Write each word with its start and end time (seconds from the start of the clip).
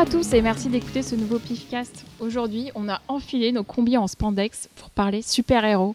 à 0.00 0.06
tous 0.06 0.32
et 0.32 0.40
merci 0.40 0.70
d'écouter 0.70 1.02
ce 1.02 1.14
nouveau 1.14 1.38
Pifcast. 1.38 2.06
Aujourd'hui, 2.20 2.70
on 2.74 2.88
a 2.88 3.02
enfilé 3.06 3.52
nos 3.52 3.64
combis 3.64 3.98
en 3.98 4.06
spandex 4.06 4.70
pour 4.76 4.88
parler 4.88 5.20
super-héros. 5.20 5.94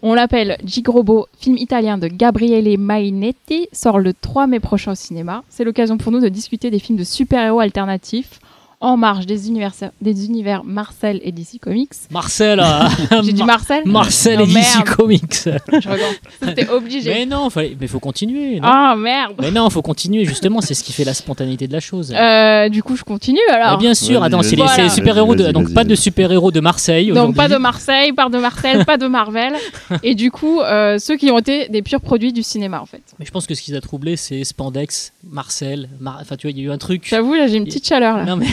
On 0.00 0.14
l'appelle 0.14 0.56
Gigrobo, 0.64 1.26
film 1.40 1.56
italien 1.56 1.98
de 1.98 2.06
Gabriele 2.06 2.78
Mainetti, 2.78 3.66
sort 3.72 3.98
le 3.98 4.12
3 4.12 4.46
mai 4.46 4.60
prochain 4.60 4.92
au 4.92 4.94
cinéma. 4.94 5.42
C'est 5.48 5.64
l'occasion 5.64 5.98
pour 5.98 6.12
nous 6.12 6.20
de 6.20 6.28
discuter 6.28 6.70
des 6.70 6.78
films 6.78 6.98
de 6.98 7.02
super-héros 7.02 7.58
alternatifs 7.58 8.38
en 8.82 8.96
marge 8.96 9.26
des 9.26 9.48
univers, 9.48 9.72
des 10.00 10.26
univers 10.26 10.64
Marcel 10.64 11.20
et 11.22 11.30
DC 11.32 11.58
Comics. 11.60 11.92
Marcel, 12.10 12.60
ah, 12.62 12.88
J'ai 13.22 13.32
dit 13.32 13.44
Marcel 13.44 13.82
Marcel 13.86 14.38
Non, 14.40 14.44
et 14.44 14.48
DC. 14.48 14.84
Comics. 14.96 15.34
Je 15.44 15.88
regarde. 15.88 16.14
C'était 16.42 16.68
obligé. 16.68 17.08
Mais 17.14 17.24
non, 17.24 17.48
fallait- 17.48 17.76
mais 17.80 17.86
faut 17.86 18.00
continuer. 18.00 18.58
Ah 18.62 18.94
merde 18.98 19.34
mais 19.40 19.50
non, 19.50 19.70
faut 19.70 19.82
continuer 19.82 20.24
justement. 20.24 20.60
C'est 20.60 20.74
ce 20.74 20.82
qui 20.84 20.92
fait 20.92 21.04
la 21.04 21.14
spontanéité 21.14 21.68
de 21.68 21.72
la 21.72 21.80
chose. 21.80 22.12
Euh, 22.14 22.68
Du 22.68 22.82
coup, 22.82 22.96
je 22.96 23.04
continue 23.04 23.38
Mais 23.48 23.54
alors. 23.54 23.78
bien 23.78 23.94
sûr, 23.94 24.20
Vas-y, 24.20 24.26
attends, 24.26 24.42
c'est 24.42 24.50
les, 24.50 24.56
Voilà. 24.56 24.74
c'est 24.74 24.82
les 24.82 24.88
super-héros 24.90 25.34
de, 25.36 25.52
donc 25.52 25.72
pas 25.72 25.84
de 25.84 25.94
super-héros 25.94 26.50
de 26.50 26.60
Marseille. 26.60 27.12
Donc 27.12 27.34
pas 27.36 27.48
de. 27.48 27.56
Marseille, 27.56 28.12
pas 28.12 28.28
de 28.28 28.38
Marcel, 28.38 28.84
pas 28.84 28.96
de 28.98 29.06
Marvel. 29.06 29.52
Et 30.02 30.14
du 30.16 30.30
coup, 30.32 30.60
euh, 30.60 30.98
ceux 30.98 31.16
qui 31.16 31.30
ont 31.30 31.38
été 31.38 31.68
des 31.68 31.82
purs 31.82 32.00
produits 32.00 32.32
du 32.32 32.42
cinéma 32.42 32.80
en 32.80 32.86
fait. 32.86 33.02
Mais 33.20 33.24
je 33.26 33.30
pense 33.30 33.46
que 33.46 33.54
ce 33.54 33.62
qui 33.62 33.70
les 33.70 33.76
a 33.76 33.80
troublés, 33.80 34.16
c'est 34.16 34.42
Spandex, 34.42 35.12
Marcel. 35.30 35.88
Mar- 36.00 36.18
Enfin, 36.20 36.34
tu 36.36 36.48
vois, 36.48 36.50
il 36.52 36.58
y 36.58 36.62
a 36.62 36.64
eu 36.64 36.70
un 36.72 36.78
truc. 36.78 37.06
J'avoue, 37.08 37.34
là 37.34 37.46
j'ai 37.46 37.56
une 37.58 37.64
petite 37.64 37.86
chaleur 37.86 38.16
là. 38.16 38.24
Non 38.24 38.36
mais 38.36 38.46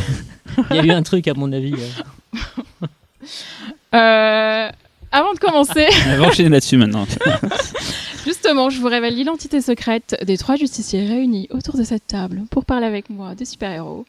il 0.71 0.75
y 0.75 0.79
a 0.79 0.85
eu 0.85 0.91
un 0.91 1.03
truc 1.03 1.27
à 1.27 1.33
mon 1.33 1.51
avis. 1.51 1.73
euh. 1.73 2.87
Euh, 3.95 4.69
avant 5.11 5.33
de 5.33 5.39
commencer, 5.39 5.87
On 6.13 6.17
va 6.17 6.27
enchaîner 6.27 6.49
là-dessus 6.49 6.77
maintenant. 6.77 7.05
justement, 8.25 8.69
je 8.69 8.79
vous 8.79 8.87
révèle 8.87 9.15
l'identité 9.15 9.61
secrète 9.61 10.17
des 10.25 10.37
trois 10.37 10.55
justiciers 10.55 11.05
réunis 11.07 11.47
autour 11.51 11.75
de 11.77 11.83
cette 11.83 12.05
table 12.07 12.43
pour 12.51 12.65
parler 12.65 12.85
avec 12.85 13.09
moi 13.09 13.35
des 13.35 13.45
super-héros. 13.45 14.05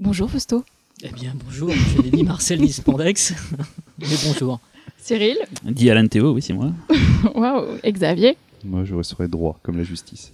Bonjour 0.00 0.30
Fausto, 0.30 0.64
Eh 1.02 1.08
bien, 1.10 1.32
bonjour. 1.44 1.70
Je 1.70 2.02
n'ai 2.02 2.10
ni 2.10 2.22
Marcel 2.24 2.60
ni 2.60 2.72
Spandex, 2.72 3.34
mais 3.98 4.06
bonjour. 4.26 4.60
Cyril, 4.98 5.36
Dis 5.62 5.88
Alan 5.90 6.06
Théo, 6.08 6.32
oui, 6.32 6.42
c'est 6.42 6.52
moi. 6.52 6.72
waouh, 7.34 7.64
et 7.84 7.92
Xavier. 7.92 8.36
Moi, 8.64 8.82
je 8.84 9.00
serais 9.02 9.28
droit, 9.28 9.58
comme 9.62 9.76
la 9.78 9.84
justice. 9.84 10.32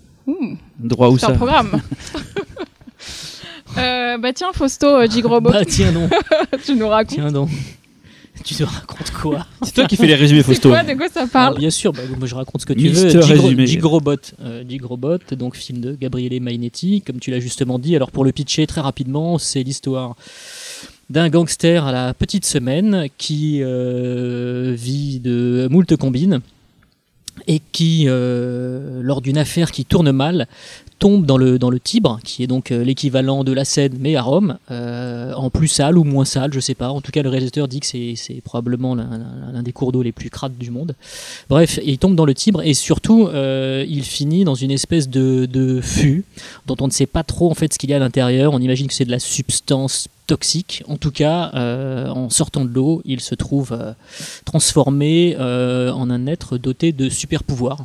Droit 0.79 1.09
où 1.11 1.19
c'est 1.19 1.27
un 1.27 1.31
ça? 1.31 1.35
programme. 1.35 1.81
Euh, 3.79 4.19
bah 4.19 4.33
tiens 4.33 4.53
Fausto, 4.53 4.87
euh, 4.87 5.07
Gigrobo, 5.09 5.51
Bah 5.51 5.65
tiens 5.65 5.93
donc, 5.93 6.11
tu 6.65 6.75
nous 6.75 6.89
racontes. 6.89 7.15
tiens 7.15 7.33
donc. 7.33 7.49
Tu 8.45 8.55
te 8.55 8.65
racontes 8.65 9.11
quoi 9.13 9.47
C'est 9.63 9.73
toi 9.75 9.85
qui 9.87 9.97
fais 9.97 10.07
les 10.07 10.15
résumés 10.15 10.41
C'est 10.41 10.47
Fausto. 10.55 10.71
quoi, 10.71 10.83
de 10.83 10.95
quoi 10.95 11.09
ça 11.09 11.21
Alors, 11.21 11.31
parle 11.31 11.59
Bien 11.59 11.71
sûr, 11.71 11.93
bah, 11.93 12.01
moi 12.19 12.27
je 12.27 12.35
raconte 12.35 12.63
ce 12.63 12.67
que 12.67 12.73
tu 12.73 12.89
Mister 12.89 13.09
veux. 13.19 13.21
Gigro- 13.23 13.43
résumé. 13.45 13.67
Gigrobot, 13.67 14.17
euh, 14.43 14.65
Gigrobot, 14.69 15.19
donc 15.33 15.55
film 15.57 15.81
de 15.81 15.95
Gabriele 15.95 16.41
Mainetti, 16.43 17.03
comme 17.03 17.21
tu 17.21 17.31
l'as 17.31 17.41
justement 17.41 17.79
dit. 17.79 17.95
Alors 17.95 18.11
pour 18.11 18.25
le 18.25 18.33
pitcher 18.33 18.67
très 18.67 18.81
rapidement, 18.81 19.39
c'est 19.39 19.63
l'histoire 19.63 20.17
d'un 21.11 21.29
gangster 21.29 21.87
à 21.87 21.93
la 21.93 22.15
petite 22.15 22.47
semaine 22.47 23.07
qui 23.19 23.59
euh, 23.63 24.75
vit 24.77 25.21
de 25.21 25.69
moult 25.71 25.95
combines 25.97 26.41
et 27.47 27.61
qui, 27.73 28.05
euh, 28.09 29.01
lors 29.03 29.21
d'une 29.23 29.39
affaire 29.39 29.71
qui 29.73 29.85
tourne 29.85 30.11
mal, 30.13 30.47
tombe 31.03 31.27
dans 31.27 31.37
le, 31.37 31.59
dans 31.59 31.69
le 31.71 31.81
Tibre, 31.81 32.21
qui 32.23 32.45
est 32.45 32.47
donc 32.47 32.71
euh, 32.71 32.85
l'équivalent 32.85 33.43
de 33.43 33.51
la 33.51 33.65
Seine, 33.65 33.97
mais 33.99 34.15
à 34.15 34.23
Rome, 34.23 34.57
euh, 34.71 35.33
en 35.35 35.51
plus 35.51 35.67
sale 35.67 35.99
ou 35.99 36.05
moins 36.05 36.25
sale, 36.25 36.53
je 36.55 36.61
sais 36.61 36.77
pas. 36.77 36.91
En 36.91 37.01
tout 37.01 37.11
cas, 37.11 37.23
le 37.23 37.29
réalisateur 37.29 37.67
dit 37.67 37.81
que 37.81 37.87
c'est 37.87 38.41
probablement 38.45 38.95
l'un- 38.95 39.63
des 39.65 39.73
cours 39.73 39.91
d'eau 39.91 40.03
les 40.03 40.13
plus 40.13 40.31
crades 40.31 40.57
du 40.57 40.71
monde. 40.71 40.95
Bref, 41.51 41.81
il 41.85 41.99
tombe 41.99 42.15
dans 42.15 42.25
le 42.25 42.35
Tibre 42.35 42.63
et 42.63 42.73
surtout, 42.73 43.27
euh, 43.27 43.85
il 43.89 44.05
finit 44.05 44.45
dans 44.45 44.55
une 44.55 44.71
espèce 44.71 45.09
de, 45.09 45.47
de 45.47 45.81
fût 45.81 46.23
dont 46.67 46.77
on 46.81 46.87
ne 46.87 46.93
sait 46.93 47.07
pas 47.07 47.25
trop 47.25 47.51
en 47.51 47.55
fait 47.55 47.73
ce 47.73 47.81
qu'il 47.81 47.91
y 47.91 47.95
a 47.95 47.97
à 47.97 47.99
l'intérieur. 47.99 48.53
On 48.55 48.61
imagine 48.61 48.87
que 48.87 48.95
c'est 48.95 49.05
de 49.05 49.11
la 49.11 49.19
substance 49.19 50.07
toxique. 50.29 50.85
En 50.87 50.99
tout 50.99 51.11
cas, 51.11 51.51
en 52.15 52.31
sortant 52.31 52.65
de 52.65 52.73
l'eau, 52.73 53.03
il 53.05 53.19
se 53.19 53.35
trouve 53.35 53.77
transformé 54.45 55.37
en 55.37 56.11
un 56.11 56.27
être 56.29 56.59
doté 56.59 56.93
de 56.93 57.09
super 57.09 57.43
pouvoirs 57.43 57.85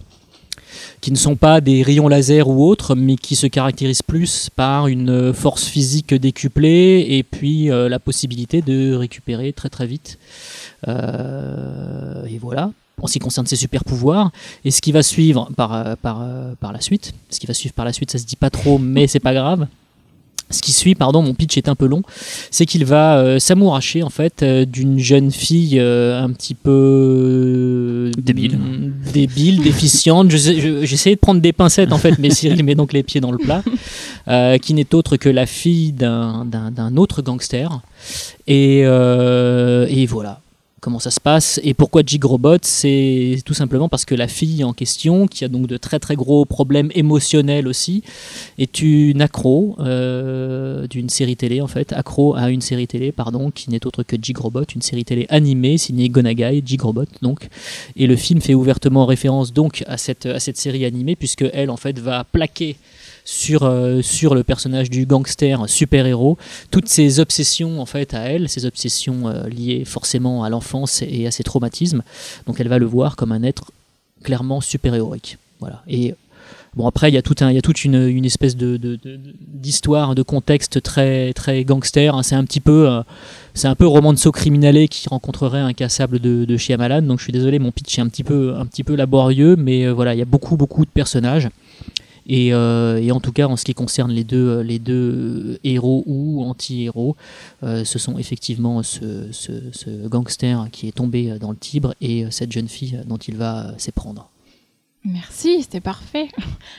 qui 1.01 1.11
ne 1.11 1.17
sont 1.17 1.35
pas 1.35 1.61
des 1.61 1.83
rayons 1.83 2.07
laser 2.07 2.47
ou 2.47 2.65
autres, 2.65 2.95
mais 2.95 3.15
qui 3.15 3.35
se 3.35 3.47
caractérisent 3.47 4.01
plus 4.01 4.49
par 4.55 4.87
une 4.87 5.09
euh, 5.09 5.33
force 5.33 5.65
physique 5.65 6.13
décuplée 6.13 7.05
et 7.09 7.23
puis 7.23 7.69
euh, 7.69 7.89
la 7.89 7.99
possibilité 7.99 8.61
de 8.61 8.93
récupérer 8.93 9.53
très 9.53 9.69
très 9.69 9.85
vite. 9.85 10.17
Euh, 10.87 12.25
et 12.25 12.37
voilà, 12.37 12.71
en 13.01 13.07
ce 13.07 13.13
qui 13.13 13.19
concerne 13.19 13.45
ses 13.45 13.55
super 13.55 13.83
pouvoirs. 13.83 14.31
Et 14.65 14.71
ce 14.71 14.81
qui 14.81 14.91
va 14.91 15.03
suivre 15.03 15.49
par, 15.55 15.97
par, 15.97 16.25
par 16.59 16.73
la 16.73 16.81
suite, 16.81 17.13
ce 17.29 17.39
qui 17.39 17.47
va 17.47 17.53
suivre 17.53 17.73
par 17.73 17.85
la 17.85 17.93
suite, 17.93 18.11
ça 18.11 18.17
se 18.17 18.25
dit 18.25 18.35
pas 18.35 18.49
trop, 18.49 18.77
mais 18.77 19.07
c'est 19.07 19.19
pas 19.19 19.33
grave. 19.33 19.67
Ce 20.49 20.61
qui 20.61 20.71
suit, 20.71 20.95
pardon, 20.95 21.21
mon 21.21 21.33
pitch 21.33 21.57
est 21.57 21.67
un 21.67 21.75
peu 21.75 21.87
long, 21.87 22.03
c'est 22.51 22.65
qu'il 22.65 22.85
va 22.85 23.17
euh, 23.19 23.37
s'amouracher 23.37 24.01
en 24.01 24.09
fait 24.09 24.43
euh, 24.43 24.63
d'une 24.65 24.97
jeune 24.97 25.29
fille 25.31 25.77
euh, 25.77 26.21
un 26.23 26.29
petit 26.31 26.53
peu 26.55 28.11
Débile. 28.17 28.57
mm, 28.57 28.93
débile, 29.13 29.61
déficiente. 29.61 30.31
Je 30.31 30.37
sais- 30.37 30.59
je- 30.61 30.85
J'essayais 30.85 31.15
de 31.15 31.19
prendre 31.19 31.41
des 31.41 31.51
pincettes 31.53 31.91
en 31.91 31.97
fait, 31.97 32.17
mais 32.19 32.29
Cyril 32.29 32.63
met 32.63 32.75
donc 32.75 32.93
les 32.93 33.03
pieds 33.03 33.19
dans 33.19 33.31
le 33.31 33.37
plat, 33.37 33.61
qui 34.59 34.73
n'est 34.73 34.95
autre 34.95 35.17
que 35.17 35.29
la 35.29 35.45
fille 35.45 35.91
d'un- 35.91 36.45
autre 36.95 37.21
gangster. 37.21 37.81
Et, 38.47 38.79
et 38.79 40.05
voilà 40.05 40.41
comment 40.87 40.99
ça 40.99 41.11
se 41.11 41.19
passe 41.19 41.59
et 41.65 41.73
pourquoi 41.73 42.01
Gigrobot 42.01 42.59
c'est 42.61 43.41
tout 43.43 43.53
simplement 43.53 43.89
parce 43.89 44.05
que 44.05 44.15
la 44.15 44.29
fille 44.29 44.63
en 44.63 44.71
question 44.71 45.27
qui 45.27 45.43
a 45.43 45.49
donc 45.49 45.67
de 45.67 45.75
très 45.75 45.99
très 45.99 46.15
gros 46.15 46.45
problèmes 46.45 46.91
émotionnels 46.95 47.67
aussi 47.67 48.03
est 48.57 48.81
une 48.81 49.21
accro 49.21 49.75
euh, 49.81 50.87
d'une 50.87 51.09
série 51.09 51.35
télé 51.35 51.59
en 51.59 51.67
fait 51.67 51.91
accro 51.91 52.37
à 52.37 52.49
une 52.51 52.61
série 52.61 52.87
télé 52.87 53.11
pardon 53.11 53.51
qui 53.51 53.69
n'est 53.69 53.85
autre 53.85 54.03
que 54.03 54.15
Gigrobot 54.15 54.63
une 54.63 54.81
série 54.81 55.03
télé 55.03 55.25
animée 55.27 55.77
signée 55.77 56.07
Gonagai 56.07 56.63
Gigrobot 56.65 57.03
donc. 57.21 57.49
Et 57.97 58.07
le 58.07 58.15
film 58.15 58.39
fait 58.39 58.53
ouvertement 58.53 59.05
référence 59.05 59.51
donc 59.51 59.83
à 59.87 59.97
cette 59.97 60.25
à 60.25 60.39
cette 60.39 60.55
série 60.55 60.85
animée 60.85 61.17
puisque 61.17 61.43
elle 61.51 61.69
en 61.69 61.75
fait 61.75 61.99
va 61.99 62.23
plaquer 62.23 62.77
sur, 63.29 63.63
euh, 63.63 64.01
sur 64.01 64.35
le 64.35 64.43
personnage 64.45 64.89
du 64.89 65.05
gangster 65.05 65.67
super-héros 65.67 66.37
toutes 66.71 66.87
ses 66.87 67.19
obsessions 67.19 67.81
en 67.81 67.85
fait 67.85 68.13
à 68.13 68.21
elle, 68.21 68.47
ses 68.47 68.63
obsessions 68.65 69.27
euh, 69.27 69.49
liées 69.49 69.83
forcément 69.85 70.45
à 70.45 70.49
l'enfance 70.49 71.01
et 71.01 71.27
à 71.27 71.31
ses 71.31 71.43
traumatismes. 71.43 72.03
Donc 72.45 72.61
elle 72.61 72.69
va 72.69 72.79
le 72.79 72.85
voir 72.85 73.17
comme 73.17 73.33
un 73.33 73.43
être 73.43 73.65
clairement 74.23 74.61
super-héroïque. 74.61 75.37
Voilà. 75.59 75.83
Et 75.89 76.15
bon 76.77 76.87
après 76.87 77.09
il 77.11 77.15
y 77.15 77.17
a 77.17 77.21
tout 77.21 77.35
un, 77.41 77.49
il 77.51 77.55
y 77.55 77.57
a 77.57 77.61
toute 77.61 77.83
une, 77.83 78.07
une 78.07 78.23
espèce 78.23 78.55
de, 78.55 78.77
de- 78.77 78.95
de- 78.95 79.19
d'histoire, 79.65 80.15
de 80.15 80.21
contexte 80.23 80.81
très 80.81 81.33
très 81.33 81.65
gangster. 81.65 82.15
hein. 82.15 82.23
C'est 82.23 82.35
un 82.35 82.45
petit 82.45 82.61
peu 82.61 82.89
euh, 82.89 83.01
c'est 83.53 83.67
un 83.67 83.75
peu 83.75 83.87
romanzo 83.87 84.31
criminalé 84.31 84.87
qui 84.87 85.09
rencontrerait 85.09 85.59
un 85.59 85.73
cassable 85.73 86.19
de, 86.19 86.45
de 86.45 86.55
Shyamalan. 86.57 87.01
Donc 87.01 87.19
je 87.19 87.23
suis 87.25 87.33
désolé, 87.33 87.59
mon 87.59 87.73
pitch 87.73 87.97
est 87.97 88.01
un 88.01 88.07
petit 88.07 88.23
peu 88.23 88.55
un 88.55 88.65
petit 88.65 88.85
peu 88.85 88.95
laborieux, 88.95 89.57
mais 89.57 89.89
voilà 89.89 90.13
il 90.15 90.19
y 90.19 90.21
a 90.21 90.25
beaucoup 90.25 90.55
beaucoup 90.55 90.85
de 90.85 90.91
personnages. 90.91 91.49
Et, 92.27 92.53
euh, 92.53 92.97
et 93.01 93.11
en 93.11 93.19
tout 93.19 93.31
cas, 93.31 93.47
en 93.47 93.55
ce 93.55 93.63
qui 93.63 93.73
concerne 93.73 94.11
les 94.11 94.23
deux, 94.23 94.61
les 94.61 94.79
deux 94.79 95.59
héros 95.63 96.03
ou 96.05 96.43
anti-héros, 96.43 97.15
euh, 97.63 97.85
ce 97.85 97.99
sont 97.99 98.17
effectivement 98.17 98.83
ce, 98.83 100.07
gangster 100.07 100.67
qui 100.71 100.87
est 100.87 100.91
tombé 100.91 101.37
dans 101.39 101.51
le 101.51 101.57
Tibre 101.57 101.93
et 102.01 102.25
euh, 102.25 102.31
cette 102.31 102.51
jeune 102.51 102.67
fille 102.67 102.99
dont 103.05 103.17
il 103.17 103.35
va 103.37 103.67
euh, 103.67 103.71
s'éprendre. 103.77 104.29
Merci, 105.03 105.63
c'était 105.63 105.79
parfait. 105.79 106.27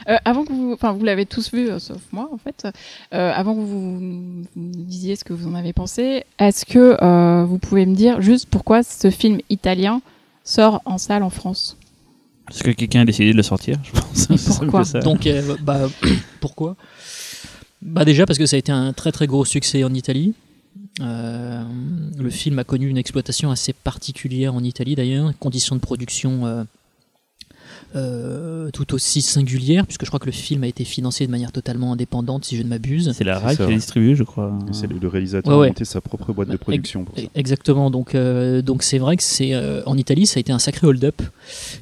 Euh, 0.08 0.16
avant 0.24 0.44
que 0.44 0.52
vous, 0.52 0.72
enfin 0.72 0.92
vous 0.92 1.04
l'avez 1.04 1.26
tous 1.26 1.52
vu, 1.52 1.68
euh, 1.68 1.78
sauf 1.78 2.00
moi 2.12 2.30
en 2.32 2.38
fait. 2.38 2.66
euh, 3.12 3.32
avant 3.34 3.54
que 3.54 3.60
vous, 3.60 3.98
vous 3.98 4.44
disiez 4.54 5.16
ce 5.16 5.24
que 5.24 5.32
vous 5.34 5.46
en 5.48 5.54
avez 5.54 5.72
pensé, 5.72 6.24
est-ce 6.38 6.64
que 6.64 6.96
euh, 7.02 7.44
vous 7.44 7.58
pouvez 7.58 7.84
me 7.84 7.94
dire 7.94 8.22
juste 8.22 8.48
pourquoi 8.48 8.82
ce 8.82 9.10
film 9.10 9.40
italien 9.50 10.00
sort 10.44 10.80
en 10.84 10.96
salle 10.96 11.22
en 11.22 11.30
France? 11.30 11.77
Parce 12.48 12.62
que 12.62 12.70
quelqu'un 12.70 13.02
a 13.02 13.04
décidé 13.04 13.32
de 13.32 13.36
le 13.36 13.42
sortir, 13.42 13.78
je 13.84 13.92
pense. 13.92 14.30
Et 14.30 14.58
pourquoi 14.58 14.84
ça. 14.84 15.00
Donc, 15.00 15.26
euh, 15.26 15.56
bah, 15.60 15.88
pourquoi? 16.40 16.76
Bah 17.80 18.04
Déjà 18.04 18.26
parce 18.26 18.38
que 18.38 18.46
ça 18.46 18.56
a 18.56 18.58
été 18.58 18.72
un 18.72 18.92
très 18.92 19.12
très 19.12 19.26
gros 19.26 19.44
succès 19.44 19.84
en 19.84 19.94
Italie. 19.94 20.34
Euh, 21.00 21.62
le 22.18 22.30
film 22.30 22.58
a 22.58 22.64
connu 22.64 22.88
une 22.88 22.98
exploitation 22.98 23.50
assez 23.50 23.72
particulière 23.72 24.54
en 24.54 24.64
Italie 24.64 24.96
d'ailleurs, 24.96 25.32
conditions 25.38 25.76
de 25.76 25.80
production 25.80 26.66
euh, 27.96 28.68
euh, 28.68 28.70
tout 28.70 28.94
aussi 28.94 29.22
singulières, 29.22 29.86
puisque 29.86 30.04
je 30.04 30.10
crois 30.10 30.20
que 30.20 30.26
le 30.26 30.32
film 30.32 30.64
a 30.64 30.66
été 30.66 30.84
financé 30.84 31.26
de 31.26 31.30
manière 31.30 31.52
totalement 31.52 31.92
indépendante, 31.92 32.44
si 32.44 32.56
je 32.56 32.62
ne 32.62 32.68
m'abuse. 32.68 33.12
C'est 33.12 33.24
la 33.24 33.38
RAI 33.38 33.56
qui 33.56 33.62
l'a 33.62 33.68
distribué, 33.68 34.14
je 34.14 34.24
crois. 34.24 34.58
C'est 34.72 34.86
le, 34.86 35.08
réalisateur 35.08 35.52
Ouais, 35.52 35.60
ouais. 35.60 35.66
a 35.66 35.70
monté 35.70 35.84
sa 35.84 36.00
propre 36.00 36.32
boîte 36.32 36.48
de 36.48 36.56
production 36.56 37.04
pour 37.04 37.16
ça. 37.16 37.24
Exactement, 37.34 37.90
donc 37.90 38.14
euh, 38.14 38.62
donc 38.62 38.82
c'est 38.82 38.98
vrai 38.98 39.16
que 39.16 39.22
c'est 39.22 39.54
euh, 39.54 39.82
en 39.86 39.96
Italie 39.96 40.26
ça 40.26 40.38
a 40.38 40.40
été 40.40 40.52
un 40.52 40.58
sacré 40.58 40.86
hold-up 40.86 41.22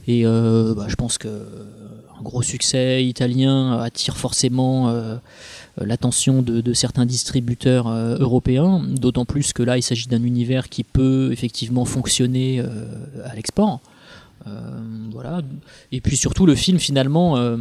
et 0.06 0.25
euh, 0.25 0.75
bah, 0.75 0.87
je 0.88 0.94
pense 0.94 1.19
que 1.19 1.29
un 1.29 2.23
gros 2.23 2.43
succès 2.43 3.05
italien 3.05 3.79
attire 3.79 4.17
forcément 4.17 4.88
euh, 5.81 5.85
l'attention 5.85 6.43
de, 6.43 6.61
de 6.61 6.73
certains 6.73 7.05
distributeurs 7.05 7.88
euh, 7.88 8.17
européens, 8.19 8.82
d'autant 8.88 9.25
plus 9.26 9.53
que 9.53 9.62
là 9.62 9.76
il 9.76 9.82
s'agit 9.82 10.08
d'un 10.08 10.23
univers 10.23 10.69
qui 10.69 10.85
peut 10.85 11.31
effectivement 11.32 11.85
fonctionner 11.85 12.61
euh, 12.61 12.87
à 13.25 13.35
l'export. 13.35 13.81
Euh, 14.46 14.81
voilà. 15.12 15.43
Et 15.93 16.00
puis 16.00 16.16
surtout 16.16 16.46
le 16.46 16.54
film 16.54 16.78
finalement 16.78 17.37
euh, 17.37 17.56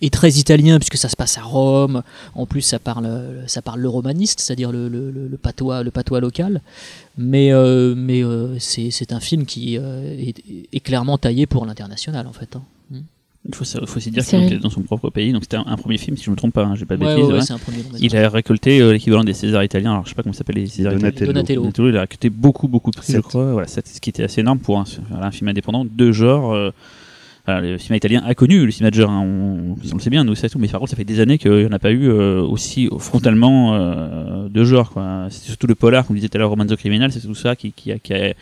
est 0.00 0.12
très 0.12 0.32
italien 0.32 0.78
puisque 0.78 0.96
ça 0.96 1.08
se 1.08 1.16
passe 1.16 1.38
à 1.38 1.42
Rome. 1.42 2.02
En 2.34 2.46
plus, 2.46 2.62
ça 2.62 2.78
parle, 2.78 3.44
ça 3.46 3.62
parle 3.62 3.80
le 3.80 3.88
romaniste, 3.88 4.40
c'est-à-dire 4.40 4.72
le, 4.72 4.88
le, 4.88 5.36
patois, 5.36 5.82
le 5.82 5.90
patois 5.90 6.20
local. 6.20 6.62
Mais, 7.16 7.52
euh, 7.52 7.94
mais 7.96 8.22
euh, 8.22 8.58
c'est 8.58 9.12
un 9.12 9.20
film 9.20 9.46
qui 9.46 9.78
euh, 9.78 10.16
est, 10.72 10.80
clairement 10.80 11.18
taillé 11.18 11.46
pour 11.46 11.66
l'international 11.66 12.26
en 12.26 12.32
fait. 12.32 12.56
hein. 12.56 12.62
Il 13.48 13.54
faut, 13.54 13.64
aussi 13.96 14.10
dire 14.10 14.24
qu'il 14.26 14.42
était 14.44 14.58
dans 14.58 14.68
son 14.68 14.82
propre 14.82 15.08
pays, 15.08 15.32
donc 15.32 15.42
c'était 15.44 15.56
un, 15.56 15.64
un 15.66 15.76
premier 15.76 15.96
film, 15.96 16.16
si 16.18 16.24
je 16.24 16.30
me 16.30 16.36
trompe 16.36 16.52
pas, 16.52 16.64
hein, 16.64 16.74
j'ai 16.74 16.84
pas 16.84 16.96
de 16.98 17.02
Ouais, 17.04 17.14
bêtises. 17.14 17.24
ouais, 17.24 17.32
ouais, 17.32 17.38
ouais. 17.38 17.44
c'est 17.44 17.54
un 17.54 17.58
premier 17.58 17.78
long 17.78 17.88
Il 17.98 18.14
a 18.16 18.28
récolté 18.28 18.80
euh, 18.80 18.92
l'équivalent 18.92 19.24
des 19.24 19.32
Césars 19.32 19.64
italiens, 19.64 19.92
alors 19.92 20.04
je 20.04 20.10
sais 20.10 20.14
pas 20.14 20.22
comment 20.22 20.34
ça 20.34 20.38
s'appelle 20.38 20.56
les 20.56 20.66
Césars 20.66 20.92
Donatello. 20.92 21.32
Donatello. 21.32 21.60
Donatello, 21.62 21.88
il 21.88 21.96
a 21.96 22.00
récolté 22.02 22.28
beaucoup, 22.28 22.68
beaucoup 22.68 22.90
de 22.90 22.96
prix, 22.96 23.14
je 23.14 23.20
crois. 23.20 23.52
Voilà, 23.52 23.66
ce 23.66 23.80
qui 24.00 24.10
était 24.10 24.22
assez 24.22 24.42
énorme 24.42 24.58
pour 24.58 24.78
un, 24.78 24.84
un 25.18 25.30
film 25.30 25.48
indépendant 25.48 25.86
de 25.90 26.12
genre. 26.12 26.52
euh, 26.52 26.70
voilà, 27.46 27.62
le 27.62 27.78
cinéma 27.78 27.96
italien 27.96 28.22
a 28.26 28.34
connu 28.34 28.66
le 28.66 28.70
cinéma 28.70 28.90
de 28.90 28.96
genre, 28.96 29.10
hein, 29.10 29.22
on, 29.24 29.76
on 29.90 29.94
le 29.96 30.00
sait 30.02 30.10
bien, 30.10 30.22
nous, 30.24 30.34
c'est 30.34 30.50
tout, 30.50 30.58
mais 30.58 30.68
par 30.68 30.80
contre, 30.80 30.90
ça 30.90 30.96
fait 30.98 31.04
des 31.04 31.18
années 31.20 31.38
qu'il 31.38 31.50
n'y 31.50 31.64
en 31.64 31.72
a 31.72 31.78
pas 31.78 31.90
eu 31.92 32.06
euh, 32.10 32.42
aussi 32.42 32.90
frontalement 32.98 33.74
euh, 33.76 34.50
de 34.50 34.64
genre. 34.64 34.92
C'est 35.30 35.44
surtout 35.46 35.66
le 35.66 35.74
polar, 35.74 36.06
comme 36.06 36.16
disait 36.16 36.28
tout 36.28 36.36
à 36.36 36.40
l'heure 36.40 36.50
Romanzo 36.50 36.76
Criminal, 36.76 37.10
c'est 37.10 37.20
tout 37.20 37.34
ça 37.34 37.56
qui, 37.56 37.72
qui, 37.72 37.90
a, 37.92 37.98
qui, 37.98 38.12
a, 38.12 38.34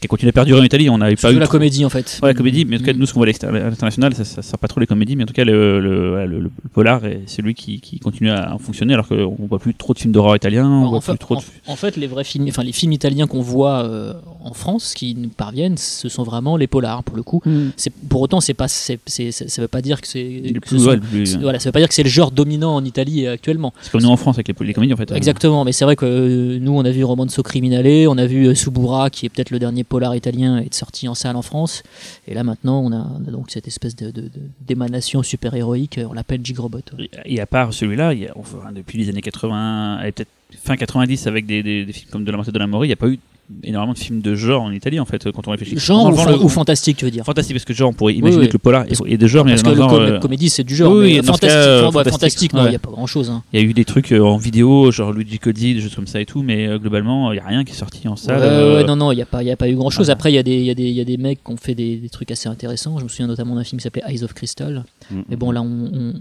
qui 0.00 0.06
a 0.06 0.08
continué 0.08 0.30
à 0.30 0.32
perdurer 0.32 0.60
en 0.60 0.64
Italie. 0.64 0.88
On 0.90 0.98
n'avait 0.98 1.16
pas 1.16 1.32
eu 1.32 1.38
la 1.38 1.46
trop- 1.46 1.52
comédie 1.52 1.84
en 1.84 1.88
fait. 1.88 2.18
Ouais, 2.22 2.28
la 2.30 2.34
comédie, 2.34 2.64
mais 2.64 2.76
en 2.76 2.78
tout 2.78 2.84
cas, 2.84 2.92
Mm. 2.92 2.96
nous, 2.98 3.06
ce 3.06 3.12
qu'on 3.14 3.20
voit 3.20 3.28
à 3.28 3.50
l'international, 3.50 4.14
ça, 4.14 4.24
ça 4.24 4.42
sert 4.42 4.58
pas 4.58 4.68
trop 4.68 4.80
les 4.80 4.86
comédies, 4.86 5.16
mais 5.16 5.24
en 5.24 5.26
tout 5.26 5.32
cas, 5.32 5.44
le, 5.44 5.80
le, 5.80 6.14
ouais, 6.14 6.26
le- 6.26 6.40
le 6.40 6.50
polar, 6.72 7.04
est 7.04 7.22
celui 7.26 7.54
qui, 7.54 7.80
qui 7.80 7.98
continue 7.98 8.30
à 8.30 8.56
fonctionner, 8.60 8.94
alors 8.94 9.08
qu'on 9.08 9.36
voit 9.48 9.58
plus 9.58 9.74
trop 9.74 9.94
de 9.94 9.98
films 9.98 10.12
d'horreur 10.12 10.36
italiens, 10.36 10.66
on 10.68 10.86
en, 10.86 10.90
voit 10.90 11.00
fait, 11.00 11.12
plus 11.12 11.18
trop 11.18 11.34
de... 11.36 11.40
en- 11.66 11.72
en 11.72 11.76
fait, 11.76 11.96
les 11.96 12.06
vrais 12.06 12.24
films, 12.24 12.46
enfin 12.48 12.62
les 12.62 12.72
films 12.72 12.92
italiens 12.92 13.26
qu'on 13.26 13.40
voit 13.40 13.84
euh, 13.84 14.12
en 14.44 14.54
France, 14.54 14.94
qui 14.94 15.14
nous 15.14 15.28
parviennent, 15.28 15.76
ce 15.76 16.08
sont 16.08 16.22
vraiment 16.22 16.56
les 16.56 16.66
polars 16.66 17.02
pour 17.02 17.16
le 17.16 17.22
coup. 17.22 17.42
C'est 17.76 17.92
pour 18.08 18.20
autant, 18.20 18.40
c'est 18.40 18.54
pas, 18.54 18.68
c'est, 18.68 18.98
c'est- 19.06 19.32
ça 19.32 19.62
veut 19.62 19.68
pas 19.68 19.82
dire 19.82 20.00
que 20.00 20.06
c'est, 20.06 20.42
Le 20.44 20.60
que 20.60 20.68
plus- 20.68 20.78
ce 20.78 20.84
sont- 20.84 20.90
ouais, 20.90 20.96
le 20.96 21.00
plus- 21.02 21.26
c'est- 21.26 21.38
voilà, 21.38 21.58
ça 21.58 21.68
veut 21.68 21.72
pas 21.72 21.80
dire 21.80 21.88
que 21.88 21.94
c'est 21.94 22.02
le 22.02 22.08
genre 22.08 22.30
dominant 22.30 22.74
en 22.74 22.84
Italie 22.84 23.26
euh, 23.26 23.32
actuellement. 23.32 23.72
C'est 23.82 23.90
comme 23.90 24.02
nous 24.02 24.08
en 24.08 24.16
France 24.16 24.36
avec 24.36 24.48
les, 24.48 24.66
les 24.66 24.74
comédies, 24.74 24.94
en 24.94 24.96
fait. 24.96 25.10
Exactement, 25.12 25.64
mais 25.64 25.72
c'est 25.72 25.84
vrai 25.84 25.96
que 25.96 26.06
euh, 26.06 26.58
nous 26.60 26.72
on 26.72 26.84
a 26.84 26.90
vu 26.90 27.02
Romanzo 27.04 27.42
Criminale, 27.42 28.06
on 28.08 28.18
a 28.18 28.26
vu 28.26 28.54
Subura 28.54 29.10
qui 29.10 29.26
est 29.26 29.28
peut-être 29.28 29.50
le 29.50 29.58
dernier 29.58 29.84
polar 29.88 30.14
italien 30.14 30.58
est 30.58 30.74
sorti 30.74 31.08
en 31.08 31.14
salle 31.14 31.36
en 31.36 31.42
France, 31.42 31.82
et 32.26 32.34
là 32.34 32.44
maintenant 32.44 32.80
on 32.80 32.92
a, 32.92 32.96
on 32.96 33.26
a 33.26 33.30
donc 33.30 33.50
cette 33.50 33.66
espèce 33.66 33.96
de, 33.96 34.12
d'émanation 34.60 35.22
super 35.22 35.54
héroïque, 35.54 36.00
on 36.08 36.12
l'appelle 36.12 36.44
Gigrobot. 36.44 36.80
ouais. 36.98 37.10
Et 37.24 37.40
à 37.40 37.46
part 37.46 37.72
celui-là, 37.72 38.12
il 38.14 38.20
y 38.20 38.26
a, 38.26 38.34
depuis 38.72 38.98
les 38.98 39.08
années 39.08 39.22
80, 39.22 40.02
et 40.02 40.12
peut-être 40.12 40.30
fin 40.56 40.76
90, 40.76 41.26
avec 41.26 41.46
des, 41.46 41.62
des, 41.62 41.92
films 41.92 42.10
comme 42.10 42.24
De 42.24 42.30
la 42.30 42.36
montée 42.36 42.52
de 42.52 42.58
la 42.58 42.66
Mori, 42.66 42.86
il 42.86 42.90
n'y 42.90 42.94
a 42.94 42.96
pas 42.96 43.08
eu 43.08 43.18
énormément 43.64 43.92
de 43.94 43.98
films 43.98 44.20
de 44.20 44.34
genre 44.34 44.62
en 44.62 44.70
Italie, 44.72 45.00
en 45.00 45.04
fait, 45.04 45.30
quand 45.32 45.48
on 45.48 45.50
réfléchit. 45.50 45.78
Genre 45.78 46.04
ou, 46.04 46.06
Enlevant 46.08 46.24
fan- 46.24 46.32
le- 46.34 46.42
ou 46.44 46.48
fantastique, 46.48 46.96
tu 46.98 47.04
veux 47.04 47.10
dire 47.10 47.24
Fantastique, 47.24 47.54
parce 47.56 47.64
que 47.64 47.72
genre, 47.74 47.90
on 47.90 47.92
pourrait 47.92 48.14
imaginer 48.14 48.42
oui. 48.42 48.48
que 48.48 48.52
le 48.54 48.58
polar 48.58 48.84
est, 48.84 49.00
est 49.06 49.16
de 49.16 49.26
genre, 49.26 49.44
mais 49.44 49.52
Parce 49.52 49.62
que 49.62 49.68
dans 49.70 49.74
le 49.74 49.80
com- 49.80 49.90
genre, 49.90 50.00
euh, 50.16 50.18
comédie 50.20 50.48
c'est 50.50 50.64
du 50.64 50.76
genre, 50.76 50.92
oui, 50.92 51.14
mais 51.16 51.22
fantastique, 51.22 51.48
cas, 51.48 51.54
euh, 51.56 51.82
fantastique, 51.90 52.12
fantastique, 52.12 52.50
il 52.54 52.60
ouais. 52.60 52.68
n'y 52.70 52.76
a 52.76 52.78
pas 52.78 52.90
grand 52.90 53.06
chose. 53.06 53.32
il 53.52 53.60
y 53.60 53.62
a 53.62 53.66
eu 53.66 53.72
des 53.72 53.84
trucs 53.84 54.12
euh, 54.12 54.20
en 54.22 54.36
vidéo, 54.36 54.90
genre 54.90 55.12
Luigi 55.12 55.38
Cozzi, 55.38 55.74
des 55.74 55.80
choses 55.80 55.94
comme 55.94 56.06
ça 56.06 56.20
et 56.20 56.26
tout, 56.26 56.42
mais 56.42 56.66
euh, 56.68 56.78
globalement, 56.78 57.32
il 57.32 57.36
n'y 57.36 57.40
a 57.40 57.46
rien 57.46 57.64
qui 57.64 57.72
est 57.72 57.76
sorti 57.76 58.06
en 58.08 58.16
salle. 58.16 58.40
euh, 58.42 58.84
non, 58.84 58.96
non, 58.96 59.12
il 59.12 59.16
n'y 59.16 59.22
a, 59.22 59.26
pas- 59.26 59.42
il 59.42 59.46
y 59.48 59.50
a 59.50 59.56
pas 59.56 59.68
eu 59.68 59.74
grand 59.76 59.90
chose. 59.90 60.10
Ah. 60.10 60.12
Après, 60.12 60.30
il 60.30 60.34
y, 60.34 60.38
a 60.38 60.42
des- 60.42 60.56
il 60.56 60.64
y, 60.64 60.70
a 60.70 60.74
des- 60.74 60.82
il 60.88 60.94
y 60.94 61.00
a 61.00 61.04
des 61.04 61.16
mecs 61.16 61.42
qui 61.44 61.50
ont 61.52 61.56
fait 61.56 61.74
des, 61.74 61.96
des 61.96 62.08
trucs 62.08 62.30
assez 62.30 62.48
intéressants. 62.48 62.98
Je 62.98 63.04
me 63.04 63.08
souviens 63.08 63.26
notamment 63.26 63.54
d'un 63.54 63.64
film 63.64 63.78
qui 63.78 63.84
s'appelait 63.84 64.02
Eyes 64.08 64.22
of 64.24 64.34
Crystal. 64.34 64.84
Mm. 65.10 65.16
Mais 65.30 65.36
bon, 65.36 65.50
là, 65.52 65.62
on. 65.62 65.66
on- 65.66 66.12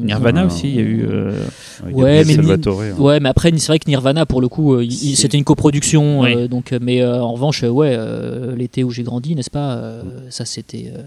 on- 0.00 0.04
Nirvana 0.04 0.42
Ah. 0.42 0.46
aussi, 0.46 0.68
il 0.68 0.74
y 0.76 0.78
a 0.78 0.82
eu. 0.82 1.06
euh, 1.10 1.32
Ouais, 1.92 2.24
mais 2.24 2.34
Salvatore, 2.34 2.82
hein. 2.82 2.92
Ouais, 2.98 3.20
mais 3.20 3.28
après, 3.28 3.50
c'est 3.56 3.66
vrai 3.68 3.78
que 3.78 3.88
Nirvana, 3.88 4.26
pour 4.26 4.40
le 4.40 4.48
coup, 4.48 4.74
euh, 4.74 4.86
c'était 4.90 5.38
une 5.38 5.44
coproduction. 5.44 6.24
Euh, 6.24 6.46
donc, 6.48 6.67
mais 6.80 7.02
euh, 7.02 7.22
en 7.22 7.32
revanche, 7.32 7.62
euh, 7.64 7.68
ouais, 7.68 7.94
euh, 7.96 8.54
l'été 8.56 8.84
où 8.84 8.90
j'ai 8.90 9.02
grandi, 9.02 9.34
n'est-ce 9.34 9.50
pas 9.50 9.76
euh, 9.76 10.02
Ça, 10.30 10.44
c'était. 10.44 10.92
euh, 10.94 11.02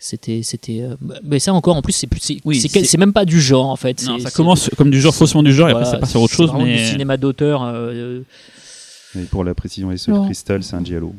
c'était 0.00 0.42
c'était 0.42 0.82
euh, 0.82 0.96
mais 1.22 1.38
ça 1.38 1.54
encore 1.54 1.76
en 1.76 1.80
plus 1.80 1.94
c'est 1.94 2.06
plus 2.06 2.20
c'est 2.20 2.38
Oui, 2.44 2.62
même 2.98 3.14
pas 3.14 3.24
du 3.24 3.40
genre 3.40 3.70
en 3.70 3.76
fait 3.76 4.04
Non, 4.06 4.18
ça 4.18 4.30
commence 4.30 4.68
comme 4.76 4.90
du 4.90 5.00
genre, 5.00 5.14
faussement 5.14 5.42
du 5.42 5.52
genre, 5.54 5.70
et 5.70 5.72
voilà, 5.72 5.86
après 5.86 5.96
ça 5.96 6.00
passe 6.00 6.10
sur 6.10 6.20
autre 6.20 6.34
chose, 6.34 6.52
mais. 6.58 6.76
du 6.76 6.84
cinéma 6.84 7.16
d'auteur 7.16 7.62
euh, 7.62 8.20
Et 9.16 9.22
pour 9.22 9.44
la 9.44 9.54
précision, 9.54 9.90
et 9.92 9.96
Laurent. 10.08 10.26
Crystal, 10.26 10.62
c'est 10.62 10.76
un 10.76 10.84
giallo. 10.84 11.14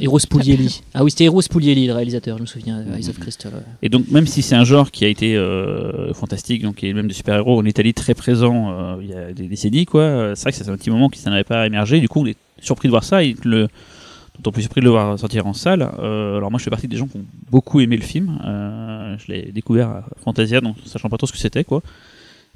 Eros 0.00 0.18
Puglielli 0.28 0.82
ah 0.94 1.02
oui 1.02 1.10
c'était 1.10 1.24
Eros 1.24 1.40
Puglielli 1.50 1.86
le 1.86 1.94
réalisateur 1.94 2.36
je 2.36 2.42
me 2.42 2.46
souviens 2.46 2.84
Eyes 2.94 3.08
of 3.08 3.18
Crystal. 3.18 3.52
Et 3.80 3.88
donc, 3.88 4.10
même 4.10 4.26
si 4.26 4.42
c'est 4.42 4.54
un 4.54 4.64
genre 4.64 4.90
qui 4.90 5.04
a 5.04 5.08
été 5.08 5.36
euh, 5.36 6.12
fantastique, 6.12 6.62
donc 6.62 6.76
qui 6.76 6.88
est 6.88 6.92
même 6.92 7.08
de 7.08 7.12
super-héros 7.12 7.58
en 7.58 7.64
Italie 7.64 7.94
très 7.94 8.14
présent 8.14 8.70
euh, 8.70 8.96
il 9.02 9.08
y 9.08 9.14
a 9.14 9.32
des 9.32 9.48
décennies, 9.48 9.86
quoi, 9.86 10.02
euh, 10.02 10.34
c'est 10.34 10.42
vrai 10.42 10.52
que 10.52 10.58
fait 10.58 10.70
un 10.70 10.76
petit 10.76 10.90
moment 10.90 11.08
qu'il 11.08 11.22
s'en 11.22 11.32
avait 11.32 11.44
pas 11.44 11.66
émergé. 11.66 12.00
Du 12.00 12.08
coup, 12.08 12.20
on 12.20 12.26
est 12.26 12.36
surpris 12.60 12.88
de 12.88 12.90
voir 12.90 13.04
ça 13.04 13.22
et 13.22 13.34
le, 13.44 13.68
d'autant 14.36 14.52
plus 14.52 14.62
surpris 14.62 14.80
de 14.80 14.86
le 14.86 14.90
voir 14.90 15.18
sortir 15.18 15.46
en 15.46 15.52
salle. 15.52 15.88
Euh, 15.98 16.36
alors, 16.36 16.50
moi, 16.50 16.58
je 16.58 16.64
fais 16.64 16.70
partie 16.70 16.88
des 16.88 16.96
gens 16.96 17.06
qui 17.06 17.16
ont 17.16 17.24
beaucoup 17.50 17.80
aimé 17.80 17.96
le 17.96 18.02
film. 18.02 18.38
Je 18.44 19.32
l'ai 19.32 19.52
découvert 19.52 19.88
à 19.88 20.04
Fantasia, 20.22 20.60
donc 20.60 20.76
sachant 20.84 21.08
pas 21.08 21.16
trop 21.16 21.26
ce 21.26 21.32
que 21.32 21.38
c'était, 21.38 21.64
quoi. 21.64 21.82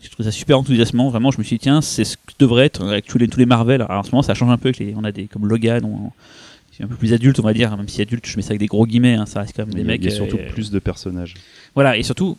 Je 0.03 0.11
trouve 0.11 0.27
ça 0.27 0.33
super 0.33 0.59
enthousiasmant, 0.59 1.09
vraiment. 1.09 1.31
Je 1.31 1.39
me 1.39 1.45
suis 1.45 1.57
dit, 1.57 1.63
tiens, 1.63 1.81
c'est 1.81 2.05
ce 2.05 2.17
que 2.17 2.33
devrait 2.39 2.67
être 2.67 2.87
avec 2.87 3.07
tous 3.07 3.17
les, 3.17 3.29
tous 3.29 3.39
les 3.39 3.47
Marvel. 3.47 3.83
Alors, 3.83 4.01
en 4.01 4.03
ce 4.03 4.11
moment, 4.11 4.23
ça 4.23 4.35
change 4.35 4.51
un 4.51 4.59
peu. 4.59 4.69
Avec 4.69 4.79
les, 4.79 4.95
on 4.97 5.05
a 5.05 5.13
des 5.13 5.27
comme 5.27 5.47
Logan, 5.47 5.85
on, 5.85 6.11
c'est 6.54 6.54
un 6.83 6.87
peu 6.89 6.97
plus 6.97 7.13
adulte, 7.13 7.39
on 7.39 7.43
va 7.45 7.53
dire. 7.53 7.77
Même 7.77 7.89
si 7.89 8.03
adulte, 8.03 8.27
je 8.27 8.37
mets 8.37 8.43
ça 8.43 8.49
avec 8.51 8.61
des 8.61 8.67
gros 8.67 8.87
guillemets. 8.87 9.15
hein, 9.15 9.27
ça 9.27 9.41
reste 9.41 9.55
quand 9.55 9.65
même 9.67 9.75
des 9.75 9.85
mecs. 9.85 10.01
il 10.03 10.11
y 10.11 10.13
a 10.13 10.17
surtout 10.17 10.37
euh, 10.39 10.53
plus 10.53 10.71
de 10.71 10.79
personnages. 10.79 11.35
voilà, 11.75 11.97
et 11.97 12.03
surtout, 12.03 12.37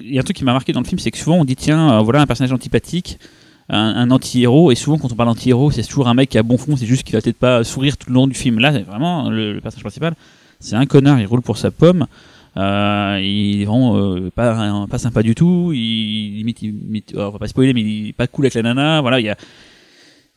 il 0.00 0.12
y 0.12 0.18
a 0.18 0.20
un 0.20 0.24
truc 0.24 0.36
qui 0.36 0.44
m'a 0.44 0.52
marqué 0.52 0.72
dans 0.72 0.80
le 0.80 0.86
film, 0.86 0.98
c'est 0.98 1.10
que 1.10 1.18
souvent 1.18 1.36
on 1.38 1.44
dit 1.44 1.56
tiens, 1.56 1.94
euh, 1.94 2.00
voilà 2.00 2.20
un 2.20 2.26
personnage 2.26 2.52
antipathique, 2.52 3.18
un, 3.70 3.78
un 3.78 4.10
anti-héros, 4.10 4.70
et 4.72 4.74
souvent 4.74 4.98
quand 4.98 5.10
on 5.12 5.14
parle 5.16 5.28
d'anti-héros, 5.30 5.70
c'est 5.70 5.82
toujours 5.82 6.08
un 6.08 6.14
mec 6.14 6.28
qui 6.28 6.38
a 6.38 6.42
bon 6.42 6.58
fond, 6.58 6.76
c'est 6.76 6.86
juste 6.86 7.02
qu'il 7.04 7.14
va 7.14 7.20
peut-être 7.22 7.38
pas 7.38 7.64
sourire 7.64 7.96
tout 7.96 8.08
le 8.10 8.14
long 8.14 8.26
du 8.26 8.34
film. 8.34 8.58
Là, 8.58 8.70
vraiment 8.80 9.30
le, 9.30 9.52
le 9.54 9.60
personnage 9.60 9.82
principal, 9.84 10.14
c'est 10.60 10.74
un 10.76 10.86
connard, 10.86 11.20
il 11.20 11.26
roule 11.26 11.42
pour 11.42 11.56
sa 11.58 11.70
pomme. 11.70 12.06
Euh, 12.56 13.20
il 13.22 13.62
est 13.62 13.64
vraiment 13.66 14.30
pas, 14.34 14.86
pas 14.90 14.98
sympa 14.98 15.22
du 15.22 15.34
tout. 15.34 15.70
Il 15.72 16.36
limite, 16.38 16.62
il- 16.62 16.72
limite- 16.72 17.14
euh, 17.14 17.28
on 17.28 17.30
va 17.30 17.38
pas 17.38 17.46
spoiler, 17.46 17.72
mais 17.72 17.82
il 17.82 18.08
est 18.08 18.12
pas 18.12 18.26
cool 18.26 18.46
avec 18.46 18.54
la 18.54 18.62
nana. 18.62 19.00
Voilà, 19.00 19.20
il 19.20 19.26
y 19.26 19.28
a. 19.28 19.36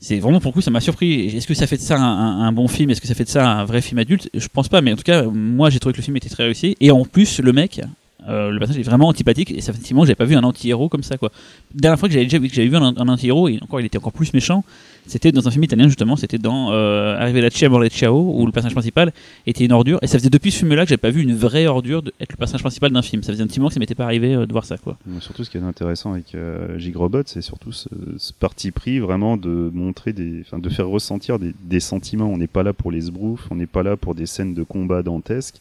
C'est 0.03 0.19
vraiment 0.19 0.39
pour 0.39 0.51
le 0.51 0.62
ça 0.62 0.71
m'a 0.71 0.80
surpris. 0.81 1.27
Est-ce 1.27 1.45
que 1.45 1.53
ça 1.53 1.68
fait 1.68 1.77
de 1.77 1.81
ça 1.81 1.95
un, 1.98 2.42
un- 2.42 2.51
bon 2.51 2.68
film? 2.68 2.89
Est-ce 2.89 3.00
que 3.00 3.07
ça 3.07 3.13
fait 3.13 3.24
de 3.24 3.30
ça 3.30 3.48
un 3.48 3.65
vrai 3.65 3.81
film 3.81 4.00
adulte? 4.00 4.30
Je 4.33 4.48
pense 4.51 4.68
pas, 4.68 4.81
mais 4.81 4.92
en 4.92 4.95
tout 4.95 5.03
cas, 5.03 5.21
moi 5.24 5.69
j'ai 5.69 5.80
trouvé 5.80 5.94
que 5.94 5.98
le 6.00 6.03
film 6.03 6.18
était 6.18 6.27
très 6.30 6.44
réussi. 6.44 6.75
Et 6.81 6.89
en 6.89 7.06
plus, 7.06 7.39
le 7.39 7.53
mec, 7.53 7.81
le 8.27 8.57
personnage 8.57 8.79
est 8.79 8.89
vraiment 8.89 9.07
antipathique. 9.07 9.51
Et 9.51 9.62
ça 9.62 9.73
fait 9.73 9.79
que 9.79 9.88
j'avais 9.88 10.15
pas 10.15 10.25
vu 10.25 10.35
un 10.35 10.44
anti-héros 10.44 10.89
comme 10.89 11.03
ça, 11.03 11.18
quoi. 11.18 11.31
La 11.75 11.81
dernière 11.81 12.00
fois 12.00 12.09
que 12.09 12.13
j'avais 12.13 12.25
déjà 12.25 12.39
vu, 12.39 12.50
que 12.50 12.56
j'avais 12.56 12.68
vu 12.68 12.75
un, 12.77 12.95
un 12.95 13.07
anti-héros, 13.07 13.50
et 13.50 13.59
encore 13.62 13.79
il 13.79 13.85
était 13.85 13.97
encore 13.97 14.13
plus 14.13 14.33
méchant, 14.33 14.63
c'était 15.07 15.31
dans 15.31 15.47
un 15.47 15.51
film 15.51 15.63
italien 15.63 15.87
justement. 15.87 16.16
C'était 16.16 16.37
dans 16.37 16.71
euh, 16.71 17.18
Arrivé 17.18 17.42
la 17.42 17.49
Chia 17.49 17.69
Morle 17.69 17.90
Ciao, 17.90 18.33
où 18.35 18.45
le 18.45 18.51
personnage 18.51 18.73
principal 18.73 19.11
était 19.45 19.66
une 19.66 19.71
ordure. 19.71 19.99
Et 20.01 20.07
ça 20.07 20.18
faisait 20.18 20.30
depuis 20.30 20.51
ce 20.51 20.59
film-là 20.59 20.83
que 20.83 20.90
j'avais 20.90 20.97
pas 20.97 21.09
vu 21.09 21.21
une 21.21 21.35
vraie 21.35 21.68
ordure 21.68 22.01
de, 22.01 22.13
être 22.19 22.31
le 22.31 22.37
personnage 22.37 22.61
principal 22.61 22.92
d'un 22.92 23.01
film. 23.01 23.23
Ça 23.23 23.33
faisait 23.33 23.44
un 23.44 23.47
petit 23.47 23.59
moment 23.59 23.69
que 23.69 23.73
ça 23.73 23.80
m'était 23.80 23.95
pas 23.95 24.06
arrivé 24.06 24.35
euh, 24.35 24.45
de 24.45 24.51
voir 24.51 24.66
ça, 24.66 24.78
quoi. 24.78 24.97
Surtout, 25.19 25.44
ce 25.44 25.49
qui 25.49 25.57
est 25.57 25.61
intéressant 25.61 26.13
avec 26.13 26.35
euh, 26.35 26.78
Gigrobot, 26.78 27.23
c'est 27.25 27.42
surtout 27.42 27.71
ce, 27.71 27.90
ce 28.18 28.33
parti 28.33 28.71
pris 28.71 28.99
vraiment 28.99 29.37
de 29.37 29.69
montrer 29.73 30.13
des, 30.13 30.42
enfin, 30.42 30.59
de 30.59 30.69
faire 30.69 30.87
ressentir 30.87 31.40
des, 31.40 31.54
des 31.63 31.80
sentiments. 31.80 32.30
On 32.31 32.37
n'est 32.37 32.47
pas 32.47 32.63
là 32.63 32.73
pour 32.73 32.92
les 32.92 33.01
sbroufs, 33.01 33.47
on 33.51 33.56
n'est 33.56 33.68
pas 33.68 33.83
là 33.83 33.97
pour 33.97 34.16
des 34.16 34.25
scènes 34.25 34.54
de 34.54 34.63
combat 34.63 35.04
dantesques. 35.04 35.59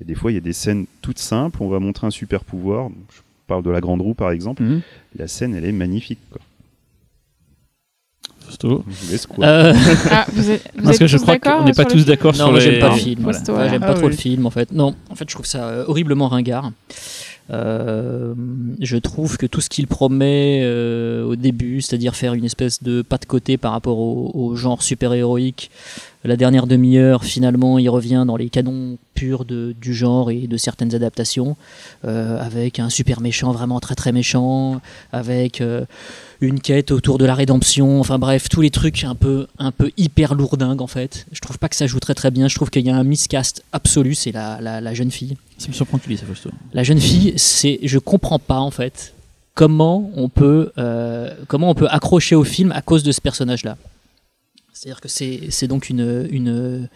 Et 0.00 0.04
des 0.04 0.14
fois, 0.14 0.30
il 0.30 0.34
y 0.34 0.38
a 0.38 0.42
des 0.42 0.52
scènes 0.52 0.86
toutes 1.02 1.18
simples. 1.18 1.58
On 1.62 1.68
va 1.68 1.78
montrer 1.78 2.06
un 2.06 2.10
super 2.10 2.44
pouvoir. 2.44 2.88
Je 3.14 3.20
parle 3.46 3.62
de 3.62 3.70
la 3.70 3.80
grande 3.80 4.02
roue, 4.02 4.14
par 4.14 4.30
exemple. 4.30 4.62
La 5.16 5.26
scène, 5.28 5.54
elle 5.54 5.64
est 5.64 5.72
magnifique. 5.72 6.18
Quoi. 6.30 6.40
Fausto. 8.40 8.84
Euh, 9.40 9.74
Ah, 10.10 10.26
vous 10.32 10.50
êtes, 10.50 10.70
vous 10.76 10.84
Parce 10.84 10.98
que 10.98 11.06
je 11.06 11.16
crois 11.16 11.38
qu'on 11.38 11.64
n'est 11.64 11.72
pas 11.72 11.82
sur 11.82 11.88
le 11.88 11.92
tous 11.92 11.96
film 11.98 12.04
d'accord 12.06 12.32
non 12.36 12.46
sur 12.46 12.52
les... 12.52 12.60
j'aime 12.60 12.78
pas 12.80 12.86
le 12.88 12.92
Non. 12.92 12.96
film 12.98 13.20
Voilà. 13.22 13.38
Ouais, 13.64 13.68
j'aime 13.70 13.82
Ah 13.82 13.86
pas 13.88 13.94
trop 13.94 14.04
oui. 14.06 14.10
le 14.12 14.16
film 14.16 14.46
en 14.46 14.50
fait 14.50 14.70
non 14.70 14.94
en 15.10 15.14
fait 15.16 15.28
je 15.28 15.34
trouve 15.34 15.46
ça 15.46 15.66
euh, 15.68 15.84
horriblement 15.88 16.28
ringard 16.28 16.70
Euh, 17.50 18.34
je 18.80 18.96
trouve 18.96 19.36
que 19.36 19.46
tout 19.46 19.60
ce 19.60 19.68
qu'il 19.68 19.86
promet 19.86 20.60
euh, 20.64 21.24
au 21.24 21.36
début, 21.36 21.80
c'est-à-dire 21.80 22.14
faire 22.16 22.34
une 22.34 22.44
espèce 22.44 22.82
de 22.82 23.02
pas 23.02 23.18
de 23.18 23.24
côté 23.24 23.56
par 23.56 23.70
rapport 23.72 23.98
au, 23.98 24.32
au 24.34 24.56
genre 24.56 24.82
super-héroïque, 24.82 25.70
la 26.26 26.36
dernière 26.36 26.66
demi-heure, 26.66 27.24
finalement, 27.24 27.78
il 27.78 27.88
revient 27.88 28.24
dans 28.26 28.36
les 28.36 28.48
canons 28.48 28.98
purs 29.14 29.44
de, 29.44 29.74
du 29.80 29.94
genre 29.94 30.30
et 30.30 30.46
de 30.46 30.56
certaines 30.56 30.94
adaptations, 30.94 31.56
euh, 32.04 32.38
avec 32.40 32.78
un 32.78 32.90
super 32.90 33.20
méchant 33.20 33.52
vraiment 33.52 33.80
très 33.80 33.94
très 33.94 34.12
méchant, 34.12 34.80
avec 35.12 35.60
euh, 35.60 35.84
une 36.40 36.60
quête 36.60 36.90
autour 36.90 37.18
de 37.18 37.24
la 37.24 37.34
rédemption, 37.34 37.98
enfin 38.00 38.18
bref, 38.18 38.48
tous 38.48 38.60
les 38.60 38.70
trucs 38.70 39.04
un 39.04 39.14
peu, 39.14 39.46
un 39.58 39.72
peu 39.72 39.90
hyper 39.96 40.34
lourdingues 40.34 40.82
en 40.82 40.86
fait. 40.86 41.26
Je 41.32 41.40
trouve 41.40 41.58
pas 41.58 41.68
que 41.68 41.76
ça 41.76 41.86
joue 41.86 42.00
très 42.00 42.14
très 42.14 42.30
bien, 42.30 42.48
je 42.48 42.54
trouve 42.54 42.70
qu'il 42.70 42.84
y 42.84 42.90
a 42.90 42.96
un 42.96 43.04
miscast 43.04 43.64
absolu, 43.72 44.14
c'est 44.14 44.32
la, 44.32 44.60
la, 44.60 44.80
la 44.80 44.94
jeune 44.94 45.10
fille. 45.10 45.36
Ça 45.58 45.68
me 45.68 45.72
surprend 45.72 45.96
que 45.98 46.04
tu 46.04 46.10
dis 46.10 46.18
ça, 46.18 46.26
Fausto. 46.26 46.50
La 46.74 46.82
jeune 46.82 47.00
fille, 47.00 47.32
c'est, 47.36 47.78
je 47.82 47.98
comprends 47.98 48.38
pas 48.38 48.58
en 48.58 48.70
fait 48.70 49.14
comment 49.54 50.10
on 50.14 50.28
peut, 50.28 50.72
euh, 50.76 51.34
comment 51.48 51.70
on 51.70 51.74
peut 51.74 51.88
accrocher 51.88 52.34
au 52.34 52.44
film 52.44 52.70
à 52.72 52.82
cause 52.82 53.02
de 53.02 53.12
ce 53.12 53.22
personnage-là. 53.22 53.78
C'est-à-dire 54.76 55.00
que 55.00 55.08
c'est 55.08 55.68
donc 55.68 55.88
une, 55.88 56.28
une, 56.30 56.86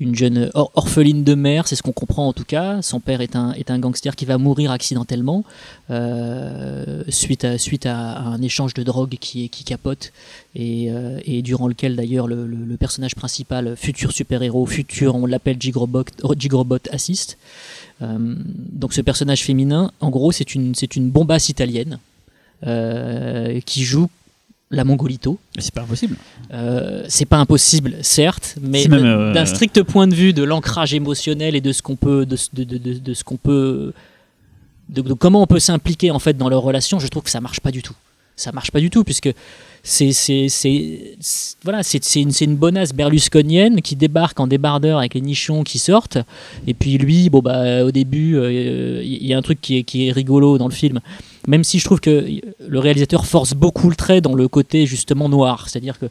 une 0.00 0.14
jeune 0.16 0.50
or- 0.54 0.72
orpheline 0.74 1.22
de 1.22 1.36
mère, 1.36 1.68
c'est 1.68 1.76
ce 1.76 1.84
qu'on 1.84 1.92
comprend 1.92 2.26
en 2.26 2.32
tout 2.32 2.44
cas. 2.44 2.82
Son 2.82 2.98
père 2.98 3.20
est 3.20 3.36
un, 3.36 3.78
gangster 3.78 4.16
qui 4.16 4.24
va 4.24 4.38
mourir 4.38 4.72
accidentellement 4.72 5.44
euh, 5.92 7.04
suite, 7.08 7.44
à, 7.44 8.18
un 8.18 8.42
échange 8.42 8.74
de 8.74 8.82
drogue 8.82 9.16
qui, 9.20 9.48
capote 9.50 10.12
et, 10.56 10.90
euh, 10.90 11.20
et 11.24 11.42
durant 11.42 11.68
lequel 11.68 11.94
d'ailleurs 11.94 12.26
le, 12.26 12.76
personnage 12.76 13.14
principal, 13.14 13.76
futur 13.76 14.10
super-héros, 14.10 14.66
futur, 14.66 15.14
on 15.14 15.24
l'appelle 15.24 15.58
Gigrobot, 15.60 16.78
assiste. 16.90 17.38
Euh, 18.02 18.34
donc 18.72 18.92
ce 18.92 19.00
personnage 19.00 19.44
féminin, 19.44 19.92
en 20.00 20.10
gros, 20.10 20.32
c'est 20.32 20.56
une, 20.56 20.74
bombasse 20.96 21.50
italienne 21.50 22.00
qui 23.64 23.84
joue 23.84 24.08
la 24.70 24.84
Mongolito. 24.84 25.38
Mais 25.56 25.62
c'est 25.62 25.72
pas 25.74 25.82
impossible. 25.82 26.16
Euh, 26.52 27.04
c'est 27.08 27.24
pas 27.24 27.38
impossible, 27.38 27.96
certes, 28.02 28.56
mais 28.60 28.86
euh, 28.92 29.32
d'un 29.32 29.46
strict 29.46 29.82
point 29.82 30.06
de 30.06 30.14
vue 30.14 30.32
de 30.32 30.42
l'ancrage 30.42 30.92
émotionnel 30.94 31.56
et 31.56 31.60
de 31.60 31.72
ce 31.72 31.80
qu'on 31.82 31.96
peut, 31.96 32.26
de, 32.26 32.36
ce- 32.36 32.48
de, 32.52 32.64
de- 32.64 32.78
de- 32.78 32.98
de 32.98 33.14
ce 33.14 33.24
qu'on 33.24 33.36
peut, 33.36 33.92
de 34.90 35.00
comment 35.14 35.42
on 35.42 35.46
peut 35.46 35.58
s'impliquer 35.60 36.10
en 36.10 36.18
fait 36.18 36.36
dans 36.36 36.48
leur 36.48 36.62
relation, 36.62 36.98
je 36.98 37.08
trouve 37.08 37.22
que 37.22 37.30
ça 37.30 37.40
marche 37.40 37.60
pas 37.60 37.70
du 37.70 37.82
tout. 37.82 37.94
Ça 38.36 38.52
marche 38.52 38.70
pas 38.70 38.80
du 38.80 38.88
tout 38.90 39.04
puisque 39.04 39.30
c'est 39.90 41.16
voilà 41.64 41.82
c'est 41.82 42.14
une 42.16 42.30
une 42.40 42.56
bonasse 42.56 42.92
berlusconienne 42.92 43.80
qui 43.82 43.96
débarque 43.96 44.38
en 44.40 44.46
débardeur 44.46 44.98
avec 44.98 45.14
les 45.14 45.20
nichons 45.20 45.62
qui 45.64 45.78
sortent 45.78 46.18
et 46.66 46.74
puis 46.74 46.98
lui 46.98 47.30
bon 47.30 47.40
bah 47.40 47.84
au 47.84 47.90
début 47.90 48.36
euh, 48.36 49.02
il 49.02 49.26
y 49.26 49.32
a 49.32 49.38
un 49.38 49.42
truc 49.42 49.60
qui 49.60 49.78
est 49.78 49.82
qui 49.84 50.08
est 50.08 50.12
rigolo 50.12 50.58
dans 50.58 50.68
le 50.68 50.74
film 50.74 51.00
même 51.46 51.64
si 51.64 51.78
je 51.78 51.84
trouve 51.84 52.00
que 52.00 52.26
le 52.66 52.78
réalisateur 52.78 53.24
force 53.24 53.54
beaucoup 53.54 53.88
le 53.88 53.96
trait 53.96 54.20
dans 54.20 54.34
le 54.34 54.48
côté 54.48 54.84
justement 54.84 55.28
noir 55.30 55.68
c'est-à-dire 55.68 55.98
que 55.98 56.06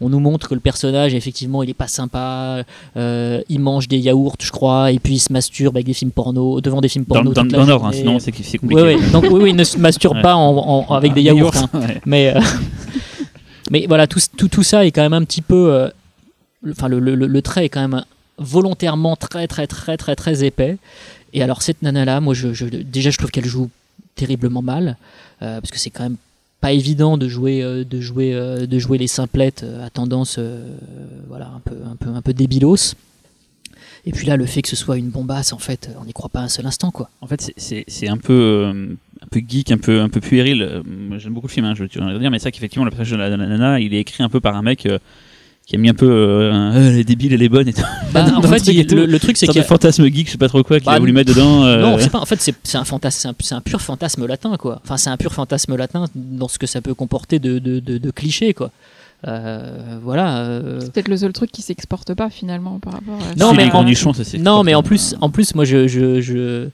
on 0.00 0.10
nous 0.10 0.20
montre 0.20 0.48
que 0.48 0.54
le 0.54 0.60
personnage 0.60 1.14
effectivement 1.14 1.62
il 1.62 1.70
est 1.70 1.74
pas 1.74 1.88
sympa 1.88 2.62
euh, 2.96 3.40
il 3.48 3.60
mange 3.60 3.88
des 3.88 3.98
yaourts 3.98 4.36
je 4.42 4.50
crois 4.50 4.92
et 4.92 4.98
puis 4.98 5.14
il 5.14 5.18
se 5.20 5.32
masturbe 5.32 5.76
avec 5.76 5.86
des 5.86 5.94
films 5.94 6.10
porno 6.10 6.60
devant 6.60 6.80
des 6.82 6.88
films 6.88 7.04
Dans, 7.08 7.14
porno 7.16 7.32
dans, 7.32 7.44
la 7.44 7.48
dans 7.48 7.64
l'ordre, 7.64 7.86
hein, 7.86 7.92
sinon 7.92 8.18
c'est 8.18 8.32
compliqué. 8.58 8.82
Ouais, 8.82 8.94
ouais. 8.96 9.10
Donc 9.12 9.24
oui, 9.30 9.40
oui, 9.44 9.50
il 9.50 9.56
ne 9.56 9.64
se 9.64 9.78
masturbe 9.78 10.16
Ouais. 10.16 10.22
pas 10.22 10.34
en, 10.36 10.56
en- 10.88 10.94
avec 10.94 11.14
des 11.14 11.20
Ah, 11.22 11.32
yaourts. 11.32 11.54
hein. 11.56 11.80
Mais, 12.04 12.34
euh, 12.36 12.40
mais 13.72 13.86
voilà, 13.88 14.06
tout, 14.06 14.20
tout, 14.36 14.48
tout 14.48 14.62
ça 14.62 14.84
est 14.86 14.92
quand 14.92 15.02
même 15.02 15.12
un 15.14 15.24
petit 15.24 15.42
peu. 15.42 15.72
euh, 15.72 15.88
le- 16.62 16.72
Enfin, 16.72 16.86
le, 16.88 17.00
le, 17.00 17.14
le- 17.16 17.42
trait 17.42 17.64
est 17.64 17.68
quand 17.68 17.80
même 17.88 18.04
volontairement 18.38 19.16
très, 19.16 19.48
très, 19.48 19.66
très, 19.66 19.96
très, 19.96 20.14
très 20.14 20.44
épais. 20.44 20.76
Et 21.32 21.42
alors, 21.42 21.60
cette 21.62 21.82
nana-là, 21.82 22.20
moi, 22.20 22.34
je, 22.34 22.48
déjà, 22.66 23.10
je 23.10 23.18
trouve 23.18 23.30
qu'elle 23.30 23.46
joue 23.46 23.68
terriblement 24.14 24.62
mal. 24.62 24.96
euh, 25.42 25.60
parce 25.60 25.70
que 25.72 25.78
c'est 25.78 25.90
quand 25.90 26.04
même 26.04 26.16
pas 26.60 26.70
évident 26.72 27.16
de 27.18 27.26
jouer, 27.28 27.62
euh, 27.64 27.82
de 27.84 28.00
jouer, 28.00 28.32
de 28.72 28.78
jouer 28.78 28.98
les 28.98 29.08
simplettes 29.08 29.64
à 29.84 29.90
tendance 29.90 30.38
voilà, 31.28 31.46
un, 31.56 31.60
peu, 31.64 31.74
un, 31.90 31.96
peu, 31.96 32.10
un 32.10 32.22
peu 32.22 32.32
débilos. 32.32 32.94
Et 34.04 34.12
puis 34.12 34.26
là, 34.26 34.36
le 34.36 34.46
fait 34.46 34.62
que 34.62 34.68
ce 34.68 34.76
soit 34.76 34.98
une 34.98 35.10
bombasse, 35.10 35.52
en 35.52 35.58
fait, 35.58 35.88
on 36.00 36.04
n'y 36.04 36.12
croit 36.12 36.28
pas 36.28 36.40
un 36.40 36.48
seul 36.48 36.66
instant, 36.66 36.90
quoi. 36.90 37.08
En 37.20 37.26
fait, 37.26 37.52
c'est- 37.56 38.08
un 38.08 38.16
peu, 38.18 38.96
peu 39.32 39.40
geek, 39.46 39.72
un 39.72 39.78
peu, 39.78 40.00
un 40.00 40.08
peu 40.08 40.20
puéril. 40.20 40.62
Euh, 40.62 40.82
moi, 40.86 41.18
J'aime 41.18 41.32
beaucoup 41.34 41.48
le 41.48 41.52
film, 41.52 41.66
hein, 41.66 41.74
je 41.76 41.82
veux 41.82 41.88
dire, 41.88 42.30
mais 42.30 42.38
c'est 42.38 42.44
vrai 42.44 42.52
qu'effectivement, 42.52 42.84
le 42.84 42.90
personnage 42.90 43.30
de 43.30 43.36
la, 43.36 43.36
nana, 43.36 43.80
il 43.80 43.92
est 43.94 43.98
écrit 44.00 44.22
un 44.22 44.28
peu 44.28 44.40
par 44.40 44.54
un 44.56 44.62
mec 44.62 44.86
euh, 44.86 44.98
qui 45.66 45.76
a 45.76 45.78
mis 45.78 45.88
un 45.88 45.94
peu 45.94 46.08
euh, 46.10 46.52
un, 46.52 46.74
Euh, 46.76 46.90
elle 46.90 46.98
est 46.98 47.04
débile, 47.04 47.32
elle 47.32 47.42
est 47.42 47.48
bonne 47.48 47.68
et 47.68 47.72
tout. 47.72 47.82
Bah, 48.12 48.26
en 48.36 48.40
le 48.40 48.48
fait, 48.48 48.58
truc 48.60 48.74
il- 48.74 48.80
et 48.80 48.86
tout. 48.86 48.94
le, 48.96 49.06
le 49.06 49.18
truc, 49.18 49.36
c'est 49.36 49.46
C'est 49.46 49.52
qu'il 49.52 49.60
y 49.60 49.64
un 49.64 49.66
a- 49.66 49.68
fantasme 49.68 50.04
geek, 50.06 50.26
je 50.26 50.32
sais 50.32 50.38
pas 50.38 50.48
trop 50.48 50.62
quoi, 50.62 50.78
qu'il 50.78 50.86
Bah, 50.86 50.92
a 50.92 50.98
voulu 50.98 51.12
mettre 51.12 51.32
dedans. 51.32 51.64
euh, 51.64 51.80
Non, 51.80 51.96
c'est 51.98 52.10
pas. 52.10 52.18
En 52.20 52.26
fait, 52.26 52.40
c'est 52.40 52.54
c'est 52.62 52.78
un 52.78 52.84
fantasme, 52.84 53.18
c'est 53.20 53.28
un, 53.28 53.34
c'est 53.40 53.54
un 53.54 53.60
pur 53.60 53.80
fantasme 53.80 54.26
latin, 54.26 54.56
quoi. 54.56 54.80
Enfin, 54.84 54.96
c'est 54.96 55.10
un 55.10 55.16
pur 55.16 55.32
fantasme 55.32 55.74
latin 55.76 56.04
dans 56.14 56.48
ce 56.48 56.58
que 56.58 56.66
ça 56.66 56.80
peut 56.80 56.94
comporter 56.94 57.38
de, 57.38 57.58
de, 57.58 57.80
de, 57.80 57.98
de 57.98 58.10
clichés, 58.10 58.54
quoi. 58.54 58.70
Euh, 59.28 59.98
voilà. 60.02 60.38
euh, 60.38 60.80
C'est 60.80 60.92
peut-être 60.92 61.08
le 61.08 61.16
seul 61.16 61.32
truc 61.32 61.52
qui 61.52 61.62
s'exporte 61.62 62.12
pas 62.14 62.28
finalement 62.28 62.80
par 62.80 62.94
rapport 62.94 63.14
à 63.14 63.34
Non, 63.36 63.50
c'est 63.50 63.56
mais 63.56 63.62
les 63.64 63.68
en- 63.68 63.72
cornichons, 63.72 64.12
ça 64.12 64.24
c'est. 64.24 64.38
Non, 64.38 64.64
mais 64.64 64.74
en 64.74 64.82
plus, 64.82 65.14
en 65.20 65.30
plus, 65.30 65.54
moi, 65.54 65.64
je, 65.64 65.86
je, 65.86 66.20
je, 66.20 66.68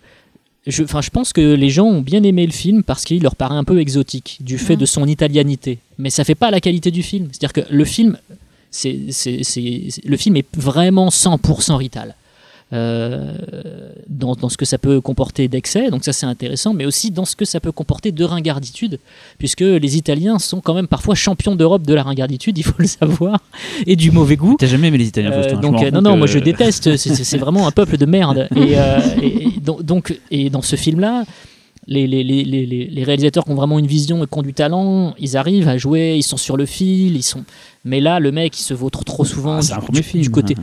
je, 0.71 0.83
enfin, 0.85 1.01
je 1.01 1.11
pense 1.11 1.33
que 1.33 1.55
les 1.55 1.71
gens 1.71 1.87
ont 1.87 2.01
bien 2.01 2.23
aimé 2.23 2.47
le 2.47 2.53
film 2.53 2.83
parce 2.83 3.05
qu'il 3.05 3.23
leur 3.23 3.37
paraît 3.37 3.57
un 3.57 3.65
peu 3.65 3.81
exotique 3.81 4.39
du 4.41 4.59
fait 4.59 4.75
Mhm. 4.75 4.81
de 4.81 4.87
son 4.87 5.07
italianité. 5.07 5.79
Mais 5.99 6.11
ça 6.11 6.25
fait 6.25 6.35
pas 6.35 6.51
la 6.51 6.61
qualité 6.61 6.91
du 6.91 7.03
film. 7.03 7.29
C'est-à-dire 7.33 7.53
que 7.53 7.73
le 7.73 7.85
film, 7.85 8.17
c'est- 8.71 8.97
le 10.05 10.17
film 10.17 10.37
est 10.37 10.47
vraiment 10.57 11.11
100% 11.11 11.77
rital. 11.77 12.15
Euh, 12.75 13.33
dans, 14.11 14.35
dans 14.35 14.51
ce 14.51 14.59
que 14.59 14.67
ça 14.67 14.77
peut 14.77 15.01
comporter 15.01 15.49
d'excès, 15.49 15.89
donc 15.91 16.05
ça 16.05 16.13
c'est 16.13 16.27
intéressant, 16.27 16.75
mais 16.75 16.85
aussi 16.85 17.11
dans 17.11 17.25
ce 17.25 17.35
que 17.35 17.47
ça 17.47 17.61
peut 17.61 17.73
comporter 17.73 18.13
de 18.13 18.23
ringarditude, 18.25 18.99
puisque 19.39 19.63
les 19.63 19.97
Italiens 19.97 20.39
sont 20.39 20.61
quand 20.61 20.75
même 20.75 20.87
parfois 20.87 21.15
champions 21.15 21.57
d'Europe 21.57 21.85
de 21.87 21.95
la 21.95 22.03
ringarditude, 22.03 22.59
il 22.59 22.63
faut 22.65 22.75
le 22.77 22.87
savoir, 22.87 23.39
et 23.87 23.97
du 23.97 24.11
mauvais 24.11 24.37
goût. 24.37 24.57
T'as 24.59 24.67
jamais 24.67 24.89
aimé 24.89 24.99
les 24.99 25.07
Italiens, 25.09 25.33
Euh, 25.33 25.57
donc 25.57 25.83
euh, 25.83 25.91
non 25.91 26.03
non 26.03 26.13
que- 26.13 26.19
moi 26.19 26.27
je 26.27 26.39
déteste 26.41 26.97
c'est- 26.99 27.39
vraiment 27.39 27.67
un 27.67 27.71
peuple 27.71 27.97
de 27.97 28.05
merde. 28.05 28.49
Et, 28.57 28.79
euh, 28.79 29.01
et- 29.23 29.45
et 29.47 29.61
donc, 29.83 30.19
et 30.31 30.51
dans 30.51 30.61
ce 30.63 30.77
film 30.77 31.01
là 31.01 31.25
les, 31.87 32.07
les, 32.07 32.23
les, 32.23 32.45
les, 32.45 32.67
les- 32.67 32.87
les 32.87 33.05
réalisateurs 33.05 33.45
qui 33.47 33.51
ont 33.51 33.55
vraiment 33.55 33.79
une 33.79 33.87
vision 33.87 34.23
et 34.23 34.27
qui 34.27 34.39
ont 34.39 34.43
du 34.43 34.53
talent 34.53 35.15
ils 35.19 35.39
arrivent 35.39 35.69
à 35.69 35.79
jouer 35.79 36.17
ils 36.19 36.23
sont 36.23 36.37
sur 36.37 36.59
le 36.59 36.67
fil 36.67 37.17
ils 37.17 37.23
sont 37.23 37.45
mais 37.87 38.01
là 38.01 38.21
le 38.21 38.31
mec 38.31 38.59
il 38.61 38.63
se 38.63 38.75
vautre 38.75 39.05
trop 39.05 39.25
souvent 39.25 39.57
Ah, 39.57 39.63
du 40.21 40.31
côté 40.31 40.55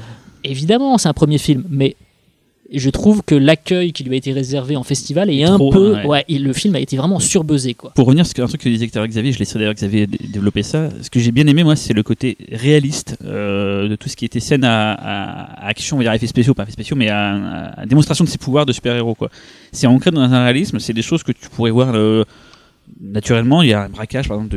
évidemment 0.49 0.97
c'est 0.97 1.09
un 1.09 1.13
premier 1.13 1.37
film 1.37 1.63
mais 1.69 1.95
je 2.73 2.89
trouve 2.89 3.21
que 3.23 3.35
l'accueil 3.35 3.93
qui 3.93 4.03
lui 4.03 4.15
a 4.15 4.17
été 4.17 4.33
réservé 4.33 4.75
en 4.75 4.81
festival 4.81 5.29
est 5.29 5.43
un 5.43 5.59
peu 5.59 5.93
ouais. 5.93 6.05
ouais, 6.07 6.25
et 6.27 6.39
le 6.39 6.51
film 6.51 6.73
a 6.75 6.79
été 6.79 6.97
vraiment 6.97 7.19
surbuzzé 7.19 7.75
quoi 7.75 7.91
Pour 7.93 8.07
revenir 8.07 8.25
sur 8.25 8.43
un 8.43 8.47
truc 8.47 8.59
que 8.61 8.69
disait 8.69 8.87
Xavier, 8.87 9.31
je 9.31 9.37
laisserai 9.37 9.59
d'ailleurs 9.59 9.75
Xavier 9.75 10.07
dé- 10.07 10.17
développer 10.33 10.63
ça. 10.63 10.89
Ce 11.03 11.11
que 11.11 11.19
j'ai 11.19 11.31
bien 11.31 11.45
aimé, 11.45 11.63
moi, 11.63 11.75
c'est 11.75 11.93
le 11.93 12.01
côté 12.01 12.35
réaliste 12.51 13.17
euh, 13.23 13.87
de 13.87 13.95
tout 13.95 14.09
ce 14.09 14.15
qui 14.15 14.25
était 14.25 14.39
scène 14.39 14.63
à, 14.63 14.93
à- 14.93 15.63
à 15.63 15.67
action, 15.67 15.97
on 15.97 15.99
va 15.99 16.05
dire 16.05 16.13
effets 16.13 16.25
spéciaux, 16.25 16.55
pas 16.55 16.63
effets 16.63 16.71
spéciaux, 16.71 16.95
mais 16.95 17.09
à, 17.09 17.71
à 17.77 17.85
démonstration 17.85 18.25
de 18.25 18.29
ses 18.31 18.39
pouvoirs 18.39 18.65
de 18.65 18.73
super-héros. 18.73 19.13
quoi. 19.13 19.29
C'est 19.71 19.85
ancré 19.85 20.09
dans 20.09 20.21
un 20.21 20.43
réalisme, 20.43 20.79
c'est 20.79 20.93
des 20.93 21.03
choses 21.03 21.21
que 21.21 21.33
tu 21.33 21.47
pourrais 21.49 21.69
voir 21.71 21.91
euh, 21.93 22.23
naturellement. 23.01 23.62
Il 23.62 23.70
y 23.70 23.74
a 23.74 23.84
un 23.84 23.89
braquage, 23.89 24.27
par 24.27 24.38
exemple, 24.38 24.56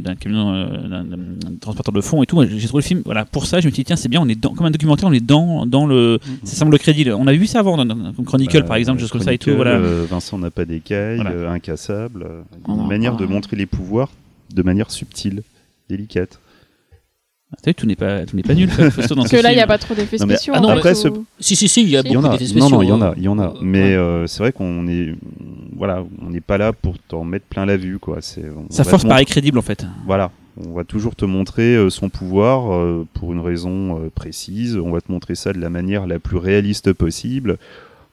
d'un 0.00 0.14
camion, 0.16 0.52
euh, 0.54 0.88
d'un 0.88 1.56
transporteur 1.60 1.92
de 1.94 2.00
fonds 2.00 2.22
et 2.22 2.26
tout. 2.26 2.44
J'ai 2.46 2.66
trouvé 2.68 2.82
le 2.82 2.86
film, 2.86 3.02
voilà, 3.04 3.24
pour 3.24 3.46
ça, 3.46 3.60
je 3.60 3.66
me 3.66 3.70
suis 3.72 3.82
dit, 3.82 3.84
tiens, 3.86 3.96
c'est 3.96 4.08
bien, 4.08 4.20
on 4.20 4.28
est 4.28 4.34
dans, 4.40 4.54
comme 4.54 4.66
un 4.66 4.70
documentaire, 4.70 5.08
on 5.08 5.12
est 5.12 5.24
dans, 5.24 5.66
dans 5.66 5.86
le. 5.86 6.18
Ça 6.44 6.56
semble 6.56 6.72
le 6.72 6.78
crédit. 6.78 7.10
On 7.10 7.26
avait 7.26 7.36
vu 7.38 7.46
ça 7.46 7.60
avant, 7.60 7.76
dans, 7.76 7.84
dans 7.86 8.12
Chronicle, 8.24 8.60
Bah, 8.60 8.66
par 8.68 8.76
exemple, 8.76 9.00
choses 9.00 9.10
comme 9.12 9.20
ça 9.22 9.32
et 9.32 9.38
tout. 9.38 9.54
Voilà. 9.54 9.72
euh, 9.72 10.06
Vincent 10.08 10.38
n'a 10.38 10.50
pas 10.50 10.64
d'écailles, 10.64 11.16
Voilà. 11.16 11.30
euh, 11.30 11.50
incassable. 11.50 12.26
une 12.68 12.74
en 12.74 12.84
manière 12.84 13.16
de 13.16 13.26
montrer 13.26 13.56
les 13.56 13.66
pouvoirs 13.66 14.10
de 14.54 14.62
manière 14.62 14.90
subtile, 14.90 15.42
délicate. 15.88 16.38
T'as 17.62 17.70
vu, 17.70 17.74
tout 17.74 17.86
n'est 17.86 17.96
pas, 17.96 18.24
tout 18.26 18.36
n'est 18.36 18.42
pas 18.42 18.54
nul. 18.54 18.68
Fausto, 18.70 19.14
dans 19.14 19.22
Parce 19.22 19.30
ce 19.32 19.36
que 19.36 19.42
là 19.42 19.52
il 19.52 19.56
n'y 19.56 19.60
a 19.62 19.66
pas 19.66 19.78
trop 19.78 19.94
d'effets 19.94 20.16
Non, 20.18 20.26
mais 20.26 20.34
spéciaux. 20.36 20.52
ah 20.56 20.60
non, 20.60 20.68
fait, 20.70 20.74
après, 20.76 20.94
ce- 20.94 21.08
si 21.40 21.56
si 21.56 21.68
si 21.68 21.82
il 21.82 21.90
y 21.90 21.96
a 21.96 22.02
beaucoup 22.02 22.16
en 22.16 22.24
a. 22.24 22.28
d'effets 22.36 22.44
Non, 22.54 22.66
spéciaux 22.68 22.68
non, 22.76 22.82
il 22.82 22.88
y 22.88 22.92
en 22.92 23.00
a, 23.02 23.08
euh, 23.10 23.14
il 23.16 23.22
y 23.22 23.28
en 23.28 23.38
a. 23.38 23.54
Mais 23.62 23.82
ouais. 23.82 23.94
euh, 23.96 24.26
c'est 24.26 24.38
vrai 24.42 24.52
qu'on 24.52 24.86
est, 24.86 25.14
voilà, 25.76 26.04
on 26.22 26.30
n'est 26.30 26.40
pas 26.40 26.58
là 26.58 26.72
pour 26.72 26.98
t'en 26.98 27.24
mettre 27.24 27.46
plein 27.46 27.66
la 27.66 27.76
vue, 27.76 27.98
quoi. 27.98 28.18
C'est, 28.20 28.44
on 28.56 28.66
Sa 28.70 28.84
force 28.84 29.02
paraît 29.04 29.20
montrer- 29.22 29.24
crédible 29.26 29.58
en 29.58 29.62
fait. 29.62 29.86
Voilà, 30.06 30.30
on 30.66 30.72
va 30.74 30.84
toujours 30.84 31.14
te 31.16 31.24
montrer 31.24 31.74
euh, 31.76 31.90
son 31.90 32.08
pouvoir 32.08 32.72
euh, 32.74 33.06
pour 33.14 33.32
une 33.32 33.40
raison 33.40 33.98
euh, 33.98 34.10
précise. 34.14 34.76
On 34.76 34.90
va 34.92 35.00
te 35.00 35.10
montrer 35.10 35.34
ça 35.34 35.52
de 35.52 35.58
la 35.60 35.70
manière 35.70 36.06
la 36.06 36.18
plus 36.18 36.36
réaliste 36.36 36.92
possible. 36.92 37.56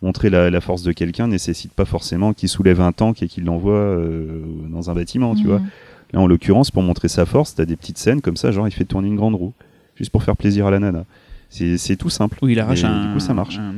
Montrer 0.03 0.31
la, 0.31 0.49
la 0.49 0.61
force 0.61 0.81
de 0.81 0.93
quelqu'un 0.93 1.27
nécessite 1.27 1.73
pas 1.73 1.85
forcément 1.85 2.33
qu'il 2.33 2.49
soulève 2.49 2.81
un 2.81 2.91
tank 2.91 3.21
et 3.21 3.27
qu'il 3.27 3.43
l'envoie 3.45 3.73
euh, 3.75 4.41
dans 4.69 4.89
un 4.89 4.95
bâtiment, 4.95 5.35
tu 5.35 5.43
Mhm. 5.43 5.47
vois. 5.49 5.61
Là, 6.13 6.19
en 6.19 6.27
l'occurrence, 6.27 6.71
pour 6.71 6.83
montrer 6.83 7.07
sa 7.07 7.25
force, 7.25 7.55
t'as 7.55 7.65
des 7.65 7.75
petites 7.75 7.97
scènes 7.97 8.21
comme 8.21 8.35
ça, 8.37 8.51
genre 8.51 8.67
il 8.67 8.71
fait 8.71 8.85
tourner 8.85 9.07
une 9.07 9.15
grande 9.15 9.35
roue, 9.35 9.53
juste 9.95 10.11
pour 10.11 10.23
faire 10.23 10.35
plaisir 10.35 10.65
à 10.67 10.71
la 10.71 10.79
nana. 10.79 11.05
C'est 11.53 11.77
c'est 11.77 11.97
tout 11.97 12.09
simple. 12.09 12.37
Il 12.47 12.57
arrache 12.61 12.85
un, 12.85 13.07
Du 13.07 13.13
coup, 13.13 13.19
ça 13.19 13.33
marche. 13.33 13.57
un, 13.57 13.73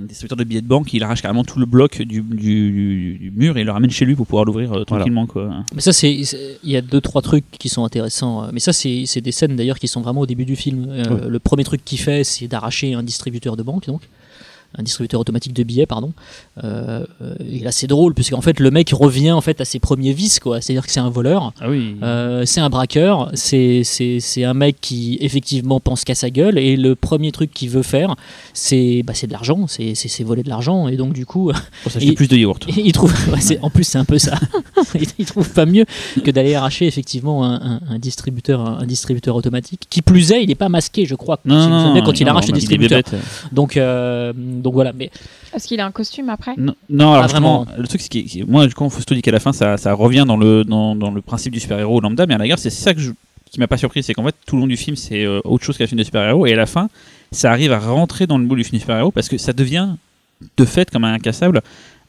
un 0.00 0.02
distributeur 0.06 0.38
de 0.38 0.44
billets 0.44 0.62
de 0.62 0.66
banque, 0.66 0.94
il 0.94 1.02
arrache 1.02 1.20
carrément 1.20 1.44
tout 1.44 1.58
le 1.58 1.66
bloc 1.66 2.00
du, 2.00 2.22
du, 2.22 3.30
mur 3.36 3.58
et 3.58 3.60
il 3.60 3.64
le 3.66 3.70
ramène 3.70 3.90
chez 3.90 4.06
lui 4.06 4.14
pour 4.14 4.26
pouvoir 4.26 4.46
l'ouvrir 4.46 4.72
euh, 4.72 4.84
tranquillement. 4.84 5.26
Quoi. 5.26 5.50
Mais 5.74 5.82
ça, 5.82 5.92
c'est, 5.92 6.10
il 6.10 6.70
y 6.70 6.76
a 6.76 6.80
deux 6.80 7.02
trois 7.02 7.20
trucs 7.20 7.44
qui 7.58 7.68
sont 7.68 7.84
intéressants. 7.84 8.44
euh, 8.44 8.50
Mais 8.54 8.60
ça, 8.60 8.72
c'est, 8.72 9.04
c'est 9.04 9.20
des 9.20 9.32
scènes 9.32 9.56
d'ailleurs 9.56 9.78
qui 9.78 9.88
sont 9.88 10.00
vraiment 10.00 10.22
au 10.22 10.26
début 10.26 10.46
du 10.46 10.56
film. 10.56 10.86
Euh, 10.88 11.04
Ouais. 11.08 11.28
Le 11.28 11.38
premier 11.38 11.64
truc 11.64 11.84
qu'il 11.84 11.98
fait, 11.98 12.24
c'est 12.24 12.48
d'arracher 12.48 12.94
un 12.94 13.02
distributeur 13.02 13.56
de 13.58 13.62
banque, 13.62 13.86
donc 13.86 14.00
un 14.76 14.82
distributeur 14.82 15.20
automatique 15.20 15.52
de 15.54 15.62
billets, 15.62 15.86
pardon. 15.86 16.12
Euh, 16.62 17.04
et 17.40 17.60
là, 17.60 17.72
c'est 17.72 17.86
drôle 17.86 18.14
parce 18.14 18.28
qu'en 18.30 18.40
fait, 18.42 18.60
le 18.60 18.70
mec 18.70 18.90
revient 18.90 19.32
en 19.32 19.40
fait 19.40 19.60
à 19.60 19.64
ses 19.64 19.78
premiers 19.78 20.12
vices, 20.12 20.40
quoi. 20.40 20.60
C'est-à-dire 20.60 20.84
que 20.86 20.92
c'est 20.92 21.00
un 21.00 21.08
voleur. 21.08 21.52
Ah 21.60 21.68
oui. 21.70 21.96
Euh, 22.02 22.44
c'est 22.44 22.60
un 22.60 22.68
braqueur, 22.68 23.30
c'est, 23.34 23.82
c'est, 23.84 24.20
c'est 24.20 24.44
un 24.44 24.54
mec 24.54 24.76
qui 24.80 25.16
effectivement 25.20 25.80
pense 25.80 26.04
qu'à 26.04 26.14
sa 26.14 26.30
gueule 26.30 26.58
et 26.58 26.76
le 26.76 26.94
premier 26.94 27.32
truc 27.32 27.52
qu'il 27.52 27.70
veut 27.70 27.82
faire, 27.82 28.14
c'est, 28.52 29.02
bah, 29.04 29.14
c'est 29.14 29.26
de 29.26 29.32
l'argent, 29.32 29.66
c'est, 29.66 29.94
c'est, 29.94 30.08
c'est 30.08 30.22
voler 30.24 30.42
de 30.42 30.48
l'argent 30.48 30.88
et 30.88 30.96
donc 30.96 31.12
du 31.14 31.24
coup, 31.26 31.50
pour 31.82 31.92
s'acheter 31.92 32.10
il- 32.10 32.14
plus 32.14 32.28
de 32.28 32.36
yaourt. 32.36 32.64
il 32.76 32.92
trouve, 32.92 33.12
ouais, 33.32 33.40
c'est- 33.40 33.58
en 33.62 33.70
plus 33.70 33.84
c'est 33.84 33.98
un 33.98 34.04
peu 34.04 34.18
ça. 34.18 34.38
il, 35.18 35.24
trouve 35.26 35.48
pas 35.50 35.66
mieux 35.66 35.84
que 36.24 36.30
d'aller 36.30 36.54
arracher 36.54 36.86
effectivement 36.86 37.44
un, 37.44 37.54
un- 37.54 37.80
un 37.88 37.98
distributeur, 37.98 38.60
un, 38.60 38.80
un 38.80 38.86
distributeur 38.86 39.34
automatique. 39.36 39.82
Qui 39.90 40.02
plus 40.02 40.32
est, 40.32 40.42
il 40.42 40.48
n'est 40.48 40.54
pas 40.54 40.68
masqué, 40.68 41.06
je 41.06 41.14
crois. 41.14 41.40
Non, 41.44 42.00
quand 42.04 42.20
il 42.20 42.28
arrache 42.28 42.46
le 42.48 42.52
distributeur. 42.52 43.02
Donc, 43.52 43.76
euh, 43.76 44.32
donc 44.62 44.74
voilà. 44.74 44.92
Mais 44.92 45.10
Est-ce 45.54 45.66
qu'il 45.68 45.80
a 45.80 45.86
un 45.86 45.90
costume 45.90 46.28
après? 46.28 46.54
Non, 46.56 46.74
non, 46.90 47.12
alors 47.12 47.24
justement, 47.24 47.64
vraiment. 47.64 47.80
le 47.82 47.88
truc, 47.88 48.00
c'est 48.00 48.08
que 48.08 48.44
moi, 48.44 48.66
quand 48.68 48.88
Fausto 48.90 49.14
dit 49.14 49.22
qu'à 49.22 49.30
la 49.32 49.40
fin, 49.40 49.52
ça, 49.52 49.76
ça 49.76 49.92
revient 49.94 50.24
dans 50.26 50.36
le, 50.36 50.64
dans, 50.64 50.94
dans 50.94 51.10
le 51.10 51.20
principe 51.22 51.52
du 51.52 51.60
super-héros 51.60 52.00
lambda, 52.00 52.26
mais 52.26 52.34
à 52.34 52.38
la 52.38 52.48
gare, 52.48 52.58
c'est 52.58 52.70
ça 52.70 52.94
que 52.94 53.00
je, 53.00 53.12
qui 53.50 53.60
m'a 53.60 53.66
pas 53.66 53.76
surpris, 53.78 54.02
c'est 54.02 54.14
qu'en 54.14 54.24
fait, 54.24 54.34
tout 54.46 54.56
le 54.56 54.62
long 54.62 54.66
du 54.68 54.76
film, 54.76 54.96
c'est 54.96 55.24
euh, 55.24 55.40
autre 55.44 55.64
chose 55.64 55.78
qu'un 55.78 55.86
film 55.86 55.98
de 55.98 56.04
super-héros, 56.04 56.46
et 56.46 56.52
à 56.52 56.56
la 56.56 56.66
fin, 56.66 56.88
ça 57.32 57.50
arrive 57.50 57.72
à 57.72 57.78
rentrer 57.78 58.26
dans 58.26 58.38
le 58.38 58.44
moule 58.44 58.58
du 58.58 58.64
film 58.64 58.76
de 58.76 58.80
super-héros 58.80 59.10
parce 59.10 59.28
que 59.28 59.38
ça 59.38 59.52
devient, 59.52 59.88
de 60.56 60.64
fait, 60.64 60.90
comme 60.90 61.04
un 61.04 61.12
incassable, 61.14 61.62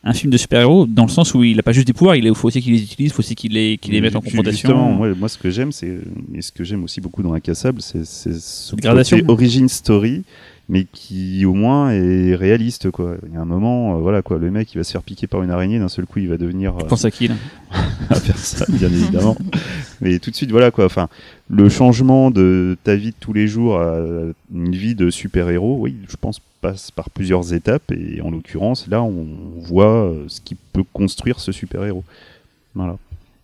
un 0.03 0.13
film 0.13 0.31
de 0.31 0.37
super-héros 0.37 0.85
dans 0.85 1.03
le 1.03 1.09
sens 1.09 1.33
où 1.33 1.43
il 1.43 1.59
a 1.59 1.63
pas 1.63 1.73
juste 1.73 1.87
des 1.87 1.91
pouvoirs, 1.93 2.15
il 2.15 2.33
faut 2.33 2.47
aussi 2.47 2.61
qu'il 2.61 2.71
les 2.71 2.81
utilise, 2.83 3.11
il 3.11 3.13
faut 3.13 3.19
aussi 3.19 3.35
qu'il 3.35 3.51
les, 3.53 3.77
qu'il 3.77 3.91
les 3.93 3.99
mette 3.99 4.15
en 4.15 4.21
confrontation. 4.21 4.69
Justement, 4.69 4.91
moi, 4.91 5.09
moi, 5.13 5.27
ce 5.27 5.37
que 5.37 5.49
j'aime, 5.49 5.73
c'est 5.73 5.97
et 6.33 6.41
ce 6.41 6.53
que 6.53 6.63
j'aime 6.63 6.85
aussi 6.85 7.01
beaucoup 7.01 7.21
dans 7.21 7.33
Incassable, 7.33 7.81
c'est 7.81 8.05
c'est 8.05 8.39
ce 8.39 8.75
Gradation. 8.77 9.17
côté 9.17 9.29
origin 9.29 9.67
story, 9.67 10.23
mais 10.69 10.85
qui 10.85 11.45
au 11.45 11.53
moins 11.53 11.91
est 11.91 12.35
réaliste, 12.35 12.91
quoi. 12.91 13.15
Il 13.27 13.33
y 13.33 13.37
a 13.37 13.41
un 13.41 13.45
moment, 13.45 13.95
euh, 13.95 13.99
voilà, 13.99 14.21
quoi, 14.21 14.37
le 14.37 14.51
mec, 14.51 14.73
il 14.73 14.77
va 14.77 14.83
se 14.83 14.91
faire 14.91 15.03
piquer 15.03 15.27
par 15.27 15.43
une 15.43 15.51
araignée, 15.51 15.79
d'un 15.79 15.89
seul 15.89 16.05
coup, 16.05 16.19
il 16.19 16.29
va 16.29 16.37
devenir 16.37 16.75
euh, 16.75 16.79
Je 16.81 16.85
pense 16.85 17.05
à 17.05 17.11
qui 17.11 17.27
là 17.27 17.35
à 18.09 18.19
personne, 18.19 18.75
bien 18.77 18.89
évidemment. 18.89 19.35
Mais 20.01 20.19
tout 20.19 20.31
de 20.31 20.35
suite, 20.35 20.51
voilà, 20.51 20.71
quoi. 20.71 20.85
Enfin, 20.85 21.09
le 21.49 21.67
changement 21.69 22.31
de 22.31 22.77
ta 22.83 22.95
vie 22.95 23.09
de 23.09 23.15
tous 23.19 23.33
les 23.33 23.47
jours 23.47 23.79
à 23.79 23.97
une 24.53 24.75
vie 24.75 24.95
de 24.95 25.09
super-héros, 25.09 25.77
oui, 25.79 25.95
je 26.07 26.15
pense 26.15 26.39
passe 26.61 26.91
par 26.91 27.09
plusieurs 27.09 27.53
étapes, 27.53 27.91
et 27.91 28.21
en 28.21 28.31
l'occurrence, 28.31 28.87
là, 28.87 29.01
on 29.01 29.27
voit 29.57 30.05
euh, 30.05 30.25
ce 30.27 30.41
qui 30.41 30.55
peut 30.55 30.83
construire 30.93 31.39
ce 31.39 31.51
super-héros. 31.51 32.03
Voilà. 32.75 32.97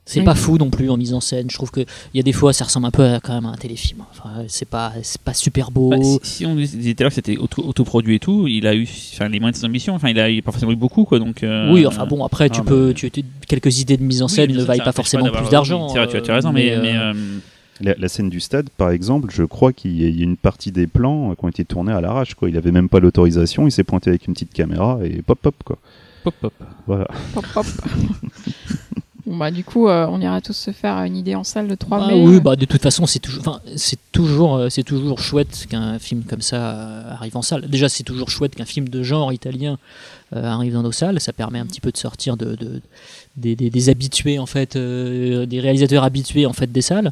C'est 0.07 0.19
Oui. 0.19 0.25
pas 0.25 0.35
fou 0.35 0.57
non 0.59 0.69
plus 0.69 0.89
en 0.91 0.97
mise 0.97 1.13
en 1.15 1.19
scène. 1.19 1.49
Je 1.49 1.55
trouve 1.55 1.71
que 1.71 1.79
il 1.81 2.17
y 2.17 2.19
a 2.19 2.23
des 2.23 2.31
fois, 2.31 2.53
ça 2.53 2.65
ressemble 2.65 2.85
un 2.85 2.91
peu 2.91 3.03
à, 3.03 3.19
quand 3.19 3.33
même 3.33 3.45
à 3.47 3.49
un 3.49 3.55
téléfilm. 3.55 4.03
Enfin, 4.11 4.43
c'est 4.47 4.67
pas, 4.69 4.93
c'est 5.01 5.19
pas 5.19 5.33
super 5.33 5.71
beau. 5.71 5.89
Bah, 5.89 5.97
si, 6.01 6.19
si 6.23 6.45
on 6.45 6.55
disait 6.55 6.93
tout 6.93 7.01
à 7.01 7.03
l'heure 7.05 7.09
que 7.09 7.15
c'était 7.15 7.37
auto- 7.37 7.63
autoproduit 7.65 8.15
et 8.15 8.19
tout, 8.19 8.47
il 8.47 8.67
a 8.67 8.75
eu 8.75 8.87
enfin, 9.13 9.27
les 9.29 9.39
moyens 9.39 9.57
de 9.57 9.61
ses 9.61 9.65
ambitions, 9.65 9.95
enfin, 9.95 10.09
il 10.09 10.19
a, 10.19 10.29
il 10.29 10.37
a 10.39 10.41
pas 10.43 10.51
forcément 10.51 10.71
eu 10.73 10.75
beaucoup, 10.75 11.05
quoi, 11.05 11.17
donc. 11.17 11.41
euh, 11.43 11.73
oui, 11.73 11.87
enfin 11.87 12.05
bon, 12.05 12.23
après, 12.23 12.51
tu 12.51 12.59
ah, 12.61 12.65
peux, 12.67 12.93
tu, 12.95 13.09
tu- 13.09 13.23
quelques 13.47 13.79
idées 13.79 13.97
de 13.97 14.03
mise 14.03 14.21
en 14.21 14.27
oui, 14.27 14.31
scène 14.31 14.47
bien 14.51 14.57
ne 14.57 14.63
vaillent 14.63 14.83
pas 14.83 14.91
forcément 14.91 15.27
plus 15.31 15.49
d'argent. 15.49 15.87
oui, 15.87 15.93
tu 15.93 15.99
as- 15.99 16.05
tu 16.07 16.17
as, 16.17 16.21
tu 16.21 16.29
as 16.31 16.35
raison, 16.35 16.49
euh, 16.49 16.53
mais. 16.53 16.71
euh, 16.71 16.83
euh, 17.13 17.13
La, 17.81 17.95
la 17.97 18.07
scène 18.07 18.29
du 18.29 18.39
stade, 18.39 18.69
par 18.77 18.91
exemple, 18.91 19.29
je 19.33 19.41
crois 19.43 19.73
qu'il 19.73 19.99
y, 19.99 20.21
a 20.21 20.23
une 20.23 20.37
partie 20.37 20.71
des 20.71 20.85
plans 20.85 21.31
euh, 21.31 21.33
qui 21.35 21.43
ont 21.45 21.49
été 21.49 21.65
tournés 21.65 21.91
à 21.93 21.99
l'arrache. 21.99 22.35
Quoi. 22.35 22.47
Il 22.49 22.55
avait 22.57 22.71
même 22.71 22.89
pas 22.89 22.99
l'autorisation, 22.99 23.65
il 23.67 23.71
s'est 23.71 23.83
pointé 23.83 24.11
avec 24.11 24.27
une 24.27 24.33
petite 24.35 24.53
caméra 24.53 24.99
et 25.03 25.21
pop 25.23 25.39
pop 25.41 25.55
quoi. 25.65 25.77
pop, 26.23 26.33
pop. 26.39 26.53
Voilà. 26.85 27.07
Hop, 27.35 27.45
hop. 27.55 27.65
bon, 29.25 29.37
bah, 29.37 29.51
du 29.51 29.63
coup, 29.63 29.87
euh, 29.87 30.07
on 30.09 30.21
ira 30.21 30.41
tous 30.41 30.53
se 30.53 30.71
faire 30.71 30.97
une 31.03 31.15
idée 31.15 31.35
en 31.35 31.43
salle 31.43 31.67
le 31.67 31.77
3 31.77 31.99
ah 32.01 32.07
mai. 32.07 32.21
oui, 32.21 32.35
euh. 32.35 32.39
bah 32.39 32.55
de 32.55 32.65
toute 32.65 32.81
façon, 32.81 33.05
c'est 33.05 33.19
toujours, 33.19 33.59
c'est 33.75 33.99
toujours, 34.11 34.55
euh, 34.55 34.69
c'est 34.69 34.83
toujours 34.83 35.19
chouette 35.19 35.67
qu'un 35.69 35.99
film 35.99 36.23
comme 36.23 36.41
ça 36.41 37.07
arrive 37.09 37.37
en 37.37 37.41
salle. 37.41 37.67
Déjà, 37.67 37.89
c'est 37.89 38.03
toujours 38.03 38.29
chouette 38.29 38.55
qu'un 38.55 38.65
film 38.65 38.89
de 38.89 39.03
genre 39.03 39.33
italien 39.33 39.77
euh, 40.35 40.43
arrive 40.43 40.73
dans 40.73 40.83
nos 40.83 40.91
salles. 40.91 41.19
Ça 41.19 41.33
permet 41.33 41.59
un 41.59 41.65
petit 41.65 41.81
peu 41.81 41.91
de 41.91 41.97
sortir 41.97 42.37
de, 42.37 42.55
de- 42.55 42.81
des, 43.37 43.55
des- 43.55 43.69
des 43.69 43.89
habitués 43.89 44.39
en 44.39 44.45
fait, 44.45 44.75
euh, 44.75 45.45
des 45.45 45.59
réalisateurs 45.59 46.03
habitués 46.03 46.45
en 46.45 46.53
fait 46.53 46.71
des 46.71 46.81
salles. 46.81 47.11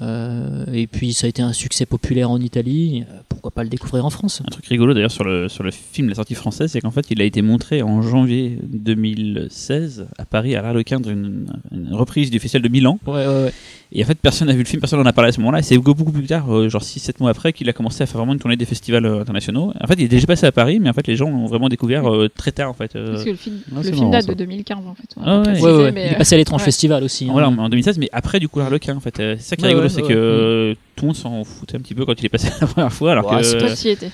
Euh, 0.00 0.64
et 0.72 0.86
puis, 0.86 1.12
ça 1.12 1.26
a 1.26 1.28
été 1.28 1.42
un 1.42 1.52
succès 1.52 1.84
populaire 1.84 2.30
en 2.30 2.40
Italie. 2.40 3.04
Euh, 3.10 3.20
Pourquoi 3.28 3.50
pas 3.50 3.64
le 3.64 3.68
découvrir 3.68 4.04
en 4.06 4.10
France? 4.10 4.42
Un 4.46 4.50
truc 4.50 4.66
rigolo 4.66 4.94
d'ailleurs 4.94 5.10
sur 5.10 5.24
le, 5.24 5.48
sur 5.48 5.64
le 5.64 5.70
film, 5.70 6.08
la 6.08 6.14
sortie 6.14 6.34
française, 6.34 6.70
c'est 6.72 6.80
qu'en 6.80 6.90
fait 6.90 7.06
il 7.10 7.20
a 7.20 7.24
été 7.24 7.42
montré 7.42 7.82
en 7.82 8.00
janvier 8.02 8.58
2016 8.62 10.06
à 10.18 10.24
Paris 10.24 10.54
à 10.56 10.62
l'Arlequin 10.62 11.00
dans 11.00 11.10
une, 11.10 11.46
une 11.72 11.94
reprise 11.94 12.30
du 12.30 12.38
festival 12.38 12.62
de 12.62 12.68
Milan. 12.68 12.98
Ouais, 13.06 13.26
ouais, 13.26 13.26
ouais. 13.44 13.52
Et 13.90 14.04
en 14.04 14.06
fait 14.06 14.18
personne 14.20 14.48
n'a 14.48 14.52
vu 14.54 14.58
le 14.60 14.64
film, 14.66 14.80
personne 14.80 14.98
n'en 15.00 15.06
a 15.06 15.12
parlé 15.14 15.30
à 15.30 15.32
ce 15.32 15.40
moment-là. 15.40 15.60
Et 15.60 15.62
c'est 15.62 15.78
beaucoup 15.78 16.12
plus 16.12 16.26
tard, 16.26 16.54
euh, 16.54 16.68
genre 16.68 16.82
6-7 16.82 17.14
mois 17.20 17.30
après, 17.30 17.54
qu'il 17.54 17.68
a 17.70 17.72
commencé 17.72 18.02
à 18.02 18.06
faire 18.06 18.18
vraiment 18.18 18.34
une 18.34 18.38
tournée 18.38 18.56
des 18.56 18.66
festivals 18.66 19.06
euh, 19.06 19.20
internationaux. 19.22 19.72
En 19.80 19.86
fait 19.86 19.94
il 19.94 20.02
est 20.04 20.08
déjà 20.08 20.26
passé 20.26 20.44
à 20.46 20.52
Paris, 20.52 20.78
mais 20.78 20.90
en 20.90 20.92
fait 20.92 21.06
les 21.06 21.16
gens 21.16 21.30
l'ont 21.30 21.46
vraiment 21.46 21.68
découvert 21.70 22.06
euh, 22.12 22.28
très 22.28 22.52
tard 22.52 22.68
en 22.68 22.74
fait. 22.74 22.92
Parce 22.92 23.24
que 23.24 23.30
le 23.30 23.36
film, 23.36 23.60
le 23.74 23.82
film 23.82 24.10
date 24.10 24.24
ça. 24.24 24.32
de 24.34 24.38
2015 24.38 24.78
en 24.86 24.94
fait. 24.94 25.02
Ah 25.16 25.20
va 25.20 25.24
pas 25.24 25.36
ouais. 25.38 25.42
préciser, 25.44 25.66
Ouais, 25.70 25.82
ouais. 25.84 25.92
mais, 25.92 26.06
Il 26.08 26.12
est 26.12 26.16
passé 26.18 26.34
à 26.34 26.38
l'étrange 26.38 26.60
ouais. 26.60 26.64
festival 26.66 27.02
aussi. 27.02 27.24
hein. 27.24 27.32
Voilà, 27.32 27.48
en 27.48 27.68
2016, 27.70 27.98
mais 27.98 28.08
après 28.12 28.40
du 28.40 28.48
coup 28.48 28.58
l'Arlequin 28.58 28.96
en 28.96 29.00
fait. 29.00 29.14
C'est 29.16 29.40
ça 29.40 29.56
qui 29.56 29.62
est 29.62 29.64
Ouais, 29.64 29.68
rigolo, 29.70 29.84
ouais, 29.86 29.88
c'est 29.94 30.02
ouais. 30.02 30.08
que 30.08 30.76
tout 30.96 31.04
le 31.04 31.06
monde 31.08 31.16
s'en 31.16 31.44
foutait 31.44 31.76
un 31.76 31.80
petit 31.80 31.94
peu 31.94 32.04
quand 32.04 32.20
il 32.20 32.26
est 32.26 32.30
passé 32.30 32.48
la 32.60 32.66
première 32.66 32.92
fois. 32.92 33.12
Alors 33.12 33.30
Ouais, 33.32 33.38
que... 33.38 33.42
c'est 33.44 33.58
Toi, 33.58 33.68
tu 33.74 33.86
y 33.88 33.90
étais. 33.90 34.10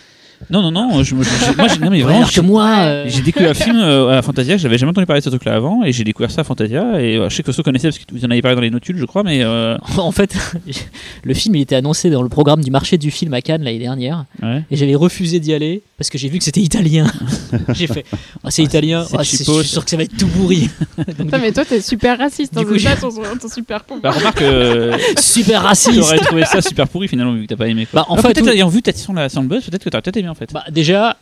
Non, 0.50 0.60
non, 0.62 0.70
non, 0.70 1.02
je, 1.02 1.14
me- 1.14 1.22
je- 1.22 1.28
je- 1.28 1.56
moi 1.56 1.68
j'ai 1.68 1.78
non, 1.80 1.90
mais 1.90 2.02
vraiment, 2.02 2.18
alors 2.18 2.32
que 2.32 2.40
moi, 2.40 2.64
Ouais. 2.64 2.78
euh, 2.84 3.08
J'ai 3.08 3.22
découvert 3.22 3.48
le 3.48 3.54
film 3.54 3.76
euh, 3.78 4.18
à 4.18 4.22
Fantasia, 4.22 4.56
j'avais 4.56 4.76
jamais 4.78 4.90
entendu 4.90 5.06
parler 5.06 5.20
de 5.20 5.24
ce 5.24 5.30
truc-là 5.30 5.54
avant, 5.54 5.82
et 5.84 5.92
j'ai 5.92 6.04
découvert 6.04 6.30
ça 6.30 6.42
à 6.42 6.44
Fantasia, 6.44 7.00
et 7.00 7.16
euh, 7.16 7.28
je 7.30 7.36
sais 7.36 7.42
que 7.42 7.50
Soso 7.52 7.62
connaissait 7.62 7.88
parce 7.88 7.98
que 7.98 8.04
vous 8.12 8.24
en 8.24 8.30
avez 8.30 8.42
parlé 8.42 8.54
dans 8.56 8.60
les 8.62 8.70
notules, 8.70 8.98
je 8.98 9.04
crois, 9.06 9.22
mais 9.22 9.42
euh, 9.42 9.76
en 9.96 10.12
fait, 10.12 10.36
le 11.24 11.34
film 11.34 11.54
il 11.56 11.62
était 11.62 11.76
annoncé 11.76 12.10
dans 12.10 12.22
le 12.22 12.28
programme 12.28 12.62
du 12.62 12.70
marché 12.70 12.98
du 12.98 13.10
film 13.10 13.32
à 13.34 13.40
Cannes 13.40 13.62
l'année 13.62 13.78
dernière. 13.78 14.24
ouais. 14.42 14.62
Et 14.70 14.76
j'avais 14.76 14.94
refusé 14.94 15.40
d'y 15.40 15.54
aller 15.54 15.82
parce 15.96 16.10
que 16.10 16.18
j'ai 16.18 16.28
vu 16.28 16.38
que 16.38 16.44
c'était 16.44 16.60
italien. 16.60 17.06
j'ai 17.74 17.86
fait, 17.86 18.04
Ah, 18.42 18.50
c'est 18.50 18.62
italien, 18.62 19.04
c'est 19.08 19.16
Ah, 19.18 19.22
je 19.22 19.36
suis 19.36 19.44
sûr 19.44 19.84
que 19.84 19.90
ça 19.90 19.96
va 19.96 20.02
être 20.04 20.16
tout 20.16 20.26
pourri. 20.28 20.68
Donc, 20.98 21.16
Putain, 21.16 21.38
mais 21.38 21.52
toi, 21.52 21.64
t'es 21.64 21.80
super 21.80 22.18
raciste. 22.18 22.52
Du 22.52 22.60
hein, 22.60 22.64
coup, 22.64 22.72
c'est 22.74 22.78
j'ai- 22.80 22.88
ça 22.88 22.96
ton, 22.96 23.10
ton 23.40 23.48
super 23.48 23.84
pouvoir. 23.84 24.02
Bah, 24.02 24.10
remarque, 24.18 24.42
euh, 24.42 24.98
super 25.18 25.62
raciste. 25.62 25.98
aurais 26.00 26.18
trouvé 26.18 26.44
ça 26.44 26.60
super 26.60 26.88
pourri 26.88 27.08
finalement, 27.08 27.32
vu 27.34 27.42
que 27.42 27.46
t'as 27.48 27.56
pas 27.56 27.68
aimé. 27.68 27.86
Quoi. 27.90 28.00
Bah, 28.02 28.06
en 28.08 28.16
Ah, 28.16 28.22
fait, 28.22 28.32
peut-être 28.34 28.48
ayant 28.48 28.68
vu 28.68 28.82
ta 28.82 28.92
sur 28.92 29.12
la 29.12 29.28
sur 29.28 29.40
le 29.42 29.48
buzz, 29.48 29.64
peut-être 29.64 29.84
que 29.84 29.90
t'aurais 29.90 30.02
peut-être 30.02 30.16
aimé 30.16 30.28
en 30.28 30.34
fait. 30.34 30.52
Bah, 30.52 30.64
déjà, 30.70 31.16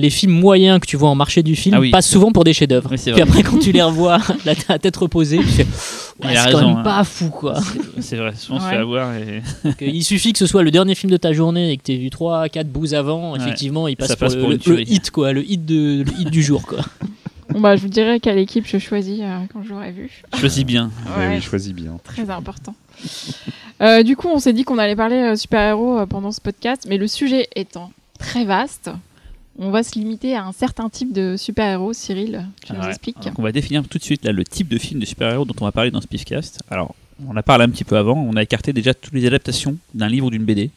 les 0.00 0.10
films 0.10 0.32
moyens 0.32 0.80
que 0.80 0.86
tu 0.86 0.96
vois 0.96 1.08
en 1.10 1.14
marché 1.14 1.42
du 1.42 1.56
film 1.56 1.74
Ah 1.76 1.80
oui. 1.80 1.90
passent 1.90 2.08
souvent 2.08 2.30
pour 2.32 2.44
des 2.44 2.52
chefs-d'œuvre. 2.52 2.90
Oui, 2.92 2.98
Puis 3.12 3.20
après, 3.22 3.42
quand 3.42 3.58
tu 3.58 3.72
les 3.72 3.82
revois, 3.82 4.18
la 4.44 4.54
la 4.68 4.78
tête 4.78 4.96
reposée, 4.96 5.38
tu 5.38 5.44
fais, 5.44 5.62
ouais, 6.24 6.34
c'est 6.36 6.52
quand 6.52 6.60
même 6.66 6.76
hein. 6.78 6.82
pas 6.82 7.04
fou 7.04 7.30
quoi. 7.30 7.54
C'est- 8.00 8.16
vrai, 8.16 8.32
souvent 8.36 8.58
on 8.58 8.60
se 8.60 8.64
Ouais. 8.66 8.70
fait 8.72 8.76
avoir 8.78 9.14
et 9.14 9.42
Que 9.78 9.84
Il 9.84 10.04
suffit 10.04 10.32
que 10.32 10.38
ce 10.38 10.46
soit 10.46 10.62
le 10.62 10.70
dernier 10.70 10.94
film 10.94 11.10
de 11.10 11.16
ta 11.16 11.32
journée 11.32 11.70
et 11.72 11.76
que 11.76 11.82
tu 11.82 11.92
aies 11.92 11.96
vu 11.98 12.10
3 12.10 12.48
4 12.48 12.68
bouts 12.68 12.94
avant, 12.94 13.32
Ouais. 13.32 13.38
effectivement, 13.40 13.88
il 13.88 13.96
passe, 13.96 14.14
pour, 14.16 14.28
le, 14.48 14.80
hit 14.90 15.10
quoi, 15.10 15.32
le 15.32 15.42
hit 15.44 15.64
de 15.66 16.04
le 16.04 16.12
hit 16.20 16.30
du 16.30 16.42
jour 16.42 16.66
quoi. 16.66 16.78
Bon, 17.50 17.60
bah, 17.60 17.76
je 17.76 17.80
vous 17.82 17.88
dirai 17.88 18.20
quelle 18.20 18.36
équipe 18.38 18.66
je 18.66 18.76
choisis 18.78 19.20
euh, 19.22 19.38
quand 19.52 19.62
je 19.62 19.70
l'aurai 19.70 19.90
vu. 19.90 20.10
choisis 20.38 20.64
bien. 20.64 20.90
Eh 21.16 21.18
Ouais, 21.18 21.28
oui, 21.36 21.40
choisis 21.40 21.72
bien. 21.72 21.98
très 22.04 22.28
important. 22.28 22.74
Euh, 23.80 24.02
du 24.02 24.16
coup, 24.16 24.28
on 24.28 24.38
s'est 24.38 24.52
dit 24.52 24.64
qu'on 24.64 24.76
allait 24.78 24.96
parler 24.96 25.16
euh, 25.16 25.36
super-héros 25.36 26.00
euh, 26.00 26.06
pendant 26.06 26.30
ce 26.32 26.40
podcast, 26.40 26.84
mais 26.88 26.98
le 26.98 27.06
sujet 27.06 27.48
étant 27.56 27.90
très 28.18 28.44
vaste, 28.44 28.90
on 29.58 29.70
va 29.70 29.82
se 29.82 29.98
limiter 29.98 30.34
à 30.34 30.44
un 30.44 30.52
certain 30.52 30.88
type 30.88 31.12
de 31.12 31.36
super-héros. 31.36 31.92
Cyril, 31.92 32.46
tu 32.64 32.72
nous 32.72 32.80
Ouais. 32.80 32.88
expliques 32.88 33.20
Donc, 33.22 33.38
on 33.38 33.42
va 33.42 33.52
définir 33.52 33.82
tout 33.88 33.98
de 33.98 34.02
suite 34.04 34.24
là, 34.24 34.32
le 34.32 34.44
type 34.44 34.68
de 34.68 34.78
film 34.78 35.00
de 35.00 35.06
super-héros 35.06 35.44
dont 35.44 35.54
on 35.60 35.64
va 35.64 35.72
parler 35.72 35.90
dans 35.90 36.00
ce 36.00 36.06
Pifcast. 36.06 36.60
Alors, 36.70 36.94
on 37.28 37.36
a 37.36 37.42
parlé 37.42 37.64
un 37.64 37.68
petit 37.70 37.84
peu 37.84 37.96
avant, 37.96 38.14
on 38.16 38.36
a 38.36 38.42
écarté 38.42 38.72
déjà 38.72 38.94
toutes 38.94 39.12
les 39.14 39.26
adaptations 39.26 39.76
d'un 39.94 40.08
livre 40.08 40.26
ou 40.26 40.30
d'une 40.30 40.44
BD. 40.44 40.70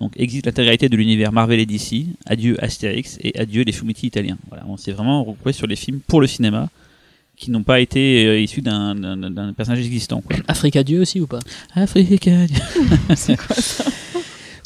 Donc, 0.00 0.12
existe 0.16 0.46
l'intégralité 0.46 0.88
de 0.88 0.96
l'univers 0.96 1.32
Marvel 1.32 1.58
et 1.58 1.66
DC, 1.66 2.06
adieu 2.26 2.62
Astérix 2.62 3.18
et 3.22 3.38
adieu 3.38 3.62
les 3.62 3.72
fumetti 3.72 4.06
italiens. 4.06 4.36
Voilà, 4.48 4.64
on 4.68 4.76
s'est 4.76 4.92
vraiment 4.92 5.20
regroupé 5.24 5.52
sur 5.52 5.66
les 5.66 5.76
films 5.76 6.00
pour 6.06 6.20
le 6.20 6.26
cinéma 6.26 6.68
qui 7.38 7.50
n'ont 7.50 7.62
pas 7.62 7.80
été 7.80 8.24
euh, 8.26 8.40
issus 8.40 8.62
d'un- 8.62 8.94
d'un 8.94 9.16
d'un 9.30 9.52
personnage 9.52 9.84
existant. 9.84 10.20
Quoi. 10.22 10.36
Africa 10.48 10.82
Dieu 10.82 11.00
aussi 11.02 11.20
ou 11.20 11.26
pas? 11.26 11.40
Africa. 11.74 12.30
C'est 13.14 13.36
quoi 13.36 13.56
ça? 13.56 13.84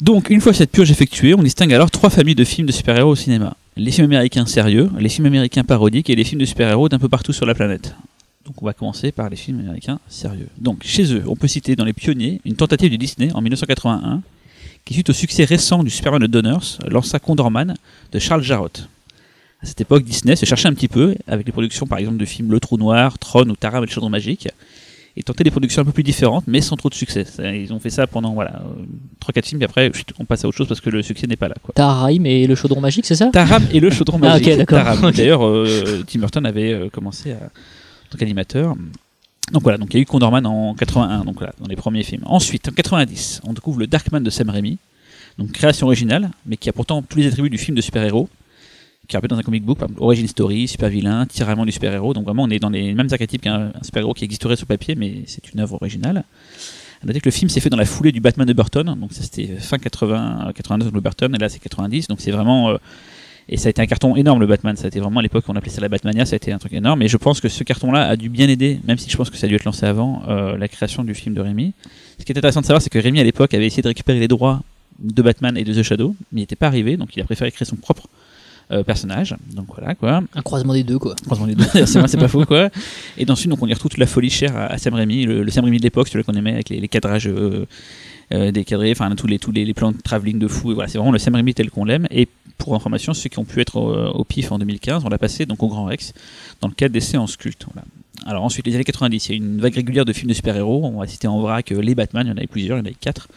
Donc, 0.01 0.31
une 0.31 0.41
fois 0.41 0.51
cette 0.51 0.71
purge 0.71 0.89
effectuée, 0.89 1.35
on 1.35 1.43
distingue 1.43 1.71
alors 1.73 1.91
trois 1.91 2.09
familles 2.09 2.33
de 2.33 2.43
films 2.43 2.65
de 2.65 2.71
super-héros 2.71 3.11
au 3.11 3.15
cinéma. 3.15 3.55
Les 3.77 3.91
films 3.91 4.05
américains 4.05 4.47
sérieux, 4.47 4.89
les 4.97 5.09
films 5.09 5.27
américains 5.27 5.63
parodiques 5.63 6.09
et 6.09 6.15
les 6.15 6.23
films 6.23 6.41
de 6.41 6.45
super-héros 6.45 6.89
d'un 6.89 6.97
peu 6.97 7.07
partout 7.07 7.33
sur 7.33 7.45
la 7.45 7.53
planète. 7.53 7.93
Donc 8.43 8.59
on 8.63 8.65
va 8.65 8.73
commencer 8.73 9.11
par 9.11 9.29
les 9.29 9.35
films 9.35 9.59
américains 9.59 9.99
sérieux. 10.09 10.47
Donc 10.57 10.83
chez 10.83 11.13
eux, 11.13 11.23
on 11.27 11.35
peut 11.35 11.47
citer 11.47 11.75
dans 11.75 11.85
les 11.85 11.93
pionniers 11.93 12.41
une 12.45 12.55
tentative 12.55 12.91
de 12.91 12.95
Disney 12.95 13.31
en 13.31 13.41
1981 13.41 14.23
qui 14.85 14.95
suite 14.95 15.11
au 15.11 15.13
succès 15.13 15.43
récent 15.43 15.83
du 15.83 15.91
Superman 15.91 16.19
de 16.19 16.25
Donners 16.25 16.79
lança 16.87 17.19
Condorman 17.19 17.75
de 18.11 18.19
Charles 18.19 18.41
Jarrott. 18.41 18.89
À 19.61 19.67
cette 19.67 19.81
époque, 19.81 20.03
Disney 20.03 20.35
se 20.35 20.47
cherchait 20.47 20.67
un 20.67 20.73
petit 20.73 20.87
peu 20.87 21.15
avec 21.27 21.45
les 21.45 21.51
productions 21.51 21.85
par 21.85 21.99
exemple 21.99 22.17
de 22.17 22.25
films 22.25 22.51
Le 22.51 22.59
Trou 22.59 22.77
Noir, 22.77 23.19
Tron 23.19 23.47
ou 23.47 23.55
Taram 23.55 23.83
et 23.83 23.85
le 23.85 23.91
Chaudron 23.91 24.09
Magique 24.09 24.47
et 25.17 25.23
tentait 25.23 25.43
des 25.43 25.51
productions 25.51 25.81
un 25.81 25.85
peu 25.85 25.91
plus 25.91 26.03
différentes 26.03 26.45
mais 26.47 26.61
sans 26.61 26.75
trop 26.77 26.89
de 26.89 26.93
succès. 26.93 27.25
Ils 27.39 27.73
ont 27.73 27.79
fait 27.79 27.89
ça 27.89 28.07
pendant 28.07 28.33
voilà, 28.33 28.61
3-4 29.25 29.45
films 29.45 29.59
puis 29.59 29.65
après 29.65 29.91
chut, 29.93 30.13
on 30.19 30.25
passe 30.25 30.45
à 30.45 30.47
autre 30.47 30.57
chose 30.57 30.67
parce 30.67 30.81
que 30.81 30.89
le 30.89 31.01
succès 31.01 31.27
n'est 31.27 31.35
pas 31.35 31.47
là. 31.49 31.55
Quoi. 31.61 31.73
Et 32.25 32.47
le 32.47 32.55
chaudron 32.55 32.79
magique, 32.81 33.05
c'est 33.05 33.15
ça? 33.15 33.27
Taram 33.31 33.63
et 33.71 33.79
le 33.79 33.89
chaudron 33.89 34.17
Ah, 34.23 34.27
magique. 34.29 34.47
ok, 34.49 34.57
d'accord. 34.57 35.11
D'ailleurs, 35.11 35.45
euh, 35.45 36.03
Tim 36.07 36.19
Burton 36.19 36.45
avait 36.45 36.73
euh, 36.73 36.89
commencé 36.89 37.31
à, 37.33 37.35
en 37.35 37.39
tant 38.09 38.17
qu'animateur. 38.17 38.75
Donc 39.51 39.63
voilà, 39.63 39.77
donc 39.77 39.93
il 39.93 39.97
y 39.97 39.99
a 39.99 40.03
eu 40.03 40.05
Condorman 40.05 40.45
en 40.45 40.73
81, 40.75 41.25
donc 41.25 41.35
voilà, 41.37 41.53
dans 41.59 41.67
les 41.67 41.75
premiers 41.75 42.03
films. 42.03 42.23
Ensuite, 42.25 42.69
en 42.69 42.71
90, 42.71 43.41
on 43.45 43.51
découvre 43.53 43.79
le 43.79 43.87
Darkman 43.87 44.21
de 44.23 44.29
Sam 44.29 44.49
Raimi, 44.49 44.77
donc 45.37 45.51
création 45.51 45.87
originale, 45.87 46.29
mais 46.45 46.55
qui 46.55 46.69
a 46.69 46.73
pourtant 46.73 47.01
tous 47.01 47.17
les 47.17 47.27
attributs 47.27 47.49
du 47.49 47.57
film 47.57 47.75
de 47.75 47.81
super-héros, 47.81 48.29
qui 49.11 49.17
est 49.17 49.19
un 49.19 49.21
peu 49.21 49.27
dans 49.27 49.37
un 49.37 49.43
comic 49.43 49.63
book, 49.63 49.79
origin 49.97 50.27
story, 50.27 50.67
super 50.67 50.89
vilain, 50.89 51.25
tiraillement 51.25 51.65
du 51.65 51.71
super-héros. 51.71 52.13
Donc 52.13 52.23
vraiment, 52.23 52.43
on 52.43 52.49
est 52.49 52.59
dans 52.59 52.69
les 52.69 52.93
mêmes 52.93 53.09
archétypes 53.11 53.41
qu'un 53.41 53.71
un 53.75 53.83
super-héros 53.83 54.13
qui 54.13 54.23
existerait 54.23 54.55
sur 54.55 54.65
papier, 54.65 54.95
mais 54.95 55.23
c'est 55.27 55.51
une 55.53 55.59
œuvre 55.59 55.75
originale. 55.75 56.23
À 57.03 57.05
noter 57.05 57.19
que 57.19 57.25
le 57.25 57.31
film 57.31 57.49
s'est 57.49 57.59
fait 57.59 57.69
dans 57.69 57.77
la 57.77 57.85
foulée 57.85 58.11
du 58.11 58.21
Batman 58.21 58.47
de 58.47 58.53
Burton, 58.53 58.95
donc 58.99 59.11
ça 59.11 59.23
c'était 59.23 59.47
fin 59.57 59.77
80, 59.77 60.51
89 60.55 60.85
avec 60.85 60.95
le 60.95 61.01
Burton, 61.01 61.35
et 61.35 61.37
là 61.37 61.49
c'est 61.49 61.59
90, 61.59 62.07
donc 62.07 62.21
c'est 62.21 62.31
vraiment 62.31 62.69
euh, 62.69 62.77
et 63.49 63.57
ça 63.57 63.67
a 63.67 63.69
été 63.71 63.81
un 63.81 63.87
carton 63.87 64.15
énorme 64.15 64.39
le 64.39 64.45
Batman, 64.45 64.77
ça 64.77 64.85
a 64.85 64.87
été 64.87 64.99
vraiment 64.99 65.19
à 65.19 65.23
l'époque 65.23 65.43
on 65.47 65.55
appelait 65.55 65.71
ça 65.71 65.81
la 65.81 65.89
Batmania, 65.89 66.25
ça 66.25 66.35
a 66.35 66.37
été 66.37 66.51
un 66.51 66.59
truc 66.59 66.73
énorme. 66.73 67.01
Et 67.01 67.07
je 67.07 67.17
pense 67.17 67.41
que 67.41 67.49
ce 67.49 67.63
carton-là 67.63 68.07
a 68.07 68.15
dû 68.15 68.29
bien 68.29 68.47
aider, 68.47 68.79
même 68.87 68.97
si 68.97 69.09
je 69.09 69.17
pense 69.17 69.29
que 69.29 69.35
ça 69.35 69.47
a 69.47 69.49
dû 69.49 69.55
être 69.55 69.65
lancé 69.65 69.85
avant, 69.85 70.21
euh, 70.29 70.57
la 70.57 70.67
création 70.67 71.03
du 71.03 71.15
film 71.15 71.35
de 71.35 71.41
Rémi. 71.41 71.73
Ce 72.19 72.23
qui 72.23 72.31
est 72.31 72.37
intéressant 72.37 72.61
de 72.61 72.67
savoir, 72.67 72.81
c'est 72.81 72.91
que 72.91 72.99
Rémi 72.99 73.19
à 73.19 73.23
l'époque 73.23 73.53
avait 73.53 73.65
essayé 73.65 73.81
de 73.81 73.87
récupérer 73.87 74.19
les 74.19 74.27
droits 74.27 74.61
de 74.99 75.21
Batman 75.21 75.57
et 75.57 75.63
de 75.63 75.73
The 75.73 75.81
Shadow, 75.83 76.15
mais 76.31 76.41
il 76.41 76.43
n'était 76.43 76.55
pas 76.55 76.67
arrivé, 76.67 76.97
donc 76.97 77.15
il 77.15 77.21
a 77.21 77.25
préféré 77.25 77.51
créer 77.51 77.65
son 77.65 77.77
propre 77.77 78.07
euh, 78.71 78.83
personnage. 78.83 79.35
Donc 79.53 79.67
voilà 79.75 79.95
quoi. 79.95 80.21
Un 80.33 80.41
croisement 80.41 80.73
des 80.73 80.83
deux 80.83 80.99
quoi. 80.99 81.15
Croisement 81.25 81.47
les 81.47 81.55
deux, 81.55 81.65
c'est 81.85 82.17
pas 82.17 82.27
faux 82.27 82.45
quoi. 82.45 82.69
Et 83.17 83.29
ensuite, 83.29 83.49
donc 83.49 83.61
on 83.61 83.67
y 83.67 83.73
retrouve 83.73 83.91
toute 83.91 83.99
la 83.99 84.07
folie 84.07 84.29
chère 84.29 84.55
à, 84.55 84.65
à 84.67 84.77
Sam 84.77 84.93
Raimi, 84.93 85.25
le, 85.25 85.43
le 85.43 85.51
Sam 85.51 85.63
Raimi 85.65 85.77
de 85.77 85.83
l'époque, 85.83 86.07
celui 86.07 86.23
qu'on 86.23 86.33
aimait 86.33 86.53
avec 86.53 86.69
les, 86.69 86.79
les 86.79 86.87
cadrages 86.87 87.27
euh, 87.27 87.65
euh, 88.33 88.51
décadré, 88.51 88.91
enfin 88.91 89.13
tous 89.15 89.27
les 89.27 89.39
tous 89.39 89.51
les, 89.51 89.65
les 89.65 89.73
plans 89.73 89.91
de 89.91 89.97
travelling 89.97 90.39
de 90.39 90.47
fou. 90.47 90.71
Et 90.71 90.73
voilà, 90.73 90.87
c'est 90.87 90.97
vraiment 90.97 91.11
le 91.11 91.19
Sam 91.19 91.35
Raimi 91.35 91.53
tel 91.53 91.69
qu'on 91.69 91.85
l'aime. 91.85 92.07
Et 92.11 92.27
pour 92.57 92.75
information, 92.75 93.13
ceux 93.13 93.29
qui 93.29 93.39
ont 93.39 93.45
pu 93.45 93.59
être 93.59 93.77
au, 93.77 93.93
au 93.93 94.23
PIF 94.23 94.51
en 94.51 94.59
2015, 94.59 95.03
on 95.05 95.09
l'a 95.09 95.17
passé 95.17 95.45
donc 95.45 95.61
au 95.63 95.67
Grand 95.67 95.85
Rex 95.85 96.13
dans 96.61 96.67
le 96.67 96.73
cadre 96.73 96.93
des 96.93 96.99
séances 96.99 97.37
cultes. 97.37 97.65
Voilà. 97.73 97.85
Alors 98.25 98.43
ensuite, 98.43 98.67
les 98.67 98.75
années 98.75 98.83
90, 98.83 99.27
il 99.27 99.31
y 99.31 99.33
a 99.33 99.37
une 99.37 99.59
vague 99.59 99.73
régulière 99.73 100.05
de 100.05 100.13
films 100.13 100.29
de 100.29 100.33
super-héros. 100.33 100.85
On 100.85 100.99
va 100.99 101.07
citer 101.07 101.27
en 101.27 101.41
vrac 101.41 101.71
euh, 101.71 101.81
les 101.81 101.95
Batman, 101.95 102.25
il 102.27 102.29
y 102.29 102.33
en 102.33 102.37
avait 102.37 102.47
plusieurs, 102.47 102.77
il 102.77 102.81
y 102.81 102.83
en 102.83 102.85
avait 102.85 102.95
quatre. 102.99 103.27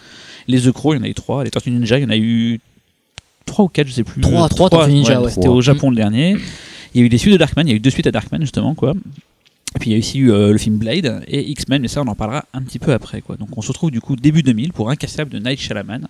Les 0.47 0.61
The 0.61 0.73
Crow, 0.73 0.94
il 0.94 0.99
y 0.99 1.01
en 1.01 1.05
a 1.05 1.09
eu 1.09 1.14
trois. 1.14 1.42
Les 1.42 1.51
Tortues 1.51 1.70
Ninja, 1.70 1.99
il 1.99 2.03
y 2.03 2.07
en 2.07 2.11
a 2.11 2.16
eu 2.16 2.61
trois 3.44 3.64
ou 3.64 3.68
quatre, 3.68 3.88
je 3.88 3.92
sais 3.92 4.04
plus. 4.04 4.20
Trois, 4.20 4.44
Euh, 4.44 4.48
trois 4.48 4.70
Tortues 4.70 4.92
Ninja, 4.92 5.20
ouais. 5.20 5.30
C'était 5.30 5.48
au. 5.48 5.61
Japon 5.61 5.90
le 5.90 5.96
dernier. 5.96 6.37
Il 6.94 7.00
y 7.00 7.02
a 7.02 7.07
eu 7.07 7.09
des 7.09 7.18
suites 7.18 7.33
de 7.33 7.38
Darkman, 7.38 7.66
il 7.66 7.70
y 7.70 7.72
a 7.72 7.76
eu 7.76 7.80
deux 7.80 7.90
suites 7.90 8.07
à 8.07 8.12
Darkman 8.12 8.40
justement, 8.40 8.74
quoi. 8.74 8.94
Et 9.76 9.78
puis 9.80 9.90
il 9.90 9.92
y 9.94 9.96
a 9.96 9.98
aussi 9.98 10.18
eu 10.20 10.30
euh, 10.30 10.52
le 10.52 10.59
film 10.59 10.76
Blade 10.78 11.24
et 11.26 11.50
X-Men, 11.50 11.83
mais 11.83 11.88
ça 11.88 12.00
on 12.02 12.07
en 12.07 12.14
parlera 12.14 12.44
un 12.54 12.62
petit 12.62 12.78
peu 12.78 12.92
après, 12.92 13.20
quoi. 13.20 13.37
Donc 13.37 13.48
on 13.57 13.62
se 13.62 13.68
retrouve 13.68 13.90
du 13.90 14.00
coup 14.00 14.14
début 14.14 14.42
2000 14.42 14.72
pour 14.72 14.90
Incassable 14.90 15.30
de 15.30 15.38
Night 15.40 15.59
Shyamalan. 15.59 16.02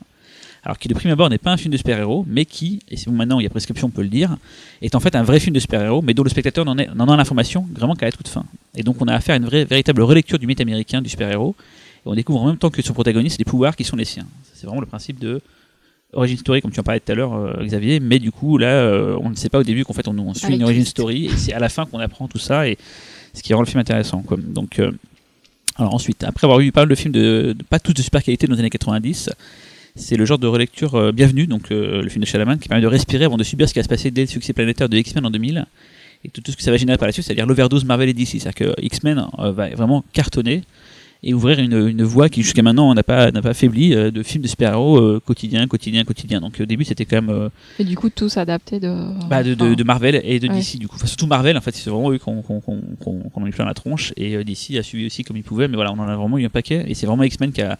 Alors 0.62 0.78
qui 0.78 0.88
de 0.88 0.94
prime 0.94 1.10
abord 1.10 1.28
n'est 1.30 1.38
pas 1.38 1.52
un 1.52 1.56
film 1.58 1.72
de 1.72 1.76
super-héros, 1.76 2.24
mais 2.28 2.44
qui, 2.46 2.80
et 2.90 2.96
c'est 2.96 3.06
bon 3.10 3.16
maintenant 3.16 3.38
il 3.38 3.42
y 3.42 3.46
a 3.46 3.50
prescription 3.50 3.88
on 3.88 3.90
peut 3.90 4.02
le 4.02 4.08
dire, 4.08 4.36
est 4.80 4.94
en 4.94 5.00
fait 5.00 5.14
un 5.14 5.22
vrai 5.22 5.38
film 5.40 5.54
de 5.54 5.60
super-héros, 5.60 6.00
mais 6.02 6.14
dont 6.14 6.22
le 6.22 6.30
spectateur 6.30 6.64
n'en 6.64 6.76
a 7.08 7.16
l'information 7.16 7.66
vraiment 7.74 7.94
qu'à 7.94 8.06
la 8.06 8.12
toute 8.12 8.28
fin. 8.28 8.44
Et 8.74 8.82
donc 8.82 8.96
on 9.00 9.06
a 9.06 9.14
affaire 9.14 9.34
à 9.34 9.38
une 9.38 9.44
vraie, 9.44 9.64
véritable 9.64 10.00
relecture 10.02 10.38
du 10.38 10.46
mythe 10.46 10.60
américain 10.62 11.00
du 11.02 11.08
super-héros, 11.10 11.54
et 11.58 12.08
on 12.08 12.14
découvre 12.14 12.42
en 12.42 12.46
même 12.46 12.56
temps 12.58 12.70
que 12.70 12.80
son 12.82 12.92
protagoniste 12.94 13.38
des 13.38 13.44
pouvoirs 13.44 13.76
qui 13.76 13.84
sont 13.84 13.96
les 13.96 14.04
siens. 14.06 14.26
C'est 14.54 14.66
vraiment 14.66 14.80
le 14.80 14.86
principe 14.86 15.18
de 15.18 15.40
origin 16.14 16.36
story, 16.36 16.60
comme 16.62 16.70
tu 16.70 16.80
en 16.80 16.82
parlais 16.82 17.00
tout 17.00 17.12
à 17.12 17.14
l'heure, 17.14 17.34
euh, 17.34 17.64
Xavier, 17.64 18.00
mais 18.00 18.18
du 18.18 18.32
coup 18.32 18.58
là 18.58 18.68
euh, 18.68 19.16
on 19.20 19.30
ne 19.30 19.34
sait 19.34 19.48
pas 19.48 19.58
au 19.58 19.62
début 19.62 19.84
qu'en 19.84 19.92
fait 19.92 20.08
on, 20.08 20.18
on 20.18 20.34
suit 20.34 20.46
Avec 20.46 20.56
une 20.58 20.64
origin 20.64 20.84
story, 20.84 21.26
et 21.26 21.36
c'est 21.36 21.52
à 21.52 21.58
la 21.58 21.68
fin 21.68 21.86
qu'on 21.86 21.98
apprend 21.98 22.28
tout 22.28 22.38
ça, 22.38 22.68
et 22.68 22.78
ce 23.32 23.42
qui 23.42 23.52
rend 23.54 23.60
le 23.60 23.66
film 23.66 23.80
intéressant. 23.80 24.22
Quoi. 24.22 24.36
Donc, 24.40 24.78
euh, 24.78 24.92
alors 25.76 25.94
ensuite, 25.94 26.22
après 26.24 26.44
avoir 26.46 26.60
eu 26.60 26.70
pas 26.72 26.82
mal 26.82 26.88
de 26.88 26.94
films 26.94 27.12
de, 27.12 27.54
de- 27.58 27.62
pas 27.64 27.78
tous 27.80 27.92
de 27.92 28.02
super 28.02 28.22
qualité 28.22 28.46
dans 28.46 28.54
les 28.54 28.60
années 28.60 28.70
90, 28.70 29.30
c'est 29.96 30.16
le 30.16 30.24
genre 30.24 30.38
de 30.38 30.46
relecture 30.46 31.12
bienvenue, 31.12 31.46
donc 31.46 31.70
le 31.70 32.08
film 32.08 32.22
de 32.22 32.26
Shalaman, 32.28 32.58
qui 32.58 32.68
permet 32.68 32.82
de 32.82 32.86
respirer 32.88 33.24
avant 33.24 33.36
de 33.36 33.44
subir 33.44 33.68
ce 33.68 33.72
qui 33.74 33.78
va 33.80 33.84
se 33.84 33.88
passer 33.88 34.10
dès 34.10 34.22
le 34.22 34.26
succès 34.28 34.52
planétaire 34.52 34.88
de 34.88 34.96
X-Men 34.96 35.26
en 35.26 35.30
2000 35.30 35.66
et 36.24 36.28
tout, 36.30 36.40
tout 36.40 36.50
ce 36.52 36.56
que 36.56 36.62
ça 36.62 36.70
va 36.70 36.76
générer 36.76 36.96
par 36.98 37.06
la 37.06 37.12
suite, 37.12 37.24
c'est-à-dire 37.26 37.46
l'overdose 37.46 37.84
Marvel 37.84 38.08
et 38.08 38.12
DC. 38.14 38.28
C'est-à-dire 38.40 38.54
que 38.54 38.74
X-Men 38.82 39.26
va 39.38 39.68
vraiment 39.70 40.04
cartonner 40.12 40.62
et 41.24 41.32
ouvrir 41.32 41.58
une, 41.58 41.88
une 41.88 42.02
voie 42.02 42.28
qui 42.28 42.42
jusqu'à 42.42 42.62
maintenant 42.62 42.94
n'a 42.94 43.02
pas, 43.02 43.30
n'a 43.30 43.40
pas 43.40 43.54
faibli 43.54 43.94
euh, 43.94 44.10
de 44.10 44.22
films 44.22 44.42
de 44.42 44.48
super-héros 44.48 44.98
euh, 44.98 45.22
quotidien, 45.24 45.66
quotidien, 45.66 46.04
quotidien. 46.04 46.40
Donc 46.40 46.58
au 46.60 46.66
début 46.66 46.84
c'était 46.84 47.06
quand 47.06 47.16
même 47.16 47.30
euh, 47.30 47.48
Et 47.78 47.84
du 47.84 47.96
coup, 47.96 48.10
tous 48.10 48.36
adaptés 48.36 48.78
de. 48.78 48.94
bah, 49.28 49.42
de, 49.42 49.54
de, 49.54 49.84
Marvel 49.84 50.20
et 50.22 50.38
de 50.38 50.48
Ouais. 50.48 50.58
DC 50.58 50.78
du 50.78 50.86
coup. 50.86 50.96
Enfin, 50.96 51.06
surtout 51.06 51.26
Marvel 51.26 51.56
en 51.56 51.62
fait, 51.62 51.74
c'est 51.74 51.88
vraiment 51.88 52.12
eux 52.12 52.18
qu'on 52.18 52.42
qu'on 52.42 52.60
qu'on 52.60 52.80
qu'on 52.98 53.22
en 53.34 53.44
a 53.44 53.48
eu 53.48 53.52
plein 53.52 53.64
la 53.64 53.74
tronche 53.74 54.12
et 54.16 54.36
euh, 54.36 54.44
DC 54.44 54.76
a 54.78 54.82
suivi 54.82 55.06
aussi 55.06 55.24
comme 55.24 55.38
il 55.38 55.42
pouvait, 55.42 55.66
mais 55.66 55.76
voilà, 55.76 55.92
on 55.92 55.98
en 55.98 56.06
a 56.06 56.14
vraiment 56.14 56.36
eu 56.36 56.44
un 56.44 56.50
paquet 56.50 56.84
et 56.86 56.94
c'est 56.94 57.06
vraiment 57.06 57.22
X-Men 57.22 57.52
qui 57.52 57.62
a. 57.62 57.78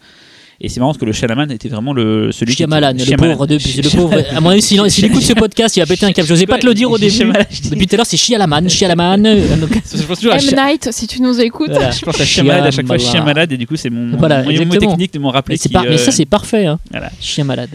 Et 0.61 0.69
c'est 0.69 0.79
marrant 0.79 0.91
parce 0.91 0.99
que 0.99 1.05
le 1.05 1.11
Shalaman 1.11 1.51
était 1.51 1.67
vraiment 1.67 1.91
le 1.91 2.31
celui 2.31 2.53
qui 2.53 2.57
Shyamalan, 2.57 2.91
était- 2.97 3.11
le 3.11 3.17
pauvre, 3.17 3.45
de, 3.45 3.55
le 3.55 3.89
pauvre. 3.97 4.23
À 4.35 4.39
mon 4.39 4.49
avis, 4.51 4.61
s'il 4.61 4.89
s'il 4.89 5.05
écoute 5.05 5.21
ce 5.21 5.33
podcast, 5.33 5.75
il 5.75 5.81
va 5.81 5.85
péter 5.85 6.05
un 6.05 6.11
câble. 6.13 6.27
J'osais 6.27 6.45
pas 6.45 6.57
te 6.57 6.65
le 6.65 6.73
dire 6.73 6.89
au 6.89 6.97
début. 6.97 7.11
Je 7.11 7.69
Depuis 7.69 7.87
tout 7.87 7.95
à 7.95 7.97
l'heure, 7.97 8.05
c'est 8.05 8.17
Shyamalan, 8.17 8.69
Shyamalan. 8.69 9.23
Je 9.23 10.29
M. 10.29 10.55
Night, 10.65 10.89
si 10.91 11.07
tu 11.07 11.21
nous 11.21 11.39
écoutes. 11.41 11.71
Voilà. 11.71 11.91
je 11.91 11.99
pense 12.05 12.19
à 12.19 12.25
Shyamalan 12.25 12.63
à 12.65 12.71
chaque 12.71 12.87
fois, 12.87 12.97
Shyamalan. 12.97 13.11
chien 13.17 13.23
malade, 13.25 13.51
et 13.51 13.57
du 13.57 13.67
coup, 13.67 13.75
c'est 13.75 13.89
mon, 13.89 14.15
Voilà, 14.17 14.39
mon, 14.39 14.45
mon 14.45 14.49
exactement. 14.51 14.91
technique 14.91 15.13
de 15.13 15.19
m'en 15.19 15.29
rappeler. 15.31 15.53
Mais, 15.55 15.57
c'est 15.57 15.69
qui, 15.69 15.73
par- 15.73 15.83
mais 15.83 15.89
euh, 15.95 15.97
ça, 15.97 16.11
c'est 16.11 16.25
parfait. 16.25 16.65
Hein. 16.65 16.79
voilà. 16.91 17.11
Chien 17.19 17.43
malade. 17.43 17.69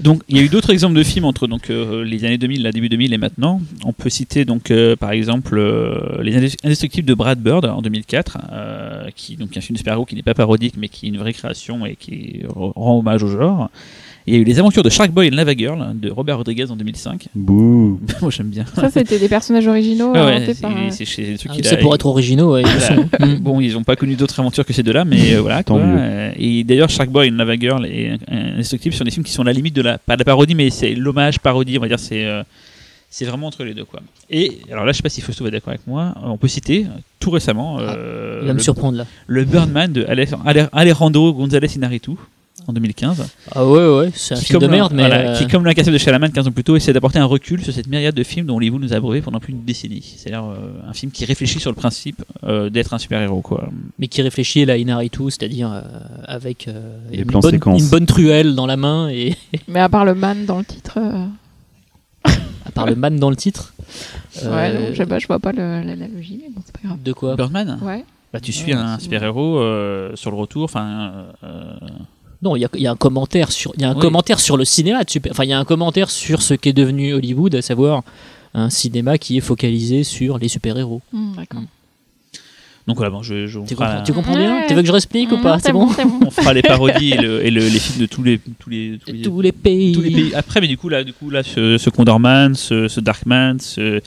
Donc, 0.00 0.22
il 0.28 0.36
y 0.36 0.40
a 0.40 0.42
eu 0.42 0.48
d'autres 0.48 0.70
exemples 0.70 0.96
de 0.96 1.02
films 1.04 1.24
entre 1.24 1.46
donc, 1.46 1.70
euh, 1.70 2.04
les 2.04 2.24
années 2.24 2.36
2000, 2.38 2.62
la 2.62 2.72
début 2.72 2.88
2000 2.88 3.12
et 3.14 3.18
maintenant. 3.18 3.60
On 3.84 3.92
peut 3.92 4.10
citer 4.10 4.44
donc, 4.44 4.70
euh, 4.70 4.96
par 4.96 5.12
exemple, 5.12 5.56
euh, 5.56 6.20
Les 6.22 6.36
Indest- 6.36 6.58
Indestructibles 6.64 7.06
de 7.08 7.14
Brad 7.14 7.38
Bird 7.40 7.64
en 7.64 7.80
2004, 7.80 8.38
euh, 8.52 9.08
qui 9.14 9.36
donc 9.36 9.56
un 9.56 9.60
film 9.60 9.74
de 9.74 9.78
super-héros 9.78 10.04
qui 10.04 10.16
n'est 10.16 10.22
pas 10.22 10.34
parodique, 10.34 10.74
mais 10.76 10.88
qui 10.88 11.06
est 11.06 11.08
une 11.10 11.18
vraie 11.18 11.32
création 11.32 11.86
et 11.86 11.94
qui 11.96 12.42
re- 12.48 12.72
rend 12.74 12.98
hommage 12.98 13.22
au 13.22 13.28
genre. 13.28 13.70
Il 14.26 14.32
y 14.34 14.36
a 14.38 14.40
eu 14.40 14.44
Les 14.44 14.58
Aventures 14.58 14.82
de 14.82 14.88
Shark 14.88 15.10
Boy 15.10 15.26
et 15.26 15.30
Lava 15.30 15.52
Girl 15.54 15.84
de 15.94 16.10
Robert 16.10 16.38
Rodriguez 16.38 16.70
en 16.70 16.76
2005. 16.76 17.28
Bouh. 17.34 18.00
Moi, 18.22 18.30
j'aime 18.30 18.48
bien. 18.48 18.64
Ça, 18.74 18.88
c'était 18.90 19.18
des 19.18 19.28
personnages 19.28 19.66
originaux 19.66 20.12
Ouais, 20.12 20.20
ouais, 20.20 20.32
inventés 20.36 20.54
c'est 20.54 20.60
par. 20.62 20.70
euh, 20.72 20.88
c'est 20.90 21.36
Ah, 21.48 21.74
a- 21.74 21.76
pour 21.76 21.94
être 21.94 22.06
originaux. 22.06 22.54
ouais. 22.54 22.62
Mm. 22.62 23.34
Bon, 23.40 23.60
ils 23.60 23.74
n'ont 23.74 23.84
pas 23.84 23.96
connu 23.96 24.14
d'autres 24.14 24.40
aventures 24.40 24.64
que 24.64 24.72
ces 24.72 24.82
deux-là, 24.82 25.04
mais 25.04 25.34
euh, 25.34 25.40
voilà. 25.42 25.62
Tant 25.62 25.76
quoi. 25.76 25.84
mieux. 25.86 25.96
Euh, 25.98 26.32
Et 26.38 26.64
d'ailleurs, 26.64 26.88
Shark 26.88 27.10
Boy 27.10 27.26
et 27.26 27.30
Lava 27.30 27.54
Girl 27.58 27.84
et 27.86 28.12
euh, 28.32 28.54
Indestructible 28.54 28.94
sont 28.94 29.04
des 29.04 29.10
films 29.10 29.24
qui 29.24 29.32
sont 29.32 29.42
à 29.42 29.46
la 29.46 29.52
limite 29.52 29.74
de 29.76 29.82
la, 29.82 29.98
pas 29.98 30.14
de 30.16 30.20
la 30.20 30.24
parodie, 30.24 30.54
mais 30.54 30.70
c'est 30.70 30.94
l'hommage 30.94 31.38
parodie, 31.38 31.76
on 31.76 31.82
va 31.82 31.88
dire, 31.88 31.98
c'est 31.98 32.24
euh, 32.24 32.42
c'est 33.10 33.26
vraiment 33.26 33.46
entre 33.48 33.62
les 33.62 33.74
deux, 33.74 33.84
quoi. 33.84 34.00
Et 34.30 34.58
alors 34.72 34.84
là, 34.86 34.92
je 34.92 34.96
sais 34.96 35.02
pas 35.02 35.08
si 35.10 35.20
Fausto 35.20 35.44
va 35.44 35.50
d'accord 35.50 35.68
avec 35.68 35.86
moi, 35.86 36.14
on 36.24 36.36
peut 36.38 36.48
citer 36.48 36.86
tout 37.20 37.30
récemment 37.30 37.76
euh, 37.78 38.38
Il 38.40 38.46
va 38.48 38.52
me 38.54 38.58
le, 38.58 38.64
surprendre 38.64 38.96
là. 38.98 39.06
le 39.28 39.44
Birdman 39.44 39.92
de 39.92 40.04
Ale- 40.08 40.26
Ale- 40.46 40.68
Alejandro 40.72 41.32
González 41.34 41.68
Inarritu 41.76 42.12
en 42.66 42.72
2015. 42.72 43.26
Ah 43.52 43.66
ouais, 43.66 43.86
ouais, 43.98 44.10
c'est 44.14 44.34
un 44.34 44.38
qui, 44.38 44.44
film 44.46 44.60
de 44.60 44.64
comme 44.66 44.70
merde, 44.74 44.92
mais. 44.94 45.02
voilà, 45.06 45.30
euh, 45.32 45.36
qui, 45.36 45.46
comme 45.48 45.64
l'incassable 45.64 45.92
de 45.94 45.98
Chalaman 45.98 46.30
15 46.32 46.48
ans 46.48 46.52
plus 46.52 46.64
tôt, 46.64 46.76
essaie 46.76 46.92
d'apporter 46.92 47.18
un 47.18 47.24
recul 47.24 47.62
sur 47.62 47.72
cette 47.74 47.88
myriade 47.88 48.14
de 48.14 48.22
films 48.22 48.46
dont 48.46 48.56
Hollywood 48.56 48.80
nous 48.80 48.92
a 48.92 48.96
abreuvé 48.96 49.20
pendant 49.20 49.40
plus 49.40 49.52
d'une 49.52 49.64
décennie. 49.64 50.14
C'est-à-dire 50.16 50.44
euh, 50.44 50.56
un 50.88 50.92
film 50.92 51.10
qui 51.12 51.24
réfléchit 51.24 51.60
sur 51.60 51.70
le 51.70 51.76
principe 51.76 52.22
euh, 52.44 52.70
d'être 52.70 52.94
un 52.94 52.98
super-héros, 52.98 53.42
quoi. 53.42 53.68
mais 53.98 54.08
qui 54.08 54.22
réfléchit 54.22 54.62
à 54.62 54.66
la 54.66 54.76
Inaritu, 54.78 55.24
c'est-à-dire 55.30 55.70
euh, 55.72 55.82
avec 56.24 56.68
euh, 56.68 56.96
Les 57.10 57.18
une, 57.18 57.24
plans 57.26 57.40
bonne, 57.40 57.50
séquences. 57.50 57.82
une 57.82 57.88
bonne 57.90 58.06
truelle 58.06 58.54
dans 58.54 58.66
la 58.66 58.76
main 58.76 59.08
et 59.08 59.36
Mais 59.68 59.80
à 59.80 59.88
part 59.88 60.04
le 60.04 60.14
man 60.14 60.46
dans 60.46 60.58
le 60.58 60.64
titre. 60.64 60.98
euh, 60.98 61.26
à 62.66 62.70
part 62.70 62.86
le 62.86 62.94
man 62.94 63.16
dans 63.18 63.30
le 63.30 63.36
titre. 63.36 63.74
Ouais, 64.42 64.48
euh, 64.50 64.80
non, 64.80 64.86
je 64.92 64.96
sais 64.96 65.06
pas, 65.06 65.18
je 65.18 65.26
vois 65.26 65.38
pas 65.38 65.52
l'analogie, 65.52 66.40
mais 66.42 66.50
bon, 66.54 66.62
c'est 66.64 66.74
pas 66.74 66.80
grave. 66.88 67.02
de 67.02 67.12
quoi? 67.12 67.36
Birdman? 67.36 67.78
Ouais. 67.82 68.04
Bah, 68.32 68.40
tu 68.40 68.52
suis 68.52 68.72
Ouais, 68.72 68.78
un 68.78 68.98
super-héros 68.98 69.58
euh, 69.58 70.16
sur 70.16 70.30
le 70.32 70.36
retour, 70.36 70.64
enfin. 70.64 71.26
euh, 71.44 71.72
Non, 72.44 72.56
il 72.56 72.60
y 72.60 72.64
a, 72.64 72.68
il 72.74 72.82
y 72.82 72.86
a 72.86 72.90
un 72.92 72.96
commentaire 72.96 73.50
sur, 73.50 73.72
il 73.76 73.82
y 73.82 73.84
a 73.84 73.90
un 73.90 73.94
Oui. 73.94 74.00
commentaire 74.00 74.38
sur 74.38 74.56
le 74.56 74.64
cinéma. 74.64 75.02
de 75.02 75.10
super- 75.10 75.32
Enfin, 75.32 75.44
il 75.44 75.50
y 75.50 75.52
a 75.54 75.58
un 75.58 75.64
commentaire 75.64 76.10
sur 76.10 76.42
ce 76.42 76.52
qu'est 76.54 76.72
devenu 76.74 77.14
Hollywood, 77.14 77.54
à 77.54 77.62
savoir 77.62 78.02
un 78.52 78.68
cinéma 78.70 79.16
qui 79.18 79.36
est 79.38 79.40
focalisé 79.40 80.04
sur 80.04 80.38
les 80.38 80.48
super-héros. 80.48 81.00
Hmm, 81.12 81.34
D'accord. 81.36 81.62
donc 82.86 82.96
voilà, 82.98 83.10
bon, 83.10 83.22
je, 83.22 83.46
Tu 83.66 83.74
comprends, 83.74 84.02
tu 84.02 84.12
comprends 84.12 84.36
bien? 84.36 84.56
Ouais. 84.56 84.66
Tu 84.68 84.74
veux 84.74 84.82
que 84.82 84.86
je 84.86 84.92
réexplique 84.92 85.32
ou 85.32 85.38
pas? 85.38 85.58
C'est 85.58 85.72
bon, 85.72 85.88
on 86.24 86.30
fera 86.30 86.52
les 86.52 86.60
parodies 86.62 87.12
et, 87.12 87.16
le- 87.16 87.44
et 87.46 87.50
le- 87.50 87.62
les 87.66 87.78
films 87.78 88.00
de 88.02 88.06
tous 88.06 88.22
les 88.22 88.38
tous 88.60 88.68
les, 88.68 88.98
tous 89.04 89.10
les, 89.12 89.22
Tous 89.22 89.40
les 89.40 89.52
pays. 89.52 89.92
tous 89.94 90.02
les 90.02 90.10
pays. 90.10 90.34
Après, 90.34 90.60
mais 90.60 90.68
du 90.68 90.76
coup 90.76 90.90
là, 90.90 91.02
du 91.02 91.14
coup 91.14 91.30
là, 91.30 91.42
ce, 91.42 91.78
ce 91.78 91.88
Condorman, 91.90 92.54
ce, 92.54 92.86
ce 92.88 93.00
Darkman, 93.00 93.56
ce, 93.58 94.00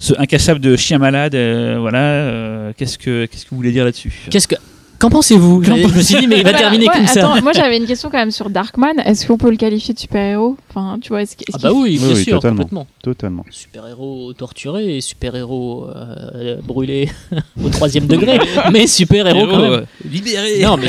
ce 0.00 0.12
incassable 0.18 0.58
de 0.60 0.74
chien 0.74 0.98
malade, 0.98 1.36
euh, 1.36 1.76
voilà. 1.78 1.98
euh, 2.02 2.72
qu'est-ce 2.76 2.98
que 2.98 3.26
qu'est-ce 3.26 3.44
que 3.44 3.50
vous 3.50 3.56
voulez 3.56 3.70
dire 3.72 3.84
là-dessus? 3.84 4.12
Qu'est-ce 4.30 4.48
que 4.48 4.56
Qu'en 4.98 5.10
pensez-vous? 5.10 5.62
Je 5.62 5.72
me 5.72 6.02
suis 6.02 6.16
dit, 6.20 6.26
mais 6.26 6.38
il 6.38 6.44
va 6.44 6.52
terminer 6.54 6.86
ouais, 6.88 6.94
comme 6.94 7.06
ça. 7.06 7.30
attends, 7.30 7.42
moi 7.42 7.52
j'avais 7.54 7.76
une 7.76 7.86
question 7.86 8.08
quand 8.10 8.16
même 8.18 8.30
sur 8.30 8.48
Darkman. 8.50 8.98
Est-ce 9.04 9.26
qu'on 9.26 9.36
peut 9.36 9.50
le 9.50 9.56
qualifier 9.56 9.92
de 9.92 9.98
super-héros? 9.98 10.56
Enfin, 10.70 10.98
tu 11.00 11.10
vois, 11.10 11.22
est-ce, 11.22 11.34
est-ce 11.34 11.52
Ah 11.54 11.58
bah 11.58 11.72
oui, 11.74 11.98
bien 11.98 12.08
Oui, 12.14 12.24
sûr, 12.24 12.36
totalement. 12.36 12.56
complètement. 12.62 12.86
Totalement. 13.02 13.44
Super-héros 13.50 14.32
torturés 14.32 14.96
et 14.96 15.00
super-héros 15.00 15.86
euh, 15.94 16.56
brûlés 16.62 17.10
au 17.64 17.68
troisième 17.68 18.06
degré, 18.06 18.38
mais 18.72 18.86
super-héros 18.86 19.46
quand 19.46 19.58
même. 19.70 19.86
libéré. 20.10 20.62
Non, 20.62 20.76
mais 20.78 20.88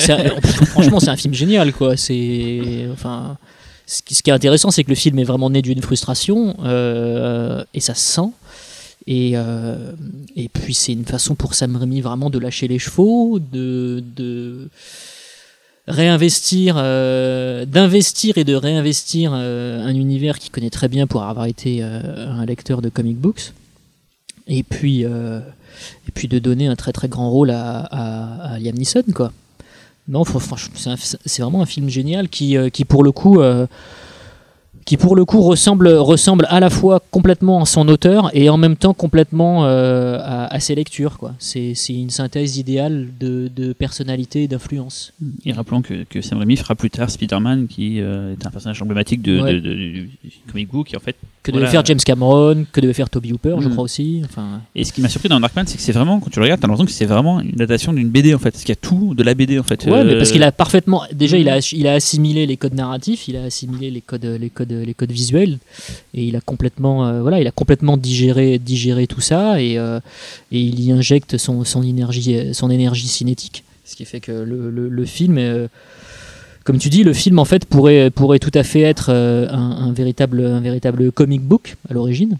franchement, 0.67 0.99
c'est 0.99 1.09
un 1.09 1.17
film 1.17 1.33
génial, 1.33 1.73
quoi. 1.73 1.97
C'est 1.97 2.87
enfin, 2.93 3.37
ce 3.85 4.01
qui, 4.01 4.15
ce 4.15 4.23
qui 4.23 4.29
est 4.29 4.33
intéressant, 4.33 4.71
c'est 4.71 4.83
que 4.83 4.89
le 4.89 4.95
film 4.95 5.19
est 5.19 5.23
vraiment 5.25 5.49
né 5.49 5.61
d'une 5.61 5.81
frustration 5.81 6.55
euh, 6.63 7.63
et 7.73 7.79
ça 7.81 7.93
se 7.93 8.01
sent. 8.01 8.29
Et, 9.07 9.31
euh, 9.35 9.93
et 10.35 10.49
puis 10.49 10.73
c'est 10.73 10.91
une 10.91 11.05
façon 11.05 11.35
pour 11.35 11.53
Sam 11.53 11.75
Raimi 11.77 12.01
vraiment 12.01 12.29
de 12.29 12.37
lâcher 12.37 12.67
les 12.67 12.77
chevaux, 12.77 13.39
de, 13.39 14.03
de 14.15 14.67
réinvestir, 15.87 16.75
euh, 16.77 17.65
d'investir 17.65 18.37
et 18.37 18.43
de 18.43 18.53
réinvestir 18.53 19.31
euh, 19.33 19.81
un 19.81 19.95
univers 19.95 20.39
qu'il 20.39 20.51
connaît 20.51 20.69
très 20.69 20.89
bien 20.89 21.07
pour 21.07 21.23
avoir 21.23 21.45
été 21.45 21.81
un 21.81 22.45
lecteur 22.45 22.81
de 22.81 22.89
comic 22.89 23.17
books. 23.17 23.53
Et 24.49 24.63
puis, 24.63 25.03
et 25.03 26.11
puis 26.13 26.27
de 26.27 26.39
donner 26.39 26.67
un 26.67 26.75
très 26.75 26.91
très 26.91 27.07
grand 27.07 27.29
rôle 27.29 27.51
à, 27.51 27.79
à, 27.79 28.53
à 28.53 28.59
Liam 28.59 28.75
Neeson, 28.75 29.03
quoi. 29.13 29.31
Non, 30.09 30.23
c'est 31.25 31.41
vraiment 31.41 31.61
un 31.61 31.65
film 31.65 31.89
génial 31.89 32.29
qui, 32.29 32.55
qui 32.71 32.85
pour 32.85 33.03
le 33.03 33.11
coup, 33.11 33.41
qui 34.87 34.95
pour 34.97 35.15
le 35.17 35.25
coup 35.25 35.41
ressemble, 35.41 35.89
ressemble 35.89 36.47
à 36.49 36.59
la 36.59 36.69
fois 36.69 37.03
complètement 37.11 37.61
à 37.61 37.65
son 37.65 37.87
auteur 37.89 38.31
et 38.33 38.49
en 38.49 38.57
même 38.57 38.77
temps 38.77 38.93
complètement 38.93 39.65
euh, 39.65 40.17
à, 40.23 40.45
à 40.55 40.59
ses 40.61 40.75
lectures, 40.75 41.17
quoi. 41.17 41.33
C'est 41.39 41.73
c'est 41.75 41.93
une 41.93 42.09
synthèse 42.09 42.57
idéale 42.57 43.09
de, 43.19 43.49
de 43.53 43.73
personnalité 43.73 44.43
et 44.43 44.47
d'influence. 44.47 45.11
Et 45.45 45.51
rappelons 45.51 45.81
que, 45.81 46.05
que 46.09 46.21
Sam 46.21 46.39
Raimi 46.39 46.55
fera 46.55 46.73
plus 46.73 46.89
tard 46.89 47.09
Spider-Man, 47.09 47.67
qui 47.67 47.99
euh, 47.99 48.33
est 48.33 48.45
un 48.47 48.49
personnage 48.49 48.81
emblématique 48.81 49.21
de, 49.21 49.41
Ouais. 49.41 49.53
de- 49.55 49.59
de- 49.59 49.73
du, 49.73 50.09
comic 50.51 50.69
book, 50.71 50.93
et 50.93 50.97
en 50.97 51.01
fait. 51.01 51.15
Que 51.43 51.51
Voilà. 51.51 51.65
devait 51.67 51.71
faire 51.71 51.85
James 51.85 51.99
Cameron, 52.03 52.65
que 52.73 52.81
devait 52.81 52.93
faire 52.93 53.09
Toby 53.09 53.31
Hooper, 53.33 53.55
je 53.61 53.67
Mm. 53.67 53.71
crois 53.71 53.83
aussi. 53.85 54.21
Enfin, 54.25 54.61
Et 54.75 54.83
ce 54.83 54.91
qui 54.91 55.01
m'a 55.01 55.07
surpris 55.09 55.29
dans 55.29 55.39
Darkman, 55.39 55.65
c'est 55.67 55.77
que 55.77 55.81
c'est 55.83 55.91
vraiment, 55.93 56.19
quand 56.19 56.29
tu 56.29 56.39
le 56.39 56.43
regardes, 56.43 56.59
t'as 56.61 56.67
l'impression 56.67 56.85
que 56.85 56.91
c'est 56.91 57.05
vraiment 57.05 57.39
une 57.41 57.51
datation 57.51 57.93
d'une 57.93 58.09
BD 58.09 58.33
en 58.33 58.39
fait. 58.39 58.51
Parce 58.51 58.63
qu'il 58.63 58.69
y 58.75 58.77
a 58.77 58.81
tout 58.81 59.13
de 59.15 59.23
la 59.23 59.33
BD 59.33 59.57
en 59.59 59.63
fait. 59.63 59.85
Ouais, 59.85 60.03
mais 60.03 60.17
parce 60.17 60.29
Euh, 60.29 60.33
qu'il 60.33 60.43
a 60.43 60.51
parfaitement. 60.51 61.03
Déjà, 61.13 61.37
il, 61.37 61.47
a, 61.49 61.57
Mhm. 61.57 61.61
il 61.73 61.87
a 61.87 61.93
assimilé 61.93 62.45
les 62.45 62.57
codes 62.57 62.73
narratifs, 62.73 63.27
il 63.29 63.37
a 63.37 63.43
assimilé 63.43 63.91
les 63.91 64.01
codes, 64.01 64.25
les 64.25 64.49
codes, 64.49 64.76
les 64.85 64.93
codes 64.93 65.11
visuels, 65.11 65.57
et 66.13 66.23
il 66.23 66.35
a 66.35 66.41
complètement, 66.41 67.07
euh, 67.07 67.21
voilà, 67.21 67.39
il 67.39 67.47
a 67.47 67.51
complètement 67.51 67.97
digéré, 67.97 68.59
digéré 68.59 69.07
tout 69.07 69.21
ça, 69.21 69.61
et, 69.61 69.77
euh, 69.77 69.99
et 70.51 70.59
il 70.59 70.79
y 70.79 70.91
injecte 70.91 71.37
son, 71.37 71.63
son 71.63 71.83
énergie, 71.83 72.53
son 72.53 72.69
énergie 72.69 73.07
cinétique, 73.07 73.63
ce 73.85 73.95
qui 73.95 74.05
fait 74.05 74.19
que 74.19 74.31
le, 74.31 74.69
le, 74.69 75.05
film. 75.05 75.37
euh, 75.37 75.67
comme 76.67 76.79
tu 76.79 76.89
dis, 76.89 77.03
le 77.03 77.13
film 77.13 77.39
en 77.39 77.45
fait 77.45 77.63
pourrait, 77.63 78.11
pourrait 78.11 78.39
tout 78.39 78.51
à 78.53 78.63
fait 78.63 78.81
être 78.81 79.09
euh, 79.09 79.47
un, 79.49 79.93
véritable, 79.93 80.43
un 80.45 80.59
véritable 80.59 81.13
comic 81.13 81.41
book 81.41 81.77
à 81.89 81.93
l'origine. 81.93 82.37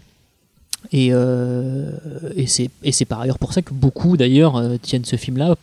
Et, 0.92 1.08
euh, 1.12 1.90
et 2.36 2.46
c'est 2.46 3.04
par 3.06 3.20
ailleurs 3.20 3.38
pour 3.38 3.54
ça 3.54 3.62
que 3.62 3.72
beaucoup 3.72 4.18
d'ailleurs 4.18 4.56
euh, 4.56 4.76
tiennent 4.80 5.06
ce 5.06 5.16
film-là 5.16 5.56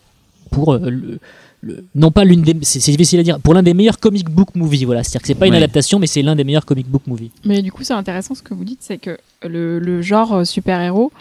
pour 0.50 0.74
euh, 0.74 1.18
le- 1.66 1.84
non 1.94 2.10
pas 2.10 2.24
l'une 2.24 2.42
des 2.42 2.56
c'est 2.62 2.90
difficile 2.90 3.20
à 3.20 3.22
dire 3.22 3.40
pour 3.40 3.52
l'un 3.54 3.62
des 3.62 3.74
meilleurs 3.74 3.98
comic 3.98 4.28
book 4.30 4.54
movies 4.54 4.84
voilà 4.84 5.02
c'est-à-dire 5.02 5.20
que 5.22 5.26
c'est 5.26 5.34
pas 5.34 5.46
une 5.46 5.52
Ouais. 5.52 5.58
adaptation 5.58 5.98
mais 5.98 6.06
c'est 6.06 6.22
l'un 6.22 6.34
des 6.36 6.44
meilleurs 6.44 6.64
comic 6.66 6.86
book 6.88 7.02
movies 7.06 7.30
Mais 7.44 7.62
du 7.62 7.72
coup, 7.72 7.82
c'est 7.84 7.94
intéressant 7.94 8.34
ce 8.34 8.42
que 8.42 8.54
vous 8.54 8.64
dites, 8.64 8.80
c'est 8.82 8.98
que 8.98 9.18
le, 9.42 9.78
le 9.78 10.02
genre 10.02 10.32
euh, 10.32 10.44
super-héros, 10.44 11.12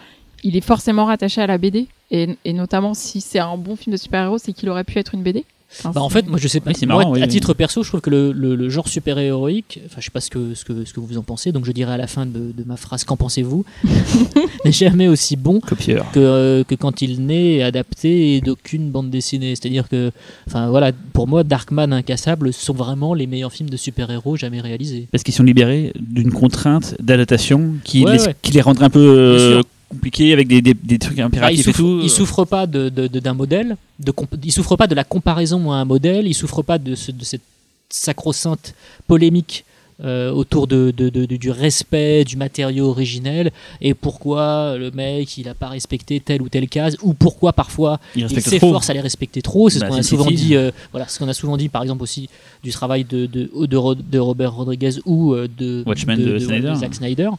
il 0.44 0.56
est 0.56 0.62
forcément 0.62 1.06
rattaché 1.06 1.42
à 1.42 1.48
la 1.48 1.58
BD. 1.58 1.88
Et, 2.12 2.38
et 2.46 2.54
notamment, 2.54 2.94
si 2.94 3.20
c'est 3.22 3.40
un 3.40 3.58
bon 3.58 3.76
film 3.76 3.92
de 3.94 3.98
super-héros, 3.98 4.38
c'est 4.38 4.54
qu'il 4.54 4.70
aurait 4.70 4.84
pu 4.84 5.00
être 5.00 5.16
une 5.16 5.24
BD. 5.24 5.44
Bah, 5.84 6.02
en 6.02 6.10
fait, 6.10 6.28
moi 6.28 6.40
je 6.42 6.48
sais 6.48 6.60
pas. 6.60 6.70
Oui, 6.72 6.76
c'est 6.80 6.86
moi, 6.86 6.98
marrant, 7.00 7.12
oui, 7.12 7.22
à 7.22 7.26
oui. 7.26 7.30
titre 7.30 7.54
perso, 7.54 7.84
je 7.84 7.90
trouve 7.90 8.02
que 8.02 8.10
le, 8.10 8.32
le- 8.32 8.56
le 8.56 8.70
genre 8.70 8.88
super-héroïque, 8.88 9.82
enfin, 9.86 9.98
je 10.00 10.06
sais 10.06 10.12
pas 10.12 10.22
ce 10.22 10.30
que, 10.30 10.54
ce, 10.54 10.64
que, 10.66 10.86
ce 10.86 10.94
que 10.94 11.00
vous 11.00 11.18
en 11.18 11.24
pensez, 11.24 11.52
donc 11.52 11.66
je 11.66 11.72
dirais 11.72 11.94
à 11.94 11.98
la 11.98 12.08
fin 12.08 12.26
de, 12.26 12.52
de 12.56 12.64
ma 12.66 12.78
phrase 12.78 13.04
Qu'en 13.04 13.18
pensez-vous? 13.18 13.66
N'est 14.66 14.72
jamais 14.72 15.08
aussi 15.08 15.36
bon 15.36 15.60
Copieur. 15.60 16.06
que, 16.12 16.20
euh, 16.20 16.64
que 16.64 16.76
quand 16.76 17.02
il 17.02 17.26
n'est 17.26 17.62
adapté 17.62 18.42
d'aucune 18.42 18.90
bande 18.90 19.10
dessinée. 19.10 19.56
C'est-à-dire 19.56 19.88
que, 19.90 20.12
enfin 20.48 20.70
voilà, 20.70 20.92
pour 21.14 21.28
moi, 21.28 21.44
Darkman, 21.44 21.94
Incassable 21.94 22.52
sont 22.54 22.74
vraiment 22.74 23.14
les 23.14 23.28
meilleurs 23.28 23.52
films 23.54 23.70
de 23.70 23.78
super-héros 23.78 24.36
jamais 24.38 24.62
réalisés. 24.62 25.08
Parce 25.12 25.24
qu'ils 25.24 25.34
sont 25.34 25.44
libérés 25.44 25.94
d'une 26.00 26.32
contrainte 26.32 26.96
d'adaptation 27.02 27.74
qui, 27.84 28.04
Ouais, 28.06 28.14
les, 28.18 28.24
ouais. 28.26 28.36
qui 28.42 28.52
les 28.54 28.62
rendrait 28.62 28.86
un 28.86 28.90
peu 28.90 29.00
euh, 29.00 29.62
Compliqués 29.96 30.34
avec 30.34 30.48
des, 30.48 30.62
des, 30.62 30.74
des 30.74 31.00
trucs 31.00 31.20
impératifs 31.20 31.60
et 31.62 31.64
souffre, 31.64 31.78
tout. 31.80 32.00
il 32.04 32.10
souffre 32.10 32.46
pas 32.46 32.68
de, 32.68 32.90
de- 32.90 33.08
de- 33.08 33.20
d'un 33.20 33.34
modèle, 33.34 33.78
de 34.00 34.12
comp- 34.12 34.36
il 34.44 34.52
souffre 34.52 34.76
pas 34.76 34.88
de 34.88 34.96
la 34.96 35.04
comparaison 35.04 35.72
à 35.72 35.78
un 35.78 35.86
modèle, 35.86 36.28
il 36.28 36.34
souffre 36.34 36.62
pas 36.62 36.78
de, 36.78 36.96
ce- 36.96 37.12
de 37.12 37.24
cette 37.24 37.42
sacro-sainte 37.90 38.74
polémique 39.08 39.64
euh, 40.04 40.30
autour 40.32 40.68
de, 40.68 40.92
de- 40.92 41.08
de- 41.10 41.26
de- 41.26 41.38
du 41.38 41.52
respect 41.52 42.26
du 42.26 42.36
matériau 42.36 42.90
originel 42.90 43.52
et 43.80 43.94
pourquoi 43.94 44.76
le 44.78 44.92
mec 44.92 45.38
il 45.38 45.48
a 45.48 45.54
pas 45.54 45.70
respecté 45.70 46.20
telle 46.20 46.42
ou 46.42 46.50
telle 46.50 46.68
case 46.68 46.98
ou 47.02 47.14
pourquoi 47.14 47.54
parfois 47.54 48.00
il 48.16 48.26
trop. 48.28 48.40
s'efforce 48.42 48.90
à 48.90 48.94
les 48.94 49.00
respecter 49.00 49.42
trop. 49.42 49.70
C'est 49.70 49.80
Bah, 49.80 49.86
ce 49.88 49.92
qu'on 49.94 49.98
a 50.00 50.04
souvent 50.04 50.30
dit. 50.32 50.56
euh, 50.56 50.72
voilà, 50.92 51.08
ce 51.08 51.18
qu'on 51.18 51.30
a 51.30 51.34
souvent 51.34 51.56
dit, 51.56 51.70
par 51.70 51.82
exemple 51.82 52.04
aussi 52.04 52.30
du 52.64 52.72
travail 52.72 53.06
de 53.06 53.26
de, 53.26 53.50
de, 53.66 53.78
Ro- 53.78 53.96
de 53.96 54.20
Robert 54.20 54.54
Rodriguez 54.54 54.96
ou 55.06 55.34
euh, 55.34 55.48
de 55.58 55.84
Watchmen 55.86 56.18
de 56.22 56.40
Snyder. 56.40 56.74
Zack 56.76 56.96
Snyder. 56.96 57.30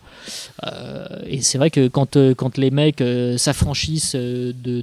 Et 1.27 1.43
c'est 1.43 1.59
vrai 1.59 1.71
que 1.71 1.89
quand 1.89 2.17
quand 2.37 2.57
les 2.59 2.71
mecs 2.71 3.03
s'affranchissent 3.37 4.15
de, 4.15 4.83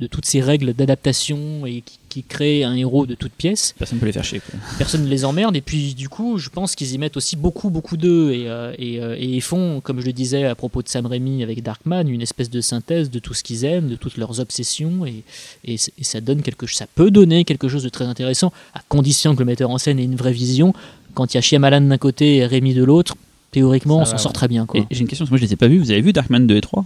de, 0.00 0.06
toutes 0.06 0.24
ces 0.26 0.40
règles 0.40 0.72
d'adaptation 0.74 1.66
et 1.66 1.82
qui, 1.82 1.98
qui 2.08 2.22
créent 2.22 2.64
un 2.64 2.74
héros 2.74 3.06
de 3.06 3.14
toutes 3.14 3.32
pièces, 3.32 3.74
Personne 3.78 3.96
ne 3.96 4.00
peut 4.00 4.06
les 4.06 4.12
faire 4.12 4.24
chier. 4.24 4.40
Quoi. 4.40 4.58
personne 4.78 5.02
ne 5.04 5.08
les 5.08 5.24
emmerde 5.24 5.56
et 5.56 5.60
puis 5.60 5.94
du 5.94 6.08
coup 6.08 6.38
je 6.38 6.48
pense 6.48 6.74
qu'ils 6.74 6.92
y 6.92 6.98
mettent 6.98 7.16
aussi 7.16 7.36
beaucoup 7.36 7.70
beaucoup 7.70 7.96
d'eux 7.96 8.32
et, 8.32 8.48
euh, 8.48 8.72
et, 8.78 9.00
euh, 9.00 9.16
et 9.18 9.40
font 9.40 9.80
comme 9.80 10.00
je 10.00 10.06
le 10.06 10.12
disais 10.12 10.44
à 10.44 10.54
propos 10.54 10.82
de 10.82 10.88
Sam 10.88 11.06
Raimi 11.06 11.42
avec 11.42 11.62
Darkman 11.62 12.08
une 12.08 12.22
espèce 12.22 12.50
de 12.50 12.60
synthèse 12.60 13.10
de 13.10 13.18
tout 13.18 13.34
ce 13.34 13.42
qu'ils 13.42 13.64
aiment 13.64 13.88
de 13.88 13.96
toutes 13.96 14.16
leurs 14.16 14.40
obsessions 14.40 15.04
et, 15.06 15.22
et, 15.64 15.76
c- 15.76 15.92
et 15.98 16.04
ça 16.04 16.20
donne 16.20 16.42
quelque 16.42 16.66
ça 16.66 16.86
peut 16.94 17.10
donner 17.10 17.44
quelque 17.44 17.68
chose 17.68 17.82
de 17.82 17.88
très 17.88 18.04
intéressant 18.06 18.52
à 18.74 18.80
condition 18.88 19.34
que 19.34 19.40
le 19.40 19.46
metteur 19.46 19.70
en 19.70 19.78
scène 19.78 19.98
ait 19.98 20.04
une 20.04 20.16
vraie 20.16 20.32
vision 20.32 20.72
quand 21.14 21.32
il 21.34 21.36
y 21.36 21.38
a 21.38 21.40
Shyamalan 21.42 21.80
d'un 21.82 21.98
côté 21.98 22.36
et 22.36 22.46
Raimi 22.46 22.74
de 22.74 22.84
l'autre 22.84 23.16
théoriquement 23.50 23.98
Ça 23.98 24.02
on 24.02 24.04
s'en 24.06 24.12
ouais. 24.16 24.22
sort 24.22 24.32
très 24.32 24.48
bien 24.48 24.66
j'ai 24.90 25.00
une 25.00 25.08
question, 25.08 25.24
parce 25.24 25.30
que 25.30 25.32
moi 25.34 25.38
je 25.38 25.44
les 25.44 25.52
ai 25.52 25.56
pas 25.56 25.68
vus. 25.68 25.78
Vous 25.78 25.90
avez 25.90 26.00
vu 26.02 26.12
Darkman 26.12 26.46
2 26.46 26.56
et 26.56 26.60
3 26.60 26.84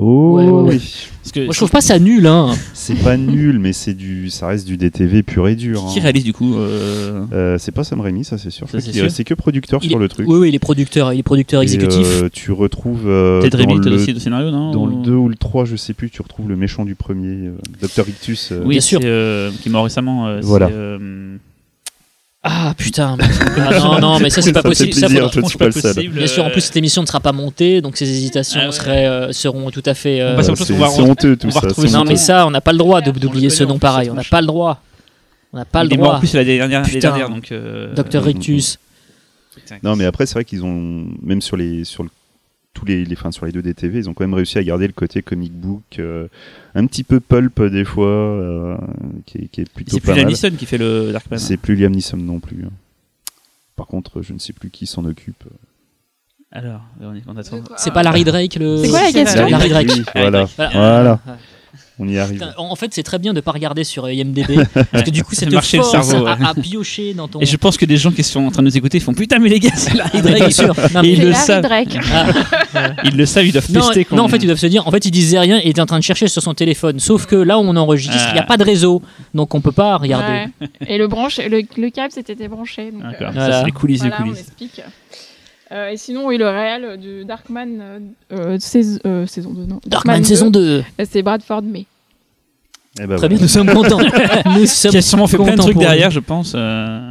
Oh, 0.00 0.36
Ouais, 0.36 0.44
ouais, 0.44 0.50
ouais. 0.62 0.70
oui. 0.76 1.08
Parce 1.22 1.32
que 1.32 1.40
Moi 1.44 1.52
je 1.52 1.58
trouve 1.58 1.70
pas 1.70 1.80
ça 1.80 1.98
nul 1.98 2.26
hein. 2.26 2.54
C'est 2.72 2.94
pas 2.94 3.16
nul, 3.16 3.58
mais 3.58 3.72
c'est 3.72 3.94
du, 3.94 4.30
ça 4.30 4.46
reste 4.46 4.66
du 4.66 4.76
DTV 4.76 5.22
pur 5.24 5.48
et 5.48 5.56
dur. 5.56 5.84
qui 5.92 5.98
hein. 5.98 6.02
réalise 6.04 6.22
du 6.24 6.32
coup 6.32 6.56
euh, 6.56 7.24
Euh, 7.32 7.58
c'est 7.58 7.72
pas 7.72 7.82
Sam 7.84 8.00
Raimi, 8.00 8.24
ça 8.24 8.38
c'est 8.38 8.50
sûr. 8.50 8.66
C'est 8.70 9.24
que 9.24 9.34
producteur 9.34 9.80
Il 9.82 9.90
sur 9.90 9.98
est- 9.98 10.02
le 10.02 10.08
truc. 10.08 10.26
Oui 10.28 10.38
oui 10.38 10.48
il 10.50 10.54
est 10.54 10.58
producteur 10.60 11.12
il 11.12 11.18
est 11.18 11.22
producteur 11.24 11.60
Et, 11.60 11.64
exécutif. 11.64 12.06
euh, 12.22 12.28
tu 12.32 12.52
retrouves 12.52 13.08
euh, 13.08 13.42
Ted 13.42 13.56
dans, 13.58 13.66
Raimi, 13.72 13.84
le, 13.84 13.96
aussi 13.96 14.12
le 14.12 14.20
scénario, 14.20 14.50
non 14.50 14.70
dans 14.70 14.86
le 14.86 14.94
2 15.02 15.12
ou 15.12 15.28
le 15.28 15.34
3, 15.36 15.64
je 15.64 15.76
sais 15.76 15.92
plus, 15.94 16.08
tu 16.10 16.22
retrouves 16.22 16.48
le 16.48 16.56
méchant 16.56 16.84
du 16.84 16.94
premier, 16.94 17.48
euh, 17.48 17.58
Dr. 17.82 18.04
Rictus. 18.06 18.52
euh, 18.52 18.62
Oui, 18.64 18.76
Bien 18.76 18.80
sûr. 18.80 19.00
euh, 19.02 19.50
qui 19.60 19.68
est 19.68 19.72
mort 19.72 19.84
récemment. 19.84 20.28
euh, 20.28 20.40
Voilà. 20.42 20.68
Ah 22.50 22.72
putain 22.76 23.16
mais- 23.18 23.24
ah, 23.58 23.78
non 23.78 23.98
non 24.00 24.18
mais 24.20 24.30
ça 24.30 24.40
c'est 24.40 24.52
pas 24.54 24.62
possible 24.62 24.94
ça 24.94 25.06
plaisir, 25.06 25.30
faudra- 25.30 25.48
suis 25.48 25.58
pas 25.58 25.66
possible, 25.70 26.14
Bien 26.16 26.26
sûr, 26.26 26.44
en 26.46 26.50
plus 26.50 26.62
cette 26.62 26.76
émission 26.76 27.02
ne 27.02 27.06
sera 27.06 27.20
pas 27.20 27.32
montée, 27.32 27.82
donc 27.82 27.96
ces 27.98 28.08
hésitations 28.08 28.60
Ah 28.62 28.66
ouais. 28.66 28.72
seraient, 28.72 29.06
euh, 29.06 29.32
seront 29.32 29.70
tout 29.70 29.82
à 29.84 29.92
fait. 29.94 30.20
euh, 30.22 30.34
chose, 30.56 30.66
c'est 30.66 31.02
honteux 31.02 31.36
tout 31.36 31.50
ça. 31.50 31.60
Non 31.92 32.04
mais 32.04 32.16
ça, 32.16 32.46
on 32.46 32.50
n'a 32.50 32.60
pas 32.62 32.72
le 32.72 32.78
droit 32.78 33.00
le 33.02 33.12
d'oublier 33.12 33.50
ce 33.50 33.64
nom 33.64 33.78
pareil. 33.78 34.08
On 34.10 34.14
n'a 34.14 34.24
pas 34.24 34.40
le 34.40 34.46
droit. 34.46 34.82
On 35.52 35.56
n'a 35.58 35.64
pas 35.64 35.82
le 35.82 35.90
mort 35.96 35.98
en 35.98 36.08
droit. 36.10 36.18
plus 36.20 36.34
l'année 36.34 36.56
dernière, 36.58 37.28
donc. 37.28 37.52
euh, 37.52 37.94
Docteur 37.94 38.22
Rictus. 38.24 38.78
Non, 39.82 39.96
mais 39.96 40.04
après, 40.06 40.24
c'est 40.26 40.34
vrai 40.34 40.44
qu'ils 40.44 40.64
ont, 40.64 41.06
même 41.22 41.42
sur 41.42 41.56
les, 41.56 41.84
sur 41.84 42.02
le- 42.02 42.10
tous 42.78 42.84
les, 42.86 43.04
les, 43.04 43.16
enfin, 43.16 43.32
sur 43.32 43.44
les 43.44 43.50
deux 43.52 43.60
DTV, 43.62 43.98
ils 43.98 44.08
ont 44.08 44.14
quand 44.14 44.22
même 44.22 44.34
réussi 44.34 44.56
à 44.58 44.62
garder 44.62 44.86
le 44.86 44.92
côté 44.92 45.20
comic 45.20 45.52
book, 45.52 45.82
euh, 45.98 46.28
un 46.76 46.86
petit 46.86 47.02
peu 47.02 47.18
pulp 47.18 47.60
des 47.62 47.84
fois, 47.84 48.06
euh, 48.06 48.76
qui, 49.26 49.38
est, 49.38 49.48
qui 49.48 49.62
est 49.62 49.68
plutôt 49.68 49.90
C'est 49.94 50.00
plus. 50.00 50.14
Liam 50.14 50.28
Neeson 50.28 50.50
qui 50.56 50.64
fait 50.66 50.78
le 50.78 51.10
Darkman. 51.12 51.38
C'est 51.38 51.56
plus 51.56 51.74
Liam 51.74 51.92
Neeson 51.92 52.16
non 52.18 52.38
plus. 52.38 52.64
hein. 52.64 52.70
Par 53.74 53.86
contre, 53.86 54.22
je 54.22 54.32
ne 54.32 54.38
sais 54.38 54.52
plus 54.52 54.70
qui 54.70 54.86
s'en 54.86 55.04
occupe. 55.04 55.42
Alors, 56.52 56.80
Véronique, 57.00 57.24
on 57.26 57.36
attend. 57.36 57.62
C'est 57.76 57.92
pas 57.92 58.02
Larry 58.02 58.24
Drake 58.24 58.54
le. 58.56 58.78
C'est 58.78 58.88
quoi 58.90 59.02
la 59.02 59.12
question 59.12 59.40
Larry 59.48 59.68
Larry 59.68 59.86
Drake. 59.86 59.88
Oui, 59.90 60.04
voilà, 60.14 60.44
Voilà. 60.72 61.20
On 61.98 62.08
y 62.08 62.18
arrive. 62.18 62.44
En 62.56 62.76
fait, 62.76 62.92
c'est 62.94 63.02
très 63.02 63.18
bien 63.18 63.32
de 63.32 63.40
pas 63.40 63.50
regarder 63.52 63.84
sur 63.84 64.04
euh, 64.04 64.12
IMDb 64.12 64.62
parce 64.92 65.04
que 65.04 65.10
du 65.10 65.24
coup, 65.24 65.34
ça 65.34 65.46
te 65.46 65.52
marcher 65.54 65.78
le 65.78 65.82
force 65.82 66.06
cerveau, 66.08 66.24
ouais. 66.26 66.32
à, 66.44 66.50
à 66.50 66.54
piocher 66.54 67.14
dans 67.14 67.26
ton. 67.28 67.40
Et 67.40 67.46
je 67.46 67.56
pense 67.56 67.76
que 67.76 67.84
des 67.84 67.96
gens 67.96 68.10
qui 68.12 68.22
sont 68.22 68.46
en 68.46 68.50
train 68.50 68.62
de 68.62 68.68
nous 68.68 68.76
écouter 68.76 69.00
font 69.00 69.14
putain, 69.14 69.38
mais 69.38 69.48
les 69.48 69.58
gars, 69.60 69.70
c'est 69.74 69.94
Larry 69.94 70.10
Ah, 70.14 70.20
Drake. 70.22 70.52
sûr. 70.52 70.74
Non, 70.94 71.02
mais- 71.02 71.08
Et 71.08 71.12
ils 71.12 71.22
le 71.22 71.32
savent. 71.32 71.64
Ah. 71.70 72.92
Ils 73.04 73.16
le 73.16 73.26
savent, 73.26 73.46
ils 73.46 73.52
doivent 73.52 73.70
Non, 73.70 73.80
tester. 73.90 74.06
non, 74.14 74.24
en 74.24 74.28
fait, 74.28 74.36
ils 74.38 74.46
doivent 74.46 74.58
se 74.58 74.66
dire, 74.66 74.86
en 74.86 74.90
fait, 74.90 75.04
il 75.04 75.10
disait 75.10 75.38
rien 75.38 75.58
et 75.58 75.62
il 75.64 75.70
était 75.70 75.80
en 75.80 75.86
train 75.86 75.98
de 75.98 76.04
chercher 76.04 76.28
sur 76.28 76.42
son 76.42 76.54
téléphone. 76.54 76.98
Sauf 77.00 77.26
que 77.26 77.36
là 77.36 77.58
où 77.58 77.62
on 77.62 77.76
enregistre, 77.76 78.16
il 78.30 78.32
n'y 78.34 78.38
a 78.38 78.42
Ah. 78.42 78.46
pas 78.46 78.56
de 78.56 78.64
réseau, 78.64 79.02
donc 79.34 79.54
on 79.54 79.60
peut 79.60 79.72
pas 79.72 79.96
regarder. 79.96 80.46
Ouais. 80.60 80.68
Et 80.86 80.98
le, 80.98 81.08
branche, 81.08 81.38
le, 81.38 81.62
le 81.76 81.90
câble 81.90 82.12
s'était 82.12 82.34
débranché. 82.34 82.90
donc, 82.92 83.02
D'accord, 83.02 83.28
euh, 83.28 83.32
Voilà. 83.34 83.52
ça 83.52 83.58
c'est 83.60 83.66
les 83.66 83.72
coulisses, 83.72 84.02
les 84.02 84.08
voilà, 84.08 84.24
on 84.24 84.28
coulisses. 84.28 84.40
explique. 84.46 84.80
Euh, 85.70 85.90
et 85.90 85.96
sinon, 85.96 86.26
oui, 86.26 86.38
le 86.38 86.48
réel 86.48 86.98
de 87.00 87.22
Darkman, 87.24 87.66
euh, 87.80 87.98
euh, 88.32 88.56
sais- 88.58 88.98
euh, 89.06 89.26
saison 89.26 89.50
2, 89.52 89.66
non. 89.66 89.80
Darkman 89.86 90.24
saison 90.24 90.50
2. 90.50 90.60
euh, 91.00 91.04
C'est 91.04 91.22
Bradford 91.22 91.62
May. 91.62 91.84
Eh 93.00 93.06
ben, 93.06 93.16
Très 93.16 93.16
voilà. 93.16 93.28
bien, 93.28 93.38
nous 93.42 93.48
sommes 93.48 93.68
contents. 93.70 94.00
nous 94.58 94.66
sommes 94.66 94.90
Qui 94.90 94.96
a 94.96 95.02
sûrement 95.02 95.26
fait 95.26 95.36
plein 95.36 95.54
de 95.54 95.60
trucs 95.60 95.76
derrière, 95.76 96.10
je 96.10 96.20
pense. 96.20 96.54
euh. 96.56 97.10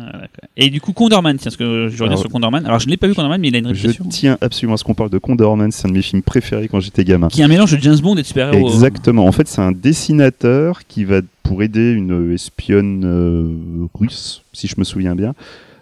Et 0.57 0.69
du 0.71 0.81
coup, 0.81 0.91
Condorman, 0.91 1.37
tiens, 1.37 1.45
parce 1.45 1.55
que 1.55 1.87
je 1.87 1.93
reviens 1.93 2.07
Alors- 2.07 2.19
sur 2.19 2.29
Condorman. 2.29 2.65
Alors, 2.65 2.79
je 2.79 2.87
ne 2.87 2.91
l'ai 2.91 2.97
pas 2.97 3.07
vu 3.07 3.13
Condorman, 3.13 3.39
mais 3.39 3.49
il 3.49 3.55
a 3.55 3.59
une 3.59 3.67
Je 3.73 3.87
réputation. 3.87 4.05
tiens 4.09 4.37
absolument 4.41 4.73
à 4.73 4.77
ce 4.77 4.83
qu'on 4.83 4.95
parle 4.95 5.11
de 5.11 5.17
Condorman, 5.19 5.71
c'est 5.71 5.85
un 5.85 5.89
de 5.89 5.93
mes 5.95 6.01
films 6.01 6.23
préférés 6.23 6.67
quand 6.67 6.79
j'étais 6.79 7.05
gamin. 7.05 7.27
Qui 7.29 7.41
est 7.41 7.43
un 7.45 7.47
mélange 7.47 7.71
de 7.71 7.81
James 7.81 7.99
Bond 7.99 8.15
et 8.17 8.21
de 8.23 8.27
super-héros. 8.27 8.67
Exactement. 8.67 9.25
En 9.27 9.31
fait, 9.31 9.47
c'est 9.47 9.61
un 9.61 9.71
dessinateur 9.71 10.81
qui 10.87 11.05
va 11.05 11.21
pour 11.43 11.61
aider 11.63 11.91
une 11.93 12.33
espionne 12.33 13.03
euh, 13.05 13.87
russe, 13.97 14.41
si 14.51 14.67
je 14.67 14.73
me 14.79 14.83
souviens 14.83 15.15
bien, 15.15 15.35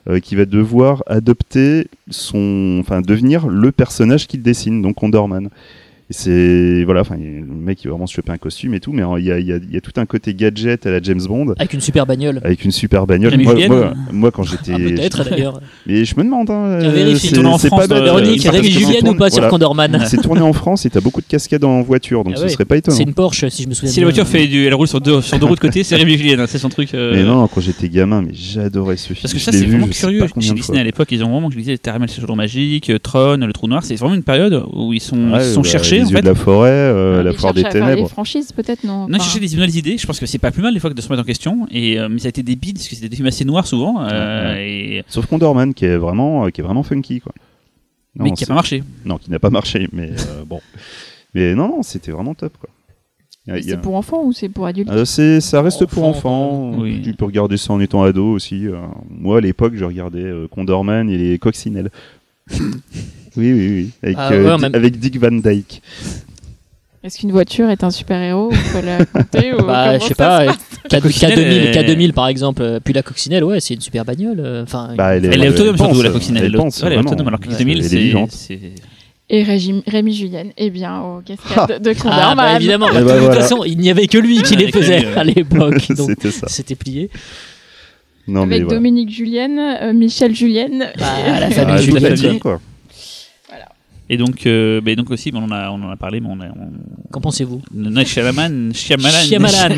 euh, 0.07 0.19
qui 0.19 0.35
va 0.35 0.45
devoir 0.45 1.03
adopter 1.07 1.87
son, 2.09 2.77
enfin, 2.79 3.01
devenir 3.01 3.47
le 3.47 3.71
personnage 3.71 4.27
qu'il 4.27 4.41
dessine, 4.41 4.81
donc 4.81 4.95
Condorman. 4.95 5.49
Et 6.07 6.13
c'est 6.13 6.83
voilà, 6.83 7.01
enfin, 7.01 7.15
le 7.17 7.43
mec 7.45 7.83
il 7.83 7.87
va 7.87 7.93
vraiment 7.93 8.05
se 8.05 8.13
choper 8.13 8.31
un 8.31 8.37
costume 8.37 8.75
et 8.75 8.79
tout, 8.79 8.91
mais 8.93 9.01
euh, 9.01 9.19
il 9.19 9.25
y 9.25 9.31
a, 9.31 9.39
il 9.39 9.47
y 9.47 9.51
a- 9.51 9.55
il 9.57 9.73
y 9.73 9.75
a 9.77 9.81
tout 9.81 9.91
un 9.95 10.05
côté 10.05 10.35
gadget 10.35 10.85
à 10.85 10.91
la 10.91 11.01
James 11.01 11.21
Bond. 11.27 11.53
Avec 11.57 11.73
une 11.73 11.81
super 11.81 12.05
bagnole. 12.05 12.39
Avec 12.43 12.63
une 12.63 12.69
super 12.69 13.07
bagnole. 13.07 13.35
Moi, 13.41 13.55
Julien, 13.55 13.67
moi, 13.69 13.93
moi, 14.11 14.29
quand 14.31 14.43
j'étais. 14.43 14.73
Ah, 14.73 14.77
peut-être 14.77 15.27
d'ailleurs. 15.27 15.59
Mais 15.87 16.05
je 16.05 16.13
me 16.15 16.23
demande. 16.23 16.51
Hein, 16.51 16.77
vérifie. 16.89 17.29
c'est- 17.29 17.33
Tourné 17.33 17.49
en 17.49 17.57
c'est 17.57 17.69
France, 17.69 17.87
pas 17.87 17.95
euh, 17.95 18.03
Véronique, 18.03 18.43
parce 18.43 18.55
Rémi 18.55 18.69
Julien 18.69 18.99
ou 19.09 19.15
pas 19.15 19.31
sur. 19.31 19.47
Condorman 19.47 19.99
C'est 20.05 20.21
tourné 20.21 20.41
en 20.41 20.53
France 20.53 20.85
et 20.85 20.91
t'as 20.91 21.01
beaucoup 21.01 21.21
de 21.21 21.25
cascades 21.27 21.63
en 21.63 21.81
voiture, 21.81 22.23
donc 22.23 22.33
Ah 22.37 22.41
ce 22.41 22.49
serait 22.49 22.65
pas 22.65 22.77
étonnant. 22.77 22.97
C'est 22.97 23.03
une 23.03 23.13
Porsche, 23.15 23.49
si 23.49 23.63
je 23.63 23.69
me 23.69 23.73
souviens 23.73 23.91
Si 23.91 23.99
la 23.99 24.05
voiture 24.05 24.27
fait 24.27 24.45
du, 24.45 24.63
elle 24.67 24.75
roule 24.75 24.87
sur 24.87 25.01
deux, 25.01 25.21
sur 25.21 25.39
deux 25.39 25.45
roues 25.47 25.55
de 25.55 25.59
côté, 25.59 25.83
c'est 25.83 25.95
Rémi 25.95 26.19
Julien, 26.19 26.37
hein, 26.37 26.45
c'est 26.47 26.59
son 26.59 26.69
truc. 26.69 26.93
euh, 26.93 27.13
Mais 27.15 27.23
non, 27.23 27.47
quand 27.47 27.61
j'étais 27.61 27.89
gamin, 27.89 28.21
mais 28.21 28.33
j'adorais 28.33 28.97
ce 28.97 29.07
film. 29.07 29.19
Parce 29.23 29.33
que 29.33 29.39
Je 29.39 29.43
ça, 29.43 29.51
c'est 29.51 29.65
vraiment 29.65 29.87
je 29.87 29.91
curieux. 29.99 30.27
Chez 30.39 30.53
Disney 30.53 30.79
à 30.79 30.83
l'époque, 30.83 31.07
ils 31.11 31.23
ont 31.23 31.31
vraiment 31.31 31.47
utilisé 31.49 31.79
Caramel 31.79 32.09
Séjour 32.09 32.35
Magique, 32.35 32.91
euh, 32.91 32.99
Tron, 32.99 33.37
Le 33.37 33.51
Trou 33.53 33.67
Noir. 33.67 33.83
C'est 33.83 33.95
vraiment 33.95 34.13
une 34.13 34.21
période 34.23 34.63
où 34.71 34.93
ils 34.93 34.99
sont, 35.01 35.15
fois. 35.29 35.94
Les 35.99 36.05
en 36.05 36.09
yeux 36.09 36.15
fait. 36.17 36.21
de 36.21 36.27
la 36.27 36.35
forêt, 36.35 36.69
euh, 36.71 37.23
la 37.23 37.33
foire 37.33 37.53
des 37.53 37.63
ténèbres. 37.63 38.03
des 38.03 38.09
franchises, 38.09 38.51
peut-être, 38.51 38.83
non 38.83 39.07
Non, 39.07 39.15
Enfin, 39.15 39.23
chercher 39.23 39.39
des 39.39 39.53
nouvelles 39.55 39.75
idées. 39.75 39.97
Je 39.97 40.05
pense 40.07 40.19
que 40.19 40.25
c'est 40.25 40.37
pas 40.39 40.51
plus 40.51 40.61
mal 40.61 40.73
des 40.73 40.79
fois 40.79 40.89
que 40.89 40.95
de 40.95 41.01
se 41.01 41.07
remettre 41.07 41.23
en 41.23 41.25
question. 41.25 41.67
Et 41.71 41.99
euh, 41.99 42.07
mais 42.09 42.19
ça 42.19 42.27
a 42.27 42.29
été 42.29 42.43
des 42.43 42.55
bides 42.55 42.77
parce 42.77 42.87
que 42.87 42.95
c'était 42.95 43.09
des 43.09 43.15
films 43.15 43.27
assez 43.27 43.45
noirs 43.45 43.67
souvent, 43.67 44.01
euh, 44.01 44.55
et, 44.57 45.03
Sauf 45.07 45.25
Condorman 45.25 45.73
qui 45.73 45.85
est 45.85 45.97
vraiment, 45.97 46.45
euh, 46.45 46.49
qui 46.49 46.61
est 46.61 46.63
vraiment 46.63 46.83
funky, 46.83 47.19
quoi. 47.21 47.33
mais 48.15 48.29
Non, 48.29 48.35
qui 48.35 48.43
a 48.43 48.45
c'est- 48.45 48.45
pas 48.47 48.53
marché. 48.55 48.83
Non, 49.05 49.17
qui 49.17 49.29
n'a 49.31 49.39
pas 49.39 49.49
marché, 49.49 49.87
mais 49.93 50.11
euh, 50.11 50.43
bon. 50.47 50.61
Mais 51.33 51.53
non, 51.55 51.67
non, 51.67 51.83
c'était 51.83 52.11
vraiment 52.11 52.33
top, 52.33 52.53
quoi. 52.59 52.69
A- 53.47 53.61
C'est 53.61 53.79
pour 53.79 53.93
enfants 53.95 54.23
ou 54.23 54.33
c'est 54.33 54.49
pour 54.49 54.65
adultes? 54.65 54.89
Euh, 54.89 55.05
c'est, 55.05 55.39
ça 55.39 55.61
reste 55.61 55.85
pour 55.85 56.03
Enfant, 56.05 56.69
enfants. 56.71 56.79
oui. 56.81 57.01
Tu 57.03 57.13
peux 57.13 57.25
regarder 57.25 57.57
ça 57.57 57.73
en 57.73 57.79
étant 57.79 58.01
ado 58.03 58.25
aussi. 58.31 58.65
Moi, 59.09 59.37
à 59.37 59.41
l'époque, 59.41 59.73
je 59.75 59.85
regardais 59.85 60.31
Condorman 60.49 61.07
et 61.11 61.17
les 61.17 61.37
Coccinelles. 61.37 61.91
oui, 63.37 63.53
oui, 63.53 63.69
oui. 63.69 63.89
Avec, 64.03 64.15
Ah 64.19 64.31
euh, 64.31 64.43
ouais, 64.55 64.57
même- 64.61 64.75
avec 64.75 64.99
Dick 64.99 65.19
Van 65.19 65.31
Dyke. 65.31 65.81
Est-ce 67.03 67.19
qu'une 67.19 67.31
voiture 67.31 67.69
est 67.69 67.83
un 67.83 67.91
super-héros 67.91 68.47
ou 68.51 68.55
faut 68.55 68.81
la 68.83 69.05
compter 69.05 69.53
ou 69.53 69.63
Bah, 69.63 69.99
je 69.99 70.05
sais 70.05 70.15
pas, 70.15 70.39
se 70.45 70.49
euh, 70.49 70.53
passe 70.89 70.99
K, 70.99 71.01
coccinelle 71.03 71.37
K2000, 71.39 71.77
est- 71.77 71.95
K2000 71.95 72.13
par 72.13 72.27
exemple, 72.27 72.61
euh, 72.63 72.79
puis 72.83 72.93
la 72.95 73.03
coccinelle, 73.03 73.43
ouais, 73.43 73.59
c'est 73.59 73.75
une 73.75 73.81
super 73.81 74.05
bagnole. 74.05 74.61
Enfin, 74.63 74.89
Bah, 74.97 75.15
elle 75.15 75.25
est- 75.25 75.29
Elle 75.33 75.43
est 75.43 75.49
autonome 75.49 75.75
pense, 75.75 75.87
surtout, 75.89 76.01
la 76.01 76.09
coccinelle. 76.09 76.45
elle 76.45 76.53
pense, 76.53 76.81
ouais, 76.81 76.87
elle 76.87 76.93
est 76.93 76.97
autonome, 76.99 77.27
alors 77.27 77.39
que 77.39 77.47
Ouais. 77.49 77.57
2000, 77.57 77.77
Elle 77.79 77.85
est 77.85 77.89
c'est. 77.89 77.97
vivante. 77.99 78.31
c'est- 78.31 78.59
Et 79.29 79.43
Régi- 79.43 79.83
Rémi 79.87 80.13
Julienne, 80.15 80.51
eh 80.57 80.69
bien, 80.71 81.01
aux 81.01 81.21
cascades 81.21 81.81
de 81.81 81.89
ah, 81.91 81.93
Condorman. 81.95 82.37
bah, 82.37 82.55
évidemment, 82.57 82.87
bah, 82.87 82.93
bah, 82.93 83.01
de 83.01 83.09
toute 83.09 83.19
voilà. 83.25 83.41
façon, 83.41 83.63
il 83.65 83.77
n'y 83.79 83.89
avait 83.91 84.05
que 84.07 84.17
lui 84.19 84.41
qui 84.43 84.55
les 84.55 84.71
faisait 84.71 85.05
à 85.15 85.23
l'époque, 85.23 85.87
donc 85.95 86.09
C'était 86.11 86.31
ça. 86.31 86.47
c'était 86.47 86.75
plié. 86.75 87.09
Non, 88.27 88.45
mais 88.47 88.55
Avec 88.55 88.65
voilà. 88.65 88.77
Dominique 88.79 89.09
Julienne, 89.11 89.59
euh, 89.59 89.93
Michel 89.93 90.35
Julienne. 90.35 90.85
Bah, 90.97 91.05
la 91.39 91.49
famille 91.51 91.91
Ah, 91.95 91.99
famille, 92.15 92.39
quoi. 92.39 92.59
Et 94.07 94.17
donc, 94.17 94.45
euh, 94.45 94.81
mais 94.85 94.95
donc 94.95 95.09
aussi, 95.09 95.31
on, 95.33 95.37
en 95.43 95.49
a, 95.51 95.71
on 95.71 95.81
en 95.83 95.89
a 95.89 95.95
parlé, 95.95 96.19
mais 96.19 96.27
on 96.29 96.39
a. 96.39 96.45
On... 96.49 96.71
Qu'en 97.11 97.21
pensez-vous 97.21 97.61
Night 97.73 98.07
Shyamalan, 98.07 98.69
Shyamalan, 98.71 99.17
Shyamalan. 99.23 99.77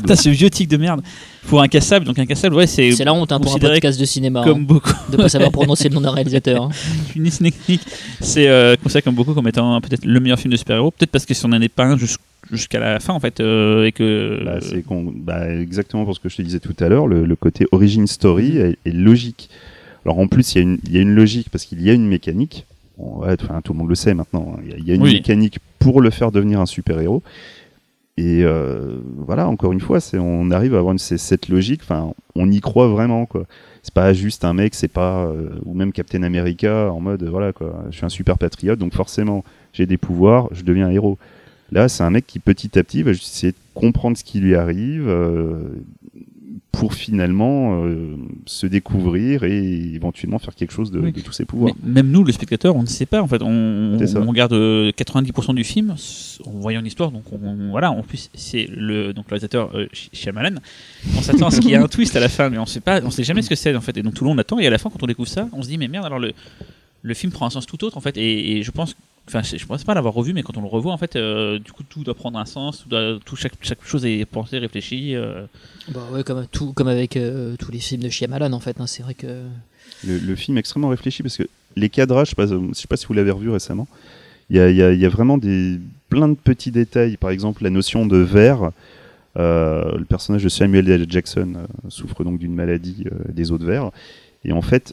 Putain, 0.00 0.16
ce 0.16 0.28
vieux 0.30 0.50
tic 0.50 0.68
de 0.68 0.76
merde. 0.76 1.00
Pour 1.48 1.60
incassable, 1.62 2.04
donc 2.06 2.18
incassable, 2.18 2.54
ouais, 2.56 2.66
c'est 2.66 2.90
C'est 2.92 3.04
la 3.04 3.12
honte 3.14 3.30
hein, 3.32 3.38
pour 3.40 3.54
un 3.54 3.58
podcast 3.58 3.98
de 4.00 4.04
cinéma 4.04 4.42
comme 4.44 4.60
hein, 4.62 4.64
beaucoup. 4.66 4.92
de 5.10 5.16
pas 5.16 5.28
savoir 5.28 5.50
prononcer 5.52 5.88
le 5.88 5.94
nom 5.94 6.00
d'un 6.00 6.10
réalisateur. 6.12 6.64
hein. 6.64 6.70
une 7.16 7.28
technique. 7.30 7.82
C'est 8.20 8.48
euh, 8.48 8.74
considéré 8.76 9.02
comme 9.02 9.14
beaucoup 9.14 9.34
comme 9.34 9.46
étant 9.48 9.80
peut-être 9.80 10.04
le 10.04 10.18
meilleur 10.20 10.38
film 10.38 10.52
de 10.52 10.56
super-héros, 10.56 10.90
peut-être 10.92 11.10
parce 11.10 11.26
que 11.26 11.34
si 11.34 11.44
on 11.44 11.48
n'en 11.48 11.60
est 11.60 11.68
pas 11.68 11.84
un 11.84 11.96
jus- 11.96 12.16
jusqu'à 12.50 12.78
la 12.80 12.98
fin 13.00 13.12
en 13.12 13.20
fait, 13.20 13.38
euh, 13.40 13.84
et 13.86 13.92
que. 13.92 14.40
Bah, 14.44 14.58
c'est 14.60 14.82
con- 14.82 15.12
bah, 15.16 15.48
exactement 15.52 16.04
pour 16.04 16.14
ce 16.16 16.20
que 16.20 16.28
je 16.28 16.36
te 16.36 16.42
disais 16.42 16.60
tout 16.60 16.74
à 16.80 16.88
l'heure, 16.88 17.06
le, 17.08 17.24
le 17.24 17.36
côté 17.36 17.66
origin 17.72 18.06
story 18.06 18.58
est, 18.58 18.78
est 18.84 18.92
logique. 18.92 19.50
Alors 20.04 20.18
en 20.18 20.26
plus, 20.28 20.54
il 20.54 20.58
y, 20.58 20.60
a 20.60 20.62
une- 20.62 20.78
il 20.86 20.92
y 20.94 20.98
a 20.98 21.00
une 21.00 21.14
logique 21.14 21.48
parce 21.50 21.64
qu'il 21.64 21.80
y 21.82 21.90
a 21.90 21.92
une 21.92 22.06
mécanique. 22.06 22.66
Ouais, 22.98 23.36
tout 23.36 23.72
le 23.72 23.78
monde 23.78 23.88
le 23.88 23.94
sait 23.94 24.14
maintenant. 24.14 24.54
hein. 24.56 24.60
Il 24.64 24.70
y 24.70 24.74
a, 24.74 24.76
il 24.78 24.86
y 24.86 24.92
a 24.92 24.94
une 24.94 25.02
Oui. 25.02 25.14
mécanique 25.14 25.58
pour 25.78 26.00
le 26.00 26.10
faire 26.10 26.30
devenir 26.32 26.60
un 26.60 26.66
super-héros. 26.66 27.22
Et 28.18 28.42
euh, 28.44 28.98
voilà, 29.16 29.48
encore 29.48 29.72
une 29.72 29.80
fois, 29.80 29.98
c'est 29.98 30.18
on 30.18 30.50
arrive 30.50 30.74
à 30.74 30.78
avoir 30.78 30.92
une- 30.92 30.98
cette 30.98 31.48
logique. 31.48 31.80
Enfin, 31.82 32.12
on 32.34 32.50
y 32.50 32.60
croit 32.60 32.86
vraiment, 32.88 33.24
quoi. 33.24 33.44
C'est 33.82 33.94
pas 33.94 34.12
juste 34.12 34.44
un 34.44 34.52
mec, 34.52 34.74
c'est 34.74 34.86
pas 34.86 35.24
euh, 35.24 35.48
ou 35.64 35.74
même 35.74 35.92
Captain 35.92 36.22
America 36.22 36.92
en 36.92 37.00
mode 37.00 37.24
voilà 37.24 37.52
quoi. 37.52 37.84
Je 37.90 37.96
suis 37.96 38.06
un 38.06 38.10
super 38.10 38.38
patriote, 38.38 38.78
donc 38.78 38.92
forcément 38.94 39.42
j'ai 39.72 39.86
des 39.86 39.96
pouvoirs, 39.96 40.48
je 40.52 40.62
deviens 40.62 40.86
un 40.86 40.90
héros. 40.92 41.18
Là, 41.72 41.88
c'est 41.88 42.04
un 42.04 42.10
mec 42.10 42.26
qui 42.26 42.38
petit 42.38 42.78
à 42.78 42.84
petit 42.84 43.02
va 43.02 43.10
essayer 43.12 43.52
de 43.52 43.56
comprendre 43.74 44.16
ce 44.16 44.22
qui 44.22 44.38
lui 44.40 44.54
arrive 44.54 45.08
euh, 45.08 45.64
pour 46.72 46.94
finalement 46.94 47.84
euh, 47.84 48.16
se 48.46 48.66
découvrir 48.66 49.44
et 49.44 49.62
éventuellement 49.94 50.38
faire 50.38 50.54
quelque 50.54 50.72
chose 50.72 50.90
de, 50.90 50.98
Oui. 51.00 51.12
de 51.12 51.20
tous 51.20 51.32
ses 51.32 51.44
pouvoirs. 51.44 51.74
Mais 51.84 52.02
même 52.02 52.10
nous, 52.10 52.24
le 52.24 52.32
spectateur, 52.32 52.74
on 52.74 52.82
ne 52.82 52.86
sait 52.86 53.06
pas 53.06 53.20
en 53.22 53.28
fait. 53.28 53.40
On, 53.42 53.98
on 54.16 54.26
regarde 54.26 54.54
euh, 54.54 54.90
90% 54.90 55.54
du 55.54 55.64
film 55.64 55.94
en 56.46 56.50
voyant 56.50 56.80
l'histoire, 56.80 57.10
donc 57.12 57.24
on, 57.30 57.70
voilà. 57.70 57.90
En 57.92 58.02
plus, 58.02 58.30
c'est 58.34 58.66
le 58.74 59.12
donc 59.12 59.26
le 59.28 59.34
réalisateur 59.34 59.70
euh, 59.76 59.86
Sh- 59.92 60.08
Shyamalan. 60.12 60.56
On 61.16 61.20
s'attend 61.20 61.46
à 61.48 61.50
ce 61.50 61.60
qu'il 61.60 61.70
y 61.70 61.74
ait 61.74 61.76
un 61.76 61.88
twist 61.88 62.16
à 62.16 62.20
la 62.20 62.28
fin, 62.28 62.48
mais 62.50 62.58
on 62.58 62.66
sait 62.66 62.80
pas, 62.80 63.00
on 63.04 63.10
sait 63.10 63.22
jamais 63.24 63.42
ce 63.42 63.50
que 63.50 63.54
c'est 63.54 63.76
en 63.76 63.80
fait. 63.80 63.96
Et 63.98 64.02
donc 64.02 64.14
tout 64.14 64.24
le 64.24 64.30
monde 64.30 64.40
attend. 64.40 64.58
Et 64.58 64.66
à 64.66 64.70
la 64.70 64.78
fin, 64.78 64.88
quand 64.90 65.02
on 65.02 65.06
découvre 65.06 65.28
ça, 65.28 65.48
on 65.52 65.62
se 65.62 65.68
dit 65.68 65.78
mais 65.78 65.88
merde. 65.88 66.06
Alors 66.06 66.18
le 66.18 66.32
le 67.02 67.14
film 67.14 67.32
prend 67.32 67.46
un 67.46 67.50
sens 67.50 67.66
tout 67.66 67.82
autre 67.84 67.96
en 67.96 68.00
fait. 68.00 68.16
Et, 68.16 68.56
et 68.58 68.62
je 68.62 68.70
pense, 68.70 68.94
enfin, 69.28 69.42
je 69.42 69.56
je 69.56 69.66
pense 69.66 69.84
pas 69.84 69.94
l'avoir 69.94 70.14
revu, 70.14 70.32
mais 70.32 70.42
quand 70.42 70.56
on 70.56 70.62
le 70.62 70.68
revoit 70.68 70.92
en 70.92 70.98
fait, 70.98 71.16
euh, 71.16 71.58
du 71.58 71.72
coup 71.72 71.82
tout 71.82 72.04
doit 72.04 72.14
prendre 72.14 72.38
un 72.38 72.44
sens. 72.44 72.82
Tout, 72.82 72.88
doit- 72.88 73.18
tout 73.24 73.36
chaque 73.36 73.52
chaque 73.60 73.84
chose 73.84 74.04
est 74.06 74.24
pensée, 74.24 74.58
réfléchie. 74.58 75.14
euh. 75.14 75.44
Bah 75.92 76.00
ouais, 76.12 76.22
comme, 76.24 76.46
tout, 76.50 76.72
comme 76.72 76.88
avec 76.88 77.16
euh, 77.16 77.56
tous 77.58 77.72
les 77.72 77.78
films 77.80 78.02
de 78.02 78.08
Shyamalan 78.08 78.52
en 78.52 78.60
fait. 78.60 78.80
hein, 78.80 78.86
c'est 78.86 79.02
vrai 79.02 79.14
que. 79.14 79.42
Le, 80.06 80.18
le 80.18 80.36
film 80.36 80.56
est 80.56 80.60
extrêmement 80.60 80.88
réfléchi 80.88 81.22
parce 81.22 81.36
que 81.36 81.44
les 81.76 81.88
cadrages, 81.88 82.28
je 82.28 82.30
sais 82.30 82.36
pas, 82.36 82.46
je 82.46 82.72
sais 82.74 82.86
pas 82.88 82.96
si 82.96 83.06
vous 83.06 83.14
l'avez 83.14 83.30
revu 83.30 83.50
récemment, 83.50 83.86
il 84.50 84.56
y 84.56 84.60
a, 84.60 84.68
il 84.70 84.76
y 84.76 84.82
a- 84.82 84.92
il 84.92 85.00
y 85.00 85.06
a 85.06 85.08
vraiment 85.08 85.38
des, 85.38 85.78
plein 86.08 86.28
de 86.28 86.34
petits 86.34 86.70
détails. 86.70 87.16
Par 87.16 87.30
exemple, 87.30 87.62
la 87.64 87.70
notion 87.70 88.06
de 88.06 88.16
verre. 88.18 88.70
Euh, 89.38 89.96
le 89.96 90.04
personnage 90.04 90.44
de 90.44 90.50
Samuel 90.50 90.90
L. 90.90 91.06
Jackson 91.08 91.54
euh, 91.56 91.66
souffre 91.88 92.22
donc 92.22 92.38
d'une 92.38 92.54
maladie 92.54 93.04
euh, 93.06 93.32
des 93.32 93.50
os 93.50 93.58
de 93.58 93.64
verre. 93.64 93.90
Et 94.44 94.52
en 94.52 94.60
fait, 94.60 94.92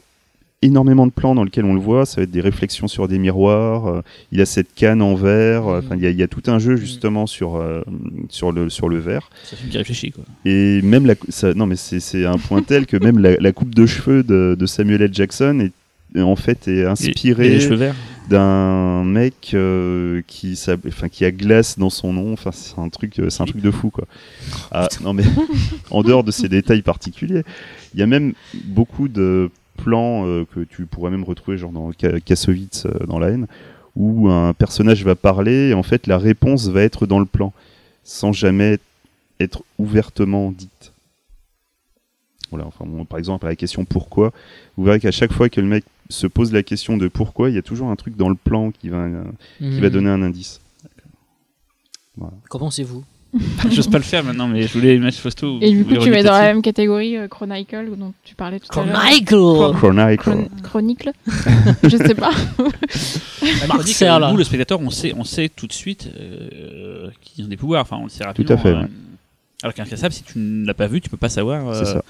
énormément 0.62 1.06
de 1.06 1.12
plans 1.12 1.34
dans 1.34 1.42
lesquels 1.44 1.64
on 1.64 1.72
le 1.72 1.80
voit, 1.80 2.04
ça 2.04 2.16
va 2.16 2.24
être 2.24 2.30
des 2.30 2.42
réflexions 2.42 2.86
sur 2.86 3.08
des 3.08 3.18
miroirs. 3.18 3.86
euh, 3.86 4.02
il 4.30 4.40
a 4.42 4.46
cette 4.46 4.74
canne 4.74 5.00
en 5.00 5.14
verre. 5.14 5.66
Enfin, 5.66 5.96
il 5.96 6.02
y, 6.02 6.06
a- 6.06 6.10
il 6.10 6.16
y 6.18 6.22
a 6.22 6.28
tout 6.28 6.42
un 6.48 6.58
jeu 6.58 6.76
justement 6.76 7.26
sur, 7.26 7.56
euh, 7.56 7.80
sur, 8.28 8.52
le, 8.52 8.68
sur 8.68 8.88
le 8.90 8.98
verre. 8.98 9.30
Un 9.52 9.56
film 9.56 9.70
qui 9.70 9.78
réfléchit 9.78 10.10
quoi. 10.12 10.24
Et 10.44 10.82
même 10.82 11.06
la, 11.06 11.14
ça, 11.30 11.54
non 11.54 11.64
mais 11.66 11.76
c'est 11.76 12.00
c'est 12.00 12.26
un 12.26 12.36
point 12.36 12.62
tel 12.62 12.84
que 12.86 12.96
même 12.98 13.18
la, 13.18 13.36
la 13.36 13.52
coupe 13.52 13.74
de 13.74 13.86
cheveux 13.86 14.22
de, 14.22 14.54
de 14.58 14.66
Samuel 14.66 15.00
L. 15.02 15.14
Jackson 15.14 15.60
est 16.14 16.20
en 16.20 16.36
fait 16.36 16.66
est 16.68 16.84
inspirée 16.84 17.54
d'un 18.28 19.02
mec 19.04 19.52
euh, 19.54 20.20
qui 20.26 20.56
s'app- 20.56 20.86
enfin 20.88 21.08
qui 21.08 21.24
a 21.24 21.30
glace 21.30 21.78
dans 21.78 21.88
son 21.90 22.12
nom. 22.12 22.32
Enfin 22.34 22.50
c'est 22.52 22.78
un 22.78 22.88
truc 22.90 23.18
euh, 23.18 23.30
c'est 23.30 23.42
un 23.42 23.46
truc 23.46 23.62
de 23.62 23.70
fou 23.70 23.88
quoi. 23.90 24.04
Ah, 24.72 24.88
non 25.02 25.14
mais 25.14 25.24
en 25.90 26.02
dehors 26.02 26.22
de 26.24 26.30
ces 26.32 26.48
détails 26.48 26.82
particuliers, 26.82 27.44
il 27.94 28.00
y 28.00 28.02
a 28.02 28.06
même 28.06 28.34
beaucoup 28.64 29.08
de 29.08 29.50
plans 29.82 30.26
euh, 30.26 30.44
que 30.54 30.60
tu 30.60 30.86
pourrais 30.86 31.10
même 31.10 31.24
retrouver 31.24 31.56
genre 31.58 31.72
dans 31.72 31.90
Ka- 31.92 32.20
Kassovitz 32.20 32.86
euh, 32.86 33.06
dans 33.06 33.18
la 33.18 33.28
haine 33.30 33.46
où 33.96 34.28
un 34.30 34.52
personnage 34.52 35.04
va 35.04 35.14
parler 35.14 35.70
et 35.70 35.74
en 35.74 35.82
fait 35.82 36.06
la 36.06 36.16
réponse 36.18 36.68
va 36.68 36.82
être 36.82 37.06
dans 37.06 37.18
le 37.18 37.24
plan 37.26 37.52
sans 38.04 38.32
jamais 38.32 38.78
être 39.40 39.62
ouvertement 39.78 40.52
dite. 40.52 40.92
Voilà, 42.50 42.66
enfin, 42.66 42.84
bon, 42.84 43.04
par 43.04 43.18
exemple, 43.18 43.46
à 43.46 43.48
la 43.50 43.56
question 43.56 43.84
pourquoi, 43.84 44.32
vous 44.76 44.84
verrez 44.84 44.98
qu'à 45.00 45.12
chaque 45.12 45.32
fois 45.32 45.48
que 45.48 45.60
le 45.60 45.66
mec 45.68 45.84
se 46.08 46.26
pose 46.26 46.52
la 46.52 46.62
question 46.64 46.96
de 46.96 47.06
pourquoi, 47.08 47.48
il 47.48 47.54
y 47.54 47.58
a 47.58 47.62
toujours 47.62 47.90
un 47.90 47.96
truc 47.96 48.16
dans 48.16 48.28
le 48.28 48.34
plan 48.34 48.72
qui 48.72 48.88
va, 48.88 48.96
euh, 49.04 49.22
qui 49.60 49.80
va 49.80 49.88
Hmm. 49.88 49.92
donner 49.92 50.10
un 50.10 50.22
indice. 50.22 50.60
Qu'en 52.48 52.58
pensez-vous? 52.58 53.04
J'ose 53.70 53.86
pas 53.88 53.98
le 53.98 54.04
faire 54.04 54.24
maintenant, 54.24 54.48
mais 54.48 54.62
je 54.66 54.72
voulais 54.72 54.98
mettre 54.98 55.18
photo. 55.18 55.58
Et 55.60 55.70
du 55.70 55.84
coup, 55.84 55.94
tu 56.02 56.10
mets 56.10 56.22
dans 56.24 56.32
la 56.32 56.42
même 56.42 56.62
catégorie 56.62 57.16
euh, 57.16 57.28
Chronicle 57.28 57.90
dont 57.96 58.12
tu 58.24 58.34
parlais 58.34 58.58
tout 58.58 58.66
à 58.80 58.84
l'heure. 58.84 58.98
Chronicle. 59.00 59.34
Chron- 60.16 60.48
Chronicle 60.62 61.12
Je 61.84 61.96
sais 61.96 62.14
pas. 62.14 62.30
Marcel. 63.68 63.84
Nous, 64.32 64.36
le 64.38 64.44
spectateur, 64.44 64.80
on 64.80 64.90
sait, 64.90 65.14
on 65.16 65.24
sait 65.24 65.48
tout 65.48 65.66
de 65.66 65.72
suite 65.72 66.08
euh, 66.18 67.08
qu'ils 67.22 67.44
ont 67.44 67.48
des 67.48 67.56
pouvoirs. 67.56 67.82
Enfin, 67.82 67.98
on 68.00 68.04
le 68.04 68.10
sait 68.10 68.24
rapidement. 68.24 68.54
à 68.54 68.58
fait, 68.58 68.68
euh, 68.70 68.80
ouais. 68.82 68.88
Alors 69.62 69.74
qu'incassable, 69.74 70.12
si 70.14 70.22
tu 70.22 70.38
ne 70.38 70.66
l'as 70.66 70.74
pas 70.74 70.86
vu, 70.86 71.00
tu 71.00 71.08
peux 71.10 71.16
pas 71.16 71.28
savoir. 71.28 71.68
euh, 71.68 71.74
C'est 71.84 71.92
ça. 71.92 72.02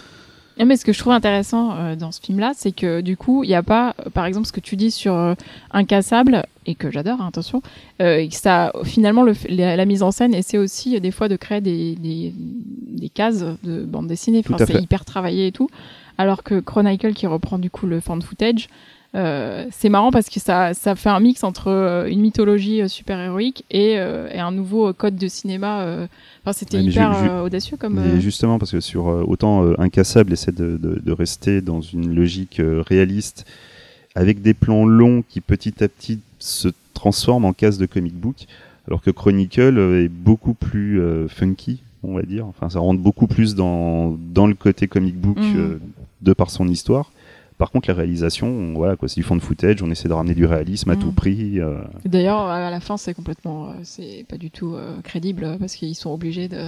Mais 0.59 0.77
ce 0.77 0.85
que 0.85 0.93
je 0.93 0.99
trouve 0.99 1.15
intéressant 1.15 1.75
euh, 1.75 1.97
dans 1.97 2.13
ce 2.13 2.21
film-là, 2.21 2.53
c'est 2.55 2.73
que 2.73 3.01
du 3.01 3.17
coup, 3.17 3.45
il 3.45 3.49
n'y 3.49 3.55
a 3.55 3.63
pas, 3.63 3.95
euh, 3.99 4.11
par 4.11 4.27
exemple, 4.27 4.47
ce 4.47 4.53
que 4.53 4.61
tu 4.61 4.77
dis 4.77 4.91
sur 4.91 5.15
euh, 5.15 5.35
Incassable, 5.71 6.45
et 6.67 6.75
que 6.75 6.91
j'adore, 6.91 7.23
hein, 7.23 7.29
attention, 7.29 7.63
euh, 8.03 8.19
et 8.19 8.29
que 8.29 8.35
ça, 8.35 8.73
finalement, 8.85 9.23
le, 9.23 9.33
la, 9.49 9.77
la 9.77 9.85
mise 9.87 10.03
en 10.03 10.11
scène 10.11 10.35
essaie 10.35 10.59
aussi 10.59 10.97
euh, 10.97 11.01
des 11.01 11.13
fois 11.13 11.29
de 11.29 11.37
créer 11.37 11.63
des, 11.63 11.95
des, 11.97 12.35
des 12.37 13.09
cases 13.09 13.45
de 13.63 13.85
bande 13.85 14.07
dessinée. 14.07 14.43
Enfin, 14.47 14.63
c'est 14.67 14.83
hyper 14.83 15.07
travaillé 15.07 15.47
et 15.47 15.53
tout. 15.53 15.71
Alors 16.19 16.43
que 16.43 16.61
Chronicle, 16.61 17.15
qui 17.15 17.27
reprend 17.27 17.59
du 17.59 17.71
coup 17.71 17.87
le 17.87 18.01
fan 18.01 18.21
footage, 18.21 18.69
euh, 19.17 19.67
c'est 19.73 19.89
marrant 19.89 20.11
parce 20.13 20.29
que 20.31 20.39
ça, 20.39 20.73
ça 20.75 20.95
fait 20.95 21.09
un 21.09 21.19
mix 21.21 21.43
entre 21.43 21.69
euh, 21.69 22.07
une 22.09 22.21
mythologie 22.21 22.81
euh, 22.83 22.89
super-héroïque 22.89 23.65
et, 23.71 23.99
euh, 23.99 24.29
et 24.33 24.39
un 24.39 24.53
nouveau 24.53 24.89
euh, 24.89 24.93
code 24.93 25.17
de 25.17 25.27
cinéma. 25.29 25.83
euh. 25.83 26.07
Enfin, 26.45 26.53
c'était 26.53 26.77
Ouais, 26.79 26.85
hyper 26.85 27.13
ju- 27.15 27.29
audacieux 27.45 27.77
comme. 27.77 27.95
Mais 28.01 28.21
justement, 28.21 28.59
parce 28.59 28.71
que 28.71 28.81
sur 28.81 29.09
euh, 29.09 29.25
autant 29.27 29.65
euh, 29.65 29.75
Incassable 29.79 30.33
essaie 30.33 30.53
de, 30.53 30.77
de- 30.81 31.01
de 31.05 31.13
rester 31.13 31.61
dans 31.61 31.81
une 31.81 32.15
logique 32.15 32.61
réaliste, 32.63 33.47
avec 34.15 34.43
des 34.43 34.55
plans 34.55 34.85
longs 34.87 35.23
qui 35.29 35.41
petit 35.41 35.83
à 35.83 35.89
petit 35.89 36.21
se 36.39 36.69
transforment 36.95 37.45
en 37.47 37.53
cases 37.53 37.79
de 37.79 37.87
comic 37.87 38.15
book, 38.15 38.47
alors 38.87 39.03
que 39.03 39.11
Chronicle 39.11 39.79
est 40.05 40.09
beaucoup 40.09 40.55
plus 40.55 41.01
euh, 41.01 41.29
funky, 41.29 41.81
on 42.03 42.15
va 42.15 42.23
dire. 42.23 42.47
Enfin, 42.47 42.71
ça 42.71 42.79
rentre 42.79 43.01
beaucoup 43.01 43.27
plus 43.27 43.55
dans, 43.55 44.17
dans 44.33 44.47
le 44.47 44.55
côté 44.55 44.87
comic 44.89 45.17
book 45.17 45.39
euh, 45.57 45.79
de 46.23 46.33
par 46.33 46.51
son 46.51 46.69
histoire. 46.69 47.11
Par 47.61 47.71
contre, 47.71 47.89
la 47.89 47.95
réalisation, 47.95 48.49
on- 48.49 48.73
voilà, 48.75 48.97
quoi, 48.97 49.07
c'est 49.09 49.21
du 49.21 49.23
fond 49.23 49.37
de 49.37 49.41
footage, 49.43 49.83
on 49.83 49.91
essaie 49.91 50.09
de 50.09 50.13
ramener 50.15 50.35
du 50.35 50.47
réalisme 50.47 50.91
à 50.91 50.97
tout 50.97 51.13
prix. 51.13 51.61
euh, 51.61 51.79
D'ailleurs, 52.05 52.41
à 52.47 52.71
la 52.71 52.81
fin, 52.81 52.97
c'est 52.97 53.15
complètement, 53.15 53.67
euh, 53.69 53.73
c'est 53.85 54.25
pas 54.29 54.37
du 54.39 54.51
tout 54.51 54.75
euh, 54.75 54.97
crédible 55.05 55.57
parce 55.61 55.75
qu'ils 55.77 55.95
sont 55.95 56.11
obligés 56.11 56.49
de 56.49 56.63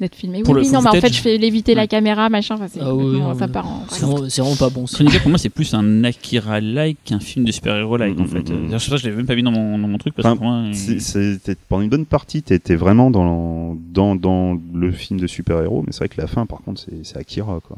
d'être 0.00 0.16
filmés. 0.16 0.42
Pour 0.42 0.54
oui, 0.56 0.64
le 0.66 0.72
non, 0.72 0.82
mais 0.82 0.88
en 0.88 1.00
fait, 1.00 1.12
je 1.14 1.20
fais 1.20 1.38
léviter 1.38 1.76
la 1.76 1.86
caméra, 1.86 2.28
machin. 2.28 2.56
Enfin, 2.56 2.66
c'est 2.68 2.80
Ah 2.82 2.92
oui, 2.92 3.04
complètement- 3.04 3.28
non, 3.28 3.38
ça 3.38 3.46
mais- 3.46 3.52
part 3.52 3.66
en. 3.68 3.84
C'est 3.88 4.00
vraiment, 4.40 4.56
pas 4.56 4.68
bon. 4.68 4.88
ça. 4.88 5.04
Pour 5.20 5.28
moi, 5.28 5.38
c'est 5.38 5.50
plus 5.50 5.72
un 5.72 6.02
Akira-like 6.02 6.98
qu'un 7.04 7.20
film 7.20 7.44
de 7.44 7.52
super-héros-like, 7.52 8.18
en 8.18 8.24
Mm, 8.24 8.26
fait. 8.26 8.50
mm, 8.50 8.74
mm. 8.74 8.78
Je 8.78 8.96
je 8.96 9.04
l'avais 9.04 9.16
même 9.18 9.26
pas 9.26 9.36
vu 9.36 9.42
dans 9.42 9.52
mon, 9.52 9.78
dans 9.78 9.86
mon 9.86 9.98
truc, 9.98 10.14
parce 10.14 10.26
Enfin, 10.26 10.70
que 10.72 11.52
pendant 11.68 11.82
une 11.82 11.90
bonne 11.90 12.06
partie, 12.06 12.42
tu 12.42 12.54
étais 12.54 12.74
vraiment 12.74 13.10
dans, 13.12 13.76
dans, 13.92 14.16
dans 14.16 14.58
le 14.72 14.90
film 14.90 15.20
de 15.20 15.28
super-héros, 15.28 15.82
mais 15.86 15.92
c'est 15.92 15.98
vrai 15.98 16.08
que 16.08 16.20
la 16.20 16.26
fin, 16.26 16.44
par 16.44 16.62
contre, 16.62 16.82
c'est 17.04 17.16
Akira, 17.16 17.60
quoi, 17.60 17.76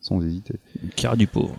sans 0.00 0.20
hésiter. 0.24 0.54
Akira 0.88 1.16
du 1.16 1.26
pauvre. 1.26 1.56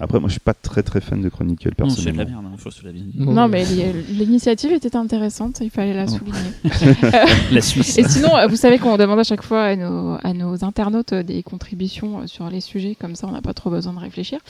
Après, 0.00 0.18
moi, 0.18 0.28
je 0.28 0.32
suis 0.32 0.40
pas 0.40 0.54
très 0.54 0.82
très 0.82 1.00
fan 1.00 1.22
de 1.22 1.28
Chronicle, 1.28 1.70
Non, 1.78 1.88
c'est 1.88 2.00
de 2.00 2.06
la 2.06 2.12
personnellement. 2.24 2.42
merde, 2.42 2.54
hein, 2.54 2.58
faut 2.58 2.72
se 2.72 2.84
la. 2.84 2.90
Bon, 2.92 3.32
Non, 3.32 3.44
euh, 3.44 3.48
mais 3.48 3.64
l'initiative 4.10 4.72
était 4.72 4.96
intéressante, 4.96 5.60
il 5.60 5.70
fallait 5.70 5.94
la 5.94 6.08
souligner. 6.08 6.38
La 7.52 7.60
Suisse. 7.60 7.98
Et 7.98 8.04
sinon, 8.08 8.36
euh, 8.36 8.48
vous 8.48 8.56
savez 8.56 8.78
qu'on 8.78 8.96
demande 8.96 9.20
à 9.20 9.24
chaque 9.24 9.42
fois 9.44 9.62
à 9.62 9.76
nos, 9.76 10.16
à 10.24 10.32
nos 10.32 10.64
internautes 10.64 11.12
euh, 11.12 11.22
des 11.22 11.44
contributions 11.44 12.20
euh, 12.22 12.26
sur 12.26 12.50
les 12.50 12.60
sujets, 12.60 12.96
comme 13.00 13.14
ça 13.14 13.28
on 13.28 13.30
n'a 13.32 13.42
pas 13.42 13.54
trop 13.54 13.70
besoin 13.70 13.92
de 13.92 14.00
réfléchir. 14.00 14.40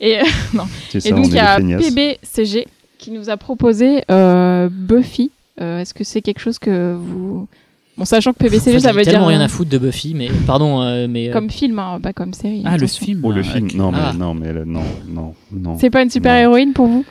Et, 0.00 0.20
euh, 0.20 0.22
C'est 0.90 0.98
et 0.98 1.00
ça, 1.00 1.10
donc 1.10 1.24
on 1.26 1.28
il 1.28 1.34
y 1.34 1.38
a. 1.74 1.78
PBCG 1.78 2.68
qui 2.98 3.10
nous 3.10 3.30
a 3.30 3.36
proposé 3.36 4.04
euh, 4.12 4.68
Buffy 4.70 5.32
euh, 5.60 5.80
est-ce 5.80 5.92
que 5.92 6.04
c'est 6.04 6.22
quelque 6.22 6.40
chose 6.40 6.58
que 6.58 6.94
vous. 6.94 7.48
Bon, 8.00 8.06
sachant 8.06 8.32
que 8.32 8.38
PBCG, 8.38 8.78
Enfin, 8.78 8.80
ça 8.80 8.92
veut 8.92 9.02
dire. 9.02 9.12
tellement 9.12 9.26
rien 9.26 9.42
à 9.42 9.48
foutre 9.48 9.68
de 9.68 9.76
Buffy, 9.76 10.14
mais 10.14 10.30
pardon, 10.46 10.80
euh, 10.80 11.06
mais 11.06 11.28
euh, 11.28 11.32
Comme 11.34 11.50
film, 11.50 11.78
hein, 11.78 12.00
pas 12.02 12.14
comme 12.14 12.32
série. 12.32 12.62
Ah, 12.64 12.78
le 12.78 12.86
film. 12.86 13.20
Oh, 13.22 13.30
le 13.30 13.42
ah, 13.42 13.44
film. 13.44 13.68
Non, 13.74 13.92
mais, 13.92 13.98
Ah. 14.00 14.14
non, 14.18 14.32
mais 14.32 14.54
non, 14.64 14.80
non, 15.06 15.34
non. 15.52 15.76
C'est 15.78 15.90
pas 15.90 16.02
une 16.02 16.08
super 16.08 16.34
héroïne 16.34 16.72
pour 16.72 16.86
vous? 16.86 17.04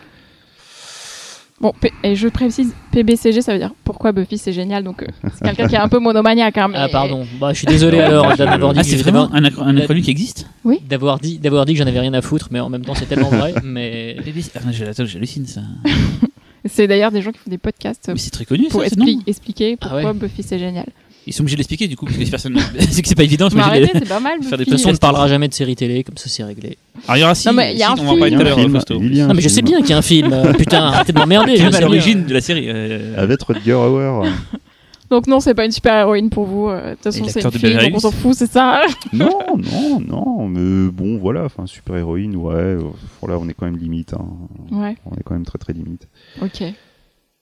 Bon, 1.62 1.74
P- 1.80 1.92
et 2.04 2.16
je 2.16 2.28
précise, 2.28 2.74
PBCG, 2.92 3.44
ça 3.44 3.54
veut 3.54 3.60
dire 3.60 3.76
pourquoi 3.84 4.14
Buffy 4.14 4.40
c'est 4.40 4.52
génial. 4.52 4.84
Donc, 4.84 5.04
euh, 5.04 5.08
c'est 5.36 5.44
quelqu'un 5.44 5.68
qui 5.68 5.76
est 5.76 5.80
un 5.80 5.90
peu 5.90 6.00
monomaniaque. 6.00 6.58
Hein, 6.58 6.70
mais- 6.70 6.80
ah 6.80 6.88
pardon, 6.90 7.24
bah, 7.40 7.54
je 7.54 7.60
suis 7.60 7.68
désolé 7.68 8.00
alors 8.02 8.36
d'avoir 8.36 8.74
dit 8.74 8.80
Ah, 8.80 8.82
que 8.82 8.90
c'est 8.90 8.96
vraiment 8.96 9.30
un, 9.32 9.46
acronyme 9.46 10.02
qui 10.02 10.10
existe? 10.10 10.48
D'avoir 10.88 11.20
dit 11.20 11.38
d'avoir 11.38 11.68
dit 11.68 11.74
que 11.74 11.80
j'en 11.80 11.86
avais 11.88 12.00
rien 12.00 12.16
à 12.16 12.24
foutre, 12.24 12.48
mais 12.50 12.62
en 12.62 12.70
même 12.70 12.84
temps 12.84 12.96
c'est 12.96 13.06
tellement 13.06 13.30
vrai. 13.30 13.54
Mais 13.64 14.16
Ah, 14.56 14.72
J'hallucine 14.72 15.46
ça. 15.46 15.62
C'est 16.66 16.88
d'ailleurs 16.88 17.12
des 17.12 17.22
gens 17.22 17.32
qui 17.32 17.40
font 17.40 17.50
des 17.50 17.58
podcasts 17.58 18.10
Mais 18.10 18.18
c'est 18.18 18.30
très 18.32 18.46
connu 18.46 18.68
pour 18.70 18.84
ça, 18.84 18.90
non 18.98 19.06
expliquer 19.28 19.78
pourquoi 19.78 20.04
ouais. 20.04 20.14
Buffy 20.14 20.44
c'est 20.44 20.60
génial. 20.60 20.86
Ils 21.28 21.34
sont 21.34 21.42
obligés 21.42 21.56
de 21.58 21.60
l'expliquer 21.60 21.88
du 21.88 21.96
coup, 21.96 22.06
parce 22.08 22.18
que 22.18 22.30
personne. 22.30 22.58
c'est 22.90 23.02
que 23.02 23.08
c'est 23.08 23.16
pas 23.16 23.24
évident. 23.24 23.50
Mais 23.54 23.62
arrêtez, 23.62 23.92
c'est 23.94 24.08
pas 24.08 24.20
mal. 24.20 24.42
faire 24.42 24.58
des 24.58 24.58
Buffy. 24.58 24.58
de 24.58 24.64
toute 24.66 24.72
façon 24.74 24.90
on 24.90 24.94
ne 24.94 24.98
parlera 24.98 25.28
jamais 25.28 25.48
de 25.48 25.54
série 25.54 25.76
télé, 25.76 26.04
comme 26.04 26.18
ça 26.18 26.28
c'est 26.28 26.44
réglé. 26.44 26.78
Alors 27.08 27.18
il 27.18 27.20
y 27.22 27.24
aura 27.24 27.36
si, 27.36 27.48
Non, 27.48 27.54
mais 27.54 27.74
il 27.74 27.80
y 27.80 27.84
a 27.84 27.88
si, 27.88 27.92
un 27.92 27.96
on 28.06 28.16
va 28.18 28.26
film. 28.26 28.80
tout 28.86 28.94
à 28.94 29.28
Non 29.28 29.34
mais 29.34 29.42
je 29.42 29.50
sais 29.50 29.62
bien 29.62 29.80
qu'il 29.82 29.92
y 29.92 29.94
a 29.94 29.98
un 29.98 30.02
film. 30.02 30.34
euh, 30.34 30.54
putain, 30.54 30.84
arrêtez 30.86 31.14
de 31.14 31.20
m'emmerder. 31.20 31.58
je 31.58 31.64
Même 31.64 31.76
à 31.76 31.82
l'origine 31.82 32.26
de 32.26 32.34
la 32.34 32.42
série. 32.42 32.66
euh, 32.68 33.22
Avec 33.22 33.42
Rutger 33.44 33.74
Hauer. 33.74 34.28
Donc, 35.10 35.26
non, 35.28 35.40
c'est 35.40 35.56
pas 35.56 35.66
une 35.66 35.72
super 35.72 35.96
héroïne 35.96 36.30
pour 36.30 36.46
vous. 36.46 36.70
euh, 36.70 36.92
De 36.92 36.96
toute 36.96 37.04
façon, 37.06 37.26
c'est 37.28 37.42
une 37.44 37.52
fille, 37.52 37.76
donc 37.76 37.96
on 37.96 38.00
s'en 38.00 38.12
fout, 38.12 38.36
c'est 38.36 38.50
ça. 38.52 38.82
non, 39.14 39.58
non, 39.58 40.00
non, 40.00 40.48
mais 40.48 40.92
bon, 40.92 41.18
voilà, 41.18 41.46
enfin, 41.46 41.66
super 41.66 41.96
héroïne, 41.98 42.36
ouais, 42.36 42.54
euh, 42.54 42.82
voilà, 43.22 43.40
on 43.40 43.48
est 43.50 43.54
quand 43.54 43.66
même 43.66 43.78
limite, 43.78 44.14
hein. 44.14 44.26
ouais, 44.72 44.96
on 45.06 45.16
est 45.16 45.24
quand 45.24 45.34
même 45.34 45.46
très 45.46 45.58
très 45.58 45.74
limite. 45.74 46.08
ok. 46.42 46.64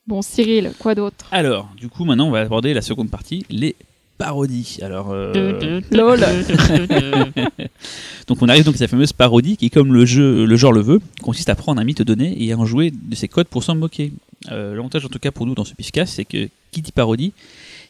Bon, 0.07 0.21
Cyril, 0.21 0.71
quoi 0.79 0.95
d'autre? 0.95 1.25
Alors, 1.33 1.67
du 1.75 1.89
coup, 1.89 2.05
maintenant, 2.05 2.29
on 2.29 2.31
va 2.31 2.39
aborder 2.39 2.73
la 2.73 2.81
seconde 2.81 3.09
partie, 3.09 3.45
les 3.49 3.75
parodies. 4.17 4.77
Alors, 4.81 5.09
euh, 5.11 5.81
Lol. 5.91 6.21
donc 8.27 8.41
on 8.41 8.47
arrive 8.47 8.63
donc 8.63 8.75
à 8.75 8.77
cette 8.77 8.89
fameuse 8.89 9.13
parodie 9.13 9.57
qui, 9.57 9.69
comme 9.69 9.93
le 9.93 10.05
jeu, 10.05 10.45
le 10.45 10.55
genre 10.55 10.71
le 10.73 10.81
veut, 10.81 10.99
consiste 11.21 11.49
à 11.49 11.55
prendre 11.55 11.81
un 11.81 11.83
mythe 11.83 12.01
donné 12.01 12.41
et 12.41 12.51
à 12.53 12.57
en 12.57 12.65
jouer 12.65 12.91
de 12.91 13.15
ses 13.15 13.27
codes 13.27 13.47
pour 13.47 13.63
s'en 13.63 13.75
moquer. 13.75 14.11
Euh, 14.51 14.75
L'avantage, 14.75 15.05
en 15.05 15.09
tout 15.09 15.19
cas 15.19 15.31
pour 15.31 15.45
nous 15.45 15.55
dans 15.55 15.65
ce 15.65 15.73
pifcast, 15.73 16.13
c'est 16.13 16.25
que 16.25 16.49
qui 16.71 16.81
dit 16.81 16.91
parodie 16.91 17.33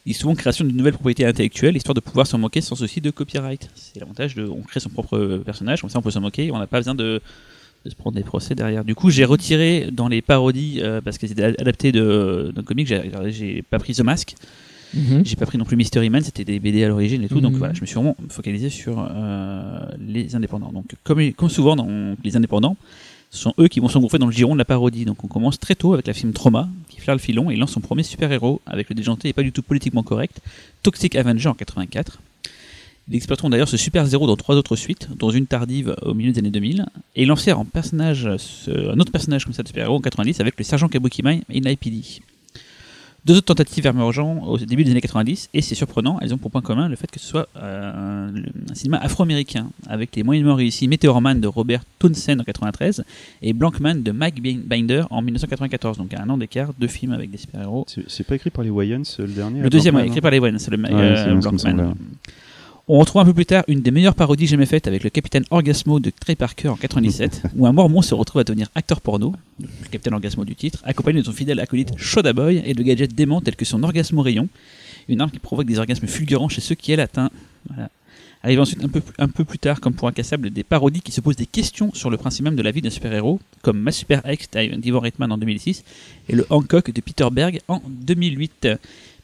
dit 0.06 0.14
souvent 0.14 0.34
création 0.34 0.64
d'une 0.64 0.76
nouvelle 0.76 0.94
propriété 0.94 1.26
intellectuelle, 1.26 1.76
histoire 1.76 1.94
de 1.94 2.00
pouvoir 2.00 2.26
s'en 2.26 2.38
moquer 2.38 2.62
sans 2.62 2.76
souci 2.76 3.00
de 3.00 3.10
copyright. 3.10 3.68
C'est 3.74 4.00
l'avantage 4.00 4.34
de, 4.34 4.46
on 4.46 4.62
crée 4.62 4.80
son 4.80 4.88
propre 4.88 5.42
personnage, 5.44 5.82
comme 5.82 5.90
ça 5.90 5.98
on 5.98 6.02
peut 6.02 6.10
s'en 6.10 6.22
moquer, 6.22 6.50
on 6.50 6.58
n'a 6.58 6.66
pas 6.66 6.78
besoin 6.78 6.94
de, 6.94 7.20
se 7.84 7.94
prendre 7.94 8.16
des 8.16 8.22
procès 8.22 8.54
derrière. 8.54 8.84
Du 8.84 8.94
coup, 8.94 9.10
j'ai 9.10 9.24
retiré 9.24 9.88
dans 9.92 10.08
les 10.08 10.22
parodies 10.22 10.80
euh, 10.82 11.00
parce 11.02 11.18
qu'elles 11.18 11.32
étaient 11.32 11.44
adaptées 11.44 11.92
d'un 11.92 12.62
comic, 12.64 12.86
j'ai 12.86 13.62
pas 13.62 13.78
pris 13.78 13.94
The 13.94 14.00
Mask. 14.00 14.34
Mhm. 14.94 15.22
J'ai 15.24 15.36
pas 15.36 15.46
pris 15.46 15.58
non 15.58 15.64
plus 15.64 15.76
Mystery 15.76 16.08
Man, 16.10 16.22
c'était 16.22 16.44
des 16.44 16.58
BD 16.60 16.82
à 16.84 16.88
l'origine 16.88 17.22
et 17.22 17.28
tout, 17.28 17.40
donc 17.40 17.52
Mhm. 17.52 17.58
voilà, 17.58 17.74
je 17.74 17.80
me 17.82 17.86
suis 17.86 17.94
vraiment 17.94 18.16
focalisé 18.30 18.70
sur 18.70 19.06
euh, 19.10 19.80
les 20.00 20.34
indépendants. 20.34 20.72
Donc, 20.72 20.86
comme, 21.04 21.32
comme 21.34 21.48
souvent 21.50 21.76
dans 21.76 22.14
les 22.24 22.36
indépendants, 22.36 22.76
ce 23.30 23.38
sont 23.38 23.52
eux 23.58 23.68
qui 23.68 23.80
vont 23.80 23.88
s'engouffrer 23.90 24.18
dans 24.18 24.24
le 24.26 24.32
giron 24.32 24.54
de 24.54 24.58
la 24.58 24.64
parodie. 24.64 25.04
Donc, 25.04 25.22
on 25.22 25.26
commence 25.28 25.58
très 25.58 25.74
tôt 25.74 25.92
avec 25.92 26.06
la 26.06 26.14
film 26.14 26.32
Trauma, 26.32 26.68
qui 26.88 26.98
flaire 27.00 27.14
le 27.14 27.20
filon 27.20 27.50
et 27.50 27.56
lance 27.56 27.72
son 27.72 27.80
premier 27.80 28.02
super-héros 28.02 28.62
avec 28.66 28.88
le 28.88 28.94
déjanté 28.94 29.28
et 29.28 29.32
pas 29.34 29.42
du 29.42 29.52
tout 29.52 29.60
politiquement 29.62 30.02
correct, 30.02 30.40
Toxic 30.82 31.14
Avenger 31.16 31.48
en 31.50 31.54
84. 31.54 32.18
Ils 33.10 33.16
exploiteront 33.16 33.48
d'ailleurs 33.50 33.68
ce 33.68 33.76
super 33.78 34.06
zéro 34.06 34.26
dans 34.26 34.36
trois 34.36 34.56
autres 34.56 34.76
suites, 34.76 35.08
dont 35.18 35.30
une 35.30 35.46
tardive 35.46 35.96
au 36.02 36.12
milieu 36.14 36.32
des 36.32 36.38
années 36.40 36.50
2000, 36.50 36.86
et 37.16 37.22
ils 37.22 37.26
lancèrent 37.28 37.58
en 37.58 37.64
personnage, 37.64 38.28
ce- 38.38 38.90
un 38.90 38.98
autre 39.00 39.12
personnage 39.12 39.44
comme 39.44 39.54
ça 39.54 39.62
de 39.62 39.68
super-héros 39.68 39.96
en 39.96 40.00
90 40.00 40.40
avec 40.40 40.54
le 40.58 40.64
sergent 40.64 40.88
Kabukiman 40.88 41.40
et 41.50 41.60
NIPD. 41.60 42.20
Deux 43.28 43.36
autres 43.36 43.54
tentatives 43.54 43.86
émergentes 43.86 44.42
au 44.46 44.56
début 44.56 44.84
des 44.84 44.90
années 44.90 45.02
90, 45.02 45.50
et 45.52 45.60
c'est 45.60 45.74
surprenant, 45.74 46.18
elles 46.22 46.32
ont 46.32 46.38
pour 46.38 46.50
point 46.50 46.62
commun 46.62 46.88
le 46.88 46.96
fait 46.96 47.10
que 47.10 47.20
ce 47.20 47.26
soit 47.26 47.46
euh, 47.58 47.92
un, 47.94 48.34
un 48.70 48.74
cinéma 48.74 48.96
afro-américain, 49.02 49.68
avec 49.86 50.16
les 50.16 50.22
moyennement 50.22 50.54
réussis 50.54 50.88
Meteor 50.88 51.20
Man 51.20 51.38
de 51.38 51.46
Robert 51.46 51.82
Townsend 51.98 52.40
en 52.40 52.44
93 52.44 53.04
et 53.42 53.52
Blankman 53.52 54.02
de 54.02 54.12
Mike 54.12 54.40
Binder 54.66 55.04
en 55.10 55.20
1994, 55.20 55.98
donc 55.98 56.14
à 56.14 56.22
un 56.22 56.30
an 56.30 56.38
d'écart, 56.38 56.70
deux 56.78 56.88
films 56.88 57.12
avec 57.12 57.30
des 57.30 57.36
super-héros. 57.36 57.84
C'est 58.06 58.26
pas 58.26 58.36
écrit 58.36 58.48
par 58.48 58.64
les 58.64 58.70
Wayans 58.70 59.02
le 59.18 59.26
dernier 59.26 59.60
Le 59.60 59.68
deuxième, 59.68 59.96
ouais, 59.96 60.06
écrit 60.06 60.22
par 60.22 60.30
les 60.30 60.38
Wayans, 60.38 60.58
c'est 60.58 60.70
le 60.70 60.82
euh, 60.86 61.34
me 61.34 61.40
Blankman. 61.42 61.94
On 62.90 62.98
retrouve 62.98 63.20
un 63.20 63.26
peu 63.26 63.34
plus 63.34 63.44
tard 63.44 63.64
une 63.68 63.82
des 63.82 63.90
meilleures 63.90 64.14
parodies 64.14 64.46
jamais 64.46 64.64
faites 64.64 64.86
avec 64.86 65.04
le 65.04 65.10
Capitaine 65.10 65.44
Orgasmo 65.50 66.00
de 66.00 66.08
Trey 66.08 66.36
Parker 66.36 66.68
en 66.68 66.76
97, 66.76 67.42
où 67.56 67.66
un 67.66 67.72
mormon 67.72 68.00
se 68.00 68.14
retrouve 68.14 68.40
à 68.40 68.44
devenir 68.44 68.68
acteur 68.74 69.02
porno, 69.02 69.34
le 69.60 69.88
Capitaine 69.90 70.14
Orgasmo 70.14 70.46
du 70.46 70.56
titre, 70.56 70.80
accompagné 70.84 71.20
de 71.20 71.26
son 71.26 71.32
fidèle 71.32 71.60
acolyte 71.60 71.92
Shoda 71.98 72.32
Boy 72.32 72.62
et 72.64 72.72
de 72.72 72.82
gadgets 72.82 73.14
déments 73.14 73.42
tels 73.42 73.56
que 73.56 73.66
son 73.66 73.82
Orgasmo 73.82 74.22
Rayon, 74.22 74.48
une 75.10 75.20
arme 75.20 75.30
qui 75.30 75.38
provoque 75.38 75.66
des 75.66 75.78
orgasmes 75.78 76.06
fulgurants 76.06 76.48
chez 76.48 76.62
ceux 76.62 76.76
qui 76.76 76.92
elle 76.92 77.00
atteint. 77.00 77.28
Voilà. 77.68 77.90
Arrive 78.42 78.60
ensuite 78.60 78.82
un 78.82 78.88
peu, 78.88 79.02
un 79.18 79.28
peu 79.28 79.44
plus 79.44 79.58
tard, 79.58 79.80
comme 79.80 79.92
pour 79.92 80.08
Incassable, 80.08 80.48
des 80.48 80.64
parodies 80.64 81.02
qui 81.02 81.12
se 81.12 81.20
posent 81.20 81.36
des 81.36 81.44
questions 81.44 81.92
sur 81.92 82.08
le 82.08 82.16
principe 82.16 82.44
même 82.44 82.56
de 82.56 82.62
la 82.62 82.70
vie 82.70 82.80
d'un 82.80 82.88
super-héros, 82.88 83.38
comme 83.60 83.78
Ma 83.80 83.92
Super 83.92 84.24
Ex 84.24 84.48
d'Ivan 84.78 85.00
Reitman 85.00 85.30
en 85.30 85.36
2006 85.36 85.84
et 86.30 86.36
le 86.36 86.46
Hancock 86.48 86.90
de 86.90 87.00
Peter 87.02 87.26
Berg 87.30 87.60
en 87.68 87.82
2008. 87.86 88.68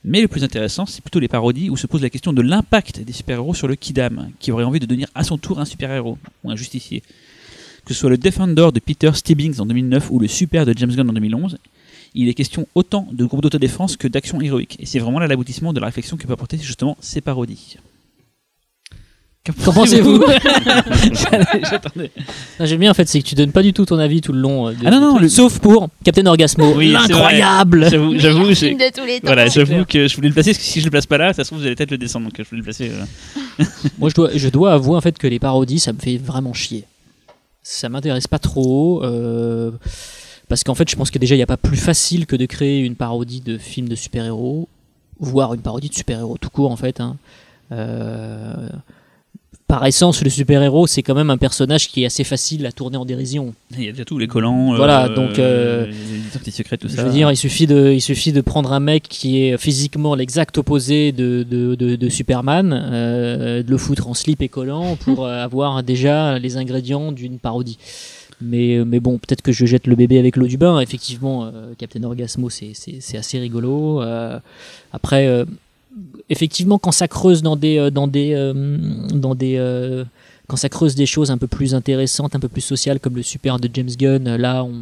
Mais 0.05 0.21
le 0.21 0.29
plus 0.29 0.45
intéressant, 0.45 0.85
c'est 0.85 1.01
plutôt 1.01 1.19
les 1.19 1.29
parodies 1.29 1.71
où 1.71 1.79
se 1.79 1.87
pose 1.87 2.03
la 2.03 2.11
question 2.11 2.35
de 2.35 2.43
l'impact 2.43 3.01
des 3.01 3.13
super-héros 3.15 3.55
sur 3.55 3.67
le 3.67 3.75
Kidam, 3.75 4.31
qui 4.39 4.53
aurait 4.53 4.65
envie 4.65 4.79
de 4.79 4.85
devenir 4.85 5.09
à 5.15 5.25
son 5.25 5.39
tour 5.39 5.61
un 5.61 5.65
super-héros 5.65 6.19
ou 6.45 6.51
un 6.51 6.57
justicier. 6.57 7.03
Que 7.87 7.95
ce 7.95 8.01
soit 8.01 8.11
le 8.11 8.19
Defender 8.19 8.69
de 8.73 8.81
Peter 8.81 9.11
Stibbings 9.15 9.61
en 9.61 9.67
2009 9.67 10.11
ou 10.11 10.19
le 10.19 10.29
Super 10.29 10.67
de 10.67 10.75
James 10.77 10.95
Gunn 10.95 11.09
en 11.09 11.13
2011, 11.15 11.59
il 12.15 12.29
est 12.29 12.35
question 12.35 12.69
autant 12.75 13.09
de 13.13 13.25
groupes 13.25 13.43
d'autodéfense 13.43 13.97
que 13.97 14.07
d'actions 14.07 14.41
héroïques. 14.43 14.77
Et 14.79 14.87
c'est 14.87 14.99
vraiment 14.99 15.19
là 15.19 15.27
l'aboutissement 15.27 15.73
de 15.73 15.81
la 15.81 15.87
réflexion 15.87 16.19
que 16.19 16.27
peut 16.27 16.33
apporter 16.35 16.59
justement 16.59 16.97
ces 17.01 17.23
parodies. 17.23 17.79
Qu'en 19.47 19.73
pensez-vous 19.73 20.25
J'attendais. 21.71 22.11
Non, 22.59 22.67
J'aime 22.67 22.81
bien 22.81 22.91
en 22.91 22.95
fait, 22.95 23.07
c'est 23.09 23.21
que 23.21 23.27
tu 23.27 23.35
donnes 23.35 23.53
pas 23.53 23.63
du 23.63 23.73
tout 23.75 23.85
ton 23.85 23.99
avis 23.99 24.21
tout 24.23 24.33
le 24.33 24.41
long. 24.41 24.69
euh, 24.69 24.73
de- 24.73 24.79
Ah 24.87 24.91
non, 24.91 24.99
du 24.99 25.05
non, 25.05 25.19
le- 25.19 25.29
sauf 25.29 25.59
pour 25.59 25.89
Captain 26.03 26.25
Orgasmo, 26.27 26.73
Oui, 26.75 26.95
c'est 27.07 27.13
l'incroyable. 27.13 27.89
J'avoue, 27.91 28.19
j'avoue, 28.19 28.53
j'ai- 28.55 28.75
de 28.75 28.95
tous 28.99 29.05
les 29.05 29.21
temps. 29.21 29.27
voilà, 29.27 29.47
j'avoue 29.49 29.85
que 29.85 30.09
je 30.09 30.17
voulais 30.17 30.29
le 30.29 30.35
placer, 30.35 30.53
parce 30.53 30.59
que 30.59 30.65
si 30.65 30.81
je 30.81 30.85
le 30.87 30.91
place 30.91 31.05
pas 31.07 31.19
là, 31.19 31.33
ça 31.35 31.45
se 31.45 31.49
trouve 31.51 31.59
vous 31.61 31.67
allez 31.67 31.75
peut-être 31.77 31.91
le 31.91 31.99
descendre, 31.99 32.27
donc 32.27 32.35
je 32.39 32.43
voulais 32.49 32.61
le 32.61 32.65
placer. 32.65 32.91
euh. 32.91 33.65
Moi, 33.99 34.09
je 34.09 34.15
dois, 34.15 34.31
je 34.35 34.49
dois 34.49 34.73
avouer 34.73 34.97
en 34.97 35.01
fait 35.03 35.19
que 35.19 35.27
les 35.27 35.39
parodies, 35.39 35.79
ça 35.79 35.93
me 35.93 35.99
fait 35.99 36.17
vraiment 36.17 36.55
chier. 36.55 36.85
Ça 37.63 37.89
m'intéresse 37.91 38.27
pas 38.27 38.39
trop. 38.39 39.03
euh, 39.05 39.71
parce 40.49 40.65
qu'en 40.65 40.75
fait, 40.75 40.89
je 40.91 40.97
pense 40.97 41.11
que 41.11 41.19
déjà, 41.19 41.35
il 41.35 41.39
n'y 41.39 41.43
a 41.43 41.47
pas 41.47 41.57
plus 41.59 41.77
facile 41.77 42.25
que 42.27 42.37
de 42.37 42.47
créer 42.47 42.81
une 42.81 42.95
parodie 42.95 43.41
de 43.43 43.59
film 43.59 43.89
de 43.91 43.95
super-héros, 43.95 44.69
voire 45.21 45.53
une 45.55 45.61
parodie 45.61 45.89
de 45.91 45.95
super-héros 45.95 46.37
tout 46.41 46.51
court, 46.51 46.71
en 46.71 46.77
fait. 46.77 47.01
hein. 47.01 47.17
Euh, 47.73 48.69
par 49.67 49.85
essence, 49.87 50.23
le 50.23 50.29
super-héros, 50.31 50.87
c'est 50.87 51.03
quand 51.03 51.15
même 51.15 51.31
un 51.31 51.39
personnage 51.39 51.89
qui 51.89 52.03
est 52.03 52.07
assez 52.07 52.23
facile 52.23 52.67
à 52.67 52.73
tourner 52.73 52.97
en 52.99 53.05
dérision. 53.07 53.55
Il 53.73 53.85
y 53.85 53.89
a 53.89 53.93
déjà 53.93 54.05
tous 54.05 54.19
les 54.19 54.27
collants. 54.27 54.75
Voilà, 54.77 55.07
euh, 55.07 55.15
donc, 55.15 55.39
euh, 55.39 55.87
les 55.87 56.19
identités 56.19 56.51
secrètes, 56.51 56.81
tout 56.81 56.89
Je 56.89 56.97
ça. 56.97 57.05
veux 57.05 57.11
dire, 57.11 57.31
il 57.31 57.37
suffit 57.37 57.67
de, 57.67 57.91
il 57.93 58.01
suffit 58.03 58.33
de 58.33 58.43
prendre 58.43 58.73
un 58.73 58.81
mec 58.81 59.05
qui 59.09 59.43
est 59.43 59.57
physiquement 59.57 60.15
l'exact 60.15 60.59
opposé 60.59 61.13
de, 61.13 61.45
de, 61.49 61.75
de, 61.77 61.97
de 61.97 62.09
Superman, 62.11 62.73
euh, 62.93 63.63
de 63.63 63.71
le 63.71 63.79
foutre 63.79 64.07
en 64.07 64.15
slip 64.15 64.43
et 64.43 64.49
collant 64.49 64.97
pour 64.97 65.27
avoir 65.27 65.83
déjà 65.83 66.39
les 66.39 66.57
ingrédients 66.59 67.11
d'une 67.11 67.39
parodie. 67.39 67.79
Mais, 68.43 68.83
mais 68.85 69.01
bon, 69.01 69.17
peut-être 69.17 69.41
que 69.43 69.53
je 69.53 69.65
jette 69.65 69.87
le 69.87 69.97
bébé 69.97 70.19
avec 70.19 70.37
l'eau 70.37 70.47
du 70.47 70.59
bain. 70.59 70.79
Effectivement, 70.81 71.51
Captain 71.79 72.03
Orgasmo, 72.03 72.51
c'est- 72.51 73.17
assez 73.17 73.39
rigolo. 73.39 74.03
Après, 74.93 75.45
effectivement, 76.31 76.79
quand 76.79 76.93
ça 76.93 77.09
creuse 77.09 77.43
dans 77.43 77.57
des, 77.57 77.79
euh, 77.79 77.91
dans 77.91 78.07
des, 78.07 78.33
euh, 78.35 78.53
dans 79.15 79.35
des, 79.35 79.57
euh, 79.59 80.05
quand 80.49 80.57
ça 80.57 80.69
creuse 80.69 80.95
des 80.95 81.07
choses 81.07 81.31
un 81.31 81.39
peu 81.39 81.47
plus 81.47 81.75
intéressantes, 81.75 82.35
un 82.35 82.41
peu 82.41 82.49
plus 82.49 82.61
sociales, 82.61 83.01
comme 83.01 83.17
le 83.17 83.23
super 83.23 83.59
de 83.59 83.69
James 83.73 83.91
Gunn, 83.99 84.37
là, 84.37 84.65
on, 84.65 84.73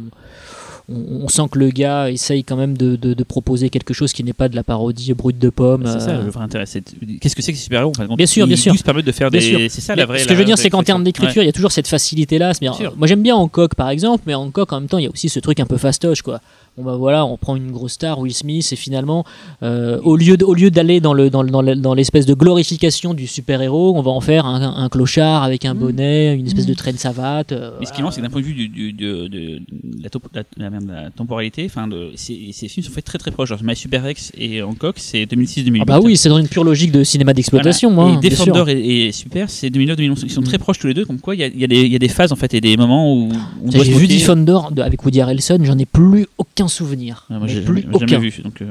on, 0.89 1.23
on 1.23 1.27
sent 1.29 1.43
que 1.49 1.57
le 1.59 1.69
gars 1.69 2.11
essaye 2.11 2.43
quand 2.43 2.57
même 2.57 2.77
de, 2.77 2.97
de- 2.97 3.13
de 3.13 3.23
proposer 3.23 3.69
quelque 3.69 3.93
chose 3.93 4.11
qui 4.11 4.21
n'est 4.25 4.33
pas 4.33 4.49
de 4.49 4.55
la 4.57 4.63
parodie 4.63 5.13
brute 5.13 5.39
de 5.39 5.49
pomme. 5.49 5.83
C'est 5.85 6.01
ça 6.01 6.21
le 6.21 6.29
vrai 6.29 6.43
intérêt. 6.43 6.65
Qu'est-ce 6.65 7.35
que 7.37 7.41
c'est 7.41 7.53
que 7.53 7.57
ces 7.57 7.63
super-héros 7.63 7.93
Bien 8.17 8.25
sûr, 8.25 8.45
Ils 8.45 8.49
bien 8.49 8.57
sûr. 8.57 8.75
permettent 8.83 9.05
de 9.05 9.11
faire 9.13 9.31
Bien 9.31 9.39
des. 9.39 9.69
C'est 9.69 9.79
ça 9.79 9.93
Mais 9.95 10.01
la 10.01 10.05
vraie. 10.07 10.19
Ce 10.19 10.27
que 10.27 10.33
je 10.33 10.39
veux 10.39 10.43
dire, 10.45 10.57
c'est 10.57 10.69
qu'en 10.69 10.83
termes 10.83 11.05
d'écriture, 11.05 11.41
il 11.41 11.45
y 11.45 11.49
a 11.49 11.53
toujours 11.53 11.71
cette 11.71 11.87
facilité-là. 11.87 12.51
Moi, 12.97 13.07
j'aime 13.07 13.21
bien 13.23 13.35
Hancock, 13.35 13.75
par 13.75 13.89
exemple, 13.89 14.23
mais 14.27 14.33
Hancock, 14.35 14.73
en 14.73 14.81
même 14.81 14.89
temps, 14.89 14.97
il 14.97 15.05
y 15.05 15.07
a 15.07 15.11
aussi 15.11 15.29
ce 15.29 15.39
truc 15.39 15.59
un 15.61 15.65
peu 15.65 15.77
fastoche, 15.77 16.21
quoi. 16.21 16.41
Bon 16.75 16.83
bah 16.83 16.95
voilà, 16.95 17.23
on 17.23 17.37
prend 17.37 17.55
une 17.55 17.69
grosse 17.71 17.91
star, 17.93 18.17
Will 18.17 18.33
Smith, 18.33 18.67
et 18.71 18.75
finalement, 18.75 19.23
euh, 19.61 19.99
au 20.03 20.15
lieu 20.17 20.37
de- 20.37 20.43
au 20.45 20.55
lieu 20.55 20.71
d'aller 20.71 20.99
dans 21.01 21.13
le 21.13 21.29
dans, 21.29 21.43
le- 21.43 21.51
dans 21.51 21.61
le- 21.61 21.75
dans 21.75 21.93
l'espèce 21.93 22.25
de 22.25 22.33
glorification 22.33 23.13
du 23.13 23.27
super-héros, 23.27 23.93
on 23.95 24.01
va 24.01 24.09
en 24.09 24.21
faire 24.21 24.47
un, 24.47 24.75
un 24.75 24.89
clochard 24.89 25.43
avec 25.43 25.65
un 25.65 25.75
Mm. 25.75 25.77
bonnet, 25.77 26.35
une 26.35 26.47
espèce 26.47 26.65
Mm. 26.65 26.69
de 26.69 26.73
traîne 26.73 26.97
savate. 26.97 27.51
euh, 27.51 27.71
Mais 27.79 27.85
ce 27.85 27.91
qui 27.91 27.99
est 27.99 28.01
voilà. 28.01 28.03
marrant, 28.05 28.11
c'est 28.11 28.21
que 28.21 28.25
d'un 28.25 28.31
point 28.31 28.41
de 28.41 28.45
vue 28.47 28.53
du, 28.55 28.69
du- 28.69 28.91
de, 28.93 29.27
de- 29.27 29.59
de 29.59 30.03
la, 30.03 30.09
top- 30.09 30.27
la- 30.33 30.43
la- 30.57 30.69
merde, 30.71 30.85
la 30.87 31.09
temporalité, 31.11 31.63
enfin, 31.67 31.87
ces, 32.15 32.49
ces 32.53 32.67
films 32.67 32.87
sont 32.87 32.91
faits 32.91 33.05
très 33.05 33.19
très 33.19 33.29
proches. 33.29 33.49
Genre, 33.49 33.59
My 33.63 33.75
Super 33.75 34.09
X 34.09 34.31
et 34.35 34.63
Hancock, 34.63 34.95
c'est 34.97 35.27
2006-2008. 35.27 35.81
Ah 35.83 35.85
bah 35.85 35.99
oui, 36.03 36.17
c'est 36.17 36.29
dans 36.29 36.39
une 36.39 36.47
pure 36.47 36.63
logique 36.63 36.91
de 36.91 37.03
cinéma 37.03 37.33
d'exploitation, 37.33 37.91
moi. 37.91 38.17
Et. 38.23 38.29
Defender 38.29 38.63
et, 38.71 39.07
et 39.07 39.11
Super, 39.11 39.47
c'est 39.51 39.69
2009-2011. 39.69 40.23
Ils 40.23 40.31
sont 40.31 40.41
Mm. 40.41 40.45
très 40.45 40.57
proches 40.57 40.79
tous 40.79 40.87
les 40.87 40.95
deux, 40.95 41.05
comme 41.05 41.19
quoi 41.19 41.35
il 41.35 41.41
y 41.41 41.43
a, 41.43 41.47
y 41.49 41.63
a 41.63 41.67
des- 41.67 41.83
il 41.83 41.91
y 41.93 41.95
a 41.95 41.99
des 41.99 42.07
phases 42.07 42.31
en 42.31 42.35
fait 42.35 42.51
et 42.55 42.61
des 42.61 42.77
moments 42.77 43.13
où 43.13 43.29
on 43.63 43.69
doit 43.69 43.81
se 43.85 43.91
J'ai 43.91 43.93
vu. 43.93 44.07
Defender 44.07 44.57
de- 44.71 44.81
avec 44.81 45.05
Woody 45.05 45.21
Harrelson, 45.21 45.59
j'en 45.61 45.77
ai 45.77 45.85
plus 45.85 46.25
aucun 46.39 46.62
aucun 46.63 46.67
souvenir. 46.69 47.25
Ah, 47.29 47.39
moi, 47.39 47.47
j'ai 47.47 47.61
plus 47.61 47.81
jamais, 47.81 47.95
aucun. 47.95 48.07
jamais 48.07 48.29
vu. 48.29 48.41
Donc, 48.43 48.61
euh, 48.61 48.65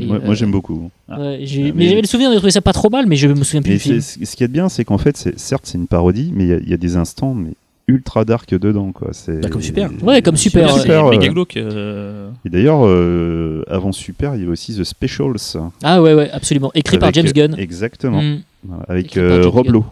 Moi, 0.00 0.16
euh, 0.16 0.20
moi, 0.24 0.34
j'aime 0.34 0.50
beaucoup. 0.50 0.90
Ah. 1.08 1.18
Ouais, 1.18 1.26
Euh, 1.26 1.38
mais 1.40 1.72
mais- 1.74 1.88
j'avais 1.88 2.00
le 2.02 2.06
souvenir 2.06 2.30
de 2.30 2.36
trouver 2.36 2.50
ça 2.50 2.60
pas 2.60 2.72
trop 2.72 2.90
mal, 2.90 3.06
mais 3.06 3.16
je 3.16 3.28
me 3.28 3.34
souviens 3.44 3.62
plus 3.62 3.70
Mais 3.70 3.76
du 3.76 3.80
film. 3.82 4.00
c'est- 4.00 4.24
ce 4.24 4.36
qui 4.36 4.44
est 4.44 4.48
bien, 4.48 4.68
c'est 4.68 4.84
qu'en 4.84 4.98
fait, 4.98 5.16
certes, 5.36 5.64
c'est 5.66 5.78
une 5.78 5.86
parodie, 5.86 6.32
mais 6.34 6.44
il 6.44 6.48
y 6.48 6.52
a- 6.52 6.58
il 6.58 6.68
y, 6.68 6.74
a 6.74 6.76
des 6.76 6.96
instants 6.96 7.34
mais 7.34 7.50
ultra 7.88 8.24
dark 8.24 8.50
dedans. 8.58 8.90
Quoi. 8.92 9.10
Bah, 9.42 9.48
comme 9.48 9.62
Super. 9.62 9.90
Ouais, 10.02 10.20
comme 10.22 10.36
Super. 10.36 10.70
Super, 10.70 11.08
méga 11.08 11.26
euh, 11.26 11.32
glauque. 11.32 11.56
euh, 11.56 12.30
Et 12.44 12.50
d'ailleurs, 12.50 12.80
euh, 12.84 13.62
avant 13.68 13.92
Super, 13.92 14.34
il 14.34 14.40
y 14.40 14.42
avait 14.42 14.50
aussi 14.52 14.74
The 14.76 14.84
Specials. 14.84 15.56
Ah 15.82 16.02
ouais, 16.02 16.14
ouais, 16.14 16.30
absolument. 16.32 16.70
Écrit 16.74 16.98
par 16.98 17.12
James 17.12 17.30
Gunn. 17.32 17.54
Exactement. 17.58 18.22
Mm. 18.22 18.40
Voilà, 18.64 18.82
Avec 18.88 19.16
euh, 19.16 19.46
Rob. 19.48 19.68
Lowe, 19.68 19.84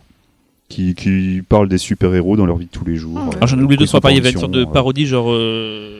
qui, 0.74 0.94
qui 0.94 1.42
parle 1.48 1.68
des 1.68 1.78
super-héros 1.78 2.36
dans 2.36 2.46
leur 2.46 2.56
vie 2.56 2.66
de 2.66 2.70
tous 2.70 2.84
les 2.84 2.96
jours. 2.96 3.16
Ah 3.18 3.22
ouais. 3.24 3.28
euh, 3.34 3.36
Alors 3.36 3.46
j'en 3.48 3.58
ai 3.58 3.62
oublié 3.62 3.76
deux, 3.78 3.86
trois 3.86 4.00
par 4.00 4.10
il 4.10 4.16
y 4.16 4.18
avait 4.18 4.30
une 4.30 4.34
de 4.34 4.40
sorte 4.40 4.52
de 4.52 4.64
parodie 4.64 5.06
genre. 5.06 5.30
euh, 5.30 5.98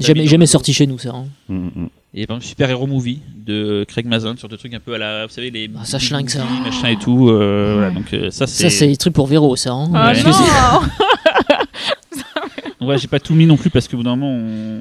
Jamais, 0.00 0.26
jamais 0.26 0.46
sorti 0.46 0.72
chez 0.72 0.86
nous, 0.86 0.98
ça. 0.98 1.10
hein. 1.10 1.24
euh, 1.50 1.54
mm, 1.54 1.70
mm. 1.84 1.88
Et 2.12 2.26
par 2.26 2.36
exemple 2.36 2.48
Super 2.48 2.70
Hero 2.70 2.86
Movie 2.88 3.20
de 3.46 3.84
Craig 3.88 4.04
Mazin 4.06 4.34
sur 4.36 4.48
des 4.48 4.56
trucs 4.58 4.74
un 4.74 4.80
peu 4.80 4.94
à 4.94 4.98
la. 4.98 5.26
Vous 5.26 5.32
savez, 5.32 5.50
les. 5.50 5.70
Ah, 5.78 5.84
ça 5.84 5.98
schlingue, 6.00 6.28
ça. 6.28 6.44
Machin 6.64 6.88
et 6.88 6.96
tout. 6.96 7.28
euh, 7.30 7.74
voilà, 7.78 7.90
donc 7.92 8.12
euh, 8.12 8.30
ça 8.30 8.46
c'est. 8.48 8.64
Ça, 8.64 8.70
c'est 8.70 8.86
des 8.88 8.96
trucs 8.96 9.14
pour 9.14 9.26
Véro, 9.28 9.54
ça. 9.56 9.70
hein. 9.72 9.90
Ah 9.94 10.12
Ouais. 10.12 10.22
non 10.24 10.30
Ouais, 12.80 12.98
j'ai 12.98 13.08
pas 13.08 13.20
tout 13.20 13.34
mis 13.34 13.46
non 13.46 13.56
plus 13.56 13.70
parce 13.70 13.88
que 13.88 13.94
au 13.94 13.98
bout 13.98 14.04
d'un 14.04 14.16
moment 14.16 14.32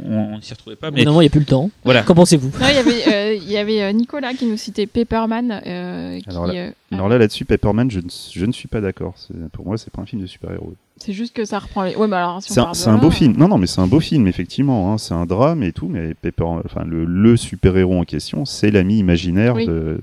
on, 0.05 0.35
on 0.35 0.41
s'y 0.41 0.53
retrouvait 0.53 0.75
pas. 0.75 0.89
Mais 0.91 0.97
Évidemment, 0.99 1.21
il 1.21 1.25
n'y 1.25 1.27
a 1.27 1.31
plus 1.31 1.39
le 1.41 1.45
temps. 1.45 1.69
voilà. 1.83 2.03
Qu'en 2.03 2.15
pensez-vous? 2.15 2.49
Non, 2.59 2.67
il 2.69 2.75
y 2.75 2.77
avait, 2.77 3.07
euh, 3.13 3.33
il 3.35 3.51
y 3.51 3.57
avait 3.57 3.81
euh, 3.83 3.91
Nicolas 3.91 4.33
qui 4.33 4.45
nous 4.45 4.57
citait 4.57 4.87
Pepperman. 4.87 5.61
euh, 5.65 6.19
qui, 6.19 6.29
Alors 6.29 6.47
là- 6.47 6.53
euh, 6.53 6.71
Alors 6.91 7.09
là, 7.09 7.17
là-dessus, 7.17 7.45
Pepperman, 7.45 7.91
je 7.91 7.99
ne, 7.99 8.05
je 8.33 8.45
ne 8.45 8.51
suis 8.51 8.67
pas 8.67 8.81
d'accord. 8.81 9.15
Pour 9.51 9.65
moi, 9.65 9.77
c'est 9.77 9.91
pas 9.91 10.01
un 10.01 10.05
film 10.05 10.21
de 10.21 10.27
super-héros. 10.27 10.73
c'est 10.97 11.13
juste 11.13 11.33
que 11.35 11.43
ça 11.45 11.59
reprend 11.59 11.83
les. 11.83 11.95
Ouais, 11.95 12.07
mais 12.07 12.15
alors 12.15 12.41
si 12.41 12.51
on 12.57 12.73
C'est 12.73 12.87
un, 12.89 12.95
là, 12.95 13.01
beau 13.01 13.11
film. 13.11 13.35
Non, 13.37 13.47
non, 13.47 13.57
mais 13.57 13.67
c'est 13.67 13.81
un 13.81 13.87
beau 13.87 13.99
film, 13.99 14.27
effectivement. 14.27 14.93
hein. 14.93 14.97
C'est 14.97 15.13
un 15.13 15.25
drame 15.25 15.61
et 15.63 15.71
tout, 15.73 15.87
mais 15.87 16.13
Pepper, 16.13 16.43
enfin, 16.65 16.83
le, 16.85 17.05
le 17.05 17.37
super-héros 17.37 17.99
en 17.99 18.05
question, 18.05 18.45
c'est 18.45 18.71
l'ami 18.71 18.97
imaginaire 18.99 19.55
Oui. 19.55 19.65
de 19.67 19.99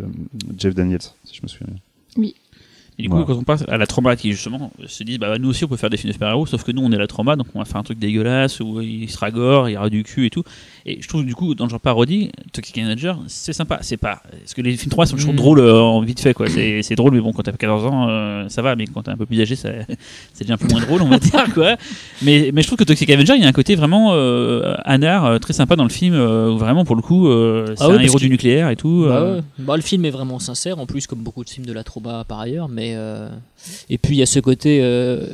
Jeff 0.58 0.74
Daniels, 0.74 1.00
si 1.24 1.34
je 1.36 1.40
me 1.42 1.48
souviens 1.48 1.68
bien. 2.16 2.30
Et 2.98 3.02
du 3.02 3.08
coup, 3.10 3.16
Voilà. 3.16 3.26
quand 3.34 3.38
on 3.38 3.44
passe 3.44 3.64
à 3.68 3.76
la 3.76 3.86
trauma 3.86 4.16
qui 4.16 4.32
justement 4.32 4.72
se 4.86 5.02
dit, 5.04 5.18
bah 5.18 5.38
nous 5.38 5.50
aussi 5.50 5.64
on 5.64 5.68
peut 5.68 5.76
faire 5.76 5.90
des 5.90 5.96
films 5.98 6.08
de 6.08 6.12
super-héros, 6.14 6.46
sauf 6.46 6.64
que 6.64 6.72
nous 6.72 6.82
on 6.82 6.90
est 6.92 6.96
la 6.98 7.06
trauma, 7.06 7.36
donc 7.36 7.46
on 7.54 7.58
va 7.58 7.64
faire 7.66 7.76
un 7.76 7.82
truc 7.82 7.98
dégueulasse 7.98 8.60
où 8.60 8.80
il 8.80 9.10
sera 9.10 9.30
gore, 9.30 9.68
il 9.68 9.72
y 9.72 9.76
aura 9.76 9.90
du 9.90 10.02
cul 10.02 10.26
et 10.26 10.30
tout. 10.30 10.44
Et 10.88 11.02
je 11.02 11.08
trouve 11.08 11.24
du 11.24 11.34
coup, 11.34 11.56
dans 11.56 11.64
le 11.64 11.70
genre 11.70 11.80
parodie, 11.80 12.30
Toxic 12.52 12.78
Avenger, 12.78 13.14
c'est 13.26 13.52
sympa. 13.52 13.80
C'est 13.82 13.96
pas. 13.96 14.22
Parce 14.30 14.54
que 14.54 14.62
les 14.62 14.76
films 14.76 14.90
3 14.92 15.06
sont 15.06 15.16
toujours 15.16 15.32
Mm. 15.32 15.36
drôles 15.36 15.58
euh, 15.58 15.80
en 15.80 16.00
vite 16.00 16.20
fait, 16.20 16.32
quoi. 16.32 16.48
C'est 16.48 16.80
c'est 16.82 16.94
drôle, 16.94 17.12
mais 17.12 17.20
bon, 17.20 17.32
quand 17.32 17.42
t'as 17.42 17.50
14 17.50 17.86
ans, 17.86 18.08
euh, 18.08 18.48
ça 18.48 18.62
va, 18.62 18.76
mais 18.76 18.84
quand 18.86 19.02
t'es 19.02 19.10
un 19.10 19.16
peu 19.16 19.26
plus 19.26 19.40
âgé, 19.40 19.56
ça, 19.56 19.70
ça 20.32 20.40
devient 20.44 20.52
un 20.52 20.56
peu 20.56 20.68
moins 20.68 20.80
drôle, 20.80 21.02
on 21.02 21.08
va 21.08 21.18
dire, 21.18 21.52
quoi. 21.52 21.74
Mais, 22.22 22.50
mais 22.54 22.62
je 22.62 22.68
trouve 22.68 22.78
que 22.78 22.84
Toxic 22.84 23.10
Avenger, 23.10 23.32
il 23.36 23.42
y 23.42 23.44
a 23.44 23.48
un 23.48 23.52
côté 23.52 23.74
vraiment 23.74 24.10
euh, 24.14 24.76
anard, 24.84 25.24
euh, 25.24 25.38
très 25.40 25.52
sympa 25.54 25.74
dans 25.74 25.82
le 25.82 25.90
film, 25.90 26.14
où 26.14 26.56
vraiment, 26.56 26.84
pour 26.84 26.94
le 26.94 27.02
coup, 27.02 27.26
euh, 27.26 27.74
c'est 27.76 27.82
Ah 27.82 27.88
un 27.88 27.98
héros 27.98 28.18
du 28.20 28.30
nucléaire 28.30 28.70
et 28.70 28.76
tout. 28.76 29.06
Bah, 29.08 29.24
ouais. 29.34 29.40
Bah, 29.58 29.74
le 29.76 29.82
film 29.82 30.04
est 30.04 30.10
vraiment 30.10 30.38
sincère, 30.38 30.78
en 30.78 30.86
plus 30.86 31.08
comme 31.08 31.18
beaucoup 31.18 31.42
de 31.42 31.50
films 31.50 31.66
de 31.66 31.72
la 31.72 31.82
Troba 31.82 32.22
par 32.28 32.38
ailleurs, 32.38 32.68
mais 32.68 32.96
et 33.90 33.98
puis 33.98 34.14
il 34.14 34.18
y 34.18 34.22
a 34.22 34.26
ce 34.26 34.38
côté, 34.38 34.80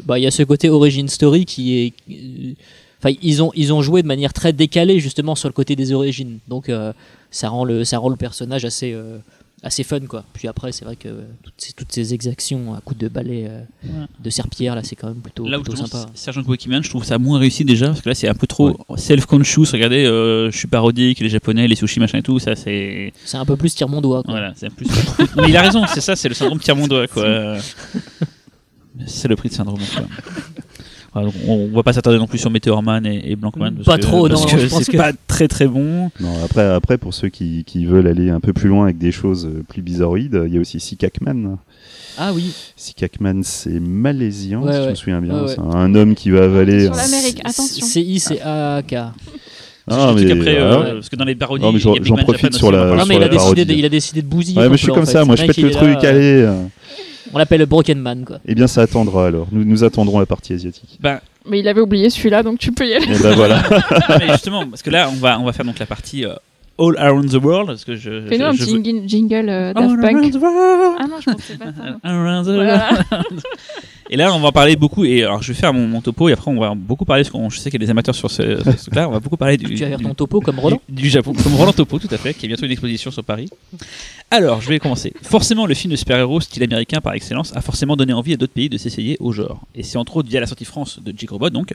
bah 0.06 0.18
il 0.18 0.22
y 0.22 0.26
a 0.26 0.30
ce 0.30 0.42
côté 0.44 0.70
origin 0.70 1.08
story 1.08 1.44
qui 1.44 1.78
est, 2.08 2.56
enfin 3.02 3.14
ils 3.22 3.42
ont 3.42 3.50
ils 3.54 3.72
ont 3.72 3.82
joué 3.82 4.02
de 4.02 4.06
manière 4.06 4.32
très 4.32 4.52
décalée 4.52 5.00
justement 5.00 5.34
sur 5.34 5.48
le 5.48 5.52
côté 5.54 5.74
des 5.76 5.92
origines, 5.92 6.38
donc 6.48 6.68
euh, 6.68 6.92
ça 7.30 7.48
rend 7.48 7.64
le 7.64 7.84
ça 7.84 7.98
rend 7.98 8.08
le 8.08 8.16
personnage 8.16 8.64
assez 8.64 8.92
euh, 8.92 9.18
assez 9.64 9.84
fun 9.84 10.00
quoi. 10.00 10.24
Puis 10.32 10.48
après 10.48 10.72
c'est 10.72 10.84
vrai 10.84 10.96
que 10.96 11.08
toutes 11.42 11.54
ces, 11.56 11.72
toutes 11.72 11.92
ces 11.92 12.14
exactions 12.14 12.74
à 12.74 12.80
coups 12.80 12.98
de 13.00 13.08
balai 13.08 13.46
euh, 13.48 13.60
Ouais. 13.84 14.06
de 14.22 14.30
serpillère 14.30 14.74
là 14.74 14.82
c'est 14.84 14.96
quand 14.96 15.06
même 15.08 15.20
plutôt, 15.20 15.46
Là 15.46 15.58
où 15.58 15.62
plutôt 15.62 15.84
sympa. 15.86 16.06
Sergent 16.14 16.42
Quakiman, 16.42 16.82
je 16.82 16.90
trouve 16.90 17.04
ça 17.04 17.18
moins 17.18 17.38
réussi 17.38 17.64
déjà, 17.64 17.86
parce 17.88 18.00
que 18.00 18.08
là 18.08 18.14
c'est 18.14 18.28
un 18.28 18.34
peu 18.34 18.46
trop 18.48 18.76
self-conscious. 18.96 19.70
Regardez, 19.72 20.04
euh, 20.04 20.50
je 20.50 20.56
suis 20.58 20.68
parodique, 20.68 21.20
les 21.20 21.28
japonais, 21.28 21.66
les 21.68 21.76
sushis, 21.76 22.00
machin 22.00 22.18
et 22.18 22.22
tout, 22.22 22.38
ça 22.40 22.54
c'est. 22.56 23.12
C'est 23.24 23.36
un 23.36 23.44
peu 23.44 23.56
plus 23.56 23.74
tire 23.74 23.88
mon 23.88 24.00
doigt 24.00 24.22
quoi. 24.24 24.32
Voilà, 24.34 24.52
c'est 24.56 24.70
plus. 24.70 24.86
Mais 25.36 25.48
il 25.48 25.56
a 25.56 25.62
raison, 25.62 25.84
c'est 25.92 26.00
ça, 26.00 26.16
c'est 26.16 26.28
le 26.28 26.34
syndrome 26.34 26.58
tire 26.60 26.74
mon 26.76 26.88
doigt, 26.88 27.06
quoi. 27.06 27.56
c'est 29.06 29.28
le 29.28 29.36
prix 29.36 29.48
de 29.48 29.54
syndrome, 29.54 29.80
quoi. 29.94 30.04
Voilà, 31.12 31.28
donc 31.28 31.34
on, 31.46 31.68
on 31.70 31.76
va 31.76 31.82
pas 31.82 31.92
s'attarder 31.92 32.18
non 32.18 32.26
plus 32.26 32.38
sur 32.38 32.50
Meteor 32.50 32.82
Man 32.82 33.04
et, 33.04 33.32
et 33.32 33.36
Blankman. 33.36 33.74
parce 33.74 33.84
Pas 33.86 33.96
que- 33.98 34.02
trop, 34.02 34.28
parce 34.28 34.40
non, 34.42 34.46
que 34.48 34.58
je 34.58 34.66
pense 34.66 34.82
c'est 34.84 34.92
que- 34.92 34.96
pas 34.96 35.12
très 35.26 35.46
très 35.46 35.66
bon. 35.66 36.10
Non, 36.20 36.32
après, 36.44 36.62
après, 36.64 36.96
pour 36.96 37.12
ceux 37.12 37.28
qui, 37.28 37.64
qui 37.64 37.84
veulent 37.84 38.06
aller 38.06 38.30
un 38.30 38.40
peu 38.40 38.52
plus 38.54 38.68
loin 38.68 38.84
avec 38.84 38.96
des 38.98 39.12
choses 39.12 39.46
euh, 39.46 39.62
plus 39.68 39.82
bizarroïdes, 39.82 40.42
il 40.46 40.54
y 40.54 40.58
a 40.58 40.60
aussi 40.60 40.80
Sikakman. 40.80 41.58
Ah 42.18 42.32
oui. 42.34 42.52
Sikakman, 42.76 43.42
c'est 43.42 43.78
malaisien, 43.80 44.60
Ouais, 44.60 44.72
si 44.72 44.82
je 44.84 44.88
me 44.90 44.94
souviens 44.94 45.20
bien. 45.20 45.44
Ouais, 45.44 45.54
un 45.58 45.94
homme 45.94 46.14
qui 46.14 46.30
va 46.30 46.44
avaler. 46.44 46.84
Sur 46.84 46.94
un- 46.94 46.96
l'Amérique, 46.96 47.40
attention. 47.44 47.86
C 47.86 48.00
I 48.00 48.18
C 48.20 48.40
A 48.42 48.82
K. 48.86 48.94
Ah, 49.90 50.12
mais, 50.16 50.30
après, 50.30 50.58
euh, 50.60 50.76
voilà. 50.76 50.92
parce 50.94 51.08
que 51.08 51.16
dans 51.16 51.24
les 51.24 51.34
parodies, 51.34 51.64
Non, 51.64 51.72
mais 51.72 51.78
j'en- 51.80 51.94
j'en 52.00 52.14
profite 52.16 52.54
sur 52.54 52.70
la- 52.70 52.86
non 52.86 53.04
mais 53.04 53.14
sur 53.14 53.14
il 53.14 53.22
a 53.24 53.28
décidé 53.28 53.64
de, 53.64 53.68
parodie. 53.68 53.78
il 53.80 53.84
a 53.84 53.88
décidé 53.88 54.22
de 54.22 54.26
bousiller. 54.28 54.60
Ouais, 54.60 54.68
mais 54.68 54.76
je 54.76 54.84
suis 54.84 54.92
comme 54.92 55.04
ça, 55.04 55.20
fait. 55.20 55.26
moi 55.26 55.36
je 55.36 55.44
pète 55.44 55.56
le 55.58 55.70
truc, 55.72 56.04
euh, 56.04 56.08
allez. 56.08 56.48
On 57.32 57.38
l'appelle 57.38 57.64
Broken 57.66 57.98
Man 57.98 58.24
quoi. 58.24 58.38
Eh 58.46 58.54
bien, 58.54 58.66
ça 58.66 58.82
attendra 58.82 59.26
alors. 59.26 59.46
Nous, 59.52 59.64
nous 59.64 59.84
attendrons 59.84 60.18
la 60.20 60.26
partie 60.26 60.52
asiatique. 60.52 60.98
Bah, 61.00 61.20
Mais 61.46 61.60
il 61.60 61.68
avait 61.68 61.80
oublié 61.80 62.10
celui-là, 62.10 62.42
donc 62.42 62.58
tu 62.58 62.72
peux 62.72 62.86
y 62.86 62.94
aller. 62.94 63.06
Et 63.06 63.18
ben 63.22 63.34
voilà. 63.34 63.62
Mais 64.18 64.28
justement, 64.28 64.66
parce 64.66 64.82
que 64.82 64.90
là, 64.90 65.08
on 65.10 65.16
va, 65.16 65.40
on 65.40 65.44
va 65.44 65.52
faire 65.52 65.64
donc 65.64 65.78
la 65.78 65.86
partie 65.86 66.24
euh, 66.24 66.34
All 66.78 66.96
Around 66.98 67.30
the 67.30 67.42
World. 67.42 67.66
Parce 67.68 67.84
que 67.84 67.94
je, 67.96 68.26
Fais-nous 68.28 68.44
un 68.44 68.52
je 68.52 68.64
petit 68.64 68.76
veux- 68.76 69.06
jingle, 69.08 69.48
euh, 69.48 69.72
Daft 69.72 69.90
All 69.90 70.00
Punk. 70.00 70.16
around 70.16 70.32
the 70.32 70.36
world. 70.40 70.96
Ah 71.00 71.06
non, 71.08 71.16
je 71.20 71.30
pensais 71.30 71.56
pas 71.56 71.72
ça. 71.72 71.98
Around 72.02 72.44
the 72.46 72.50
Voilà. 72.54 72.90
world. 73.10 73.40
Et 74.10 74.16
là, 74.16 74.34
on 74.34 74.40
va 74.40 74.52
parler 74.52 74.76
beaucoup. 74.76 75.06
Et 75.06 75.22
alors, 75.22 75.42
je 75.42 75.52
vais 75.52 75.58
faire 75.58 75.72
mon, 75.72 75.86
mon 75.88 76.02
topo. 76.02 76.28
Et 76.28 76.32
après, 76.32 76.50
on 76.50 76.60
va 76.60 76.74
beaucoup 76.74 77.06
parler. 77.06 77.22
Parce 77.24 77.32
que 77.32 77.54
je 77.54 77.58
sais 77.58 77.70
qu'il 77.70 77.80
y 77.80 77.82
a 77.82 77.86
des 77.86 77.90
amateurs 77.90 78.14
sur 78.14 78.30
ce, 78.30 78.42
ce 78.62 78.70
truc-là. 78.82 79.08
On 79.08 79.12
va 79.12 79.20
beaucoup 79.20 79.38
parler 79.38 79.56
du, 79.56 79.64
Tu 79.74 79.76
vas 79.76 79.88
faire 79.88 80.00
ton 80.00 80.12
topo 80.12 80.40
comme 80.40 80.58
Roland. 80.58 80.80
du, 80.88 81.02
du 81.02 81.08
Japon. 81.08 81.32
Comme 81.42 81.54
Roland 81.54 81.72
Topo, 81.72 81.98
tout 81.98 82.08
à 82.10 82.18
fait. 82.18 82.34
Qui 82.34 82.44
a 82.44 82.48
bientôt 82.48 82.66
une 82.66 82.72
exposition 82.72 83.10
sur 83.10 83.24
Paris. 83.24 83.48
Alors, 84.30 84.60
je 84.60 84.68
vais 84.68 84.78
commencer. 84.80 85.14
Forcément, 85.22 85.64
le 85.64 85.72
film 85.72 85.92
de 85.92 85.96
super-héros 85.96 86.40
style 86.42 86.62
américain 86.62 87.00
par 87.00 87.14
excellence 87.14 87.56
a 87.56 87.62
forcément 87.62 87.96
donné 87.96 88.12
envie 88.12 88.34
à 88.34 88.36
d'autres 88.36 88.52
pays 88.52 88.68
de 88.68 88.76
s'essayer 88.76 89.16
au 89.20 89.32
genre. 89.32 89.62
Et 89.74 89.82
c'est 89.82 89.96
entre 89.96 90.16
autres 90.18 90.28
via 90.28 90.40
la 90.40 90.46
sortie 90.46 90.66
France 90.66 91.00
de 91.02 91.14
Jake 91.16 91.30
Robot, 91.30 91.48
donc, 91.48 91.72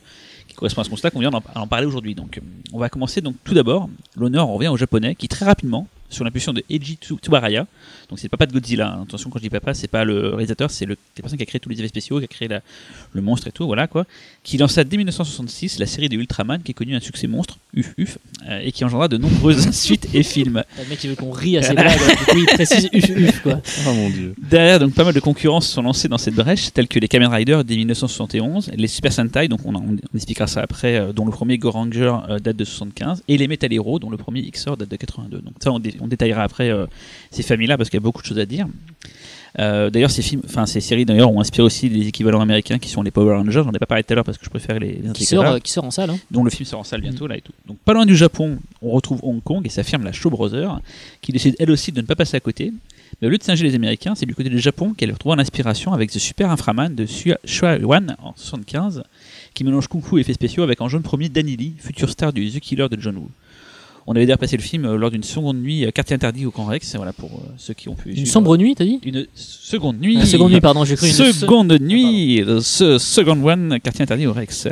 correspond 0.57 0.81
à 0.81 0.83
ce 0.83 0.89
constat 0.89 1.11
qu'on 1.11 1.19
vient 1.19 1.31
d'en 1.31 1.67
parler 1.67 1.85
aujourd'hui. 1.85 2.15
Donc, 2.15 2.37
euh, 2.37 2.41
on 2.73 2.79
va 2.79 2.89
commencer 2.89 3.21
donc 3.21 3.35
tout 3.43 3.53
d'abord. 3.53 3.89
L'honneur 4.15 4.49
en 4.49 4.53
revient 4.55 4.67
au 4.67 4.77
japonais 4.77 5.15
qui 5.15 5.29
très 5.29 5.45
rapidement, 5.45 5.87
sur 6.09 6.23
l'impulsion 6.23 6.53
de 6.53 6.63
Eiji 6.69 6.97
Tsu- 7.01 7.17
Tsubaraya, 7.17 7.67
donc 8.09 8.17
c'est 8.19 8.25
le 8.27 8.29
papa 8.29 8.45
de 8.45 8.53
Godzilla. 8.53 8.93
hein. 8.93 9.03
Attention 9.03 9.29
quand 9.29 9.39
je 9.39 9.43
dis 9.43 9.49
papa, 9.49 9.73
c'est 9.73 9.89
pas 9.89 10.05
le 10.05 10.29
réalisateur, 10.29 10.71
c'est 10.71 10.85
la 10.85 10.95
personne 11.15 11.37
qui 11.37 11.43
a 11.43 11.45
créé 11.45 11.59
tous 11.59 11.67
les 11.69 11.77
effets 11.79 11.89
spéciaux, 11.89 12.19
qui 12.19 12.23
a 12.25 12.27
créé 12.27 12.47
la- 12.47 12.61
le 13.13 13.21
monstre 13.21 13.47
et 13.47 13.51
tout, 13.51 13.65
voilà 13.65 13.87
quoi. 13.87 14.05
Qui 14.43 14.57
lança 14.57 14.83
dès 14.85 14.95
1966 14.97 15.79
la 15.79 15.85
série 15.85 16.07
des 16.07 16.15
Ultraman, 16.15 16.61
qui 16.63 16.71
est 16.71 16.73
connue 16.73 16.95
un 16.95 16.99
succès 17.01 17.27
monstre, 17.27 17.57
uf 17.73 17.93
uf, 17.97 18.17
euh, 18.47 18.61
et 18.63 18.71
qui 18.71 18.85
engendra 18.85 19.07
de 19.09 19.17
nombreuses 19.17 19.69
suites 19.71 20.07
et 20.13 20.23
films. 20.23 20.63
Le 20.81 20.89
mec 20.89 21.03
il 21.03 21.09
veut 21.09 21.15
qu'on 21.17 21.31
rie 21.31 21.57
à 21.57 21.61
ses 21.61 21.73
blagues. 21.73 21.97
Du 22.19 22.25
coup 22.25 22.37
il 22.37 22.45
précise 22.45 22.89
uf 22.93 23.09
uf 23.09 23.41
quoi. 23.41 23.61
Oh 23.87 23.93
mon 23.93 24.09
dieu. 24.09 24.33
Derrière, 24.37 24.79
donc 24.79 24.93
pas 24.93 25.03
mal 25.03 25.13
de 25.13 25.19
concurrents 25.19 25.59
se 25.61 25.71
sont 25.73 25.81
lancés 25.81 26.07
dans 26.07 26.17
cette 26.17 26.35
brèche, 26.35 26.71
tels 26.73 26.87
que 26.87 26.99
les 26.99 27.07
Kamen 27.09 27.27
Rider 27.29 27.61
dès 27.65 27.75
1971, 27.75 28.71
les 28.75 28.87
Super 28.87 29.11
Sentai, 29.11 29.47
donc 29.49 29.59
on, 29.65 29.75
en- 29.75 29.83
on 29.83 30.15
expliquera 30.15 30.47
ça 30.47 30.61
après, 30.61 30.95
euh, 30.97 31.11
dont 31.13 31.25
le 31.25 31.31
premier 31.31 31.57
Go 31.57 31.71
Ranger 31.71 32.13
euh, 32.29 32.39
date 32.39 32.55
de 32.55 32.63
75, 32.63 33.23
et 33.27 33.37
les 33.37 33.47
Metal 33.47 33.71
Hero, 33.73 33.99
dont 33.99 34.09
le 34.09 34.17
premier 34.17 34.41
XOR 34.49 34.77
date 34.77 34.89
de 34.89 34.95
82. 34.95 35.39
Donc 35.39 35.53
ça, 35.61 35.71
on, 35.71 35.79
dé- 35.79 35.96
on 36.01 36.07
détaillera 36.07 36.43
après 36.43 36.69
euh, 36.69 36.85
ces 37.31 37.43
familles-là 37.43 37.77
parce 37.77 37.89
qu'il 37.89 37.97
y 37.97 38.01
a 38.01 38.03
beaucoup 38.03 38.21
de 38.21 38.27
choses 38.27 38.39
à 38.39 38.45
dire. 38.45 38.67
Euh, 39.59 39.89
d'ailleurs, 39.89 40.11
ces 40.11 40.21
films, 40.21 40.41
enfin 40.45 40.65
ces 40.65 40.81
séries 40.81 41.05
d'ailleurs 41.05 41.31
ont 41.31 41.39
inspiré 41.39 41.63
aussi 41.63 41.89
les 41.89 42.07
équivalents 42.07 42.41
américains 42.41 42.77
qui 42.77 42.89
sont 42.89 43.01
les 43.01 43.11
Power 43.11 43.35
Rangers. 43.35 43.63
J'en 43.63 43.71
ai 43.71 43.79
pas 43.79 43.85
parlé 43.85 44.03
tout 44.03 44.13
à 44.13 44.15
l'heure 44.15 44.23
parce 44.25 44.37
que 44.37 44.45
je 44.45 44.49
préfère 44.49 44.79
les, 44.79 44.99
les 45.03 45.11
Qui 45.13 45.25
sort, 45.25 45.45
euh, 45.45 45.59
qui 45.59 45.71
sort 45.71 45.83
en 45.83 45.91
salle. 45.91 46.11
Hein. 46.11 46.19
dont 46.29 46.43
le 46.43 46.49
film 46.51 46.65
sort 46.65 46.81
en 46.81 46.83
salle 46.83 47.01
bientôt 47.01 47.27
là 47.27 47.37
et 47.37 47.41
tout. 47.41 47.53
Donc 47.65 47.77
pas 47.79 47.93
loin 47.93 48.05
du 48.05 48.15
Japon, 48.15 48.59
on 48.81 48.91
retrouve 48.91 49.19
Hong 49.23 49.41
Kong 49.41 49.65
et 49.65 49.69
sa 49.69 49.83
firme 49.83 50.03
la 50.03 50.11
Shaw 50.11 50.29
Brothers 50.29 50.79
qui 51.21 51.31
décide 51.31 51.55
elle 51.59 51.71
aussi 51.71 51.91
de 51.91 52.01
ne 52.01 52.05
pas 52.05 52.15
passer 52.15 52.37
à 52.37 52.39
côté. 52.39 52.71
Mais 53.21 53.27
au 53.27 53.31
lieu 53.31 53.37
de 53.37 53.43
singer 53.43 53.63
les 53.63 53.73
Américains, 53.73 54.13
c'est 54.13 54.25
du 54.25 54.35
côté 54.35 54.49
du 54.49 54.59
Japon 54.59 54.93
qu'elle 54.93 55.11
retrouve 55.11 55.35
l'inspiration 55.35 55.93
avec 55.93 56.11
The 56.11 56.19
Super 56.19 56.51
Inframan 56.51 56.93
de 56.93 57.07
Shua 57.45 57.77
Wan 57.79 58.15
en 58.21 58.33
75 58.35 59.03
qui 59.53 59.63
mélange 59.63 59.87
kung 59.87 60.03
fu 60.03 60.17
et 60.17 60.21
effets 60.21 60.33
spéciaux 60.33 60.61
avec 60.61 60.81
en 60.81 60.87
jaune 60.87 61.01
premier 61.01 61.29
Danny 61.29 61.55
Lee, 61.55 61.73
futur 61.79 62.09
star 62.11 62.31
du 62.31 62.51
The 62.51 62.59
Killer 62.59 62.89
de 62.89 63.01
John 63.01 63.17
Woo. 63.17 63.31
On 64.09 64.15
avait 64.15 64.25
d'ailleurs 64.25 64.37
passé 64.37 64.55
le 64.55 64.63
film 64.63 64.85
euh, 64.85 64.95
lors 64.95 65.11
d'une 65.11 65.23
seconde 65.23 65.61
nuit 65.61 65.85
euh, 65.85 65.91
quartier 65.91 66.15
interdit 66.15 66.45
au 66.45 66.51
Camp 66.51 66.63
Rex, 66.63 66.95
voilà 66.95 67.11
pour 67.11 67.29
euh, 67.29 67.51
ceux 67.57 67.73
qui 67.73 67.89
ont 67.89 67.93
pu 67.95 68.13
Une 68.13 68.25
sombre 68.25 68.55
nuit 68.55 68.73
t'as 68.73 68.85
dit 68.85 69.01
Une 69.03 69.27
seconde 69.35 69.99
nuit. 69.99 70.15
Une 70.15 70.25
seconde 70.25 70.53
nuit 70.53 70.61
pardon 70.61 70.85
j'ai 70.85 70.95
cru 70.95 71.07
une 71.07 71.13
Seconde 71.13 71.77
nuit, 71.81 72.41
euh, 72.41 72.61
ce 72.61 72.97
second 72.99 73.37
one, 73.43 73.79
quartier 73.83 74.03
interdit 74.03 74.25
au 74.25 74.31
Rex. 74.31 74.69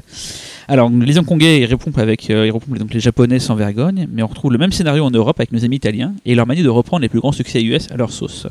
Alors, 0.69 0.89
les 0.89 1.19
Hongkongais, 1.19 1.59
ils 1.59 1.65
répondent 1.65 1.99
avec 1.99 2.29
ils 2.29 2.33
répondent 2.33 2.79
donc 2.79 2.93
les 2.93 3.01
Japonais 3.01 3.39
sans 3.39 3.55
vergogne, 3.55 4.07
mais 4.11 4.23
on 4.23 4.27
retrouve 4.27 4.53
le 4.53 4.57
même 4.57 4.71
scénario 4.71 5.03
en 5.03 5.11
Europe 5.11 5.37
avec 5.39 5.51
nos 5.51 5.63
amis 5.65 5.75
italiens 5.75 6.15
et 6.25 6.33
leur 6.33 6.47
manière 6.47 6.63
de 6.63 6.69
reprendre 6.69 7.01
les 7.01 7.09
plus 7.09 7.19
grands 7.19 7.33
succès 7.33 7.61
US 7.61 7.91
à 7.91 7.97
leur 7.97 8.11
sauce. 8.11 8.47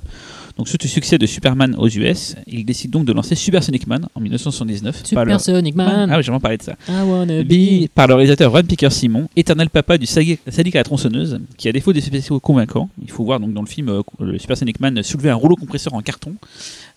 Donc, 0.56 0.68
suite 0.68 0.84
au 0.84 0.88
succès 0.88 1.18
de 1.18 1.26
Superman 1.26 1.74
aux 1.78 1.88
US, 1.88 2.36
ils 2.46 2.64
décident 2.64 3.00
donc 3.00 3.08
de 3.08 3.12
lancer 3.12 3.34
Super 3.34 3.62
Sonic 3.64 3.86
Man 3.88 4.06
en 4.14 4.20
1979. 4.20 4.94
par 5.00 5.06
Super 5.06 5.24
leur- 5.24 5.40
Sonic 5.40 5.74
Man. 5.74 6.08
Ah 6.10 6.16
oui, 6.16 6.22
j'ai 6.22 6.26
vraiment 6.28 6.38
parlé 6.40 6.58
de 6.58 6.62
ça. 6.62 6.76
I 6.88 7.02
wanna 7.04 7.42
be. 7.42 7.88
par 7.94 8.06
le 8.06 8.14
réalisateur 8.14 8.52
Ron 8.52 8.62
Picker 8.62 8.90
Simon, 8.92 9.28
éternel 9.34 9.68
papa 9.68 9.98
du 9.98 10.06
sadique 10.06 10.38
à 10.46 10.78
la 10.78 10.84
tronçonneuse, 10.84 11.40
qui 11.56 11.68
a 11.68 11.72
défaut 11.72 11.92
d'effets 11.92 12.06
spéciaux 12.06 12.38
convaincants. 12.38 12.88
Il 13.02 13.10
faut 13.10 13.24
voir 13.24 13.40
donc 13.40 13.52
dans 13.52 13.62
le 13.62 13.66
film 13.66 13.88
euh, 13.88 14.02
le 14.20 14.38
Super 14.38 14.56
Sonic 14.56 14.78
Man 14.80 15.02
soulever 15.02 15.30
un 15.30 15.34
rouleau 15.34 15.56
compresseur 15.56 15.92
en 15.94 16.02
carton. 16.02 16.34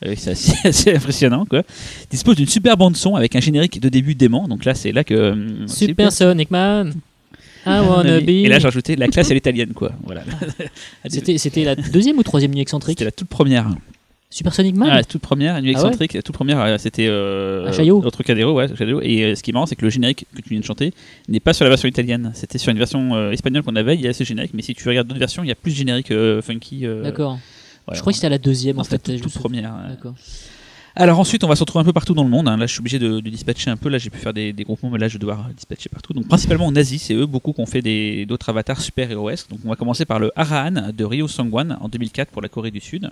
Euh, 0.05 0.13
c'est 0.15 0.31
assez, 0.31 0.53
assez 0.67 0.93
impressionnant 0.95 1.45
quoi. 1.45 1.63
Dispose 2.11 2.35
d'une 2.35 2.47
super 2.47 2.77
bande 2.77 2.95
son 2.95 3.15
avec 3.15 3.35
un 3.35 3.39
générique 3.39 3.79
de 3.81 3.89
début 3.89 4.13
dément. 4.13 4.47
Donc 4.47 4.65
là 4.65 4.75
c'est 4.75 4.91
là 4.91 5.03
que 5.03 5.13
euh, 5.15 5.67
Super 5.67 6.11
Sonic 6.11 6.51
Man. 6.51 6.93
Wanna 7.67 8.19
be. 8.21 8.29
Et 8.29 8.47
là, 8.47 8.59
j'ai 8.59 8.67
rajouté 8.67 8.95
la 8.95 9.07
classe 9.07 9.31
à 9.31 9.33
l'italienne, 9.33 9.73
quoi. 9.73 9.91
Voilà. 10.03 10.23
C'était, 11.07 11.63
la 11.63 11.75
deuxième 11.75 12.17
ou 12.17 12.23
troisième 12.23 12.51
nuit 12.53 12.61
excentrique? 12.61 12.97
C'était 12.99 13.05
la 13.05 13.11
toute 13.11 13.29
première. 13.29 13.67
Supersonic 14.29 14.75
Man? 14.75 14.89
Ah, 14.91 14.95
la 14.95 15.03
toute 15.05 15.21
première, 15.21 15.61
Nuit 15.61 15.71
Ah 15.75 15.79
ouais? 15.79 15.85
excentrique, 15.87 16.13
la 16.13 16.21
toute 16.21 16.35
première, 16.35 16.59
euh, 16.59 16.77
c'était 16.77 17.07
euh, 17.07 17.67
À 17.67 17.71
Chaillot 17.71 18.01
Notre 18.01 18.23
Cadero, 18.23 18.53
ouais, 18.53 18.67
Chaillot. 18.75 18.99
Et 19.01 19.23
euh, 19.23 19.35
ce 19.35 19.41
qui 19.41 19.51
est 19.51 19.53
marrant, 19.53 19.65
c'est 19.65 19.77
que 19.77 19.85
le 19.85 19.89
générique 19.89 20.25
que 20.35 20.41
tu 20.41 20.49
viens 20.49 20.59
de 20.59 20.65
chanter 20.65 20.93
n'est 21.29 21.39
pas 21.39 21.53
sur 21.53 21.63
la 21.63 21.69
version 21.69 21.87
italienne. 21.87 22.31
C'était 22.33 22.57
sur 22.57 22.71
une 22.71 22.77
version 22.77 23.15
euh, 23.15 23.31
espagnole 23.31 23.63
qu'on 23.63 23.77
avait, 23.77 23.95
il 23.95 24.01
y 24.01 24.07
a 24.07 24.11
ce 24.13 24.25
générique. 24.25 24.51
Mais 24.53 24.61
si 24.63 24.75
tu 24.75 24.87
regardes 24.89 25.07
d'autres 25.07 25.19
versions, 25.19 25.43
il 25.43 25.47
y 25.47 25.51
a 25.51 25.55
plus 25.55 25.71
de 25.71 25.77
générique 25.77 26.11
funky. 26.41 26.85
D'accord. 27.03 27.39
je 27.93 28.01
crois 28.01 28.11
que 28.11 28.17
c'était 28.17 28.27
à 28.27 28.31
la 28.31 28.37
deuxième 28.37 28.79
en 28.79 28.83
C'était 28.83 28.97
fait. 28.97 29.13
la 29.13 29.19
toute, 29.21 29.31
toute 29.31 29.41
première. 29.41 29.73
D'accord. 29.87 30.13
Alors 30.99 31.19
ensuite, 31.19 31.43
on 31.43 31.47
va 31.47 31.55
se 31.55 31.59
retrouver 31.59 31.81
un 31.83 31.85
peu 31.85 31.93
partout 31.93 32.15
dans 32.15 32.23
le 32.23 32.29
monde. 32.29 32.47
hein. 32.47 32.57
Là, 32.57 32.65
je 32.65 32.71
suis 32.71 32.79
obligé 32.79 32.97
de, 32.97 33.19
de 33.19 33.29
dispatcher 33.29 33.69
un 33.69 33.77
peu. 33.77 33.87
Là, 33.87 33.99
j'ai 33.99 34.09
pu 34.09 34.17
faire 34.17 34.33
des, 34.33 34.51
des 34.51 34.63
groupements, 34.63 34.89
mais 34.89 34.97
là, 34.97 35.07
je 35.07 35.13
vais 35.13 35.19
devoir 35.19 35.47
dispatcher 35.55 35.89
partout. 35.89 36.11
Donc 36.13 36.27
principalement 36.27 36.65
en 36.65 36.75
Asie, 36.75 36.97
c'est 36.97 37.13
eux 37.13 37.27
beaucoup 37.27 37.53
qui 37.53 37.61
ont 37.61 37.67
fait 37.67 38.25
d'autres 38.25 38.49
avatars 38.49 38.81
super-héroesques. 38.81 39.47
Donc 39.51 39.59
on 39.63 39.69
va 39.69 39.75
commencer 39.75 40.05
par 40.05 40.17
le 40.17 40.31
Arahan 40.35 40.91
de 40.91 41.05
Ryo 41.05 41.27
Sangwan 41.27 41.77
en 41.79 41.87
2004 41.87 42.31
pour 42.31 42.41
la 42.41 42.49
Corée 42.49 42.71
du 42.71 42.79
Sud. 42.79 43.11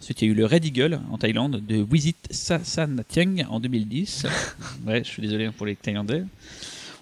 Ensuite, 0.00 0.22
il 0.22 0.26
y 0.26 0.28
a 0.28 0.32
eu 0.32 0.36
le 0.36 0.46
Red 0.46 0.64
Eagle 0.64 1.00
en 1.10 1.18
Thaïlande 1.18 1.60
de 1.66 1.82
Wisit 1.82 2.16
Sasanatieng 2.30 3.44
en 3.50 3.58
2010. 3.58 4.26
ouais, 4.86 5.02
je 5.02 5.08
suis 5.08 5.22
désolé 5.22 5.50
pour 5.50 5.66
les 5.66 5.74
Thaïlandais. 5.74 6.22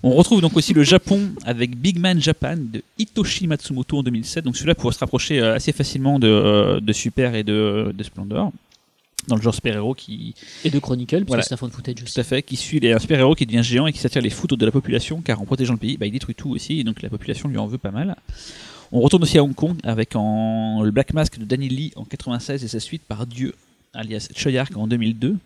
On 0.03 0.12
retrouve 0.14 0.40
donc 0.40 0.57
aussi 0.57 0.72
le 0.72 0.84
Japon 0.84 1.32
avec 1.45 1.76
Big 1.76 1.99
Man 1.99 2.18
Japan 2.18 2.57
de 2.57 2.82
Hitoshi 2.99 3.47
Matsumoto 3.47 3.99
en 3.99 4.03
2007. 4.03 4.43
Donc 4.47 4.57
celui-là 4.57 4.74
pourrait 4.74 4.95
se 4.95 4.99
rapprocher 5.01 5.38
euh, 5.40 5.55
assez 5.55 5.72
facilement 5.72 6.18
de, 6.18 6.28
euh, 6.28 6.80
de 6.80 6.93
Super 6.95 7.34
et 7.34 7.45
de, 7.45 7.93
de 7.95 8.03
Splendor. 8.03 8.53
Dans 9.29 9.37
le 9.37 9.43
genre 9.43 9.55
super-héros 9.55 9.95
qui, 9.95 10.35
Et 10.64 10.70
de 10.70 10.79
Chronicle, 10.81 11.18
parce 11.20 11.29
Voilà. 11.29 11.43
c'est 11.45 11.57
fond 11.57 11.68
de 11.68 11.73
footage 11.73 12.03
aussi. 12.03 12.12
tout 12.14 12.20
à 12.20 12.25
fait, 12.25 12.43
qui 12.43 12.57
suit 12.57 12.81
les- 12.81 12.93
un 12.93 12.99
super-héros 12.99 13.35
qui 13.37 13.47
devient 13.47 13.62
géant 13.62 13.87
et 13.87 13.93
qui 13.93 13.99
s'attire 14.01 14.20
les 14.23 14.31
foudres 14.31 14.57
de 14.57 14.66
la 14.66 14.73
population, 14.73 15.20
car 15.20 15.41
en 15.41 15.45
protégeant 15.45 15.75
le 15.75 15.79
pays, 15.79 15.97
bah, 15.97 16.07
il 16.07 16.12
détruit 16.12 16.35
tout 16.35 16.51
aussi, 16.51 16.81
et 16.81 16.85
donc 16.85 17.03
la 17.03 17.09
population 17.09 17.49
lui 17.49 17.57
en 17.59 17.66
veut 17.66 17.79
pas 17.79 17.93
mal. 17.93 18.16
On 18.91 19.01
retourne 19.01 19.23
aussi 19.23 19.39
à 19.39 19.45
Hong 19.45 19.55
Kong 19.55 19.77
avec 19.85 20.16
en, 20.16 20.83
le 20.83 20.91
Black 20.91 21.14
Mask 21.14 21.39
de 21.39 21.45
Danny 21.45 21.68
Lee 21.68 21.93
en 21.97 22.05
96 22.05 22.64
et 22.64 22.68
sa 22.68 22.81
suite 22.81 23.03
par 23.03 23.27
Dieu, 23.27 23.55
alias 23.95 24.29
Choyark 24.35 24.77
en 24.77 24.87
2002, 24.89 25.37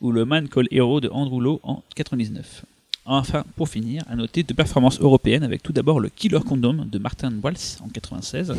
ou 0.00 0.10
le 0.10 0.24
Man 0.24 0.48
Call 0.48 0.66
Hero 0.70 1.00
de 1.00 1.08
Andrew 1.10 1.40
Lowe 1.40 1.60
en 1.64 1.82
99. 1.94 2.64
Enfin, 3.04 3.44
pour 3.56 3.68
finir, 3.68 4.04
à 4.08 4.16
noter 4.16 4.42
deux 4.42 4.54
performances 4.54 5.00
européennes 5.00 5.42
avec 5.42 5.62
tout 5.62 5.72
d'abord 5.72 6.00
le 6.00 6.08
Killer 6.08 6.38
Condom 6.46 6.86
de 6.90 6.98
Martin 6.98 7.32
Walls 7.42 7.56
en 7.84 7.88
96 7.88 8.52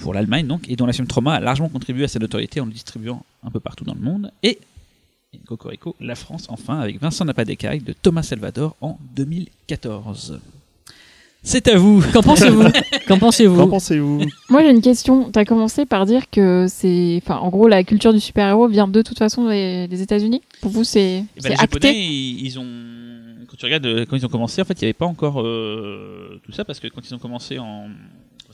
pour 0.00 0.14
l'Allemagne 0.14 0.46
donc, 0.46 0.68
et 0.68 0.76
dont 0.76 0.86
la 0.86 0.92
film 0.92 1.06
Trauma 1.06 1.34
a 1.34 1.40
largement 1.40 1.68
contribué 1.68 2.04
à 2.04 2.08
sa 2.08 2.18
notoriété 2.18 2.60
en 2.60 2.66
le 2.66 2.72
distribuant 2.72 3.24
un 3.42 3.50
peu 3.50 3.60
partout 3.60 3.84
dans 3.84 3.94
le 3.94 4.00
monde. 4.00 4.32
Et, 4.42 4.58
et 5.32 5.38
Cocorico, 5.46 5.94
la 6.00 6.14
France 6.14 6.46
enfin, 6.48 6.80
avec 6.80 7.00
Vincent 7.00 7.24
Napadécaille 7.24 7.80
de 7.80 7.92
Thomas 7.92 8.22
Salvador 8.22 8.76
en 8.80 8.98
2014. 9.14 10.40
C'est 11.42 11.68
à 11.68 11.78
vous 11.78 12.02
Qu'en 12.12 12.22
pensez-vous? 12.22 12.64
Qu'en 12.64 12.70
Qu'en 13.08 13.18
pensez-vous? 13.18 13.66
Pensez-vous 13.66 14.24
Moi 14.50 14.62
j'ai 14.62 14.70
une 14.70 14.82
question. 14.82 15.30
Tu 15.32 15.38
as 15.38 15.44
commencé 15.44 15.86
par 15.86 16.04
dire 16.04 16.28
que 16.30 16.66
c'est. 16.68 17.18
Enfin, 17.22 17.36
en 17.36 17.48
gros, 17.48 17.66
la 17.66 17.82
culture 17.82 18.12
du 18.12 18.20
super-héros 18.20 18.68
vient 18.68 18.88
de 18.88 19.00
toute 19.00 19.18
façon 19.18 19.48
des, 19.48 19.88
des 19.88 20.02
États-Unis? 20.02 20.42
Pour 20.60 20.70
vous, 20.70 20.84
c'est 20.84 21.24
Eh 21.36 21.40
ben, 21.40 21.42
c'est 21.42 21.48
les 21.48 21.54
acté? 21.54 21.88
Japonais, 21.88 21.98
ils, 21.98 22.58
ont. 22.58 22.66
Quand 23.48 23.56
tu 23.56 23.64
regardes 23.64 23.86
euh, 23.86 24.04
quand 24.04 24.16
ils 24.16 24.26
ont 24.26 24.28
commencé, 24.28 24.60
en 24.60 24.66
fait, 24.66 24.74
il 24.74 24.84
n'y 24.84 24.88
avait 24.88 24.92
pas 24.92 25.06
encore 25.06 25.40
euh, 25.40 26.38
tout 26.44 26.52
ça 26.52 26.66
parce 26.66 26.78
que 26.78 26.88
quand 26.88 27.00
ils 27.08 27.14
ont 27.14 27.18
commencé 27.18 27.58
en, 27.58 27.86
en 27.86 28.52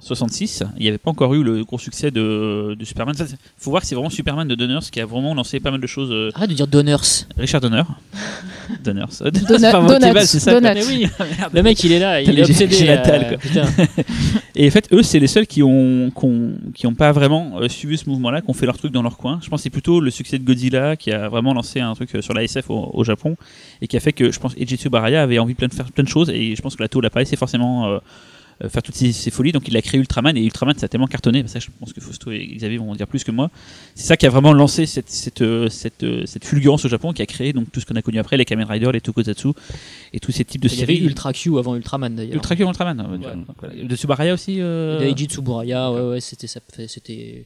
66, 0.00 0.64
il 0.76 0.82
n'y 0.82 0.88
avait 0.88 0.98
pas 0.98 1.10
encore 1.10 1.34
eu 1.34 1.42
le 1.42 1.64
gros 1.64 1.78
succès 1.78 2.10
de, 2.10 2.74
de 2.78 2.84
Superman. 2.84 3.14
Il 3.18 3.26
faut 3.58 3.70
voir 3.70 3.82
que 3.82 3.88
c'est 3.88 3.94
vraiment 3.94 4.10
Superman 4.10 4.46
de 4.48 4.54
Donners 4.54 4.78
qui 4.90 5.00
a 5.00 5.06
vraiment 5.06 5.34
lancé 5.34 5.60
pas 5.60 5.70
mal 5.70 5.80
de 5.80 5.86
choses. 5.86 6.10
euh, 6.10 6.30
Arrête 6.34 6.50
de 6.50 6.54
dire 6.54 6.66
Donners. 6.66 6.96
Richard 7.36 7.60
Donner. 7.60 7.82
Donners. 8.84 9.04
Euh, 9.22 9.30
Donut- 9.30 9.46
c'est 10.00 10.12
pas 10.12 10.26
c'est 10.26 10.38
ça. 10.40 10.52
quoi. 10.52 10.60
Donuts. 10.60 10.74
Mais 10.74 10.86
oui, 10.86 11.06
Merde. 11.38 11.50
le 11.54 11.62
mec 11.62 11.82
il 11.84 11.92
est 11.92 11.98
là, 11.98 12.20
il 12.20 12.38
est 12.38 12.42
obsédé. 12.42 12.84
la 12.86 13.06
euh, 13.06 13.36
quoi. 13.36 13.62
Et 14.56 14.66
en 14.68 14.70
fait, 14.70 14.88
eux, 14.92 15.02
c'est 15.02 15.18
les 15.18 15.26
seuls 15.26 15.46
qui 15.46 15.62
ont, 15.62 16.10
qui 16.10 16.24
ont, 16.24 16.52
qui 16.74 16.86
ont 16.86 16.94
pas 16.94 17.12
vraiment 17.12 17.58
euh, 17.60 17.68
suivi 17.68 17.96
ce 17.96 18.08
mouvement-là, 18.08 18.40
qui 18.42 18.50
ont 18.50 18.54
fait 18.54 18.66
leur 18.66 18.76
truc 18.78 18.92
dans 18.92 19.02
leur 19.02 19.16
coin. 19.16 19.38
Je 19.42 19.48
pense 19.48 19.60
que 19.60 19.62
c'est 19.64 19.70
plutôt 19.70 20.00
le 20.00 20.10
succès 20.10 20.38
de 20.38 20.44
Godzilla 20.44 20.96
qui 20.96 21.12
a 21.12 21.28
vraiment 21.28 21.54
lancé 21.54 21.80
un 21.80 21.94
truc 21.94 22.14
euh, 22.14 22.22
sur 22.22 22.34
la 22.34 22.42
SF 22.44 22.70
au, 22.70 22.90
au 22.92 23.04
Japon 23.04 23.36
et 23.80 23.86
qui 23.86 23.96
a 23.96 24.00
fait 24.00 24.12
que 24.12 24.30
je 24.30 24.38
pense 24.38 24.54
Ejitsu 24.56 24.88
Baraya 24.90 25.22
avait 25.22 25.38
envie 25.38 25.54
de 25.54 25.58
plein- 25.58 25.68
de 25.68 25.74
faire 25.74 25.90
plein 25.92 26.04
de 26.04 26.08
choses 26.08 26.30
et 26.30 26.54
je 26.56 26.62
pense 26.62 26.76
que 26.76 26.82
la 26.82 26.88
taux 26.88 27.00
l'a 27.00 27.10
pas 27.10 27.20
laissé 27.20 27.36
forcément 27.36 27.86
euh, 27.88 27.98
faire 28.68 28.82
toutes 28.82 28.94
ces, 28.94 29.12
ces 29.12 29.30
folies. 29.30 29.52
Donc 29.52 29.66
il 29.68 29.76
a 29.76 29.82
créé 29.82 29.98
Ultraman 30.00 30.36
et 30.36 30.42
Ultraman 30.42 30.76
ça 30.76 30.86
a 30.86 30.88
tellement 30.88 31.06
cartonné. 31.06 31.42
Ça, 31.46 31.58
je 31.58 31.68
pense 31.78 31.92
que 31.92 32.00
Fausto 32.00 32.30
et 32.30 32.46
Xavier 32.56 32.78
vont 32.78 32.90
en 32.90 32.94
dire 32.94 33.06
plus 33.06 33.24
que 33.24 33.30
moi. 33.30 33.50
C'est 33.94 34.06
ça 34.06 34.16
qui 34.16 34.26
a 34.26 34.30
vraiment 34.30 34.52
lancé 34.52 34.86
cette, 34.86 35.08
cette, 35.10 35.42
euh, 35.42 35.68
cette, 35.68 36.02
euh, 36.02 36.24
cette 36.26 36.44
fulgurance 36.44 36.84
au 36.84 36.88
Japon 36.88 37.12
qui 37.12 37.22
a 37.22 37.26
créé 37.26 37.52
donc 37.52 37.70
tout 37.72 37.80
ce 37.80 37.86
qu'on 37.86 37.96
a 37.96 38.02
connu 38.02 38.18
après, 38.18 38.36
les 38.36 38.44
Kamen 38.44 38.66
Rider, 38.66 38.90
les 38.92 39.00
Tokusatzu 39.00 39.48
et 40.12 40.20
tous 40.20 40.32
ces 40.32 40.44
types 40.44 40.60
de 40.62 40.68
Il 40.68 40.78
y 40.78 40.82
avait 40.82 40.94
séries. 40.94 41.04
Ultra 41.06 41.32
Q 41.32 41.58
avant 41.58 41.74
Ultraman 41.76 42.14
d'ailleurs. 42.14 42.34
Ultra 42.34 42.56
Q 42.56 42.62
Ultraman. 42.64 43.00
euh, 43.00 43.16
Ouais. 43.16 43.34
donc 43.36 43.56
voilà. 43.58 43.74
De 43.84 43.96
Subaraya 43.96 44.34
aussi. 44.34 44.56
euh, 44.60 44.98
Daiji 45.00 45.26
Tsuburaya, 45.26 45.90
ouais, 45.92 46.00
ouais, 46.10 46.20
c'était 46.20 46.46
ça- 46.46 46.60
c'était 46.88 47.44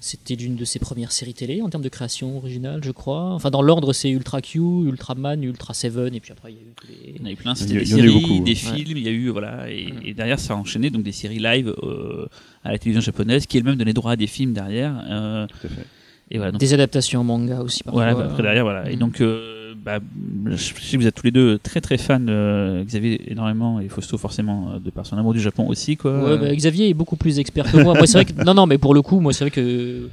c'était 0.00 0.34
l'une 0.36 0.56
de 0.56 0.64
ses 0.64 0.78
premières 0.78 1.12
séries 1.12 1.34
télé 1.34 1.62
en 1.62 1.68
termes 1.68 1.82
de 1.82 1.88
création 1.88 2.36
originale, 2.36 2.80
je 2.84 2.90
crois. 2.90 3.32
Enfin, 3.34 3.50
dans 3.50 3.62
l'ordre, 3.62 3.92
c'est 3.92 4.10
Ultra 4.10 4.40
Q, 4.40 4.58
Ultraman, 4.86 5.42
Ultra 5.42 5.74
Seven, 5.74 6.14
et 6.14 6.20
puis 6.20 6.32
après 6.32 6.52
il 6.52 6.56
y 6.56 6.58
a 6.58 6.62
eu 6.62 6.72
tous 6.76 6.86
les. 6.88 7.14
Il 7.16 7.20
y 7.20 7.22
en 7.22 7.26
a 7.26 7.30
eu 7.32 7.36
plein, 7.36 7.54
c'était 7.54 7.74
des 7.74 7.84
séries, 7.84 8.08
beaucoup, 8.12 8.44
films, 8.46 8.96
il 8.96 9.02
y 9.04 9.08
a 9.08 9.12
eu, 9.12 9.28
voilà, 9.30 9.70
et, 9.70 9.88
et 10.04 10.14
derrière 10.14 10.38
ça 10.50 10.54
a 10.54 10.56
enchaîné 10.60 10.90
donc 10.90 11.02
des 11.04 11.12
séries 11.12 11.38
live 11.38 11.74
euh, 11.82 12.26
à 12.64 12.72
la 12.72 12.78
télévision 12.78 13.00
japonaise 13.00 13.46
qui 13.46 13.56
elle-même 13.58 13.76
donnait 13.76 13.92
droit 13.92 14.12
à 14.12 14.16
des 14.16 14.26
films 14.26 14.52
derrière. 14.52 14.92
euh, 15.08 15.46
Tout 15.46 15.66
à 15.66 15.68
fait. 15.68 15.86
et 16.30 16.36
voilà, 16.38 16.52
donc, 16.52 16.60
Des 16.60 16.74
adaptations 16.74 17.20
en 17.20 17.24
manga 17.24 17.60
aussi 17.60 17.82
parfois. 17.84 18.02
voilà, 18.02 18.14
bah, 18.18 18.28
après 18.30 18.42
derrière, 18.42 18.64
voilà. 18.64 18.90
Et 18.90 18.96
Mm. 18.96 18.98
donc, 18.98 19.20
euh, 19.20 19.74
bah, 19.84 19.98
je 20.46 20.56
sais 20.56 20.74
que 20.96 20.96
vous 21.02 21.06
êtes 21.06 21.14
tous 21.14 21.24
les 21.24 21.30
deux 21.30 21.58
très 21.58 21.80
très 21.80 21.96
fans, 21.96 22.20
euh, 22.28 22.84
Xavier 22.84 23.30
énormément 23.32 23.80
et 23.80 23.88
Fausto 23.88 24.18
forcément, 24.18 24.78
de 24.84 24.90
par 24.90 25.06
son 25.06 25.16
amour 25.16 25.32
du 25.32 25.40
Japon 25.40 25.66
aussi, 25.68 25.96
quoi. 25.96 26.12
Ouais, 26.24 26.38
bah, 26.38 26.54
Xavier 26.54 26.88
est 26.90 26.94
beaucoup 26.94 27.16
plus 27.16 27.38
expert 27.38 27.70
que 27.70 27.76
moi. 27.78 27.94
moi, 27.94 28.06
c'est 28.06 28.18
vrai 28.18 28.24
que 28.26 28.44
non, 28.44 28.52
non, 28.54 28.66
mais 28.66 28.76
pour 28.78 28.92
le 28.94 29.00
coup, 29.02 29.20
moi, 29.20 29.32
c'est 29.32 29.44
vrai 29.44 29.50
que 29.52 30.08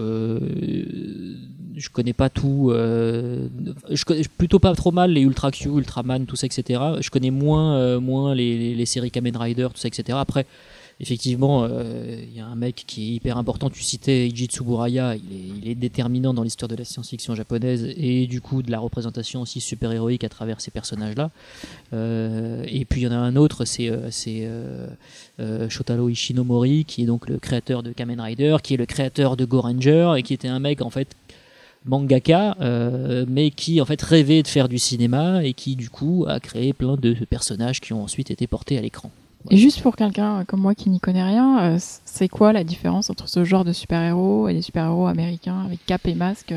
euh, 0.00 0.40
je 1.76 1.88
connais 1.88 2.12
pas 2.12 2.28
tout. 2.28 2.70
euh, 2.70 3.48
je 3.90 4.04
connais 4.04 4.22
plutôt 4.38 4.58
pas 4.58 4.74
trop 4.74 4.92
mal 4.92 5.12
les 5.12 5.22
Ultra 5.22 5.50
Q, 5.50 5.68
Ultraman, 5.68 6.26
tout 6.26 6.36
ça, 6.36 6.46
etc. 6.46 6.80
Je 7.00 7.10
connais 7.10 7.30
moins, 7.30 7.76
euh, 7.76 8.00
moins 8.00 8.34
les, 8.34 8.58
les, 8.58 8.74
les 8.74 8.86
séries 8.86 9.10
Kamen 9.10 9.36
Rider, 9.36 9.68
tout 9.72 9.80
ça, 9.80 9.88
etc. 9.88 10.18
Après. 10.20 10.46
Effectivement, 11.00 11.64
euh, 11.68 12.22
il 12.22 12.36
y 12.36 12.40
a 12.40 12.46
un 12.46 12.54
mec 12.54 12.84
qui 12.86 13.02
est 13.02 13.14
hyper 13.16 13.36
important. 13.36 13.68
Tu 13.68 13.82
citais 13.82 14.26
Eiji 14.28 14.48
il 14.48 14.98
est, 15.00 15.18
il 15.62 15.68
est 15.68 15.74
déterminant 15.74 16.32
dans 16.32 16.44
l'histoire 16.44 16.68
de 16.68 16.76
la 16.76 16.84
science-fiction 16.84 17.34
japonaise 17.34 17.84
et 17.96 18.28
du 18.28 18.40
coup 18.40 18.62
de 18.62 18.70
la 18.70 18.78
représentation 18.78 19.40
aussi 19.40 19.60
super-héroïque 19.60 20.22
à 20.22 20.28
travers 20.28 20.60
ces 20.60 20.70
personnages-là. 20.70 21.30
Euh, 21.92 22.64
et 22.68 22.84
puis 22.84 23.00
il 23.00 23.04
y 23.04 23.06
en 23.08 23.12
a 23.12 23.16
un 23.16 23.34
autre, 23.34 23.64
c'est 23.64 23.88
euh, 23.88 24.08
euh, 24.28 24.86
euh, 25.40 25.68
Shotaro 25.68 26.08
Ishinomori, 26.08 26.84
qui 26.84 27.02
est 27.02 27.06
donc 27.06 27.28
le 27.28 27.38
créateur 27.38 27.82
de 27.82 27.90
Kamen 27.90 28.20
Rider, 28.20 28.56
qui 28.62 28.74
est 28.74 28.78
le 28.78 28.86
créateur 28.86 29.36
de 29.36 29.44
Go 29.44 29.62
Ranger, 29.62 30.14
et 30.16 30.22
qui 30.22 30.32
était 30.32 30.48
un 30.48 30.60
mec 30.60 30.80
en 30.80 30.90
fait 30.90 31.08
mangaka, 31.84 32.56
euh, 32.60 33.24
mais 33.28 33.50
qui 33.50 33.80
en 33.80 33.84
fait 33.84 34.00
rêvait 34.00 34.42
de 34.42 34.48
faire 34.48 34.68
du 34.68 34.78
cinéma 34.78 35.44
et 35.44 35.52
qui 35.52 35.76
du 35.76 35.90
coup 35.90 36.24
a 36.28 36.40
créé 36.40 36.72
plein 36.72 36.96
de 36.96 37.12
personnages 37.24 37.80
qui 37.80 37.92
ont 37.92 38.02
ensuite 38.02 38.30
été 38.30 38.46
portés 38.46 38.78
à 38.78 38.80
l'écran. 38.80 39.10
Et 39.50 39.58
juste 39.58 39.82
pour 39.82 39.94
quelqu'un 39.94 40.44
comme 40.46 40.60
moi 40.60 40.74
qui 40.74 40.88
n'y 40.88 41.00
connaît 41.00 41.22
rien, 41.22 41.60
euh, 41.62 41.78
c'est 41.78 42.28
quoi 42.28 42.52
la 42.52 42.64
différence 42.64 43.10
entre 43.10 43.28
ce 43.28 43.44
genre 43.44 43.64
de 43.64 43.72
super-héros 43.72 44.48
et 44.48 44.54
les 44.54 44.62
super-héros 44.62 45.06
américains 45.06 45.62
avec 45.66 45.84
cap 45.84 46.06
et 46.06 46.14
masque? 46.14 46.54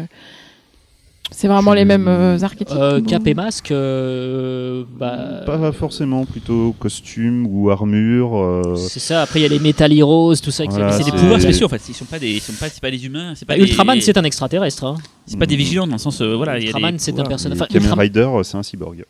C'est 1.30 1.48
vraiment 1.48 1.72
Je- 1.72 1.76
les 1.78 1.86
mêmes 1.86 2.08
euh, 2.08 2.40
archétypes 2.42 2.70
Euh, 2.78 3.02
cap 3.02 3.26
et 3.28 3.34
masque, 3.34 3.72
euh, 3.72 4.84
bah, 4.98 5.42
Pas 5.46 5.72
forcément, 5.72 6.26
plutôt 6.26 6.74
costume 6.80 7.46
ou 7.48 7.70
armure. 7.70 8.38
euh, 8.38 8.76
c'est 8.78 9.00
ça. 9.00 9.22
Après 9.24 9.40
il 9.40 9.44
y 9.44 9.46
a 9.46 9.50
les 9.50 9.60
Metal 9.60 9.92
Heroes, 9.92 10.36
tout 10.38 10.52
ça. 10.52 10.64
Voilà, 10.70 10.92
c'est 10.94 11.04
des 11.04 11.12
pouvoirs 11.12 11.42
spéciaux 11.42 11.66
en 11.66 11.70
fait. 11.70 11.82
Ils 11.90 11.94
sont 11.94 12.06
pas 12.06 12.18
des, 12.20 12.30
ils 12.32 12.40
sont 12.42 12.54
pas, 12.54 12.70
c'est 12.70 12.82
pas 12.82 12.92
des 12.92 13.06
humains. 13.06 13.34
C'est 13.36 13.46
pas 13.46 13.54
Bah, 13.56 13.64
des- 13.64 13.70
Ultraman, 13.70 14.00
c'est 14.02 14.18
un 14.18 14.24
extraterrestre. 14.24 14.84
hein. 14.86 14.96
c'est 15.26 15.38
pas 15.38 15.46
des 15.46 15.56
vigilants 15.58 15.86
dans 15.88 15.94
le 15.96 16.00
sens, 16.00 16.22
euh, 16.22 16.34
voilà. 16.36 16.58
il 16.58 16.64
y 16.64 16.66
a 16.66 16.68
Ultraman, 16.70 16.94
des 16.94 17.00
c'est 17.00 17.20
un 17.20 17.24
personnage. 17.24 17.60
Enfin, 17.62 17.68
Ultraman- 17.78 18.00
Rider, 18.00 18.30
c'est 18.44 18.58
un 18.58 18.64
cyborg. 18.64 19.04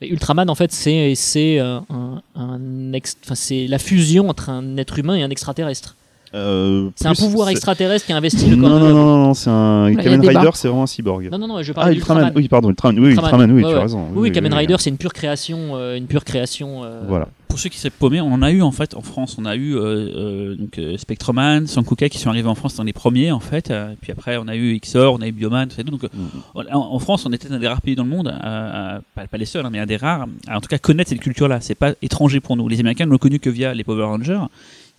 Mais 0.00 0.08
Ultraman, 0.08 0.48
en 0.50 0.54
fait, 0.54 0.72
c'est 0.72 1.14
c'est 1.14 1.58
un, 1.60 1.84
un- 1.90 2.22
un 2.34 2.92
ex- 2.94 3.16
enfin, 3.24 3.34
c'est 3.36 3.66
la 3.68 3.78
fusion 3.78 4.28
entre 4.30 4.48
un 4.50 4.76
être 4.78 4.98
humain 4.98 5.14
et 5.14 5.22
un 5.22 5.30
extraterrestre. 5.30 5.96
Euh, 6.34 6.90
C'est 6.96 7.06
un 7.06 7.14
pouvoir 7.14 7.48
extraterrestre 7.48 8.06
qui 8.06 8.12
a 8.12 8.16
investi 8.16 8.50
le 8.50 8.56
Non, 8.56 8.68
corps 8.68 8.80
non, 8.80 8.88
non, 8.88 8.94
non, 8.94 9.18
non, 9.26 9.34
c'est 9.34 9.50
un 9.50 9.94
Kamen. 9.94 10.20
Rider, 10.20 10.50
c'est 10.54 10.66
vraiment 10.68 10.82
un 10.82 10.86
cyborg. 10.88 11.28
Non, 11.30 11.38
non, 11.38 11.46
non, 11.46 11.62
je 11.62 11.70
Ah, 11.72 11.74
parlais 11.74 11.94
Ultraman, 11.94 12.32
oui, 12.34 12.48
pardon, 12.48 12.70
Ultraman, 12.70 12.98
oui, 12.98 13.10
Ultraman, 13.10 13.30
Ultraman, 13.30 13.50
oui, 13.52 13.62
ouais, 13.62 13.68
tu 13.68 13.74
ouais. 13.74 13.78
as 13.80 13.82
raison. 13.82 14.06
Oui, 14.14 14.32
Kamen 14.32 14.52
oui, 14.52 14.58
Rider, 14.58 14.76
c'est 14.80 14.90
une 14.90 14.96
pure 14.96 15.12
création, 15.12 15.76
euh, 15.76 15.96
une 15.96 16.06
pure 16.06 16.24
création. 16.24 16.82
euh, 16.84 17.02
Voilà. 17.06 17.28
Pour 17.48 17.60
ceux 17.60 17.68
qui 17.68 17.78
seraient 17.78 17.90
paumés, 17.96 18.20
on 18.20 18.32
en 18.32 18.42
a 18.42 18.50
eu 18.50 18.62
en 18.62 18.72
fait 18.72 18.96
en 18.96 19.00
France. 19.02 19.36
On 19.38 19.44
a 19.44 19.54
eu 19.54 19.76
euh, 19.76 19.82
euh, 19.84 20.56
donc 20.56 20.76
euh, 20.80 20.96
Spectroman, 20.96 21.68
Sankuka 21.68 22.08
qui 22.08 22.18
sont 22.18 22.28
arrivés 22.30 22.48
en 22.48 22.56
France 22.56 22.74
dans 22.74 22.82
les 22.82 22.92
premiers 22.92 23.30
en 23.30 23.38
fait. 23.38 23.70
Euh, 23.70 23.92
et 23.92 23.96
puis 24.00 24.10
après, 24.10 24.36
on 24.38 24.48
a 24.48 24.56
eu 24.56 24.76
XOR, 24.80 25.14
on 25.14 25.22
a 25.22 25.28
eu 25.28 25.32
Bioman, 25.32 25.68
tout 25.68 25.76
ça. 25.76 25.84
Donc 25.84 26.02
Mm. 26.02 26.58
en, 26.72 26.94
en 26.94 26.98
France, 26.98 27.26
on 27.26 27.32
était 27.32 27.52
un 27.52 27.60
des 27.60 27.68
rares 27.68 27.80
pays 27.80 27.94
dans 27.94 28.02
le 28.02 28.08
monde, 28.10 28.26
à- 28.26 28.96
à- 28.96 29.00
pas, 29.14 29.28
pas 29.28 29.36
les 29.38 29.44
seuls, 29.44 29.64
hein, 29.64 29.70
mais 29.70 29.78
un 29.78 29.86
des 29.86 29.96
rares, 29.96 30.26
à 30.48 30.56
en 30.56 30.60
tout 30.60 30.66
cas 30.66 30.78
connaître 30.78 31.10
cette 31.10 31.20
culture-là. 31.20 31.58
C'est 31.60 31.76
pas 31.76 31.92
étranger 32.02 32.40
pour 32.40 32.56
nous. 32.56 32.66
Les 32.68 32.80
Américains 32.80 33.06
ne 33.06 33.10
l'ont 33.12 33.18
connu 33.18 33.38
que 33.38 33.50
via 33.50 33.72
les 33.72 33.84
Power 33.84 34.02
Rangers, 34.04 34.40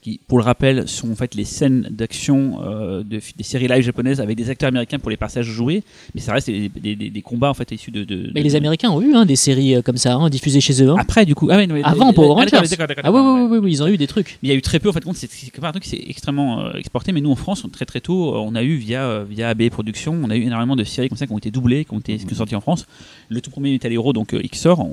qui, 0.06 0.20
pour 0.28 0.38
le 0.38 0.44
rappel, 0.44 0.88
sont 0.88 1.12
en 1.12 1.16
fait 1.16 1.34
les 1.34 1.46
scènes 1.46 1.88
d'action 1.90 2.60
euh, 2.64 3.00
de, 3.04 3.20
des 3.38 3.44
séries 3.44 3.68
live 3.68 3.82
japonaises 3.84 4.22
avec 4.22 4.38
des 4.38 4.52
acteurs 4.52 4.68
américains 4.68 5.00
pour 5.00 5.10
les 5.10 5.18
passages 5.18 5.48
joués, 5.48 5.82
mais 6.14 6.22
ça 6.22 6.32
reste 6.34 6.46
des, 6.48 6.70
des- 6.70 6.96
des- 6.96 7.10
des 7.10 7.22
combats 7.24 7.50
en 7.50 7.56
fait 7.56 7.72
issus 7.72 7.90
de. 7.90 8.04
de- 8.04 8.30
Mais 8.36 8.42
de- 8.42 8.46
les 8.46 8.56
Américains 8.56 8.92
ont 8.92 9.02
eu 9.02 9.16
hein, 9.16 9.26
des 9.26 9.36
séries 9.36 9.76
euh, 9.76 9.82
comme 9.82 9.98
ça, 9.98 10.14
hein, 10.14 10.30
diffusées 10.30 10.62
chez 10.62 10.84
eux. 10.84 10.92
hein. 10.92 10.98
Après, 11.00 11.26
du 11.26 11.34
coup, 11.34 11.48
ah 11.52 11.58
ouais, 11.58 11.66
non, 11.66 11.74
mais- 11.74 11.84
Avant, 11.84 12.14
Power 12.14 12.36
ah, 12.38 12.46
d'accord, 12.46 12.60
Rangers. 12.60 12.70
d'accord, 12.78 12.88
d'accord, 12.88 13.04
Ah 13.04 13.12
oui, 13.12 13.20
oui, 13.20 13.42
ouais. 13.42 13.50
oui, 13.54 13.58
oui, 13.64 13.72
ils 13.72 13.82
ont 13.82 13.88
eu 13.88 13.98
des 13.98 14.06
trucs. 14.06 14.38
Il 14.44 14.50
y 14.50 14.52
a 14.52 14.56
eu 14.56 14.62
très 14.62 14.80
peu, 14.80 14.90
en 14.90 14.94
fait, 14.94 15.04
compte, 15.04 15.16
c'est 15.18 15.28
un 15.64 15.72
truc 15.72 15.82
qui 15.84 15.90
s'est 15.90 16.04
extrêmement 16.08 16.62
euh, 16.66 16.74
exporté, 16.78 17.12
mais 17.12 17.22
nous 17.22 17.32
en 17.32 17.36
France, 17.36 17.66
très 17.72 17.86
très 17.86 18.00
tôt, 18.00 18.36
euh, 18.36 18.38
on 18.38 18.54
a 18.54 18.62
eu 18.62 18.76
via, 18.76 19.06
euh, 19.06 19.26
via 19.28 19.50
AB 19.50 19.70
Productions, 19.72 20.16
on 20.24 20.30
a 20.30 20.36
eu 20.36 20.44
énormément 20.44 20.76
de 20.76 20.84
séries 20.84 21.10
comme 21.10 21.18
ça 21.18 21.26
qui 21.26 21.34
ont 21.34 21.38
été 21.40 21.50
doublées, 21.50 21.84
qui 21.84 21.94
ont 21.96 22.00
été 22.00 22.18
qui 22.18 22.28
sont 22.30 22.36
sorties 22.36 22.56
en 22.56 22.62
France. 22.62 22.86
Le 23.30 23.42
tout 23.42 23.50
premier 23.50 23.72
Metal 23.72 23.92
Hero, 23.92 24.14
donc 24.14 24.36
euh, 24.36 24.42
Xor, 24.54 24.86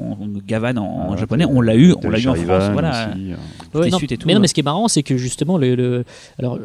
Gavan 0.47 0.79
en, 0.79 0.83
en 1.11 1.13
Ah, 1.13 1.17
japonais, 1.19 1.45
on 1.45 1.61
l'a 1.61 1.77
eu, 1.77 1.95
on 2.03 2.09
l'a 2.09 2.19
eu 2.19 2.29
en 2.29 2.35
France, 2.35 2.71
voilà. 2.73 3.11
aussi, 3.15 3.33
euh. 3.33 3.79
Ouais, 3.79 3.91
non, 3.91 3.99
suites 3.99 4.13
et 4.13 4.17
tout, 4.17 4.27
mais 4.27 4.33
non, 4.35 4.41
mais 4.41 4.47
ce 4.49 4.55
qui 4.55 4.61
est 4.61 4.65
marrant, 4.65 4.89
c'est 4.89 5.02
que 5.03 5.17
justement, 5.17 5.59
le, 5.59 6.05
alors 6.39 6.59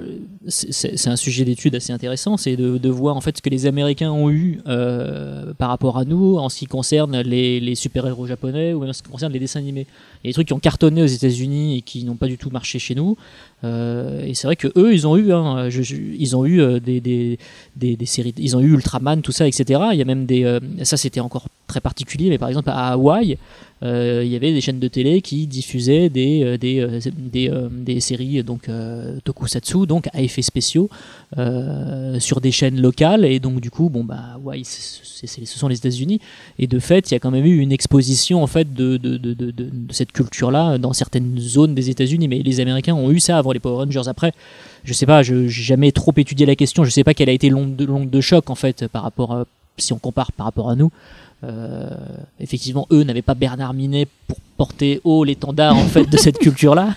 c'est- 0.48 0.72
c'est 0.72 0.98
c'est 0.98 1.10
un 1.10 1.16
sujet 1.16 1.46
d'étude 1.46 1.74
assez 1.76 1.94
intéressant, 1.94 2.38
c'est 2.38 2.56
de, 2.56 2.90
voir 2.90 3.16
en 3.16 3.22
fait 3.22 3.38
ce 3.38 3.42
que 3.42 3.50
les 3.50 3.66
Américains 3.66 4.12
ont 4.12 4.30
eu 4.30 4.60
euh, 4.68 5.54
par 5.54 5.70
rapport 5.70 5.98
à 5.98 6.06
nous 6.06 6.38
en 6.38 6.50
ce 6.50 6.60
qui 6.60 6.66
concerne 6.66 7.20
les, 7.22 7.60
les 7.60 7.76
super-héros 7.76 8.28
japonais 8.28 8.74
ou 8.74 8.80
même 8.82 8.90
en 8.90 8.94
ce 8.94 9.04
qui 9.04 9.10
concerne 9.10 9.32
les 9.32 9.40
dessins 9.40 9.60
animés. 9.60 9.86
Il 10.24 10.28
y 10.28 10.30
a 10.30 10.30
des 10.32 10.34
trucs 10.34 10.48
qui 10.48 10.54
ont 10.54 10.60
cartonné 10.60 11.02
aux 11.04 11.08
États-Unis 11.08 11.78
et 11.78 11.82
qui 11.82 12.04
n'ont 12.04 12.16
pas 12.16 12.28
du 12.28 12.38
tout 12.38 12.50
marché 12.50 12.80
chez 12.80 12.96
nous. 12.96 13.18
Euh, 13.64 14.26
et 14.26 14.34
c'est 14.34 14.48
vrai 14.48 14.56
que 14.56 14.68
eux, 14.76 14.94
ils 14.94 15.08
ont 15.08 15.16
eu, 15.18 15.32
hein, 15.34 15.70
ils 15.70 16.36
ont 16.36 16.46
eu 16.46 16.62
euh, 16.62 16.80
des, 16.80 17.00
des, 17.02 17.38
des, 17.76 18.06
séries, 18.06 18.34
ils 18.38 18.56
ont 18.56 18.60
eu 18.62 18.74
Ultraman, 18.74 19.22
tout 19.22 19.32
ça, 19.32 19.48
etc. 19.48 19.82
Il 19.94 19.98
y 19.98 20.02
a 20.02 20.06
même 20.06 20.26
des, 20.26 20.60
ça 20.84 20.98
c'était 20.98 21.20
encore 21.20 21.48
très 21.68 21.82
particulier, 21.82 22.30
mais 22.30 22.38
par 22.38 22.50
exemple 22.50 22.70
à 22.70 22.90
Hawaï, 22.94 23.38
euh, 23.84 24.24
il 24.26 24.32
y 24.32 24.36
avait 24.36 24.54
des 24.54 24.62
chaînes 24.62 24.80
de 24.80 24.88
télé 24.88 25.22
qui 25.22 25.46
diffusaient 25.46 26.10
des, 26.10 26.44
euh, 26.44 26.58
des, 26.58 26.80
euh, 26.80 27.00
des, 27.16 27.50
euh, 27.50 27.70
des 27.72 28.00
séries 28.00 28.42
donc 28.44 28.70
tokusatsu, 29.24 29.86
donc 29.86 30.08
à 30.14 30.22
effets 30.22 30.42
spéciaux, 30.42 30.90
sur 32.20 32.42
des 32.42 32.52
chaînes 32.52 32.82
locales. 32.82 33.26
Et 33.26 33.40
donc 33.40 33.60
du 33.62 33.70
coup, 33.72 33.90
bon 33.90 34.04
bah 34.04 34.38
c'est- 34.64 35.46
ce 35.46 35.60
sont 35.60 35.68
les 35.68 35.78
États-Unis. 35.78 36.20
Et 36.60 36.68
de 36.68 36.80
fait, 36.80 37.10
il 37.10 37.14
y 37.14 37.18
a 37.18 37.20
quand 37.20 37.32
même 37.32 37.46
eu 37.46 37.58
une 37.60 37.72
exposition 37.72 38.42
en 38.44 38.48
fait 38.48 38.74
de, 38.74 38.98
de, 38.98 39.18
de, 39.18 39.34
de, 39.34 39.52
de- 39.52 39.70
cette 39.92 40.12
culture-là 40.12 40.78
dans 40.78 40.94
certaines 40.94 41.38
zones 41.40 41.74
des 41.76 41.90
États-Unis. 41.90 42.28
Mais 42.28 42.40
les 42.40 42.60
Américains 42.60 42.94
ont 42.96 43.12
eu 43.12 43.20
ça 43.20 43.38
avant 43.38 43.52
les 43.52 43.60
Power 43.60 43.86
Rangers. 43.86 44.08
Après, 44.08 44.32
je 44.84 44.94
sais 44.94 45.06
pas, 45.06 45.24
je 45.24 45.34
n'ai 45.36 45.50
jamais 45.50 45.92
trop 45.92 46.14
étudié 46.16 46.46
la 46.46 46.56
question. 46.56 46.84
Je 46.84 46.90
sais 46.90 47.04
pas 47.04 47.14
quelle 47.14 47.30
a 47.30 47.34
été 47.34 47.50
l'onde 47.50 47.76
de, 47.76 47.86
de 48.06 48.22
choc 48.22 48.50
en 48.50 48.56
fait 48.56 48.88
par 48.88 49.04
rapport 49.04 49.34
à, 49.34 49.46
si 49.78 49.94
on 49.94 50.00
compare 50.00 50.32
par 50.32 50.46
rapport 50.46 50.70
à 50.70 50.76
nous. 50.76 50.92
Euh, 51.44 51.90
effectivement, 52.40 52.88
eux 52.92 53.04
n'avaient 53.04 53.22
pas 53.22 53.36
Bernard 53.36 53.74
Minet 53.74 54.08
pour 54.28 54.38
porter 54.58 55.02
haut 55.04 55.24
l'étendard 55.24 55.76
en 55.78 55.86
fait 55.86 56.10
de 56.10 56.18
cette 56.18 56.40
culture-là. 56.40 56.96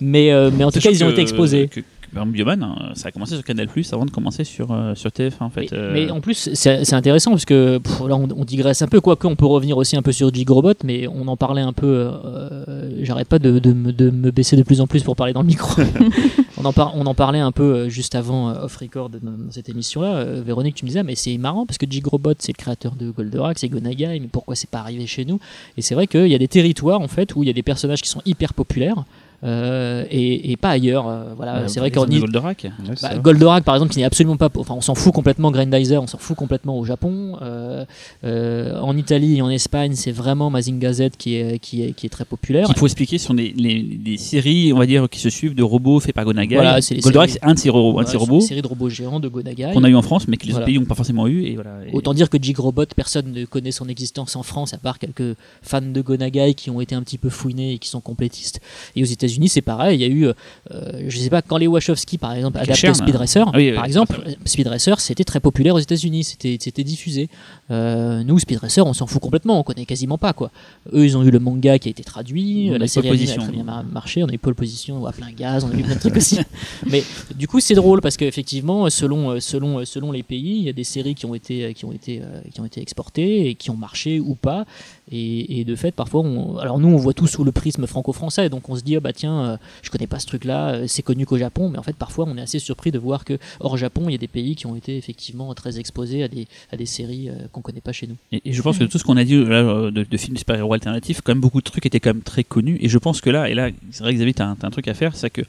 Mais, 0.00 0.30
euh, 0.32 0.50
mais 0.56 0.64
en 0.64 0.70
tout 0.70 0.80
cas, 0.80 0.90
ils 0.90 1.02
ont 1.04 1.08
que- 1.08 1.12
été 1.12 1.22
exposés. 1.22 1.68
Que, 1.68 1.80
Bioman, 2.12 2.62
hein, 2.62 2.92
ça 2.94 3.08
a 3.08 3.10
commencé 3.12 3.34
sur 3.34 3.44
Canal 3.44 3.66
Plus 3.66 3.92
avant 3.92 4.06
de 4.06 4.10
commencer 4.10 4.44
sur, 4.44 4.72
euh, 4.72 4.94
sur 4.94 5.10
TF1 5.10 5.44
en 5.44 5.50
fait. 5.50 5.68
Mais, 5.72 5.76
euh, 5.76 5.90
mais 5.92 6.10
en 6.10 6.20
plus, 6.22 6.48
c'est 6.54 6.94
intéressant 6.94 7.32
parce 7.32 7.44
que 7.44 7.76
pff, 7.76 8.00
là, 8.08 8.16
on, 8.16 8.26
on 8.34 8.44
digresse 8.44 8.80
un 8.80 8.86
peu, 8.86 9.02
quoique 9.02 9.26
on 9.26 9.36
peut 9.36 9.44
revenir 9.44 9.76
aussi 9.76 9.96
un 9.96 10.02
peu 10.02 10.12
sur 10.12 10.32
Gigrobot, 10.32 10.72
mais 10.84 11.06
on 11.08 11.28
en 11.28 11.36
parlait 11.36 11.60
un 11.60 11.74
peu. 11.74 11.86
euh, 12.24 13.04
J'arrête 13.04 13.28
pas 13.28 13.38
de, 13.38 13.58
de 13.58 13.72
me, 13.74 13.92
de 13.92 14.08
me 14.08 14.30
baisser 14.30 14.56
de 14.56 14.62
plus 14.62 14.80
en 14.80 14.86
plus 14.86 15.02
pour 15.02 15.14
parler 15.16 15.34
dans 15.34 15.42
le 15.42 15.48
micro. 15.48 15.82
on, 16.58 17.06
en 17.06 17.14
parlait 17.14 17.38
un 17.38 17.52
peu 17.52 17.62
euh, 17.62 17.88
juste 17.88 18.14
avant 18.14 18.50
euh, 18.50 18.64
off-record 18.64 19.10
dans, 19.10 19.18
dans 19.20 19.50
cette 19.50 19.68
émission-là. 19.68 20.14
Euh, 20.16 20.42
Véronique, 20.44 20.74
tu 20.74 20.84
me 20.84 20.88
disais, 20.88 21.02
mais 21.02 21.14
c'est 21.14 21.36
marrant 21.38 21.66
parce 21.66 21.78
que 21.78 21.86
Gigrobot, 21.88 22.34
c'est 22.38 22.52
le 22.52 22.56
créateur 22.56 22.94
de 22.96 23.10
Goldorak, 23.10 23.58
c'est 23.58 23.68
Gonagai, 23.68 24.20
mais 24.20 24.28
pourquoi 24.28 24.54
c'est 24.54 24.70
pas 24.70 24.80
arrivé 24.80 25.06
chez 25.06 25.24
nous? 25.24 25.38
Et 25.76 25.82
c'est 25.82 25.94
vrai 25.94 26.06
qu'il 26.06 26.28
y 26.28 26.34
a 26.34 26.38
des 26.38 26.48
territoires 26.48 27.00
en 27.00 27.08
fait 27.08 27.34
où 27.34 27.42
il 27.42 27.46
y 27.46 27.50
a 27.50 27.52
des 27.52 27.62
personnages 27.62 28.02
qui 28.02 28.08
sont 28.08 28.22
hyper 28.24 28.54
populaires. 28.54 29.04
Euh, 29.44 30.04
et, 30.10 30.52
et 30.52 30.56
pas 30.56 30.70
ailleurs. 30.70 31.08
euh, 31.08 31.34
voilà, 31.36 31.56
euh, 31.58 31.68
c'est 31.68 31.80
vrai 31.80 31.90
par 31.90 32.04
qu'en 32.06 32.10
Goldorak. 32.18 32.66
Bah. 33.02 33.18
Goldorak 33.18 33.64
par 33.64 33.74
exemple 33.74 33.92
qui 33.92 33.98
n'est 33.98 34.04
absolument 34.04 34.36
pas 34.36 34.48
enfin 34.56 34.74
on 34.76 34.80
s'en 34.80 34.94
fout 34.94 35.12
complètement 35.12 35.50
Grandizer 35.50 36.02
on 36.02 36.06
s'en 36.06 36.18
fout 36.18 36.36
complètement 36.36 36.78
au 36.78 36.84
Japon 36.84 37.36
Euh, 37.42 37.84
euh, 38.24 38.78
en 38.80 38.96
Italie 38.96 39.36
et 39.36 39.42
en 39.42 39.50
Espagne 39.50 39.92
c'est 39.94 40.12
vraiment 40.12 40.50
Mazinga 40.50 40.92
Z 40.92 41.02
qui 41.18 41.34
est, 41.36 41.58
qui 41.58 41.82
est, 41.82 41.92
qui 41.92 42.06
est 42.06 42.10
très 42.10 42.24
populaire 42.24 42.66
Qu'il 42.66 42.76
faut 42.76 42.86
expliquer, 42.86 43.18
ce 43.18 43.26
sont 43.26 43.34
des, 43.34 43.52
les- 43.56 43.82
des 43.82 44.16
séries, 44.16 44.72
on 44.72 44.78
va 44.78 44.86
dire, 44.86 45.08
qui 45.08 45.20
se 45.20 45.30
suivent 45.30 45.54
de 45.54 45.62
robots 45.62 46.00
faits 46.00 46.14
par 46.14 46.24
Gonagai. 46.24 46.54
Voilà, 46.56 46.80
c'est 46.80 46.94
les 46.94 47.00
Goldorak, 47.00 47.30
c'est 47.30 47.44
un 47.44 47.54
de 47.54 47.58
ces 47.58 47.70
robots, 47.70 47.98
un 47.98 48.02
de 48.02 48.06
Voilà, 48.06 48.06
ces 48.06 48.12
c'est 48.12 48.16
robots 48.18 48.34
une 48.40 48.40
série 48.46 48.62
de 48.62 48.66
robots 48.66 48.88
géants 48.88 49.20
de 49.20 49.28
Gonagai 49.28 49.70
qu'on 49.74 49.84
a 49.84 49.88
eu 49.88 49.94
en 49.94 50.02
France, 50.02 50.26
mais 50.28 50.36
que 50.36 50.46
les 50.46 50.52
Voilà. 50.52 50.64
autres 50.64 50.66
pays 50.72 50.78
n'ont 50.78 50.86
pas 50.86 50.94
forcément 50.94 51.26
eu. 51.26 51.44
Et 51.44 51.54
voilà. 51.54 51.72
Et- 51.86 51.94
Autant 51.94 52.14
dire 52.14 52.30
que 52.30 52.38
Jigrobot, 52.40 52.86
personne 52.94 53.32
ne 53.32 53.44
connaît 53.44 53.72
son 53.72 53.88
existence 53.88 54.36
en 54.36 54.42
France, 54.42 54.72
à 54.74 54.78
part 54.78 54.98
quelques 54.98 55.36
fans 55.62 55.80
de 55.82 56.00
Gonagai 56.00 56.54
qui 56.54 56.70
ont 56.70 56.80
été 56.80 56.94
un 56.94 57.02
petit 57.02 57.18
peu 57.18 57.28
fouinés 57.30 57.72
et 57.74 57.78
qui 57.78 57.88
sont 57.88 58.00
complétistes. 58.00 58.60
Et 58.96 59.02
aux 59.02 59.06
États-Unis, 59.26 59.48
c'est 59.48 59.60
pareil. 59.62 59.98
Il 59.98 60.00
y 60.00 60.04
a 60.04 60.08
eu, 60.08 60.26
euh, 60.26 61.02
je 61.08 61.18
sais 61.18 61.30
pas, 61.30 61.42
quand 61.42 61.56
les 61.58 61.66
Wachowski, 61.66 62.18
par 62.18 62.32
exemple, 62.34 62.58
adaptaient 62.58 62.74
Chern, 62.74 62.94
Speed 62.94 63.16
Racer, 63.16 63.44
Ah 63.52 63.56
oui, 63.56 63.72
par 63.72 63.82
oui, 63.82 63.88
exemple, 63.88 64.20
Speed 64.44 64.66
Racer, 64.68 65.00
c'était 65.00 65.24
très 65.24 65.40
populaire 65.40 65.74
aux 65.74 65.78
États-Unis. 65.80 66.24
C'était, 66.24 66.56
c'était 66.60 66.84
diffusé. 66.84 67.28
Euh, 67.70 68.22
nous, 68.24 68.38
Speed 68.38 68.58
Racer, 68.58 68.86
on 68.86 68.92
s'en 68.92 69.06
fout 69.06 69.20
complètement. 69.20 69.58
On 69.60 69.62
connaît 69.62 69.84
quasiment 69.86 70.18
pas, 70.18 70.32
quoi. 70.32 70.50
Eux, 70.92 71.04
ils 71.04 71.16
ont 71.16 71.22
eu 71.22 71.30
le 71.30 71.38
manga 71.38 71.78
qui 71.78 71.88
a 71.88 71.90
été 71.90 72.02
traduit, 72.04 72.70
On 72.72 72.78
la 72.78 72.86
série 72.86 73.08
a 73.08 73.36
très 73.36 73.52
bien 73.52 73.64
mar- 73.64 73.84
marché. 73.84 74.22
On 74.22 74.28
a 74.28 74.32
eu 74.32 74.38
Pole 74.38 74.54
Position, 74.54 75.04
à 75.06 75.12
plein 75.12 75.30
gaz, 75.32 75.64
on 75.64 75.70
a 75.74 75.78
eu 75.78 75.82
plein 75.82 75.94
de 75.94 76.00
trucs 76.00 76.16
aussi. 76.16 76.38
Mais 76.86 77.02
du 77.34 77.48
coup, 77.48 77.60
c'est 77.60 77.74
drôle 77.74 78.00
parce 78.00 78.16
qu'effectivement, 78.16 78.88
selon, 78.90 79.30
euh, 79.30 79.40
selon, 79.40 79.80
euh, 79.80 79.84
selon 79.84 80.12
les 80.12 80.22
pays, 80.22 80.58
il 80.58 80.64
y 80.64 80.68
a 80.68 80.72
des 80.72 80.84
séries 80.84 81.14
qui 81.14 81.26
ont 81.26 81.34
été, 81.34 81.64
euh, 81.64 81.72
qui 81.72 81.84
ont 81.84 81.92
été, 81.92 82.20
euh, 82.22 82.40
qui 82.52 82.60
ont 82.60 82.64
été 82.64 82.80
exportées 82.80 83.48
et 83.48 83.54
qui 83.54 83.70
ont 83.70 83.76
marché 83.76 84.20
ou 84.20 84.34
pas. 84.34 84.64
Et, 85.12 85.60
et 85.60 85.64
de 85.64 85.76
fait, 85.76 85.92
parfois, 85.92 86.22
on, 86.22 86.56
alors 86.58 86.78
nous, 86.78 86.88
on 86.88 86.96
voit 86.96 87.14
tout 87.14 87.26
sous 87.28 87.44
le 87.44 87.52
prisme 87.52 87.86
franco-français, 87.86 88.48
donc 88.48 88.68
on 88.68 88.74
se 88.76 88.82
dit, 88.82 88.96
ah 88.96 89.00
bah 89.00 89.12
tiens, 89.16 89.44
euh, 89.44 89.56
je 89.82 89.90
connais 89.90 90.06
pas 90.06 90.20
ce 90.20 90.26
truc-là, 90.26 90.68
euh, 90.68 90.84
c'est 90.86 91.02
connu 91.02 91.26
qu'au 91.26 91.38
Japon, 91.38 91.68
mais 91.68 91.78
en 91.78 91.82
fait, 91.82 91.96
parfois, 91.96 92.26
on 92.28 92.36
est 92.36 92.40
assez 92.40 92.60
surpris 92.60 92.92
de 92.92 92.98
voir 92.98 93.24
que 93.24 93.38
hors 93.58 93.76
Japon, 93.76 94.04
il 94.08 94.12
y 94.12 94.14
a 94.14 94.18
des 94.18 94.28
pays 94.28 94.54
qui 94.54 94.66
ont 94.66 94.76
été 94.76 94.96
effectivement 94.96 95.52
très 95.54 95.80
exposés 95.80 96.22
à 96.22 96.28
des, 96.28 96.46
à 96.70 96.76
des 96.76 96.86
séries 96.86 97.28
euh, 97.28 97.48
qu'on 97.50 97.62
connaît 97.62 97.80
pas 97.80 97.92
chez 97.92 98.06
nous. 98.06 98.16
Et, 98.30 98.52
je 98.52 98.62
pense 98.62 98.78
que 98.78 98.84
tout 98.84 98.98
ce 98.98 99.04
qu'on 99.04 99.16
a 99.16 99.24
dit 99.24 99.44
là, 99.44 99.90
de, 99.90 100.16
films 100.16 100.34
de 100.34 100.38
super-héros 100.38 100.72
alternatifs, 100.72 101.20
quand 101.20 101.32
même 101.32 101.40
beaucoup 101.40 101.60
de 101.60 101.64
trucs 101.64 101.84
étaient 101.86 102.00
quand 102.00 102.14
même 102.14 102.22
très 102.22 102.44
connus. 102.44 102.78
Et 102.80 102.88
je 102.88 102.98
pense 102.98 103.20
que 103.20 103.30
là, 103.30 103.50
et 103.50 103.54
là, 103.54 103.70
c'est 103.90 104.04
vrai 104.04 104.12
que 104.12 104.18
Xavier, 104.18 104.34
t'as 104.34 104.54
un 104.60 104.70
truc 104.70 104.86
à 104.86 104.94
faire, 104.94 105.16
c'est 105.16 105.30
que, 105.30 105.42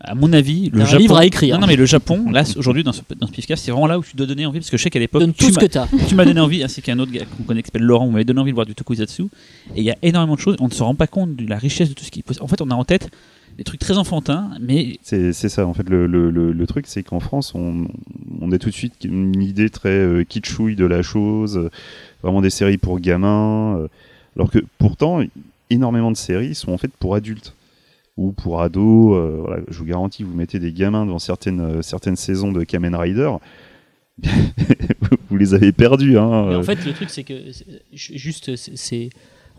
à 0.00 0.14
mon 0.14 0.32
avis, 0.32 0.70
le 0.70 0.82
un 0.82 0.84
Japon. 0.84 0.98
livre 0.98 1.16
à 1.16 1.26
écrire. 1.26 1.54
Non, 1.56 1.62
non, 1.62 1.66
mais 1.66 1.76
le 1.76 1.84
Japon, 1.86 2.30
là, 2.30 2.44
aujourd'hui, 2.56 2.84
dans 2.84 2.92
ce, 2.92 3.02
dans 3.18 3.26
ce 3.26 3.32
podcast, 3.32 3.64
c'est 3.64 3.70
vraiment 3.72 3.86
là 3.86 3.98
où 3.98 4.04
tu 4.04 4.16
dois 4.16 4.26
donner 4.26 4.46
envie, 4.46 4.60
parce 4.60 4.70
que 4.70 4.76
je 4.76 4.82
sais 4.82 4.90
qu'à 4.90 4.98
l'époque, 5.00 5.20
Donne 5.22 5.32
tu 5.34 5.46
tout 5.46 5.50
ce 5.52 5.56
m'as- 5.56 5.60
que 5.62 5.66
t'as. 5.66 5.86
tu 6.08 6.14
m'as 6.14 6.24
donné 6.24 6.40
envie, 6.40 6.62
ainsi 6.62 6.82
qu'un 6.82 6.98
autre 6.98 7.10
gars 7.12 7.24
qu'on 7.36 7.42
connaît 7.42 7.62
qui 7.62 7.66
s'appelle 7.66 7.82
Laurent, 7.82 8.06
vous 8.06 8.12
m'avez 8.12 8.24
donné 8.24 8.40
envie 8.40 8.50
de 8.52 8.54
voir 8.54 8.66
du 8.66 8.74
tokusatsu. 8.74 9.22
Et 9.74 9.78
il 9.78 9.84
y 9.84 9.90
a 9.90 9.96
énormément 10.02 10.34
de 10.36 10.40
choses, 10.40 10.56
on 10.60 10.68
ne 10.68 10.72
se 10.72 10.82
rend 10.82 10.94
pas 10.94 11.06
compte 11.08 11.34
de 11.36 11.46
la 11.48 11.58
richesse 11.58 11.88
de 11.88 11.94
tout 11.94 12.04
ce 12.04 12.10
qui. 12.10 12.22
En 12.40 12.46
fait, 12.46 12.60
on 12.60 12.70
a 12.70 12.74
en 12.74 12.84
tête 12.84 13.10
des 13.56 13.64
trucs 13.64 13.80
très 13.80 13.98
enfantins, 13.98 14.50
mais 14.60 14.98
C'est 15.02 15.32
c'est 15.32 15.48
ça, 15.48 15.66
en 15.66 15.74
fait, 15.74 15.88
le, 15.90 16.06
le, 16.06 16.30
le, 16.30 16.52
le 16.52 16.66
truc, 16.68 16.86
c'est 16.86 17.02
qu'en 17.02 17.18
France, 17.18 17.52
on, 17.56 17.88
on 18.40 18.52
a 18.52 18.58
tout 18.58 18.68
de 18.68 18.74
suite 18.74 18.94
une 19.04 19.42
idée 19.42 19.68
très 19.68 19.88
euh, 19.88 20.22
kitschouille 20.22 20.76
de 20.76 20.86
la 20.86 21.02
chose, 21.02 21.56
euh, 21.56 21.70
vraiment 22.22 22.40
des 22.40 22.50
séries 22.50 22.78
pour 22.78 23.00
gamins, 23.00 23.76
euh, 23.78 23.88
alors 24.36 24.52
que 24.52 24.60
pourtant, 24.78 25.22
énormément 25.70 26.12
de 26.12 26.16
séries 26.16 26.54
sont 26.54 26.70
en 26.72 26.78
fait 26.78 26.90
pour 27.00 27.16
adultes 27.16 27.52
ou 28.18 28.32
pour 28.32 28.60
ados. 28.60 29.16
euh, 29.16 29.36
voilà, 29.40 29.62
je 29.68 29.78
vous 29.78 29.84
garantis, 29.86 30.24
vous 30.24 30.34
mettez 30.34 30.58
des 30.58 30.72
gamins 30.72 31.06
dans 31.06 31.18
certaines, 31.20 31.60
euh, 31.60 31.82
certaines 31.82 32.16
saisons 32.16 32.52
de 32.52 32.64
Kamen 32.64 32.94
Rider, 32.94 33.30
vous 35.30 35.36
les 35.36 35.54
avez 35.54 35.72
perdus. 35.72 36.18
Hein, 36.18 36.46
Mais 36.48 36.54
euh. 36.54 36.58
en 36.58 36.62
fait, 36.62 36.84
le 36.84 36.92
truc, 36.92 37.10
c'est 37.10 37.24
que 37.24 37.34
juste, 37.92 38.56
c'est-. 38.56 39.10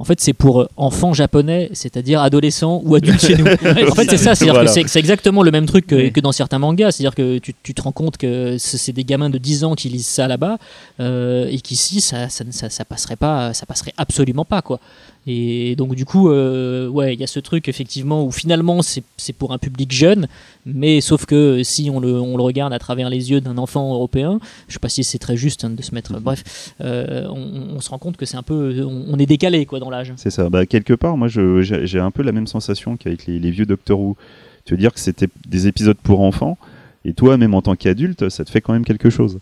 En 0.02 0.06
fait, 0.06 0.22
c'est 0.22 0.32
pour 0.32 0.66
enfants 0.78 1.12
japonais, 1.14 1.70
c'est-à-dire 1.74 2.22
adolescents 2.22 2.82
ou 2.86 2.96
adultes 2.96 3.20
chez 3.20 3.36
nous. 3.36 3.46
en 3.92 3.96
fait, 3.96 4.10
c'est 4.10 4.16
ça, 4.18 4.34
c'est-à-dire 4.34 4.54
Voilà. 4.54 4.72
que 4.74 4.88
c'est- 4.88 4.98
exactement 5.00 5.44
le 5.44 5.52
même 5.52 5.66
truc 5.66 5.88
que, 5.88 5.96
Oui. 5.96 6.14
que 6.14 6.22
dans 6.22 6.32
certains 6.32 6.58
mangas. 6.58 6.92
C'est-à-dire 6.92 7.16
que 7.16 7.38
tu, 7.40 7.54
tu 7.64 7.74
te 7.74 7.82
rends 7.82 7.92
compte 7.92 8.16
que 8.16 8.58
c'est 8.58 8.78
c'est 8.78 8.94
des 8.94 9.04
gamins 9.04 9.30
de 9.30 9.38
10 9.38 9.66
ans 9.66 9.76
qui 9.76 9.90
lisent 9.90 10.08
ça 10.08 10.30
là-bas 10.30 10.58
euh, 11.02 11.48
et 11.52 11.60
qu'ici, 11.60 12.00
ça, 12.00 12.30
ça, 12.30 12.46
ça, 12.50 12.70
ça 12.70 12.86
passerait 12.86 13.18
pas, 13.18 13.54
ça 13.54 13.66
passerait 13.66 13.94
absolument 13.98 14.46
pas, 14.46 14.62
quoi. 14.62 14.80
Et 15.28 15.76
donc, 15.76 15.96
du 15.96 16.06
coup, 16.06 16.30
euh, 16.30 16.88
ouais, 16.88 17.14
il 17.14 17.20
y 17.20 17.24
a 17.24 17.28
ce 17.28 17.40
truc 17.40 17.68
effectivement 17.68 18.26
où 18.26 18.32
finalement 18.32 18.82
c'est 18.82 19.34
pour 19.34 19.52
un 19.52 19.58
public 19.58 19.92
jeune, 19.92 20.28
mais 20.66 21.02
sauf 21.02 21.26
que 21.26 21.62
si 21.64 21.90
on 21.94 22.00
le, 22.00 22.20
on 22.20 22.38
le 22.38 22.44
regarde 22.44 22.74
à 22.74 22.80
travers 22.80 23.10
les 23.10 23.30
yeux 23.30 23.42
d'un 23.42 23.58
enfant 23.58 23.94
européen, 23.94 24.40
je 24.68 24.74
sais 24.74 24.80
pas 24.80 24.90
si 24.90 25.04
c'est 25.04 25.20
très 25.20 25.38
juste 25.38 25.66
hein, 25.66 25.70
de 25.70 25.82
se 25.82 25.94
mettre. 25.94 26.20
Bref, 26.20 26.74
euh, 26.82 27.28
on, 27.30 27.80
se 27.80 27.90
rend 27.90 27.98
compte 27.98 28.18
que 28.18 28.26
c'est 28.26 28.38
un 28.38 28.44
peu, 28.44 28.84
on, 28.84 29.18
est 29.20 29.26
décalé 29.26 29.66
quoi 29.66 29.80
dans 29.80 29.90
l'âge. 29.90 30.14
C'est 30.16 30.32
ça. 30.32 30.50
Bah, 30.50 30.66
quelque 30.66 30.94
part, 30.94 31.18
moi, 31.18 31.28
j'ai 31.28 32.00
un 32.00 32.12
peu 32.12 32.24
la 32.24 32.32
même 32.32 32.48
sensation 32.48 32.98
qu'avec 32.98 33.26
les, 33.26 33.40
les 33.40 33.52
vieux 33.52 33.66
Doctor 33.66 34.00
Who. 34.00 34.18
Tu 34.66 34.74
veux 34.74 34.80
dire 34.80 34.94
que 34.94 35.00
c'était 35.00 35.28
des 35.48 35.68
épisodes 35.68 35.98
pour 36.02 36.22
enfants, 36.22 36.58
et 37.06 37.14
toi, 37.14 37.38
même 37.38 37.54
en 37.54 37.62
tant 37.62 37.76
qu'adulte, 37.76 38.30
ça 38.30 38.46
te 38.46 38.50
fait 38.50 38.62
quand 38.62 38.74
même 38.74 38.86
quelque 38.86 39.10
chose. 39.10 39.40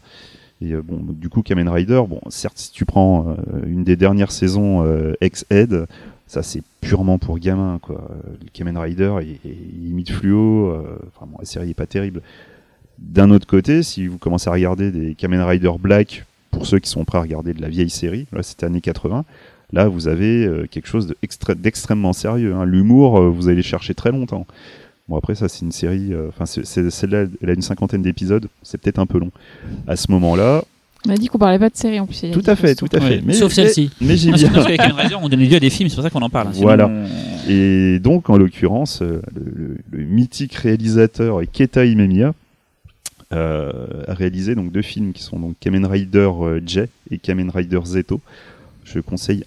Et 0.61 0.73
euh, 0.73 0.81
bon, 0.81 0.99
du 1.07 1.29
coup, 1.29 1.41
Kamen 1.41 1.69
Rider, 1.69 2.01
bon, 2.07 2.19
certes, 2.29 2.57
si 2.57 2.71
tu 2.71 2.85
prends 2.85 3.29
euh, 3.29 3.35
une 3.67 3.83
des 3.83 3.95
dernières 3.95 4.31
saisons 4.31 4.83
euh, 4.83 5.13
ex-Ed, 5.21 5.85
ça 6.25 6.43
c'est 6.43 6.61
purement 6.81 7.19
pour 7.19 7.37
gamins, 7.39 7.79
quoi. 7.81 8.09
Euh, 8.11 8.31
Le 8.41 8.49
Kamen 8.51 8.77
Rider, 8.77 9.15
il, 9.21 9.39
il 9.45 9.89
imite 9.89 10.11
fluo, 10.11 10.69
euh, 10.69 10.97
enfin, 11.15 11.27
bon, 11.29 11.37
la 11.39 11.45
série 11.45 11.69
est 11.71 11.75
pas 11.75 11.85
terrible. 11.85 12.21
D'un 12.99 13.29
autre 13.29 13.45
côté, 13.45 13.83
si 13.83 14.07
vous 14.07 14.17
commencez 14.17 14.49
à 14.49 14.53
regarder 14.53 14.91
des 14.91 15.13
Kamen 15.13 15.41
Rider 15.41 15.71
Black, 15.79 16.25
pour 16.49 16.65
ceux 16.65 16.79
qui 16.79 16.89
sont 16.89 17.05
prêts 17.05 17.19
à 17.19 17.21
regarder 17.21 17.53
de 17.53 17.61
la 17.61 17.69
vieille 17.69 17.89
série, 17.91 18.25
là 18.31 18.41
c'était 18.41 18.65
années 18.65 18.81
80, 18.81 19.25
Là, 19.73 19.89
vous 19.89 20.07
avez 20.07 20.45
euh, 20.45 20.65
quelque 20.65 20.87
chose 20.87 21.13
d'extrêmement 21.57 22.13
sérieux. 22.13 22.55
hein. 22.55 22.63
L'humour, 22.63 23.19
euh, 23.19 23.29
vous 23.29 23.47
allez 23.47 23.57
le 23.57 23.61
chercher 23.63 23.93
très 23.93 24.11
longtemps. 24.11 24.47
Bon 25.09 25.17
après 25.17 25.35
ça 25.35 25.47
c'est 25.47 25.61
une 25.63 25.71
série, 25.71 26.13
euh, 26.13 26.27
enfin 26.29 26.45
celle-là 26.45 27.25
elle 27.41 27.49
a 27.49 27.53
une 27.53 27.61
cinquantaine 27.61 28.01
d'épisodes, 28.01 28.47
c'est 28.61 28.77
peut-être 28.79 28.99
un 28.99 29.05
peu 29.05 29.19
long. 29.19 29.31
À 29.87 29.95
ce 29.95 30.11
moment-là, 30.11 30.63
On 31.07 31.11
a 31.11 31.15
dit 31.15 31.27
qu'on 31.27 31.37
parlait 31.37 31.59
pas 31.59 31.69
de 31.69 31.77
série 31.77 31.99
en 32.01 32.05
plus. 32.05 32.25
tout 32.33 32.43
à 32.45 32.55
fait, 32.57 32.75
tout 32.75 32.89
à 32.91 32.99
fait. 32.99 33.15
Ouais. 33.17 33.21
Mais, 33.25 33.33
Sauf 33.33 33.53
celle-ci. 33.53 33.89
Mais 34.01 34.17
j'ai 34.17 34.31
bien. 34.33 34.49
parce 34.49 34.65
qu'avec 34.65 34.81
Rider, 34.81 35.15
on 35.21 35.29
donnait 35.29 35.45
lieu 35.45 35.55
à 35.55 35.59
des 35.61 35.69
films, 35.69 35.87
c'est 35.87 35.95
pour 35.95 36.03
ça 36.03 36.09
qu'on 36.09 36.21
en 36.21 36.29
parle. 36.29 36.47
hein. 36.47 36.51
Sinon, 36.53 36.65
Voilà. 36.67 36.87
on- 36.89 37.05
Et 37.49 37.99
donc, 37.99 38.29
en 38.29 38.37
l'occurrence, 38.37 39.01
euh, 39.01 39.21
le, 39.33 39.43
le- 39.55 39.77
le 39.91 40.03
mythique 40.03 40.55
réalisateur 40.55 41.39
Keta 41.53 41.85
Imemiya 41.85 42.33
euh, 43.33 44.03
a 44.07 44.13
réalisé 44.13 44.55
donc 44.55 44.71
deux 44.71 44.81
films 44.81 45.13
qui 45.13 45.23
sont 45.23 45.39
donc 45.39 45.55
Kamen 45.59 45.85
Rider 45.85 46.29
J 46.65 46.81
et 47.11 47.17
Kamen 47.17 47.49
Rider 47.49 47.79
Zeto. 47.85 48.19
Je 48.83 48.99
conseille 48.99 49.43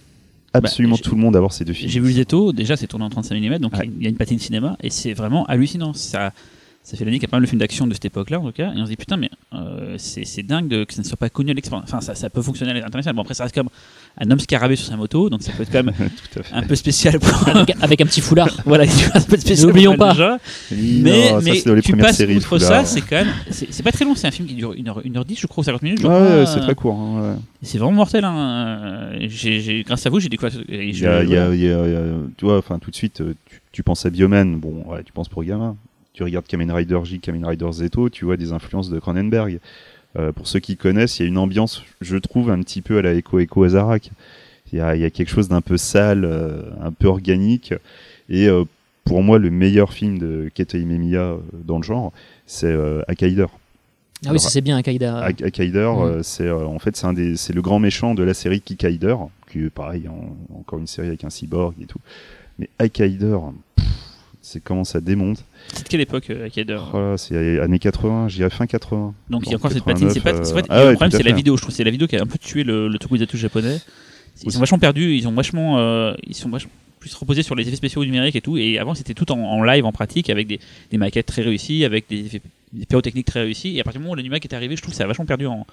absolument 0.53 0.95
Bah, 0.95 1.01
j'ai- 1.05 1.09
tout 1.11 1.15
le 1.17 1.21
monde 1.21 1.35
d'avoir 1.35 1.53
ces 1.53 1.65
deux 1.65 1.73
films. 1.73 1.91
J'ai 1.91 2.01
vu 2.01 2.13
Zeto, 2.13 2.53
déjà 2.53 2.77
c'est 2.77 2.87
tourné 2.87 3.05
en 3.05 3.11
35 3.11 3.35
mm, 3.41 3.59
donc 3.59 3.75
Ouais. 3.77 3.89
il 3.97 4.03
y 4.03 4.07
a 4.07 4.09
une 4.11 4.17
patine 4.17 4.39
cinéma, 4.39 4.77
et 4.83 4.91
c'est 4.91 5.13
vraiment 5.15 5.45
hallucinant. 5.47 5.93
Ça, 5.93 6.33
ça 6.83 6.97
fait 6.97 7.05
l'année 7.05 7.19
qu'il 7.19 7.25
y 7.29 7.31
a 7.31 7.31
pas 7.31 7.37
mal 7.37 7.43
de 7.45 7.49
films 7.49 7.61
d'action 7.61 7.87
de 7.87 7.93
cette 7.95 8.07
époque-là, 8.07 8.41
en 8.41 8.47
tout 8.47 8.53
cas, 8.53 8.73
et 8.73 8.81
on 8.81 8.85
se 8.85 8.91
dit 8.91 8.97
putain, 8.97 9.17
mais 9.17 9.31
euh, 9.53 9.97
c'est 9.99 10.43
dingue 10.43 10.67
de, 10.69 10.85
que 10.85 10.95
ça 10.95 11.03
ne 11.03 11.07
soit 11.07 11.17
pas 11.19 11.29
connu 11.31 11.51
à 11.51 11.55
l'export. 11.55 11.81
Enfin, 11.83 12.01
ça, 12.01 12.15
ça 12.15 12.31
peut 12.31 12.43
fonctionner 12.43 12.73
à 12.73 12.75
l'international. 12.75 13.15
Bon, 13.17 13.23
après, 13.23 13.35
ça 13.35 13.45
reste 13.45 13.55
comme 13.55 13.69
un 14.19 14.31
homme 14.31 14.39
scarabée 14.41 14.77
sur 14.77 14.87
sa 14.87 14.97
moto, 14.97 15.31
donc 15.31 15.43
ça 15.43 15.53
peut 15.53 15.63
être 15.63 15.71
quand 15.73 15.83
même 15.85 15.95
tout 16.33 16.41
à 16.41 16.43
fait. 16.43 16.55
un 16.55 16.63
peu 16.63 16.75
spécial 16.75 17.19
pour. 17.19 17.49
Avec, 17.49 17.75
avec 17.81 18.01
un 18.01 18.07
petit 18.07 18.21
foulard. 18.21 18.49
voilà, 18.67 18.85
un 19.15 19.21
peu 19.21 19.37
spécial. 19.39 19.69
N'oublions 19.69 19.97
pas. 19.97 20.13
déjà. 20.13 20.39
Oui, 20.73 21.01
Mais, 21.03 21.31
non, 21.33 21.41
ça, 21.41 21.45
mais 21.45 21.55
c'est 21.59 21.69
dans 21.69 21.75
les 21.75 21.83
tu 21.83 21.93
premières 21.93 22.07
passes 22.07 22.17
séries. 22.17 22.37
outre 22.37 22.47
Foulard. 22.49 22.69
ça, 22.69 22.85
c'est 22.85 23.01
quand 23.01 23.17
même. 23.25 23.33
C'est 23.51 23.83
pas 23.83 23.93
très 23.93 24.05
long, 24.05 24.15
c'est 24.15 24.27
un 24.27 24.31
film 24.31 24.47
qui 24.49 24.55
dure 24.55 24.75
1h10, 24.75 25.41
je 25.41 25.47
crois, 25.47 25.63
ou 25.63 25.65
50 25.65 25.83
minutes. 25.83 26.03
Ouais, 26.05 26.45
c'est 26.47 26.61
très 26.61 26.75
court. 26.75 26.95
hein, 26.99 27.21
ouais. 27.33 27.37
C'est 27.63 27.79
vraiment 27.79 27.93
mortel. 27.93 28.25
Hein. 28.25 29.11
Grâce 29.87 30.07
à 30.07 30.11
vous, 30.11 30.21
j'ai 30.21 30.29
découvert. 30.29 30.53
tu 32.37 32.45
vois, 32.45 32.59
enfin, 32.59 32.79
tout 32.79 32.91
de 32.91 32.97
suite, 32.97 33.21
euh, 33.21 33.35
tu, 33.47 33.61
tu 33.73 33.83
penses 33.83 34.05
à 34.07 34.11
Bioman, 34.11 34.57
bon, 34.59 34.85
ouais, 34.87 35.03
tu 35.05 35.13
penses 35.13 35.29
pour 35.29 35.45
gamin. 35.45 35.77
Tu 36.13 36.25
regardes 36.25 36.47
Kamen 36.47 36.71
Rider 36.73 36.99
J, 37.05 37.21
Kamen 37.21 37.45
Rider 37.47 37.69
Zeto, 37.71 38.09
tu 38.11 38.25
vois 38.25 38.37
des 38.37 38.53
influences 38.53 38.91
de 38.91 38.99
Cronenberg. 38.99 39.61
Euh, 40.19 40.33
pour 40.33 40.47
ceux 40.49 40.59
qui 40.59 40.77
connaissent, 40.77 41.19
il 41.19 41.23
y 41.23 41.25
a 41.27 41.29
une 41.29 41.39
ambiance, 41.39 41.83
je 42.01 42.17
trouve, 42.17 42.51
un 42.51 42.61
petit 42.63 42.83
peu 42.83 42.99
à 42.99 43.03
la 43.03 43.15
Echo 43.15 43.39
Echo 43.39 43.63
Azarak. 43.65 44.11
Il 44.73 44.79
y 44.79 44.83
a, 44.83 44.95
il 44.97 45.03
y 45.03 45.05
a 45.05 45.11
quelque 45.11 45.29
chose 45.31 45.49
d'un 45.49 45.61
peu 45.61 45.77
sale, 45.77 46.25
euh, 46.25 46.63
un 46.83 46.93
peu 46.93 47.07
organique. 47.09 47.75
Et 48.29 48.47
euh, 48.49 48.65
pour 49.05 49.23
moi, 49.23 49.39
le 49.39 49.51
meilleur 49.51 49.93
film 49.93 50.19
de 50.19 50.51
Keta 50.55 50.79
Imemiya 50.79 51.21
euh, 51.23 51.37
dans 51.65 51.77
le 51.79 51.83
genre, 51.85 52.13
c'est 52.47 52.67
euh, 52.67 53.03
Akaider. 53.09 53.47
Ah 54.27 54.33
oui, 54.33 54.39
ça 54.41 54.51
c'est 54.51 54.61
bien, 54.61 54.77
Akaider, 54.77 55.09
Mhm. 55.97 56.03
euh, 56.05 56.23
c'est 56.23 56.45
euh, 56.47 56.67
en 56.67 56.79
fait 56.79 56.95
c'est 56.95 57.07
un 57.07 57.15
des 57.15 57.37
c'est 57.37 57.55
le 57.55 57.63
grand 57.63 57.79
méchant 57.79 58.15
de 58.15 58.23
la 58.23 58.35
série 58.35 58.61
Kikaider, 58.61 59.17
qui 59.51 59.61
est 59.65 59.71
pareil 59.71 60.09
en- 60.09 60.37
encore 60.59 60.79
une 60.79 60.87
série 60.87 61.09
avec 61.09 61.25
un 61.25 61.31
cyborg 61.31 61.75
et 61.81 61.87
tout. 61.87 62.01
Mais 62.59 62.69
Akaider, 62.79 63.39
c'est 64.43 64.63
comment 64.63 64.85
ça 64.85 65.01
démonte. 65.01 65.45
C'est 65.73 65.85
de 65.85 65.89
quelle 65.89 66.01
époque, 66.01 66.31
euh, 66.31 66.49
Oh 66.93 66.99
là, 66.99 67.17
c'est 67.17 67.59
années 67.61 67.79
80, 67.79 68.29
je 68.29 68.37
dirais 68.37 68.51
fin 68.51 68.67
80. 68.67 69.15
Donc 69.31 69.43
il 69.47 69.51
y 69.51 69.55
a 69.55 69.57
encore 69.57 69.71
cette 69.73 69.85
patine. 69.85 70.11
C'est 70.11 70.21
pas, 70.21 70.33
89, 70.33 70.47
c'est 70.63 70.67
pas- 70.69 70.75
euh, 70.75 70.79
ah 70.81 70.85
ouais, 70.85 70.91
le 70.91 70.97
problème, 70.97 71.15
à 71.15 71.17
c'est 71.17 71.23
la 71.23 71.31
fait. 71.31 71.37
vidéo. 71.37 71.57
Je 71.57 71.63
trouve 71.63 71.73
que 71.73 71.77
c'est 71.77 71.85
la 71.85 71.91
vidéo 71.91 72.07
qui 72.09 72.17
a 72.17 72.23
un 72.23 72.27
peu 72.27 72.39
tué 72.39 72.65
le, 72.65 72.89
le 72.89 72.99
tokusatsu 72.99 73.37
japonais. 73.37 73.77
Ils 74.43 74.47
Oui. 74.47 74.53
sont 74.53 74.61
vachement 74.61 74.79
perdus. 74.79 75.15
Ils 75.17 75.29
ont 75.29 75.33
vachement, 75.33 75.79
euh, 75.79 76.13
ils 76.27 76.35
sont 76.35 76.49
vachement 76.49 76.71
plus 76.99 77.15
reposés 77.15 77.43
sur 77.43 77.55
les 77.55 77.67
effets 77.67 77.77
spéciaux 77.77 78.05
numériques 78.05 78.37
et 78.37 78.41
tout. 78.41 78.57
Et 78.59 78.79
avant, 78.79 78.95
c'était 78.95 79.15
tout 79.15 79.31
en, 79.33 79.39
en 79.39 79.63
live, 79.63 79.85
en 79.87 79.93
pratique, 79.93 80.29
avec 80.29 80.47
des, 80.47 80.61
des 80.91 80.99
maquettes 80.99 81.27
très 81.27 81.43
réussies, 81.43 81.85
avec 81.85 82.07
des, 82.11 82.27
effets- 82.27 82.43
des 82.73 82.87
pyrotechniques 82.87 83.27
très 83.27 83.41
réussies. 83.43 83.77
Et 83.77 83.81
à 83.81 83.85
partir 83.85 84.01
du 84.01 84.05
moment 84.05 84.19
où 84.19 84.23
numérique 84.23 84.45
est 84.45 84.55
arrivé, 84.55 84.77
je 84.77 84.83
trouve 84.83 84.93
que 84.93 84.99
ça 84.99 85.05
a 85.05 85.07
vachement 85.07 85.25
perdu 85.27 85.47
en, 85.47 85.67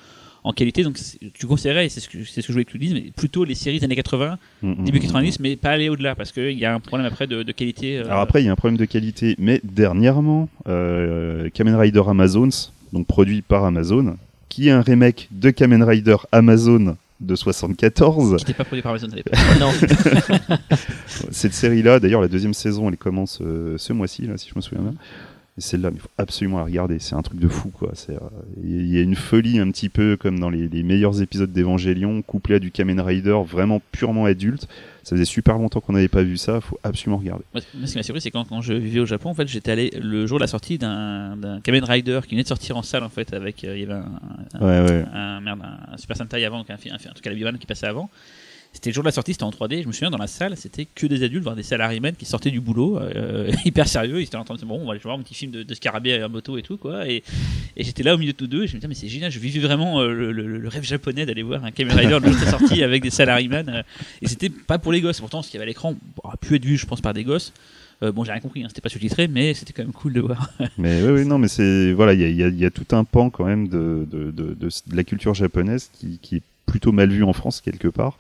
en 0.44 0.54
qualité. 0.54 0.84
Donc 0.84 0.98
tu 1.34 1.46
conseillerais, 1.48 1.86
et 1.86 1.90
c'est 1.90 2.00
ce 2.00 2.10
que 2.10 2.24
c'est 2.24 2.42
ce 2.42 2.48
que 2.48 2.48
je 2.48 2.52
voulais 2.54 2.66
que 2.66 2.72
tu 2.72 2.78
dises, 2.80 2.94
mais 2.94 3.12
plutôt 3.16 3.44
les 3.44 3.56
séries 3.56 3.80
des 3.80 3.86
années 3.86 3.96
80, 3.96 4.38
Mm, 4.62 4.72
mm, 4.72 4.84
début 4.86 5.00
mm. 5.00 5.02
90, 5.02 5.40
mais 5.40 5.56
pas 5.56 5.70
aller 5.72 5.90
au-delà 5.90 6.16
parce 6.16 6.32
qu'il 6.32 6.58
y 6.58 6.66
a 6.66 6.74
un 6.74 6.80
problème 6.80 7.08
après 7.08 7.28
de, 7.28 7.44
de 7.44 7.52
qualité. 7.52 7.98
euh, 8.00 8.06
Alors 8.06 8.20
après, 8.22 8.42
il 8.42 8.46
y 8.46 8.50
a 8.50 8.52
un 8.52 8.56
problème 8.56 8.78
de 8.78 8.86
qualité, 8.86 9.36
mais 9.38 9.60
dernièrement, 9.64 10.50
euh, 10.68 11.50
Kamen 11.54 11.76
Rider 11.76 12.04
Amazons, 12.08 12.72
donc 12.94 13.06
produit 13.08 13.42
par 13.42 13.66
Amazon, 13.66 14.18
qui 14.50 14.68
est 14.70 14.72
un 14.72 14.82
remake 14.82 15.28
de 15.32 15.50
Kamen 15.50 15.84
Rider 15.84 16.16
Amazon 16.32 16.96
de 17.20 17.36
74. 17.36 18.38
qui 18.38 18.44
n'était 18.44 18.54
pas 18.54 18.64
produit 18.64 18.82
par 18.84 18.92
Amazon 18.92 19.10
à 19.12 19.16
l'époque. 19.16 19.34
Non. 19.60 19.72
Cette 21.32 21.54
série-là, 21.54 22.00
d'ailleurs, 22.00 22.22
la 22.22 22.28
deuxième 22.28 22.54
saison, 22.54 22.90
elle 22.90 22.98
commence 22.98 23.40
euh, 23.42 23.76
ce 23.78 23.94
mois-ci, 23.94 24.24
là, 24.28 24.38
si 24.38 24.50
je 24.50 24.54
me 24.56 24.62
souviens 24.62 24.84
bien. 24.84 24.94
Et 25.58 25.62
celle-là, 25.62 25.90
il 25.92 26.00
faut 26.00 26.10
absolument 26.20 26.60
la 26.60 26.66
regarder. 26.66 27.00
C'est 27.00 27.16
un 27.16 27.22
truc 27.24 27.40
de 27.40 27.48
fou, 27.48 27.70
quoi. 27.70 27.92
Euh, 28.10 28.18
Il 28.64 28.94
y 28.94 29.00
a 29.00 29.02
une 29.02 29.16
folie 29.16 29.58
un 29.58 29.72
petit 29.72 29.90
peu 29.90 30.16
comme 30.16 30.38
dans 30.40 30.52
les, 30.52 30.68
les 30.68 30.84
meilleurs 30.84 31.20
épisodes 31.20 31.52
d'Evangélion, 31.52 32.22
couplé 32.22 32.56
à 32.56 32.60
du 32.60 32.70
Kamen 32.70 33.00
Rider 33.00 33.36
vraiment 33.44 33.82
purement 33.92 34.26
adulte. 34.26 34.68
Ça 35.04 35.16
faisait 35.16 35.26
super 35.26 35.58
longtemps 35.58 35.80
qu'on 35.80 35.94
n'avait 35.94 36.10
pas 36.10 36.22
vu 36.22 36.38
ça. 36.38 36.62
Faut 36.62 36.78
absolument 36.84 37.18
regarder. 37.18 37.44
Moi, 37.54 37.62
ce 37.86 37.92
qui 37.92 37.98
m'a 37.98 38.04
surpris, 38.04 38.22
c'est 38.22 38.30
quand, 38.30 38.44
quand 38.46 38.62
je 38.62 38.74
vivais 38.74 39.00
au 39.00 39.06
Japon, 39.08 39.30
en 39.30 39.34
fait, 39.34 39.48
j'étais 39.48 39.72
allé 39.72 39.92
le 40.00 40.28
jour 40.28 40.38
de 40.38 40.44
la 40.44 40.48
sortie 40.48 40.78
d'un 40.78 41.60
Kamen 41.64 41.84
Rider 41.84 42.20
qui 42.26 42.32
venait 42.36 42.44
de 42.44 42.48
sortir 42.48 42.78
en 42.78 42.84
salle, 42.84 43.04
en 43.04 43.10
fait, 43.10 43.34
avec 43.34 43.64
euh, 43.64 43.76
il 43.76 43.82
y 43.82 43.84
avait 43.86 43.94
un, 43.94 44.12
un, 44.54 44.60
Ouais, 44.60 44.90
ouais. 44.92 45.06
un- 45.12 45.42
merde, 45.42 45.62
un 45.92 45.98
Super 45.98 46.18
Sentai 46.18 46.46
avant, 46.46 46.60
donc 46.60 46.70
un, 46.70 46.76
un, 46.76 46.96
un 46.96 47.14
truc 47.14 47.26
à 47.26 47.32
la 47.32 47.54
qui 47.54 47.66
passait 47.66 47.88
avant. 47.88 48.12
C'était 48.78 48.92
le 48.92 48.94
jour 48.94 49.04
de 49.04 49.08
la 49.08 49.12
sortie, 49.12 49.32
c'était 49.32 49.44
en 49.44 49.50
3D. 49.50 49.82
Je 49.82 49.88
me 49.88 49.92
souviens 49.92 50.12
dans 50.12 50.20
la 50.20 50.28
salle, 50.28 50.56
c'était 50.56 50.86
que 50.86 51.08
des 51.08 51.24
adultes, 51.24 51.42
voire 51.42 51.56
des 51.56 51.64
salariés 51.64 52.00
qui 52.16 52.26
sortaient 52.26 52.52
du 52.52 52.60
boulot, 52.60 53.00
euh, 53.00 53.52
hyper 53.66 53.88
sérieux. 53.88 54.20
Ils 54.20 54.26
étaient 54.26 54.36
en 54.36 54.44
train 54.44 54.54
de 54.54 54.60
dire 54.60 54.68
bon, 54.68 54.80
on 54.80 54.86
va 54.86 54.92
aller 54.92 55.00
voir 55.00 55.18
un 55.18 55.22
petit 55.24 55.34
film 55.34 55.52
de, 55.52 55.74
scarabée 55.74 56.14
à 56.22 56.28
moto 56.28 56.60
et 56.60 56.62
tout 56.62 56.78
quoi. 56.78 57.08
Et, 57.08 57.24
j'étais 57.76 58.04
là 58.04 58.14
au 58.14 58.20
milieu 58.20 58.34
de 58.34 58.38
tous 58.38 58.46
deux. 58.46 58.66
Et 58.66 58.68
je 58.68 58.74
me 58.76 58.78
disais 58.78 58.88
mais 58.88 58.94
c'est 58.94 59.08
génial, 59.08 59.32
je 59.32 59.40
vivais 59.40 59.62
vraiment 59.62 60.00
euh, 60.02 60.32
le, 60.32 60.68
rêve 60.68 60.84
japonais 60.84 61.26
d'aller 61.26 61.42
voir 61.42 61.66
un 61.66 61.72
Kamen 61.72 61.98
Rider 61.98 62.20
de 62.20 62.32
sa 62.34 62.52
sortie 62.52 62.84
avec 62.84 63.02
des 63.02 63.10
salariés 63.10 63.50
et 64.22 64.28
c'était 64.28 64.52
pas 64.52 64.78
pour 64.78 64.92
les 64.92 65.02
gosses. 65.02 65.22
Pourtant, 65.22 65.42
ce 65.42 65.50
qu'il 65.50 65.56
y 65.56 65.58
avait 65.58 65.66
à 65.66 65.70
l'écran 65.70 65.96
aurait 66.24 66.38
pu 66.38 66.54
être 66.54 66.66
vu, 66.66 66.78
je 66.78 66.86
pense, 66.86 67.02
par 67.02 67.16
des 67.16 67.24
gosses. 67.24 67.54
Euh, 68.04 68.12
bon, 68.12 68.24
j'ai 68.24 68.32
rien 68.32 68.42
compris, 68.42 68.64
hein, 68.64 68.68
c'était 68.70 68.82
pas 68.82 68.90
sous-titré, 68.90 69.28
mais 69.28 69.56
c'était 69.56 69.74
quand 69.74 69.82
même 69.82 69.92
cool 69.92 70.14
de 70.14 70.22
voir. 70.22 70.52
Mais 70.78 71.02
oui, 71.02 71.10
oui, 71.14 71.26
non, 71.26 71.40
mais 71.40 71.48
c'est 71.48 71.94
voilà, 71.94 72.14
il 72.14 72.36
y 72.36 72.66
a, 72.66 72.70
tout 72.70 72.86
un 72.96 73.04
pan 73.04 73.32
quand 73.32 73.46
même 73.46 73.70
de 73.70 74.08
la 74.92 75.04
culture 75.04 75.34
japonaise 75.34 75.90
qui, 75.94 76.20
qui 76.22 76.36
est 76.36 76.44
plutôt 76.68 76.92
mal 76.92 77.10
vu 77.10 77.24
en 77.24 77.34
France 77.34 77.62
quelque 77.62 77.88
part. 77.88 78.20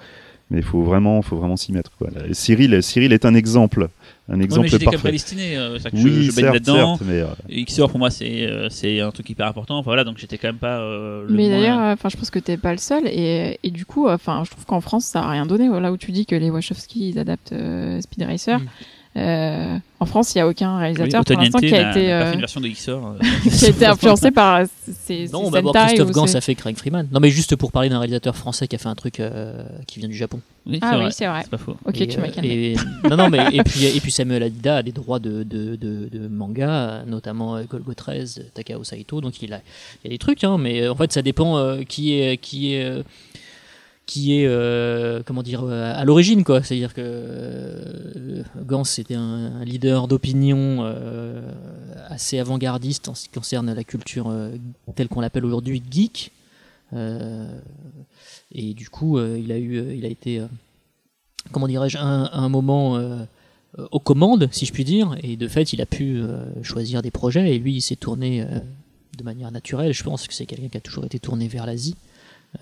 Mais 0.50 0.60
il 0.60 0.64
faut 0.64 0.82
vraiment, 0.82 1.22
faut 1.22 1.36
vraiment 1.36 1.58
s'y 1.58 1.74
mettre. 1.74 1.91
Quoi. 1.98 2.10
Cyril, 2.32 2.82
Cyril 2.82 3.12
est 3.12 3.26
un 3.26 3.36
exemple, 3.36 3.89
un 4.30 4.32
Ouais, 4.34 4.38
mais 4.38 4.45
exemple 4.45 4.68
j'étais 4.68 4.86
quand 4.86 4.91
même 4.91 4.95
parfait. 4.95 5.08
prédestiné, 5.10 5.58
euh, 5.58 5.78
que 5.78 5.89
Oui, 5.95 6.02
je, 6.04 6.22
je 6.22 6.32
certes, 6.32 6.54
là-dedans. 6.54 6.95
certes, 6.98 7.10
mais 7.10 7.20
euh, 7.20 7.64
XOR 7.66 7.89
pour 7.89 8.00
moi 8.00 8.10
c'est 8.10 8.43
euh, 8.48 8.70
c'est 8.70 9.02
un 9.02 9.12
truc 9.12 9.30
hyper 9.30 9.48
important. 9.48 9.78
Enfin 9.78 9.89
voilà, 9.89 10.06
donc 10.06 10.18
j'étais 10.18 10.38
quand 10.38 10.48
même 10.48 10.56
pas. 10.56 10.80
euh, 10.80 11.26
le 11.28 11.34
Mais 11.34 11.50
moins- 11.50 11.58
d'ailleurs, 11.60 11.80
euh, 11.82 11.93
enfin, 11.93 12.08
je 12.08 12.16
pense 12.16 12.30
que 12.30 12.39
t'es 12.39 12.56
pas 12.56 12.72
le 12.72 12.78
seul, 12.78 13.08
et, 13.08 13.60
et 13.62 13.72
du 13.72 13.86
coup, 13.86 14.08
enfin, 14.08 14.43
je 14.45 14.52
trouve 14.52 14.66
qu'en 14.66 14.80
France, 14.80 15.04
ça 15.04 15.20
a 15.22 15.30
rien 15.30 15.45
donné. 15.45 15.68
Là 15.68 15.91
où 15.91 15.98
tu 15.98 16.14
dis 16.14 16.26
que 16.26 16.36
les 16.36 16.50
Wachowski 16.50 17.10
ils 17.10 17.20
adaptent 17.20 17.52
euh, 17.52 18.00
Speed 18.00 18.24
Racer, 18.24 18.60
Mm. 18.60 18.66
Euh, 19.18 19.78
en 19.99 20.05
France, 20.05 20.36
il 20.36 20.38
y 20.38 20.41
a 20.41 20.47
aucun 20.47 20.76
Oui, 20.76 20.82
réalisateur 20.82 21.24
pour 21.26 21.32
Otoniente 21.36 21.53
l'instant 21.53 21.59
qui 21.68 21.74
a 21.74 21.89
été 21.91 22.11
euh, 22.13 22.20
euh, 22.20 22.32
qui 23.49 23.65
a 23.65 23.70
été 23.70 23.86
influencé 23.86 24.30
par 24.32 24.61
ces, 25.05 25.28
Non, 25.34 25.49
bah, 25.49 25.61
bon, 25.61 25.72
Christophe 25.72 26.11
Gans 26.11 26.36
a 26.36 26.41
fait 26.41 26.53
Craig 26.53 26.78
Freeman. 26.78 27.07
Non, 27.11 27.20
mais 27.20 27.30
juste 27.32 27.55
pour 27.55 27.72
parler 27.72 27.89
d'un 27.89 27.97
réalisateur 27.97 28.36
français 28.36 28.68
qui 28.68 28.76
a 28.76 28.80
fait 28.80 28.89
un 28.89 28.95
truc 28.95 29.20
euh, 29.20 29.63
qui 29.88 29.99
vient 29.99 30.07
du 30.09 30.15
Japon. 30.15 30.39
Oui, 30.68 30.80
Ah 30.82 30.89
c'est 30.91 30.95
oui, 30.97 31.01
vrai. 31.03 31.11
c'est 31.11 31.28
vrai. 31.28 31.41
C'est 31.43 31.49
pas 31.49 31.57
faux. 31.57 31.78
Ok, 31.86 31.99
et, 31.99 32.07
tu 32.07 32.20
m'as 32.20 32.28
calmé. 32.28 32.49
et- 32.49 32.76
non, 33.09 33.15
non, 33.18 33.30
mais 33.30 33.39
et 33.53 33.63
puis, 33.63 33.86
et 33.86 33.99
puis 33.99 34.11
Samuel 34.11 34.43
Adida 34.43 34.78
a 34.78 34.84
des 34.84 34.91
droits 34.91 35.20
de, 35.20 35.43
de, 35.43 35.76
de, 35.78 36.09
de 36.11 36.28
manga, 36.28 37.03
notamment 37.07 37.59
Golgo 37.63 37.93
13, 37.93 38.51
Takao 38.53 38.84
Saito, 38.84 39.22
donc 39.22 39.41
il, 39.41 39.53
a, 39.53 39.61
il 40.03 40.07
y 40.07 40.07
a 40.07 40.15
des 40.15 40.18
trucs, 40.20 40.43
hein, 40.43 40.57
mais 40.59 40.88
en 40.88 40.95
fait 40.95 41.11
ça 41.11 41.22
dépend 41.24 41.57
euh, 41.57 41.84
qui 41.88 42.20
est 42.20 42.38
qui 42.38 42.74
est 42.76 42.84
euh, 42.84 43.01
qui 44.08 44.39
est 44.39 44.47
euh, 44.47 45.22
comment 45.24 45.43
dire 45.43 45.64
euh, 45.64 45.93
à 45.93 46.03
l'origine 46.05 46.43
quoi. 46.43 46.64
C'est-à-dire 46.64 46.93
que 46.95 47.01
euh, 47.03 48.43
Gans 48.66 48.84
était 48.97 49.16
un, 49.16 49.64
leader 49.64 50.08
d'opinion 50.08 50.84
assez 52.08 52.39
avant-gardiste 52.39 53.10
en 53.10 53.16
ce 53.16 53.24
qui 53.24 53.30
concerne 53.30 53.72
la 53.72 53.84
culture 53.84 54.34
telle 54.95 55.10
qu'on 55.10 55.22
l'appelle 55.22 55.45
aujourd'hui 55.45 55.84
geek. 55.91 56.32
Et 56.93 58.74
du 58.74 58.89
coup, 58.89 59.20
il 59.20 59.51
a 59.51 59.58
eu, 59.58 59.93
il 59.93 60.05
a 60.05 60.08
été, 60.08 60.41
comment 61.51 61.68
dirais-je, 61.68 61.97
un, 61.97 62.24
à 62.24 62.38
un 62.38 62.49
moment 62.49 62.97
aux 63.91 63.99
commandes, 63.99 64.47
si 64.51 64.66
je 64.66 64.72
puis 64.72 64.86
dire, 64.86 65.18
et 65.22 65.36
de 65.36 65.47
fait, 65.49 65.74
il 65.74 65.82
a 65.82 65.86
pu 65.86 66.22
choisir 66.64 67.01
des 67.01 67.12
projets. 67.12 67.53
Et 67.53 67.60
lui, 67.60 67.76
il 67.76 67.82
s'est 67.82 67.97
tourné 67.97 68.45
de 69.18 69.24
manière 69.24 69.51
naturelle. 69.51 69.93
Je 69.93 70.03
pense 70.03 70.28
que 70.28 70.34
c'est 70.34 70.45
quelqu'un 70.45 70.70
qui 70.70 70.78
a 70.78 70.82
toujours 70.82 71.03
été 71.03 71.20
tourné 71.20 71.49
vers 71.49 71.66
l'Asie, 71.66 71.95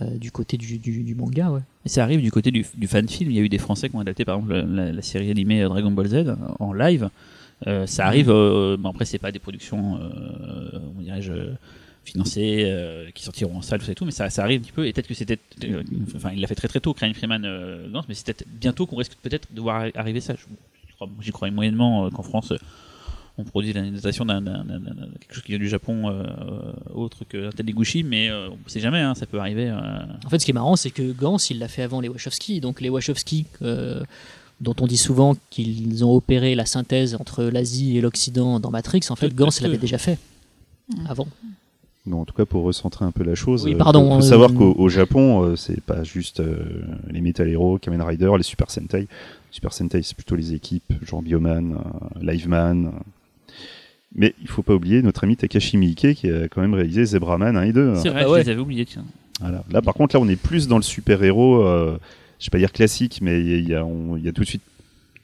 euh, 0.02 0.18
du 0.18 0.32
côté 0.32 0.58
du, 0.58 0.78
du, 0.78 1.04
du 1.04 1.16
manga, 1.16 1.52
ouais. 1.52 1.62
Et 1.86 1.90
ça 1.90 2.04
arrive 2.04 2.22
du 2.22 2.32
côté 2.32 2.52
du, 2.52 2.66
du 2.76 2.88
fan 2.88 3.08
film. 3.08 3.32
Il 3.32 3.36
y 3.38 3.40
a 3.40 3.44
eu 3.44 3.50
des 3.50 3.58
Français 3.58 3.90
qui 3.90 3.96
ont 3.96 4.00
adapté 4.02 4.26
par 4.26 4.36
exemple 4.38 4.54
la, 4.68 4.92
la 4.92 5.02
série 5.02 5.30
animée 5.32 5.64
euh, 5.64 5.70
Dragon 5.70 5.92
Ball 5.92 6.08
Z 6.08 6.36
en 6.60 6.74
live. 6.74 7.10
Euh, 7.68 7.86
ça 7.86 8.06
arrive. 8.06 8.30
euh, 8.30 8.76
bon 8.78 8.90
après 8.90 9.06
c'est 9.06 9.18
pas 9.20 9.32
des 9.32 9.40
productions, 9.40 9.98
euh, 10.02 10.70
comment 10.74 11.02
dirais-je, 11.02 11.32
financées 12.04 12.64
euh, 12.66 13.10
qui 13.16 13.24
sortiront 13.24 13.58
en 13.58 13.62
salle 13.62 13.80
tout 13.80 13.86
ça 13.86 13.94
et 13.94 13.96
tout, 13.96 14.06
mais 14.06 14.12
ça, 14.12 14.30
ça 14.30 14.44
arrive 14.44 14.60
un 14.60 14.64
petit 14.64 14.72
peu. 14.74 14.86
Et 14.86 14.94
peut-être 14.94 15.08
que 15.08 15.14
c'était, 15.14 15.40
euh, 15.64 15.82
enfin 16.16 16.32
il 16.34 16.42
l'a 16.42 16.48
fait 16.48 16.56
très 16.56 16.68
très 16.68 16.80
tôt, 16.82 16.94
Crane 16.94 17.14
Freeman, 17.14 17.44
euh, 17.46 17.88
mais 18.08 18.14
c'est 18.14 18.26
peut-être 18.26 18.46
bientôt 18.60 18.86
qu'on 18.86 18.98
risque 18.98 19.14
peut-être 19.24 19.48
de 19.54 19.62
voir 19.62 19.86
arri- 19.86 19.92
arriver 19.98 20.20
ça. 20.22 20.36
Je 20.36 20.44
crois- 20.96 21.10
J'y 21.22 21.32
crois 21.32 21.50
moyennement 21.52 22.06
euh, 22.06 22.10
qu'en 22.10 22.24
France. 22.24 22.54
Euh, 23.38 23.42
on 23.42 23.44
produit 23.44 23.74
l'adaptation 23.74 24.26
d'un, 24.26 24.44
quelque 25.20 25.34
chose 25.34 25.44
qui 25.44 25.52
vient 25.52 25.60
du 25.60 25.68
Japon 25.70 26.10
euh, 26.10 26.24
autre 26.94 27.26
que 27.28 27.50
tel 27.52 27.66
Gucci, 27.66 28.04
mais 28.04 28.30
euh, 28.30 28.50
on 28.50 28.70
sait 28.70 28.80
jamais, 28.80 29.00
hein, 29.02 29.16
ça 29.16 29.26
peut 29.26 29.40
arriver. 29.40 29.70
euh. 29.70 29.78
En 30.26 30.30
fait, 30.30 30.40
ce 30.40 30.46
qui 30.46 30.52
est 30.52 30.54
marrant, 30.54 30.76
c'est 30.76 30.92
que 30.92 31.12
Gans, 31.12 31.38
il 31.50 31.60
l'a 31.60 31.68
fait 31.68 31.82
avant 31.84 32.00
les 32.02 32.10
Wachowski. 32.10 32.62
Donc 32.62 32.82
les 32.82 32.90
Wachowski, 32.90 33.46
euh, 33.62 34.04
dont 34.62 34.76
on 34.80 34.88
dit 34.88 34.98
souvent 34.98 35.36
qu'ils 35.50 36.06
ont 36.06 36.14
opéré 36.16 36.56
la 36.56 36.66
synthèse 36.66 37.16
entre 37.16 37.44
l'Asie 37.44 37.98
et 37.98 38.02
l'Occident 38.02 38.60
dans 38.62 38.72
Matrix, 38.72 39.02
en 39.10 39.16
fait, 39.16 39.34
Gans 39.36 39.50
l'avait 39.62 39.78
déjà 39.78 39.98
fait 39.98 40.18
avant. 41.08 41.28
Bon, 42.06 42.22
en 42.22 42.26
tout 42.26 42.36
cas, 42.36 42.46
pour 42.46 42.62
recentrer 42.64 43.04
un 43.04 43.12
peu 43.12 43.24
la 43.24 43.34
chose, 43.34 43.64
Oui, 43.66 43.74
euh, 43.74 43.78
pardon, 43.78 44.04
faut, 44.04 44.20
faut 44.20 44.26
euh, 44.26 44.30
savoir 44.30 44.54
qu'au 44.54 44.76
au 44.78 44.90
Japon, 44.90 45.42
euh, 45.44 45.56
c'est 45.56 45.82
pas 45.82 46.04
juste 46.04 46.40
euh, 46.40 46.64
les 47.10 47.20
Metal 47.20 47.50
Hero, 47.50 47.80
Kamen 47.80 48.00
Rider, 48.02 48.30
les 48.38 48.44
Super 48.44 48.70
Sentai. 48.70 49.08
Super 49.50 49.74
Sentai, 49.74 50.04
c'est 50.04 50.14
plutôt 50.16 50.36
les 50.36 50.54
équipes, 50.54 50.94
genre 51.04 51.24
Bioman, 51.24 51.74
euh, 51.74 52.20
Liveman. 52.22 52.92
Mais 54.16 54.34
il 54.42 54.48
faut 54.48 54.64
pas 54.64 54.74
oublier 54.74 55.02
notre 55.02 55.24
ami 55.26 55.36
Takashi 55.36 55.78
Miike 55.78 56.14
qui 56.16 56.30
a 56.32 56.48
quand 56.48 56.62
même 56.62 56.74
réalisé 56.74 57.04
Zebraman 57.06 57.58
1 57.58 57.62
et 57.64 57.74
2. 57.74 57.96
C'est 57.96 58.10
vrai, 58.10 58.24
je 58.24 58.28
ouais. 58.30 58.44
les 58.44 58.50
avais 58.50 58.62
oubliés, 58.62 58.86
tiens. 58.86 59.04
Voilà. 59.42 59.64
Là, 59.70 59.82
par 59.82 59.94
contre, 59.94 60.16
là, 60.16 60.22
on 60.22 60.28
est 60.30 60.38
plus 60.42 60.68
dans 60.70 60.78
le 60.78 60.84
super-héros, 60.84 61.64
euh, 61.66 61.98
je 62.40 62.46
vais 62.46 62.50
pas 62.52 62.58
dire 62.58 62.72
classique, 62.72 63.20
mais 63.22 63.42
il 63.42 63.68
y 63.68 63.76
a- 63.76 63.84
y 63.84 64.34
tout 64.34 64.42
de 64.44 64.48
suite 64.48 64.62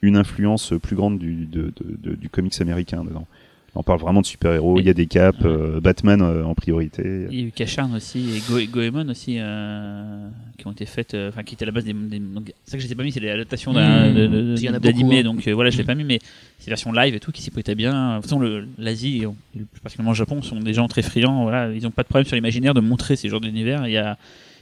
une 0.02 0.18
influence 0.18 0.74
plus 0.82 0.96
grande 0.96 1.20
du, 1.20 1.46
de- 1.46 1.72
de- 1.80 2.10
de- 2.12 2.16
du 2.16 2.28
comics 2.30 2.60
américain 2.60 3.04
dedans. 3.06 3.28
On 3.74 3.84
parle 3.84 3.99
vraiment 4.01 4.19
de 4.19 4.26
super-héros, 4.26 4.80
il 4.80 4.86
y 4.86 4.89
a 4.89 4.93
des 4.93 5.05
caps, 5.07 5.39
Ouais. 5.39 5.45
euh, 5.47 5.80
Batman 5.80 6.22
euh, 6.22 6.43
en 6.43 6.53
priorité. 6.55 7.28
Il 7.32 7.39
y 7.39 7.43
a 7.43 7.47
eu 7.47 7.51
Kacharn 7.51 7.95
aussi 7.95 8.19
et 8.36 8.39
Go 8.49 8.59
Goemon 8.69 9.07
aussi 9.09 9.38
euh, 9.39 10.28
qui 10.57 10.67
ont 10.67 10.74
été 10.74 10.86
faites, 10.86 11.13
euh, 11.13 11.30
enfin 11.30 11.43
qui 11.43 11.53
étaient 11.53 11.63
à 11.63 11.67
la 11.67 11.72
base 11.72 11.86
des. 11.86 11.93
des 11.93 12.19
donc, 12.19 12.51
c'est 12.65 12.72
ça 12.72 12.78
que 12.78 12.84
je 12.84 12.88
les 12.88 12.91
ai 12.91 12.95
pas 12.97 13.03
mis, 13.03 13.13
c'est 13.13 13.22
l'adaptation 13.22 13.72
d'un- 13.72 14.09
Mmh. 14.11 14.78
d'animé, 14.80 15.19
hein. 15.19 15.24
donc 15.24 15.47
euh, 15.47 15.53
voilà, 15.53 15.69
je 15.69 15.78
l'ai 15.78 15.84
Mmh. 15.84 15.88
pas 15.88 15.95
mis, 15.95 16.03
mais 16.03 16.19
ces 16.59 16.69
versions 16.69 16.91
live 16.91 17.15
et 17.15 17.22
tout 17.22 17.32
qui 17.32 17.41
s'y 17.41 17.49
prêtaient 17.49 17.76
bien. 17.76 17.91
De 18.11 18.15
toute 18.17 18.24
façon, 18.26 18.39
le- 18.39 18.67
l'Asie, 18.78 19.24
et 19.24 19.28
plus 19.55 19.80
particulièrement 19.82 20.11
le 20.11 20.17
Japon, 20.17 20.41
sont 20.41 20.59
des 20.59 20.74
gens 20.74 20.89
très 20.89 21.01
friands. 21.01 21.43
Voilà, 21.43 21.72
ils 21.72 21.88
ont 21.88 21.91
pas 21.91 22.03
de 22.03 22.07
problème 22.09 22.26
sur 22.28 22.36
l'imaginaire 22.36 22.74
de 22.74 22.82
montrer 22.82 23.15
ces 23.15 23.30
genres 23.30 23.39
d'univers. 23.39 23.88
Il 23.88 23.93
y 23.93 23.97
a, 23.97 24.17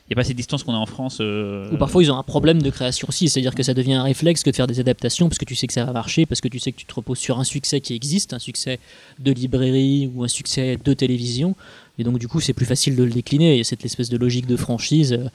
il 0.09 0.13
y 0.13 0.15
a 0.15 0.15
pas 0.15 0.23
ces 0.23 0.33
distances 0.33 0.63
qu'on 0.63 0.73
a 0.73 0.77
en 0.77 0.87
France. 0.87 1.19
euh, 1.21 1.71
Ou 1.71 1.77
parfois 1.77 2.01
ils 2.03 2.11
ont 2.11 2.17
un 2.17 2.23
problème 2.23 2.61
de 2.63 2.69
création 2.71 3.07
aussi, 3.09 3.29
c'est-à-dire 3.29 3.53
que 3.53 3.61
ça 3.61 3.75
devient 3.75 3.93
un 3.93 4.03
réflexe 4.03 4.41
que 4.41 4.49
de 4.49 4.55
faire 4.55 4.65
des 4.65 4.79
adaptations 4.79 5.29
parce 5.29 5.37
que 5.37 5.45
tu 5.45 5.55
sais 5.55 5.67
que 5.67 5.73
ça 5.73 5.85
va 5.85 5.91
marcher, 5.93 6.25
parce 6.25 6.41
que 6.41 6.47
tu 6.47 6.57
sais 6.57 6.71
que 6.71 6.77
tu 6.77 6.85
te 6.85 6.93
reposes 6.95 7.19
sur 7.19 7.39
un 7.39 7.43
succès 7.43 7.79
qui 7.79 7.93
existe, 7.93 8.33
un 8.33 8.39
succès 8.39 8.79
de 9.19 9.31
librairie 9.31 10.09
ou 10.15 10.23
un 10.23 10.27
succès 10.27 10.77
de 10.83 10.93
télévision. 10.93 11.55
Et 11.99 12.03
donc 12.03 12.17
du 12.17 12.27
coup 12.27 12.39
c'est 12.39 12.53
plus 12.53 12.65
facile 12.65 12.95
de 12.95 13.03
le 13.03 13.11
décliner. 13.11 13.53
Il 13.53 13.57
y 13.57 13.61
a 13.61 13.63
cette 13.65 13.85
espèce 13.85 14.09
de 14.09 14.17
logique 14.17 14.47
de 14.47 14.55
franchise 14.55 15.13
euh, 15.13 15.27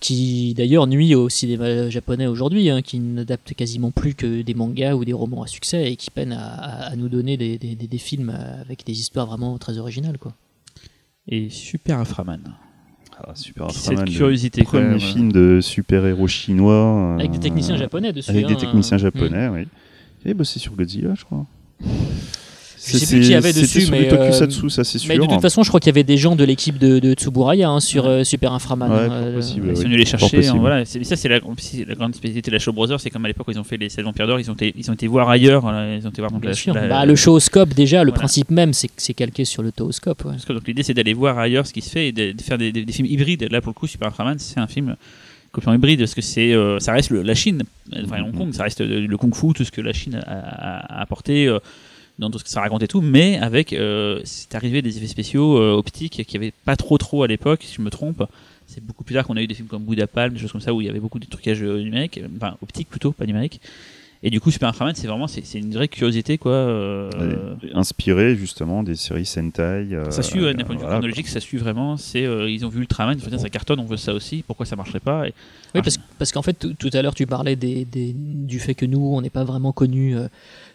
qui 0.00 0.52
d'ailleurs 0.54 0.86
nuit 0.86 1.14
au 1.14 1.28
cinéma 1.28 1.88
japonais 1.88 2.26
aujourd'hui, 2.26 2.68
hein, 2.68 2.82
qui 2.82 2.98
n'adapte 2.98 3.54
quasiment 3.54 3.90
plus 3.90 4.14
que 4.14 4.42
des 4.42 4.54
mangas 4.54 4.94
ou 4.96 5.04
des 5.04 5.12
romans 5.12 5.42
à 5.42 5.46
succès 5.46 5.90
et 5.92 5.96
qui 5.96 6.10
peine 6.10 6.32
à, 6.32 6.94
nous 6.96 7.08
donner 7.08 7.36
des, 7.36 7.56
des- 7.58 7.74
des- 7.74 7.86
des 7.86 7.98
films 7.98 8.30
avec 8.60 8.84
des 8.84 8.98
histoires 9.00 9.26
vraiment 9.26 9.56
très 9.58 9.78
originales. 9.78 10.18
Quoi. 10.18 10.34
Et 11.28 11.48
Super 11.48 11.98
Inframan. 11.98 12.40
Ah, 13.26 13.34
super 13.34 13.70
Cette 13.70 14.04
curiosité, 14.06 14.62
quand 14.62 14.70
premier 14.72 14.88
même. 14.88 15.00
film 15.00 15.32
de 15.32 15.60
super-héros 15.60 16.26
chinois. 16.26 17.16
Avec 17.18 17.32
des 17.32 17.38
euh, 17.38 17.40
techniciens 17.40 17.76
japonais 17.76 18.12
dessus. 18.12 18.30
Avec 18.30 18.46
des 18.46 18.54
hein. 18.54 18.56
techniciens 18.56 18.96
Mm. 18.96 19.00
japonais, 19.00 19.48
oui. 19.48 19.66
Et 20.24 20.34
bossé 20.34 20.58
sur 20.58 20.72
Godzilla, 20.74 21.14
je 21.14 21.24
crois. 21.24 21.46
Je 22.82 22.96
sais 22.96 23.06
plus 23.16 23.24
qui 23.26 23.32
y 23.32 23.34
avait 23.34 23.52
dessus, 23.52 23.88
mais, 23.90 24.08
Tokusatsu, 24.08 24.64
euh, 24.64 24.68
ça 24.70 24.84
c'est 24.84 25.06
Mais 25.06 25.14
sûr. 25.16 25.26
de 25.26 25.30
toute 25.32 25.42
façon, 25.42 25.62
je 25.62 25.68
crois 25.68 25.80
qu'il 25.80 25.88
y 25.88 25.94
avait 25.94 26.02
des 26.02 26.16
gens 26.16 26.34
de 26.34 26.44
l'équipe 26.44 26.78
de, 26.78 26.98
de 26.98 27.12
Tsuburaya 27.12 27.68
hein, 27.68 27.78
sur 27.80 28.06
euh, 28.06 28.24
Super 28.24 28.52
Inframan. 28.54 28.90
Ouais, 28.90 28.96
hein, 28.98 29.10
euh, 29.12 29.34
possible. 29.36 29.68
Ils 29.70 29.76
sont 29.76 29.82
venus 29.82 29.98
les 29.98 30.06
chercher. 30.06 30.46
hein, 30.48 30.54
voilà, 30.58 30.84
mais 30.96 31.04
ça, 31.04 31.16
c'est 31.16 31.28
la, 31.28 31.40
grande 31.40 32.14
spécialité 32.14 32.50
de 32.50 32.56
la 32.56 32.58
Show 32.58 32.72
Brothers. 32.72 33.00
C'est 33.00 33.10
comme 33.10 33.24
à 33.26 33.28
l'époque 33.28 33.48
où 33.48 33.50
ils 33.50 33.58
ont 33.58 33.64
fait 33.64 33.76
les 33.76 33.90
16 33.90 34.04
Vampires 34.04 34.26
d'Or. 34.26 34.40
Ils 34.40 34.50
ont 34.50 34.54
été, 34.54 34.72
ils 34.78 34.90
ont 34.90 34.94
été 34.94 35.06
voir 35.06 35.28
ailleurs. 35.28 35.62
ils 35.98 36.06
ont 36.06 36.10
été 36.10 36.22
voir 36.22 36.30
donc 36.32 36.40
Bien 36.40 36.50
la, 36.50 36.56
sûr. 36.56 36.72
la- 36.74 36.88
Bah, 36.88 37.04
le 37.04 37.14
showscope, 37.16 37.74
déjà, 37.74 38.02
le 38.02 38.10
Voilà. 38.10 38.18
principe 38.20 38.50
même, 38.50 38.72
c'est 38.72 39.14
calqué 39.14 39.44
sur 39.44 39.62
le 39.62 39.72
tooscope. 39.72 40.22
donc 40.48 40.66
l'idée 40.66 40.82
c'est 40.82 40.94
d'aller 40.94 41.12
voir 41.12 41.38
ailleurs 41.38 41.66
ce 41.66 41.72
qui 41.74 41.82
se 41.82 41.90
fait 41.90 42.08
et 42.08 42.12
de, 42.12 42.32
de 42.32 42.40
faire 42.42 42.56
des, 42.56 42.72
des- 42.72 42.84
des 42.84 42.92
films 42.92 43.08
hybrides. 43.08 43.46
Là 43.50 43.60
pour 43.60 43.70
le 43.70 43.74
coup 43.74 43.86
Super 43.86 44.08
Ultraman 44.08 44.38
c'est 44.38 44.58
un 44.58 44.66
film 44.66 44.96
complètement 45.52 45.74
hybride 45.74 45.98
parce 45.98 46.14
que 46.14 46.20
c'est 46.22 46.52
euh, 46.54 46.78
ça 46.78 46.92
reste 46.92 47.10
le- 47.10 47.22
la 47.22 47.34
Chine, 47.34 47.62
enfin 48.04 48.22
Hong 48.22 48.34
Kong, 48.36 48.52
ça 48.52 48.62
reste 48.62 48.80
le, 48.80 49.06
le 49.06 49.16
kung-fu, 49.18 49.52
tout 49.52 49.64
ce 49.64 49.70
que 49.72 49.80
la 49.80 49.92
Chine 49.92 50.20
a, 50.26 50.30
a- 50.32 50.98
a 50.98 51.02
apporté 51.02 51.46
euh, 51.46 51.58
dans 52.20 52.30
tout 52.30 52.38
ce 52.38 52.44
que 52.44 52.50
ça 52.50 52.60
raconte 52.60 52.82
et 52.84 52.88
tout, 52.88 53.00
mais 53.00 53.38
avec 53.38 53.72
euh, 53.72 54.20
c'est 54.24 54.54
arrivé 54.54 54.82
des 54.82 54.96
effets 54.98 55.06
spéciaux 55.08 55.58
euh, 55.58 55.72
optiques 55.72 56.22
qui 56.26 56.36
avait 56.36 56.52
pas 56.64 56.76
trop 56.76 56.98
trop 56.98 57.22
à 57.24 57.26
l'époque, 57.26 57.62
si 57.64 57.74
je 57.74 57.82
me 57.82 57.90
trompe. 57.90 58.22
C'est 58.66 58.84
beaucoup 58.84 59.02
plus 59.02 59.14
tard 59.14 59.26
qu'on 59.26 59.36
a 59.36 59.42
eu 59.42 59.48
des 59.48 59.54
films 59.54 59.66
comme 59.68 59.82
Bouddha 59.82 60.06
Palm, 60.06 60.32
des 60.32 60.38
choses 60.38 60.52
comme 60.52 60.60
ça 60.60 60.72
où 60.72 60.80
il 60.80 60.86
y 60.86 60.90
avait 60.90 61.00
beaucoup 61.00 61.18
de 61.18 61.26
trucages 61.26 61.62
euh, 61.62 61.82
numériques, 61.82 62.20
enfin 62.36 62.56
optiques 62.62 62.88
plutôt, 62.88 63.10
pas 63.10 63.26
numériques. 63.26 63.60
Et 64.22 64.28
du 64.28 64.38
coup 64.38 64.50
Super 64.50 64.68
Ultraman 64.68 64.94
c'est 64.94 65.06
vraiment 65.06 65.26
c'est, 65.26 65.42
c'est 65.46 65.58
une 65.58 65.72
vraie 65.72 65.88
curiosité 65.88 66.36
quoi. 66.36 66.52
euh, 66.52 67.10
Ouais, 67.62 67.70
Inspiré 67.74 68.36
justement 68.36 68.82
des 68.82 68.94
séries 68.94 69.24
Sentai. 69.24 69.62
euh, 69.62 70.10
ça 70.10 70.22
suit, 70.22 70.40
d'un 70.40 70.52
point 70.52 70.54
de 70.54 70.72
vue 70.72 70.76
voilà, 70.80 70.96
chronologique, 70.96 71.26
ça 71.26 71.40
suit 71.40 71.56
vraiment. 71.56 71.96
C'est, 71.96 72.26
euh, 72.26 72.50
ils 72.50 72.66
ont 72.66 72.68
vu 72.68 72.80
Ultraman, 72.80 73.16
ils 73.16 73.20
se 73.20 73.30
sont 73.30 73.34
dit, 73.34 73.40
ça 73.42 73.48
cartonne, 73.48 73.80
on 73.80 73.86
veut 73.86 73.96
ça 73.96 74.12
aussi. 74.12 74.44
Pourquoi 74.46 74.66
ça 74.66 74.76
marcherait 74.76 75.00
pas 75.00 75.26
Et- 75.26 75.32
Oui, 75.74 75.80
parce, 75.82 75.98
parce 76.18 76.32
qu'en 76.32 76.42
fait, 76.42 76.52
tout, 76.52 76.74
tout 76.74 76.90
à 76.92 77.00
l'heure, 77.00 77.14
tu 77.14 77.26
parlais 77.26 77.56
des, 77.56 77.86
des- 77.86 78.12
du 78.14 78.58
fait 78.60 78.74
que 78.74 78.84
nous, 78.84 79.00
on 79.14 79.22
n'est 79.22 79.30
pas 79.30 79.44
vraiment 79.44 79.72
connus 79.72 80.16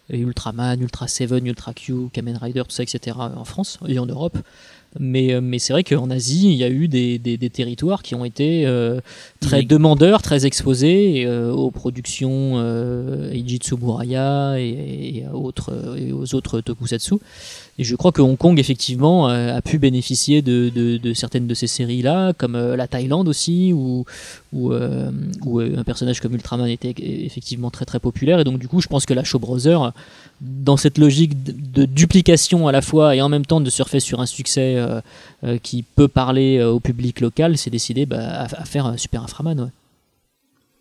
Ultraman, 0.09 0.79
Ultra 0.81 1.07
Seven, 1.07 1.45
Ultra 1.45 1.73
Q, 1.73 2.09
Kamen 2.13 2.37
Rider, 2.37 2.63
tout 2.63 2.71
ça, 2.71 2.83
etc. 2.83 3.17
en 3.17 3.45
France 3.45 3.79
et 3.87 3.99
en 3.99 4.05
Europe. 4.05 4.37
Mais, 4.99 5.33
euh, 5.33 5.41
mais 5.41 5.59
c'est 5.59 5.73
vrai 5.73 5.83
qu'en 5.83 6.09
Asie, 6.09 6.45
il 6.51 6.55
y 6.57 6.63
a 6.63 6.69
eu 6.69 6.87
des, 6.87 7.19
des- 7.19 7.37
des 7.37 7.49
territoires 7.49 8.01
qui 8.01 8.15
ont 8.15 8.23
été 8.23 8.65
euh, 8.65 9.01
très 9.41 9.59
Oui. 9.59 9.65
demandeurs, 9.65 10.21
très 10.21 10.45
exposés 10.45 11.25
euh, 11.25 11.51
aux 11.51 11.69
productions 11.71 12.53
euh, 12.55 13.33
Tsuburaya 13.35 14.55
et, 14.59 15.17
et 15.17 15.25
à 15.25 15.35
autres, 15.35 15.73
et 15.97 16.11
aux 16.13 16.33
autres 16.35 16.61
tokusatsu. 16.61 17.15
Et 17.77 17.83
je 17.83 17.95
crois 17.97 18.13
que 18.13 18.21
Hong 18.21 18.37
Kong, 18.37 18.57
effectivement, 18.57 19.27
a 19.27 19.61
pu 19.61 19.79
bénéficier 19.79 20.41
de, 20.41 20.69
de- 20.73 20.95
de 20.97 21.13
certaines 21.13 21.45
de 21.45 21.53
ces 21.53 21.67
séries-là, 21.67 22.31
comme 22.31 22.55
la 22.57 22.87
Thaïlande 22.87 23.27
aussi, 23.27 23.73
où, 23.73 24.05
où, 24.53 24.71
où, 25.45 25.59
un 25.59 25.83
personnage 25.83 26.21
comme 26.21 26.33
Ultraman 26.35 26.67
était 26.69 26.93
effectivement 26.97 27.69
très 27.71 27.83
très 27.83 27.99
populaire. 27.99 28.39
Et 28.39 28.45
donc, 28.45 28.59
du 28.59 28.69
coup, 28.69 28.79
je 28.79 28.87
pense 28.87 29.05
que 29.05 29.13
la 29.13 29.25
Show 29.25 29.39
Brother, 29.39 29.91
dans 30.41 30.77
cette 30.77 30.97
logique 30.97 31.43
de, 31.43 31.85
duplication 31.85 32.67
à 32.67 32.71
la 32.71 32.81
fois 32.81 33.15
et 33.15 33.21
en 33.21 33.29
même 33.29 33.45
temps 33.45 33.61
de 33.61 33.69
surfer 33.69 33.99
sur 33.99 34.19
un 34.19 34.25
succès 34.25 34.75
euh, 34.77 35.01
euh, 35.43 35.57
qui 35.57 35.83
peut 35.83 36.07
parler 36.07 36.57
euh, 36.57 36.69
au 36.69 36.79
public 36.79 37.21
local, 37.21 37.57
s'est 37.57 37.69
décidé 37.69 38.05
bah, 38.05 38.41
à, 38.41 38.65
faire 38.65 38.85
un 38.85 38.97
Super 38.97 39.23
Inframan. 39.23 39.71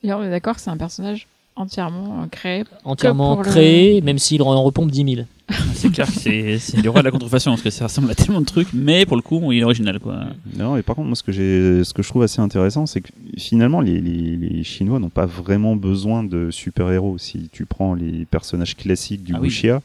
d'accord 0.02 0.58
c'est 0.58 0.70
un 0.70 0.76
personnage 0.76 1.28
entièrement 1.56 2.22
euh, 2.22 2.26
créé. 2.30 2.64
Entièrement 2.84 3.36
le- 3.36 3.42
créé, 3.44 4.00
même 4.00 4.18
s'il 4.18 4.42
en 4.42 4.62
repompe 4.62 4.90
10 4.90 5.14
000. 5.16 5.26
c'est 5.74 5.90
clair 5.92 6.06
que 6.06 6.12
c'est, 6.18 6.58
c'est 6.58 6.80
le 6.80 6.88
roi 6.88 7.00
de 7.00 7.04
la 7.04 7.10
contrefaçon, 7.10 7.50
parce 7.50 7.60
que 7.62 7.68
ça 7.70 7.84
ressemble 7.84 8.10
à 8.10 8.14
tellement 8.14 8.40
de 8.40 8.46
trucs, 8.46 8.68
mais 8.72 9.04
pour 9.04 9.16
le 9.16 9.22
coup, 9.22 9.52
il 9.52 9.58
est 9.60 9.64
original. 9.64 10.00
Quoi. 10.00 10.24
Non, 10.56 10.76
et 10.78 10.82
par 10.82 10.96
contre, 10.96 11.08
moi, 11.08 11.16
ce 11.16 11.22
que, 11.22 11.32
j'ai, 11.32 11.84
ce 11.84 11.92
que 11.92 12.02
je 12.02 12.08
trouve 12.08 12.22
assez 12.22 12.40
intéressant, 12.40 12.86
c'est 12.86 13.02
que 13.02 13.08
finalement, 13.36 13.80
les, 13.82 14.00
les- 14.00 14.36
les 14.36 14.64
Chinois 14.64 14.98
n'ont 14.98 15.10
pas 15.10 15.26
vraiment 15.26 15.76
besoin 15.76 16.24
de 16.24 16.50
super-héros. 16.50 17.18
Si 17.18 17.50
tu 17.52 17.66
prends 17.66 17.92
les 17.94 18.24
personnages 18.24 18.74
classiques 18.74 19.22
du 19.22 19.34
Ah 19.34 19.38
oui. 19.40 19.48
wuxia, 19.48 19.82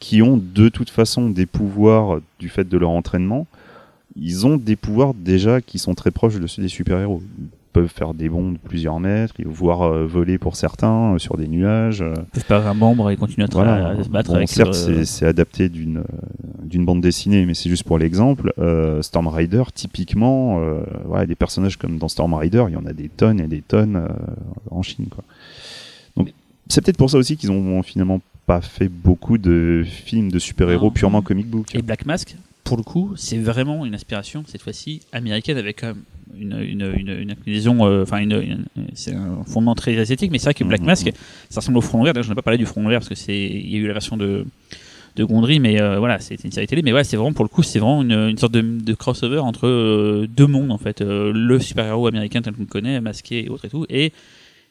qui 0.00 0.20
ont 0.22 0.36
de 0.42 0.68
toute 0.68 0.90
façon 0.90 1.30
des 1.30 1.46
pouvoirs 1.46 2.20
du 2.38 2.48
fait 2.50 2.68
de 2.68 2.76
leur 2.76 2.90
entraînement, 2.90 3.46
ils 4.16 4.46
ont 4.46 4.56
des 4.56 4.76
pouvoirs 4.76 5.14
déjà 5.14 5.60
qui 5.62 5.78
sont 5.78 5.94
très 5.94 6.10
proches 6.10 6.38
de 6.38 6.46
ceux 6.46 6.60
des 6.60 6.68
super-héros. 6.68 7.22
Peuvent 7.72 7.86
faire 7.88 8.14
des 8.14 8.28
bonds 8.28 8.50
de 8.50 8.58
plusieurs 8.58 8.98
mètres, 8.98 9.34
voire 9.44 9.82
euh, 9.82 10.04
voler 10.04 10.38
pour 10.38 10.56
certains 10.56 11.14
euh, 11.14 11.18
sur 11.18 11.36
des 11.36 11.46
nuages. 11.46 12.02
euh, 12.02 12.14
Ils 12.16 12.30
peuvent 12.40 12.44
perdre 12.46 12.66
un 12.66 12.74
membre 12.74 13.10
et 13.10 13.16
continuer 13.16 13.44
à, 13.44 13.46
tra- 13.46 13.52
voilà. 13.62 13.88
à 13.90 14.02
se 14.02 14.08
battre 14.08 14.30
Bon, 14.30 14.36
avec 14.36 14.48
certes, 14.48 14.74
le- 14.88 15.04
c'est- 15.04 15.24
adapté 15.26 15.68
d'une 15.68 16.02
d'une 16.64 16.84
bande 16.84 17.00
dessinée, 17.00 17.46
mais 17.46 17.54
c'est 17.54 17.68
juste 17.68 17.84
pour 17.84 17.96
l'exemple. 17.98 18.52
Euh, 18.58 19.02
Storm 19.02 19.28
Rider, 19.28 19.62
typiquement, 19.74 20.58
euh, 20.60 20.80
voilà, 21.04 21.26
des 21.26 21.34
personnages 21.36 21.76
comme 21.76 21.98
dans 21.98 22.08
Storm 22.08 22.34
Rider, 22.34 22.64
il 22.68 22.74
y 22.74 22.76
en 22.76 22.86
a 22.86 22.92
des 22.92 23.08
tonnes 23.08 23.40
et 23.40 23.46
des 23.46 23.62
tonnes 23.62 23.96
euh, 23.96 24.08
en 24.72 24.82
Chine. 24.82 25.06
Quoi. 25.10 25.22
Donc, 26.16 26.32
c'est 26.68 26.80
peut-être 26.80 26.96
pour 26.96 27.10
ça 27.10 27.18
aussi 27.18 27.36
qu'ils 27.36 27.50
ont 27.52 27.82
finalement 27.82 28.20
pas 28.46 28.60
fait 28.60 28.88
beaucoup 28.88 29.38
de 29.38 29.84
films 29.86 30.30
de 30.32 30.38
super-héros 30.40 30.90
purement 30.90 31.22
comic 31.22 31.46
book. 31.48 31.72
Et 31.74 31.82
Black 31.82 32.04
Mask, 32.06 32.36
pour 32.64 32.76
le 32.76 32.82
coup, 32.82 33.12
c'est 33.16 33.38
vraiment 33.38 33.84
une 33.86 33.94
inspiration, 33.94 34.42
cette 34.46 34.62
fois-ci, 34.62 35.02
américaine, 35.12 35.56
avec 35.56 35.80
quand 35.80 35.88
même 35.88 36.02
une, 36.38 36.58
une, 36.60 36.92
une, 36.96 37.08
une 37.20 37.30
inclinaison, 37.30 37.86
euh, 37.86 38.02
enfin, 38.02 38.18
une, 38.18 38.32
une- 38.32 38.66
c'est 38.94 39.14
un 39.14 39.44
fondement 39.44 39.74
très 39.74 39.96
asiatique, 39.98 40.30
mais 40.30 40.38
c'est 40.38 40.46
vrai 40.46 40.54
que 40.54 40.64
Black 40.64 40.80
Mhm, 40.80 40.86
Mask, 40.86 41.10
ça 41.48 41.60
ressemble 41.60 41.78
au 41.78 41.82
front 41.82 42.02
vert. 42.02 42.12
D'ailleurs, 42.12 42.24
je 42.24 42.28
n'ai 42.30 42.34
pas 42.34 42.42
parlé 42.42 42.58
du 42.58 42.66
front 42.66 42.86
vert 42.88 43.00
parce 43.00 43.08
que 43.08 43.14
c'est, 43.14 43.36
il 43.38 43.70
y 43.70 43.76
a 43.76 43.78
eu 43.78 43.86
la 43.86 43.92
version 43.94 44.16
de 44.16 44.44
de 45.16 45.24
Gondry, 45.24 45.58
mais 45.58 45.82
euh, 45.82 45.98
voilà, 45.98 46.20
c'est 46.20 46.42
une 46.44 46.52
série 46.52 46.68
télé. 46.68 46.82
Mais 46.82 46.92
voilà, 46.92 47.02
c'est 47.02 47.16
vraiment 47.16 47.32
pour 47.32 47.44
le 47.44 47.48
coup, 47.48 47.64
c'est 47.64 47.80
vraiment 47.80 48.02
une, 48.02 48.12
une 48.12 48.38
sorte 48.38 48.52
de, 48.52 48.60
de 48.60 48.94
crossover 48.94 49.38
entre 49.40 49.66
euh, 49.66 50.28
deux 50.28 50.46
mondes 50.46 50.70
en 50.70 50.78
fait, 50.78 51.00
Euh, 51.00 51.32
le 51.34 51.58
super-héros 51.58 52.06
américain 52.06 52.40
tel 52.42 52.52
qu'on 52.54 52.60
le 52.60 52.66
connaît, 52.66 53.00
masqué 53.00 53.44
et 53.44 53.48
autres 53.48 53.64
et 53.64 53.68
tout, 53.70 53.84
et 53.90 54.12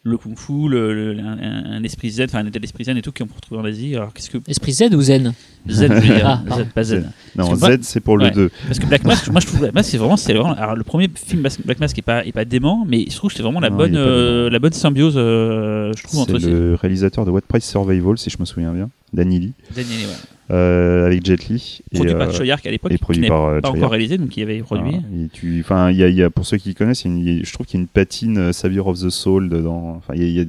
le 0.03 0.17
kung-fu, 0.17 0.69
le, 0.69 0.93
le- 1.13 1.19
un, 1.19 1.73
un 1.73 1.83
esprit 1.83 2.09
zen, 2.09 2.25
enfin 2.29 2.39
un 2.39 2.45
état 2.47 2.57
d'esprit 2.59 2.85
zen 2.85 2.95
et 2.97 3.01
tout 3.01 3.11
qu'on 3.11 3.27
peut 3.27 3.33
retrouver 3.35 3.61
en 3.61 3.65
Asie. 3.65 3.95
Alors 3.95 4.13
qu'est-ce 4.13 4.29
que 4.29 4.37
Esprit 4.47 4.71
Z 4.71 4.83
ou 4.93 5.01
Zen 5.01 5.33
zen, 5.67 5.93
je 5.93 5.99
veux 6.07 6.15
dire, 6.15 6.41
Ah, 6.49 6.55
Z, 6.57 6.65
pas 6.73 6.83
zen. 6.83 7.11
Non, 7.35 7.53
Z, 7.55 7.79
c'est 7.81 7.99
pour 7.99 8.17
le 8.17 8.25
Ouais. 8.25 8.31
2. 8.31 8.49
Parce 8.67 8.79
que 8.79 8.85
Black 8.85 9.03
Mask, 9.03 9.27
moi 9.29 9.41
je 9.41 9.47
trouve 9.47 9.59
Black 9.59 9.73
Mask 9.73 9.89
c'est 9.89 9.97
vraiment, 9.97 10.15
c'est 10.17 10.33
vraiment. 10.33 10.53
Alors 10.53 10.75
le 10.77 10.83
premier 10.85 11.09
film 11.13 11.45
Black 11.65 11.79
Mask 11.81 11.97
est 11.97 12.01
pas, 12.01 12.25
est 12.25 12.31
pas 12.31 12.45
dément, 12.45 12.85
mais 12.87 13.05
je 13.09 13.15
trouve 13.15 13.29
que 13.29 13.35
c'est 13.37 13.43
vraiment 13.43 13.59
la 13.59 13.69
Non, 13.69 13.75
bonne, 13.77 13.95
euh, 13.97 14.49
la 14.49 14.59
bonne 14.59 14.71
symbiose, 14.73 15.15
euh, 15.17 15.91
je 15.97 16.03
trouve 16.03 16.23
C'est 16.25 16.31
entre 16.31 16.39
ces. 16.39 16.49
le 16.49 16.75
réalisateur 16.75 17.25
de 17.25 17.31
What 17.31 17.41
Price 17.47 17.69
Survival, 17.69 18.17
si 18.17 18.29
je 18.29 18.37
me 18.39 18.45
souviens 18.45 18.71
bien, 18.71 18.89
Danny 19.13 19.39
Lee, 19.39 19.53
Daniel, 19.75 19.99
ouais. 20.07 20.13
Euh, 20.51 21.05
avec 21.05 21.25
Jet 21.25 21.47
Li. 21.47 21.81
et, 21.91 21.95
Produit 21.95 22.13
par 22.15 22.29
euh, 22.29 22.31
Choyark 22.33 22.65
à 22.65 22.71
l'époque, 22.71 22.91
et 22.91 22.95
qui 22.95 23.01
produit 23.01 23.21
n'est 23.21 23.27
par 23.27 23.45
euh, 23.45 23.59
pas 23.61 23.67
Choyark. 23.69 23.77
encore 23.77 23.91
réalisé, 23.91 24.17
donc 24.17 24.35
il 24.37 24.43
avait 24.43 24.59
produit. 24.59 24.91
Voilà. 24.91 25.23
Et 25.25 25.27
tu, 25.31 25.59
enfin, 25.61 25.91
il 25.91 25.97
y 25.97 26.03
a, 26.03 26.09
y 26.09 26.23
a- 26.23 26.29
pour 26.29 26.45
ceux 26.45 26.57
qui 26.57 26.73
connaissent, 26.75 27.05
y 27.05 27.07
a 27.07 27.11
y 27.11 27.43
je 27.45 27.53
trouve 27.53 27.65
qu'il 27.65 27.77
y 27.79 27.81
a 27.81 27.83
une 27.83 27.87
patine 27.87 28.37
euh, 28.37 28.51
Savior 28.53 28.87
of 28.87 28.99
the 28.99 29.09
Soul 29.09 29.49
dedans. 29.49 29.95
Enfin, 29.97 30.13
il 30.15 30.29
y 30.29 30.41
a- 30.41 30.45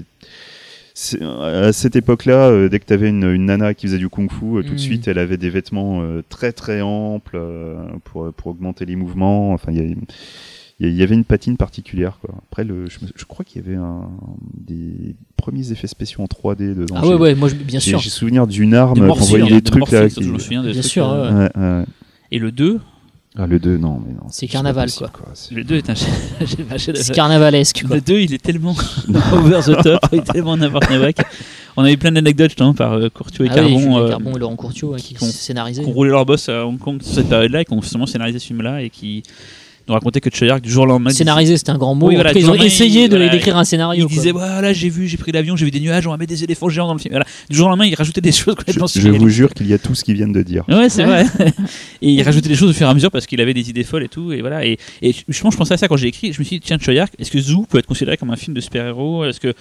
à 1.42 1.72
cette 1.72 1.96
époque-là, 1.96 2.48
euh, 2.48 2.68
dès 2.68 2.78
que 2.78 2.84
tu 2.84 2.92
avais 2.92 3.09
une, 3.09 3.24
une 3.24 3.46
nana 3.46 3.72
qui 3.74 3.86
faisait 3.86 3.96
du 3.98 4.09
kung-fu, 4.09 4.59
euh, 4.59 4.62
tout 4.62 4.70
de 4.70 4.74
Mm. 4.74 4.78
suite, 4.78 5.09
elle 5.09 5.18
avait 5.18 5.38
des 5.38 5.48
vêtements 5.48 6.03
euh, 6.03 6.22
très 6.28 6.53
très 6.53 6.82
amples 6.82 7.36
euh, 7.40 7.76
pour, 8.05 8.30
pour 8.34 8.48
augmenter 8.48 8.84
les 8.84 8.96
mouvements. 8.96 9.53
Enfin, 9.53 9.72
il 9.72 9.78
y, 9.78 9.92
a- 9.92 9.94
il 10.89 10.97
y 10.97 11.03
avait 11.03 11.14
une 11.14 11.24
patine 11.24 11.57
particulière. 11.57 12.18
Quoi. 12.20 12.35
Après, 12.51 12.64
le, 12.64 12.89
je, 12.89 12.99
me- 13.05 13.11
je 13.14 13.24
crois 13.26 13.45
qu'il 13.45 13.61
y 13.62 13.66
avait 13.66 13.76
un, 13.76 14.09
des 14.57 15.14
premiers 15.37 15.72
effets 15.72 15.87
spéciaux 15.87 16.22
en 16.22 16.26
3D 16.26 16.74
dedans. 16.74 16.95
Ah 16.97 17.07
ouais, 17.07 17.14
ouais, 17.14 17.35
moi, 17.35 17.49
je- 17.49 17.55
bien 17.55 17.81
sûr. 17.81 17.99
j'ai 17.99 18.09
souvenir 18.11 18.47
d'une 18.47 18.74
arme 18.74 19.07
qu'on 19.09 19.14
voyait 19.14 19.45
des 19.47 19.51
des 19.57 19.62
trucs 19.62 19.91
là. 19.91 20.09
qui- 20.09 20.22
je 20.22 20.31
me 20.31 20.39
souviens 20.39 20.62
des 20.62 20.72
Bien 20.72 20.81
trucs, 20.81 20.91
sûr, 20.93 21.09
euh, 21.11 21.33
ouais. 21.47 21.51
Ouais, 21.57 21.62
ouais. 21.81 21.85
Et 22.33 22.39
le 22.39 22.51
2, 22.53 22.81
Ah, 23.37 23.47
le 23.47 23.59
2, 23.59 23.76
non, 23.76 24.03
mais 24.07 24.12
non. 24.14 24.22
C'est 24.31 24.47
carnaval, 24.49 24.87
possible, 24.87 25.11
quoi. 25.12 25.33
le 25.53 25.64
2 25.64 25.74
est 25.76 25.91
un. 25.91 25.95
C'est 26.95 27.12
carnavalesque, 27.14 27.85
quoi. 27.87 27.97
Le 27.97 28.01
2, 28.03 28.20
il 28.20 28.35
est 28.35 28.43
tellement 28.43 28.74
over 29.33 29.61
the 29.64 29.83
top, 29.83 30.01
il 30.12 30.18
est 30.18 30.22
tellement 30.33 30.57
n'importe 30.57 30.87
quoi. 30.87 31.24
On 31.76 31.85
a 31.85 31.93
eu 31.93 31.97
plein 31.97 32.11
d'anecdotes 32.11 32.51
justement 32.51 32.74
par 32.74 32.95
euh, 32.95 33.09
Courtiot 33.11 33.45
et 33.45 33.49
Ah 33.51 33.55
oui, 33.55 33.61
Carbon 33.61 33.78
Julien 33.78 33.99
euh, 33.99 34.09
Carbon 34.09 34.33
et 34.35 34.39
Laurent 34.41 34.57
Courtiot, 34.57 34.97
qui 34.97 35.14
ont- 35.22 35.26
scénarisé. 35.26 35.83
qui 35.85 35.89
ont 35.89 35.93
roulé 35.93 36.11
leur 36.11 36.26
boss 36.26 36.49
à 36.49 36.66
Hong 36.66 36.78
Kong 36.78 37.01
sur 37.03 37.14
cette 37.14 37.28
période-là 37.28 37.61
et 37.61 37.64
qui 37.64 37.72
ont 37.72 37.81
justement 37.81 38.07
scénarisé 38.07 38.41
ce 38.41 38.47
film-là 38.47 38.83
et 38.83 38.91
qui 38.91 39.22
nous 39.89 39.95
racontaient 39.95 40.20
que 40.20 40.31
Choyark 40.33 40.61
du 40.61 40.70
jour 40.70 40.85
au 40.85 40.87
lendemain. 40.87 41.11
Scénarisé, 41.11 41.57
c'était 41.57 41.70
un 41.70 41.78
grand 41.78 41.95
mot. 41.95 42.09
Oui, 42.09 42.14
voilà, 42.14 42.33
ils 42.33 42.49
ont 42.51 42.55
essayé 42.55 43.09
de 43.09 43.16
lendemain, 43.16 43.33
d'écrire 43.33 43.57
un 43.57 43.62
Il 43.62 43.66
scénario. 43.66 44.07
quoi. 44.07 44.14
disait 44.16 44.33
voilà 44.33 44.72
j'ai 44.72 44.89
vu 44.89 45.09
j'ai 45.09 45.16
pris 45.16 45.33
l'avion 45.33 45.57
j'ai 45.57 45.64
vu 45.64 45.70
des 45.70 45.81
nuages 45.81 46.07
on 46.07 46.11
va 46.11 46.16
mettre 46.16 46.31
des 46.33 46.45
éléphants 46.45 46.68
géants 46.68 46.87
dans 46.87 46.95
le 46.95 46.99
film 46.99 47.12
voilà. 47.12 47.26
du 47.49 47.57
jour 47.57 47.66
au 47.66 47.70
lendemain 47.70 47.87
il 47.87 47.95
rajoutait 47.95 48.20
des 48.20 48.33
choses 48.33 48.41
Je, 48.51 48.57
complètement 48.57 48.87
je 48.87 49.09
vous 49.09 49.28
jure 49.28 49.53
qu'il 49.55 49.66
y 49.68 49.72
a 49.74 49.78
tout 49.78 49.95
ce 49.95 50.05
qu'ils 50.05 50.14
viennent 50.14 50.33
de 50.33 50.43
dire. 50.43 50.64
Ouais, 50.68 50.89
c'est 50.89 51.05
vrai. 51.05 51.24
et 52.03 52.11
il 52.11 52.22
rajoutait 52.22 52.49
des 52.49 52.55
choses 52.55 52.70
au 52.70 52.72
fur 52.72 52.87
et 52.87 52.91
à 52.91 52.95
mesure 52.95 53.11
parce 53.11 53.26
qu'il 53.26 53.41
avait 53.41 53.55
des 53.55 53.68
idées 53.70 53.85
folles 53.85 54.05
et 54.05 54.09
tout. 54.09 54.33
Et 54.33 54.41
voilà. 54.41 54.64
Et, 54.64 54.78
et 55.03 55.12
je 55.12 55.41
pense, 55.43 55.53
je 55.55 55.59
pensais 55.59 55.74
à 55.74 55.76
ça 55.76 55.89
quand 55.89 55.97
j'ai 55.97 56.09
écrit. 56.09 56.33
Je 56.33 56.39
me 56.39 56.45
suis 56.45 56.59
dit, 56.59 56.66
tiens, 56.66 56.78
Choyark, 56.78 57.12
est-ce 57.18 57.31
que 57.31 57.39
Zoo 57.41 57.66
peut 57.68 57.78
être 57.78 57.87
considéré 57.87 58.16
comme 58.16 58.31
un 58.31 58.37
film 58.37 58.55
de 58.55 58.61
super-héros? 58.61 59.24
Est-ce 59.24 59.41
que 59.41 59.55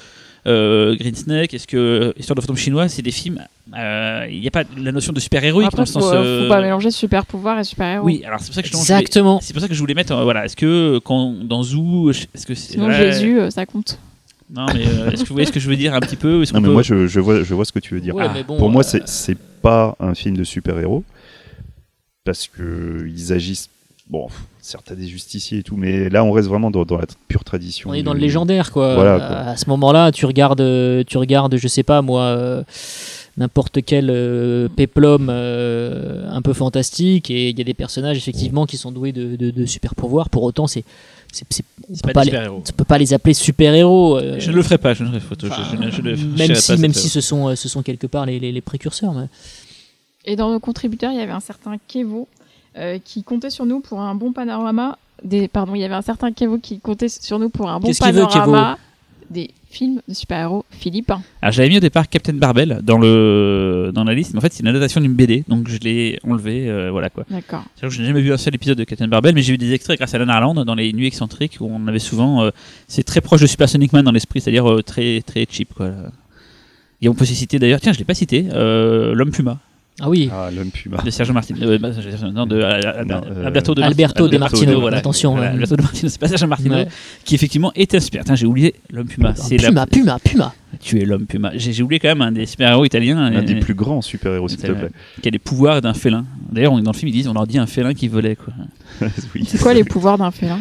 euh, 0.47 0.95
Green 0.95 1.15
Snake, 1.15 1.53
est-ce 1.53 1.67
que 1.67 2.13
Histoire 2.17 2.35
de 2.35 2.41
fantôme 2.41 2.55
chinois, 2.57 2.87
c'est 2.89 3.01
des 3.01 3.11
films. 3.11 3.41
euh, 3.77 4.25
Il 4.29 4.39
n'y 4.39 4.47
a 4.47 4.51
pas 4.51 4.63
la 4.77 4.91
notion 4.91 5.11
de 5.13 5.19
super-héroïque 5.19 5.67
Après, 5.67 5.77
dans 5.77 5.83
le 5.83 5.87
faut, 5.87 5.99
sens. 5.99 6.09
faut 6.11 6.15
euh, 6.15 6.47
pas 6.47 6.61
mélanger 6.61 6.91
super 6.91 7.25
pouvoir 7.25 7.59
et 7.59 7.63
super 7.63 7.87
héros. 7.87 8.05
Oui, 8.05 8.23
alors 8.25 8.39
c'est 8.39 8.47
pour 8.47 8.55
ça 8.55 8.61
que 8.61 8.67
je 8.69 8.73
Exactement. 8.75 9.39
C'est 9.41 9.53
pour 9.53 9.61
ça 9.61 9.67
que 9.67 9.73
je 9.73 9.79
voulais 9.79 9.93
mettre. 9.93 10.13
euh, 10.13 10.23
voilà, 10.23 10.45
est-ce 10.45 10.55
que 10.55 10.99
quand 11.03 11.33
dans 11.43 11.63
Zoo, 11.63 12.09
est-ce 12.11 12.45
que 12.45 12.53
c'est. 12.55 12.73
Sinon, 12.73 12.87
ouais, 12.87 12.95
Jésus, 13.11 13.39
euh, 13.39 13.49
ça 13.49 13.65
compte. 13.65 13.99
Non, 14.51 14.65
mais 14.73 14.85
euh, 14.87 15.11
est-ce 15.11 15.23
que 15.23 15.27
vous 15.29 15.35
voyez 15.35 15.45
ce 15.45 15.51
que 15.51 15.59
je 15.59 15.69
veux 15.69 15.75
dire 15.75 15.93
un 15.93 15.99
petit 15.99 16.15
peu 16.15 16.37
Non, 16.53 16.59
mais 16.61 16.67
peut- 16.67 16.71
moi, 16.73 16.81
je, 16.81 17.05
je 17.05 17.19
vois, 17.19 17.43
je 17.43 17.53
vois 17.53 17.65
ce 17.65 17.71
que 17.71 17.77
tu 17.79 17.93
veux 17.93 18.01
dire. 18.01 18.15
Ouais, 18.15 18.25
Ah, 18.27 18.41
bon, 18.47 18.57
Pour 18.57 18.69
moi, 18.71 18.81
euh, 18.81 18.87
c'est 18.87 19.07
c'est 19.07 19.37
pas 19.61 19.95
un 19.99 20.15
film 20.15 20.35
de 20.37 20.43
super-héros 20.43 21.03
parce 22.23 22.47
que 22.47 23.05
ils 23.07 23.33
agissent. 23.33 23.69
Bon, 24.09 24.27
certes, 24.59 24.85
t'as 24.87 24.95
des 24.95 25.07
justiciers 25.07 25.59
et 25.59 25.63
tout, 25.63 25.75
mais 25.77 26.09
là, 26.09 26.23
on 26.23 26.31
reste 26.31 26.47
vraiment 26.47 26.71
dans, 26.71 26.83
dans 26.83 26.97
la 26.97 27.05
pure 27.27 27.43
tradition. 27.43 27.91
On 27.91 27.93
est 27.93 27.97
du- 27.97 28.03
dans 28.03 28.13
le 28.13 28.19
légendaire, 28.19 28.71
quoi. 28.71 28.95
Voilà, 28.95 29.17
quoi. 29.17 29.37
À 29.51 29.55
ce 29.55 29.69
moment-là, 29.69 30.11
tu 30.11 30.25
regardes, 30.25 30.61
euh, 30.61 31.03
tu 31.05 31.17
regardes, 31.19 31.55
je 31.57 31.67
sais 31.67 31.83
pas 31.83 32.01
moi, 32.01 32.23
euh, 32.23 32.63
n'importe 33.37 33.79
quel 33.85 34.09
euh, 34.09 34.67
péplum 34.67 35.27
euh, 35.29 36.27
un 36.31 36.41
peu 36.41 36.53
fantastique, 36.53 37.29
et 37.29 37.49
il 37.49 37.57
y 37.59 37.61
a 37.61 37.63
des 37.63 37.75
personnages 37.75 38.17
effectivement 38.17 38.65
qui 38.65 38.77
sont 38.77 38.91
doués 38.91 39.11
de, 39.11 39.35
de- 39.35 39.51
de 39.51 39.65
super 39.67 39.93
pouvoirs. 39.93 40.29
Pour 40.29 40.41
autant, 40.41 40.65
c'est, 40.65 40.83
c'est, 41.31 41.45
c'est- 41.51 41.63
on 41.87 41.93
C'est 41.93 42.03
peut 42.03 42.13
pas 42.13 42.23
les, 42.23 42.31
tu 42.65 42.73
peux 42.73 42.85
pas 42.85 42.97
les 42.97 43.13
appeler 43.13 43.35
super 43.35 43.75
héros. 43.75 44.19
Je 44.39 44.49
ne 44.49 44.55
le 44.55 44.63
ferai 44.63 44.79
pas, 44.79 44.95
je 44.95 45.03
ne 45.03 45.11
le 45.11 45.19
ferai 45.19 45.35
pas. 45.35 45.55
je- 45.71 45.75
je 45.77 46.01
ne- 46.01 46.15
je 46.15 46.25
ne 46.25 46.35
même 46.35 46.55
si, 46.55 46.67
pas 46.71 46.77
même 46.77 46.93
si 46.95 47.09
ce 47.09 47.21
sont, 47.21 47.55
ce 47.55 47.69
sont 47.69 47.83
quelque 47.83 48.07
part 48.07 48.25
les, 48.25 48.39
les- 48.39 48.51
les 48.51 48.61
précurseurs. 48.61 49.13
mais- 49.13 49.27
Et 50.25 50.35
dans 50.35 50.51
nos 50.51 50.59
contributeurs, 50.59 51.11
il 51.11 51.19
y 51.19 51.21
avait 51.21 51.31
un 51.31 51.39
certain 51.39 51.75
Kevo 51.87 52.27
qui 53.03 53.23
comptait 53.23 53.49
sur 53.49 53.65
nous 53.65 53.79
pour 53.79 54.01
un 54.01 54.15
bon 54.15 54.31
panorama. 54.31 54.97
Des, 55.23 55.47
pardon, 55.47 55.75
il 55.75 55.81
y 55.81 55.83
avait 55.83 55.95
un 55.95 56.01
certain 56.01 56.31
Kevo 56.31 56.59
qui 56.59 56.79
comptait 56.79 57.09
sur 57.09 57.39
nous 57.39 57.49
pour 57.49 57.69
un 57.69 57.79
bon 57.79 57.89
veut, 57.89 57.97
panorama 57.99 58.77
des 59.29 59.51
films 59.69 60.01
de 60.07 60.13
super-héros. 60.13 60.65
Philippe. 60.71 61.11
Alors 61.41 61.51
j'avais 61.51 61.69
mis 61.69 61.77
au 61.77 61.81
départ 61.81 62.09
Captain 62.09 62.33
Barbell 62.33 62.79
dans 62.83 62.97
le 62.97 63.91
dans 63.93 64.03
la 64.03 64.13
liste, 64.13 64.33
mais 64.33 64.39
en 64.39 64.41
fait 64.41 64.51
c'est 64.51 64.61
une 64.61 64.67
adaptation 64.67 65.01
d'une 65.01 65.13
BD, 65.13 65.43
donc 65.47 65.67
je 65.67 65.77
l'ai 65.79 66.19
enlevé, 66.23 66.69
euh, 66.69 66.89
voilà 66.91 67.09
quoi. 67.09 67.25
D'accord. 67.29 67.63
Que 67.79 67.89
je 67.89 68.01
n'ai 68.01 68.07
jamais 68.07 68.21
vu 68.21 68.33
un 68.33 68.37
seul 68.37 68.55
épisode 68.55 68.77
de 68.77 68.83
Captain 68.83 69.07
Barbell, 69.07 69.35
mais 69.35 69.41
j'ai 69.41 69.53
vu 69.53 69.57
des 69.57 69.73
extraits 69.73 69.97
grâce 69.97 70.13
à 70.13 70.17
Lana 70.17 70.35
Arland 70.35 70.65
dans 70.65 70.75
les 70.75 70.91
nuits 70.93 71.07
excentriques 71.07 71.57
où 71.59 71.69
on 71.71 71.87
avait 71.87 71.99
souvent, 71.99 72.43
euh, 72.43 72.51
c'est 72.87 73.03
très 73.03 73.21
proche 73.21 73.41
de 73.41 73.47
Supersonic 73.47 73.93
Man 73.93 74.03
dans 74.03 74.11
l'esprit, 74.11 74.41
c'est-à-dire 74.41 74.69
euh, 74.69 74.81
très 74.81 75.21
très 75.21 75.45
cheap 75.49 75.73
quoi. 75.73 75.91
Et 77.01 77.07
on 77.07 77.13
peut 77.13 77.23
aussi 77.23 77.35
citer 77.35 77.59
d'ailleurs, 77.59 77.79
tiens 77.81 77.93
je 77.93 77.99
l'ai 77.99 78.05
pas 78.05 78.15
cité, 78.15 78.47
euh, 78.53 79.13
l'homme 79.13 79.31
Puma 79.31 79.59
Ah 80.01 80.09
oui, 80.09 80.29
Ah, 80.31 80.49
l'homme 80.55 80.71
puma. 80.71 80.97
de 81.03 81.09
Sergio 81.09 81.33
Martino, 81.33 81.59
euh, 81.67 81.77
bah, 81.77 81.89
non 82.33 82.45
de 82.45 82.55
euh, 82.55 83.03
Non, 83.05 83.21
euh, 83.25 83.45
Alberto 83.45 83.75
de 83.75 83.81
Alberto 83.81 84.27
de 84.27 84.37
Martino, 84.37 84.79
voilà. 84.79 84.97
attention, 84.97 85.31
Voilà, 85.31 85.47
ouais. 85.47 85.53
Alberto 85.53 85.75
de 85.75 85.81
Martino, 85.81 86.09
c'est 86.09 86.19
pas 86.19 86.27
Sergio 86.27 86.47
Martino, 86.47 86.75
Ouais. 86.75 86.87
qui 87.25 87.35
effectivement 87.35 87.71
était 87.75 87.97
un 87.97 87.99
super. 87.99 88.23
J'ai 88.35 88.45
oublié 88.45 88.75
l'homme 88.91 89.07
Puma, 89.07 89.33
c'est 89.35 89.57
la- 89.57 89.69
Puma, 89.69 89.85
Puma, 89.87 90.19
Puma. 90.23 90.53
tu 90.79 91.01
es 91.01 91.05
l'homme 91.05 91.25
Puma. 91.25 91.51
J'ai 91.55 91.83
oublié 91.83 91.99
quand 91.99 92.07
même 92.07 92.21
un 92.21 92.31
des 92.31 92.45
super-héros 92.45 92.85
italiens. 92.85 93.17
Un 93.17 93.43
des 93.43 93.55
plus 93.55 93.73
grands 93.73 94.01
super-héros, 94.01 94.47
s'il 94.47 94.59
te 94.59 94.71
plaît. 94.71 94.89
qui 95.21 95.27
a 95.27 95.31
les 95.31 95.39
pouvoirs 95.39 95.81
d'un 95.81 95.93
félin. 95.93 96.25
D'ailleurs, 96.51 96.77
est 96.79 96.81
dans 96.81 96.91
le 96.91 96.97
film, 96.97 97.09
ils 97.09 97.13
disent, 97.13 97.27
on 97.27 97.33
leur 97.33 97.45
dit 97.47 97.57
un 97.57 97.67
félin 97.67 97.93
qui 97.93 98.07
volait. 98.07 98.35
Quoi. 98.35 98.53
oui. 99.35 99.43
C'est 99.45 99.59
quoi 99.61 99.73
les 99.73 99.83
pouvoirs 99.83 100.17
d'un 100.17 100.31
félin? 100.31 100.59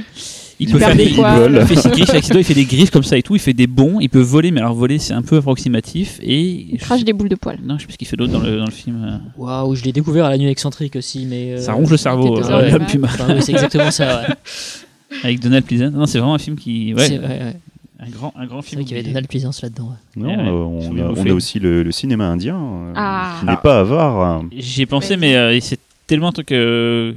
Il 0.61 0.69
Il 0.69 0.73
peut 0.73 0.79
faire 0.81 0.97
des 0.97 1.05
il 1.05 1.67
fait 1.67 1.77
ses 1.77 1.89
griffes 1.91 2.11
avec 2.11 2.25
ses 2.25 2.31
doigts, 2.33 2.41
il 2.41 2.45
fait 2.45 2.55
des 2.55 2.65
griffes 2.65 2.91
comme 2.91 3.05
ça 3.05 3.17
et 3.17 3.23
tout, 3.23 3.37
il 3.37 3.41
fait 3.41 3.53
des 3.53 3.67
bonds, 3.69 3.99
il 4.01 4.09
peut 4.09 4.21
voler, 4.21 4.51
mais 4.51 4.61
alors 4.61 4.75
voler 4.75 4.99
c'est 4.99 5.13
un 5.13 5.23
peu 5.23 5.37
approximatif 5.37 6.19
et 6.23 6.41
Il 6.73 6.79
crache 6.79 7.05
des 7.05 7.13
boules 7.13 7.29
de 7.29 7.37
poils. 7.37 7.59
non, 7.63 7.77
je 7.77 7.83
sais 7.83 7.87
pas 7.87 7.93
ce 7.93 7.99
qu'il 7.99 8.09
fait 8.09 8.17
d'autre 8.17 8.33
dans 8.33 8.41
le, 8.41 8.59
dans 8.59 8.65
le 8.65 8.71
film. 8.73 9.05
euh. 9.05 9.19
Waouh, 9.41 9.75
je 9.77 9.85
l'ai 9.85 9.93
découvert 9.93 10.25
à 10.25 10.31
la 10.31 10.39
nuit 10.39 10.49
excentrique 10.49 10.97
aussi, 10.97 11.27
mais. 11.27 11.53
euh, 11.53 11.59
Ça 11.59 11.75
ronge 11.75 11.91
le 11.91 11.97
cerveau, 11.97 12.39
euh, 12.39 12.43
enfin, 12.43 13.35
oui, 13.35 13.43
c'est 13.43 13.53
exactement 13.53 13.91
ça. 13.93 14.23
Ouais. 14.23 14.35
avec 15.25 15.41
Donald 15.41 15.65
Pleasant. 15.65 15.91
Non, 15.91 16.07
c'est 16.07 16.19
vraiment 16.19 16.35
un 16.35 16.39
film 16.39 16.57
qui, 16.57 16.93
ouais, 16.93 17.07
C'est- 17.07 17.19
ouais, 17.19 17.27
ouais. 17.27 17.55
un 18.01 18.11
grand, 18.11 18.33
un 18.37 18.47
grand 18.47 18.61
film. 18.63 18.81
vrai 18.81 18.85
qu'il 18.89 18.97
y 18.97 19.01
avait 19.01 19.09
Donald 19.09 19.29
Pleasance 19.29 19.63
là-dedans. 19.63 19.91
ouais. 20.17 20.23
Non, 20.23 20.29
Ouais, 20.29 20.37
ouais. 20.37 20.49
euh, 20.49 21.13
on, 21.13 21.27
a, 21.27 21.31
on 21.31 21.37
aussi 21.37 21.59
le, 21.61 21.83
le 21.85 21.93
cinéma 21.93 22.27
indien, 22.27 22.57
euh, 22.57 22.93
Ah. 22.97 23.37
qui 23.41 23.47
n'est 23.47 23.53
Ah. 23.53 23.57
pas 23.59 23.81
avare. 23.81 24.43
J'y 24.57 24.83
ai 24.83 24.87
pensé, 24.87 25.17
mais 25.17 25.37
euh, 25.37 25.57
c'est 25.61 25.79
tellement 26.07 26.29
un 26.29 26.33
truc 26.33 26.51
euh, 26.53 27.13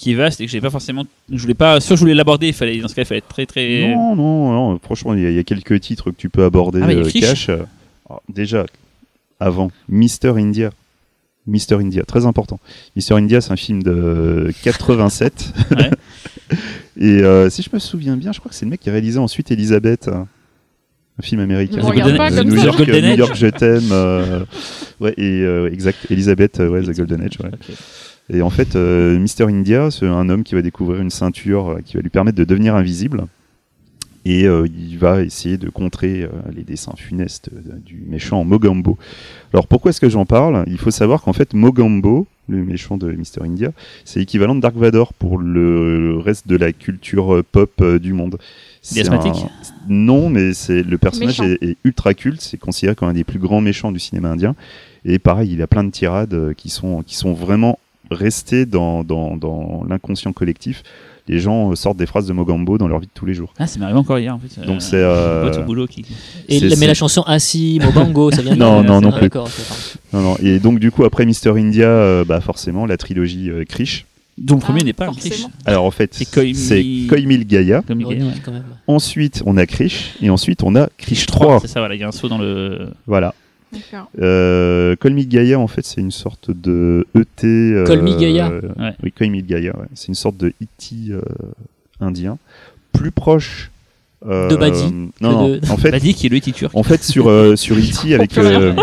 qui 0.00 0.12
est 0.12 0.14
vaste 0.14 0.40
et 0.40 0.46
que 0.46 0.52
j'ai 0.52 0.60
pas 0.60 0.70
forcément. 0.70 1.04
Je 1.32 1.40
voulais 1.42 1.54
pas. 1.54 1.80
Soit 1.80 1.96
je 1.96 2.00
voulais 2.00 2.14
l'aborder, 2.14 2.46
il 2.46 2.52
fallait 2.52 2.78
dans 2.78 2.86
ce 2.86 2.94
cas, 2.94 3.02
il 3.02 3.04
fallait 3.04 3.18
être 3.18 3.26
très 3.28 3.46
très. 3.46 3.88
Non, 3.88 4.14
non, 4.14 4.52
non, 4.52 4.78
franchement, 4.80 5.12
il 5.14 5.20
y, 5.22 5.26
a- 5.26 5.30
il 5.30 5.34
y 5.36 5.38
a 5.40 5.44
quelques 5.44 5.80
titres 5.80 6.12
que 6.12 6.16
tu 6.16 6.28
peux 6.28 6.44
aborder 6.44 6.80
Ah, 6.82 6.88
euh, 6.90 7.10
cash. 7.10 7.48
Alors, 7.48 8.22
déjà, 8.28 8.64
avant, 9.40 9.70
Mister 9.88 10.28
India. 10.36 10.70
Mister 11.48 11.76
India, 11.76 12.04
très 12.04 12.26
important. 12.26 12.60
Mister 12.94 13.14
India, 13.14 13.40
c'est 13.40 13.50
un 13.52 13.56
film 13.56 13.82
de 13.82 14.52
87. 14.62 15.52
Ouais. 15.72 15.90
Et 17.00 17.22
euh, 17.22 17.48
si 17.50 17.62
je 17.62 17.70
me 17.72 17.78
souviens 17.78 18.16
bien, 18.16 18.32
je 18.32 18.38
crois 18.38 18.50
que 18.50 18.54
c'est 18.54 18.66
le 18.66 18.70
mec 18.70 18.80
qui 18.80 18.90
a 18.90 18.92
réalisé 18.92 19.18
ensuite 19.18 19.50
Elisabeth, 19.50 20.08
un 20.08 20.26
un 21.20 21.24
film 21.24 21.40
américain. 21.40 21.80
Pas 21.80 22.30
Euh, 22.30 22.36
comme 22.36 22.48
New. 22.48 22.62
York, 22.62 22.78
Golden 22.78 23.10
New. 23.10 23.16
York, 23.16 23.34
je 23.34 23.46
t'aime. 23.48 23.88
euh, 23.90 24.44
ouais, 25.00 25.14
et 25.16 25.40
euh, 25.42 25.68
exact, 25.72 26.06
Elisabeth, 26.10 26.58
ouais, 26.60 26.80
The 26.82 26.96
Golden 26.96 27.22
Age. 27.22 27.38
Ouais. 27.42 27.50
Et 28.30 28.42
en 28.42 28.50
fait, 28.50 28.76
euh, 28.76 29.18
Mister 29.18 29.44
India, 29.44 29.90
c'est 29.90 30.06
un 30.06 30.28
homme 30.28 30.42
qui 30.42 30.54
va 30.54 30.62
découvrir 30.62 31.00
une 31.00 31.10
ceinture 31.10 31.68
euh, 31.70 31.80
qui 31.84 31.96
va 31.96 32.02
lui 32.02 32.10
permettre 32.10 32.36
de 32.36 32.44
devenir 32.44 32.74
invisible. 32.74 33.24
Et 34.24 34.46
euh, 34.46 34.66
il 34.66 34.98
va 34.98 35.22
essayer 35.22 35.56
de 35.56 35.70
contrer 35.70 36.24
euh, 36.24 36.28
les 36.54 36.62
dessins 36.62 36.92
funestes 36.96 37.48
du 37.86 38.04
méchant 38.06 38.44
Mogambo. 38.44 38.98
Alors 39.54 39.66
pourquoi 39.66 39.90
est-ce 39.90 40.00
que 40.00 40.10
j'en 40.10 40.26
parle? 40.26 40.64
Il 40.66 40.76
faut 40.76 40.90
savoir 40.90 41.22
qu'en 41.22 41.32
fait, 41.32 41.54
Mogambo, 41.54 42.26
le 42.48 42.62
méchant 42.62 42.98
de 42.98 43.10
Mister 43.12 43.40
India, 43.42 43.70
c'est 44.04 44.20
l'équivalent 44.20 44.54
de 44.54 44.60
Dark 44.60 44.76
Vador 44.76 45.14
pour 45.14 45.38
le 45.38 46.18
reste 46.18 46.46
de 46.46 46.56
la 46.56 46.72
culture 46.72 47.42
pop 47.52 47.82
du 48.02 48.12
monde. 48.12 48.36
C'est 48.82 49.08
un- 49.08 49.32
Non, 49.88 50.28
mais 50.28 50.52
c'est 50.52 50.82
le 50.82 50.98
personnage 50.98 51.40
est, 51.40 51.62
est 51.62 51.76
ultra 51.84 52.12
culte. 52.12 52.42
C'est 52.42 52.58
considéré 52.58 52.94
comme 52.94 53.08
un 53.08 53.14
des 53.14 53.24
plus 53.24 53.38
grands 53.38 53.62
méchants 53.62 53.92
du 53.92 53.98
cinéma 53.98 54.30
indien. 54.30 54.54
Et 55.06 55.18
pareil, 55.18 55.52
il 55.52 55.62
a 55.62 55.66
plein 55.66 55.84
de 55.84 55.90
tirades 55.90 56.52
qui 56.54 56.68
sont 56.68 57.02
qui 57.02 57.16
sont 57.16 57.32
vraiment 57.32 57.78
restées 58.10 58.66
dans 58.66 59.04
dans, 59.04 59.36
dans 59.36 59.84
l'inconscient 59.88 60.32
collectif. 60.32 60.82
Les 61.30 61.40
gens 61.40 61.70
euh, 61.70 61.74
sortent 61.74 61.98
des 61.98 62.06
phrases 62.06 62.26
de 62.26 62.32
Mogambo 62.32 62.78
dans 62.78 62.88
leur 62.88 63.00
vie 63.00 63.06
de 63.06 63.12
tous 63.12 63.26
les 63.26 63.34
jours. 63.34 63.52
Ah, 63.58 63.66
ça 63.66 63.78
m'est 63.78 63.84
arrivé 63.84 63.98
encore 63.98 64.18
hier 64.18 64.34
en 64.34 64.38
fait. 64.38 64.60
Donc 64.64 64.76
Euh, 64.76 64.80
c'est 64.80 64.96
euh, 64.96 65.44
un 65.44 65.50
pote 65.50 65.58
au 65.60 65.64
boulot 65.64 65.86
qui. 65.86 66.00
Et 66.48 66.58
C'est- 66.58 66.64
la- 66.64 66.70
mais 66.70 66.76
c'est- 66.76 66.86
la 66.86 66.94
chanson 66.94 67.20
Assis, 67.26 67.78
Mobango, 67.84 68.30
ça 68.30 68.40
vient 68.40 68.54
de 68.54 68.58
Non, 68.58 68.82
non, 68.82 69.00
c'est- 69.00 69.04
non 69.06 69.12
plus. 69.12 69.30
Non, 70.14 70.20
non. 70.22 70.36
Et 70.42 70.58
donc 70.58 70.78
du 70.78 70.90
coup 70.90 71.04
après 71.04 71.26
Mister 71.26 71.50
India, 71.50 71.86
euh, 71.86 72.24
bah 72.24 72.40
forcément 72.40 72.86
la 72.86 72.96
trilogie 72.96 73.50
euh, 73.50 73.64
Krish. 73.66 74.06
dont 74.38 74.54
le 74.54 74.60
premier 74.60 74.80
Ah, 74.82 74.84
n'est 74.84 74.92
pas 74.94 75.08
cliché. 75.08 75.44
Alors 75.66 75.84
en 75.84 75.90
fait 75.90 76.14
C'est 76.14 76.24
Koimi- 76.30 76.54
c'est 76.54 77.06
Koimil 77.08 77.44
Gaia. 77.46 77.82
Ouais. 77.90 78.18
Ensuite 78.86 79.42
on 79.44 79.56
a 79.58 79.66
Krish 79.66 80.14
et 80.22 80.30
ensuite 80.30 80.62
on 80.62 80.74
a 80.76 80.88
Krish 80.96 81.26
3. 81.26 81.60
C'est 81.60 81.68
ça, 81.68 81.80
voilà, 81.80 81.94
il 81.94 82.00
y 82.00 82.04
a 82.04 82.08
un 82.08 82.12
saut 82.12 82.28
dans 82.28 82.38
le. 82.38 82.88
Voilà. 83.06 83.34
Euh, 84.20 84.96
Gaia, 85.00 85.58
en 85.58 85.66
fait, 85.66 85.84
c'est 85.84 86.00
une 86.00 86.10
sorte 86.10 86.50
de 86.50 87.06
ET. 87.14 87.44
euh, 87.44 87.84
Gaia. 88.18 88.50
Ouais. 88.50 88.94
Oui, 89.02 89.42
Gaia, 89.42 89.76
ouais. 89.76 89.86
C'est 89.94 90.08
une 90.08 90.14
sorte 90.14 90.36
de 90.36 90.48
E.T. 90.48 90.94
euh, 91.10 91.20
indien. 92.00 92.38
Plus 92.92 93.10
proche. 93.10 93.70
euh, 94.26 94.48
De 94.48 94.56
Badi 94.56 95.10
Non, 95.20 95.48
de- 95.48 95.60
En 95.70 95.76
fait, 95.76 95.90
Badi 95.92 96.12
qui 96.14 96.26
est 96.26 96.30
le 96.30 96.40
turc. 96.40 96.74
en 96.74 96.82
fait 96.82 97.04
sur, 97.04 97.28
euh, 97.28 97.54
sur 97.56 97.76
E.T. 97.76 98.14
avec. 98.16 98.36
euh, 98.38 98.74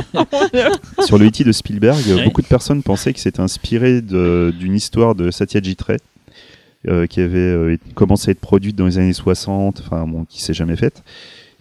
sur 1.05 1.17
le 1.17 1.25
E.T. 1.27 1.43
de 1.43 1.51
Spielberg, 1.51 1.97
Ouais. 2.07 2.23
beaucoup 2.23 2.41
de 2.41 2.47
personnes 2.47 2.81
pensaient 2.83 3.11
que 3.13 3.19
c'était 3.19 3.41
inspiré 3.41 4.01
d'une 4.01 4.73
histoire 4.75 5.15
de 5.15 5.31
Satyajit 5.31 5.77
Ray. 5.85 5.97
euh, 6.87 7.07
qui 7.07 7.19
avait 7.19 7.39
euh, 7.39 7.77
commencé 7.95 8.29
à 8.29 8.31
être 8.33 8.39
produite 8.39 8.75
dans 8.75 8.85
les 8.85 8.99
années 8.99 9.11
60, 9.11 9.81
enfin 9.83 10.05
bon, 10.05 10.23
qui 10.29 10.39
s'est 10.43 10.53
jamais 10.53 10.75
faite. 10.75 11.01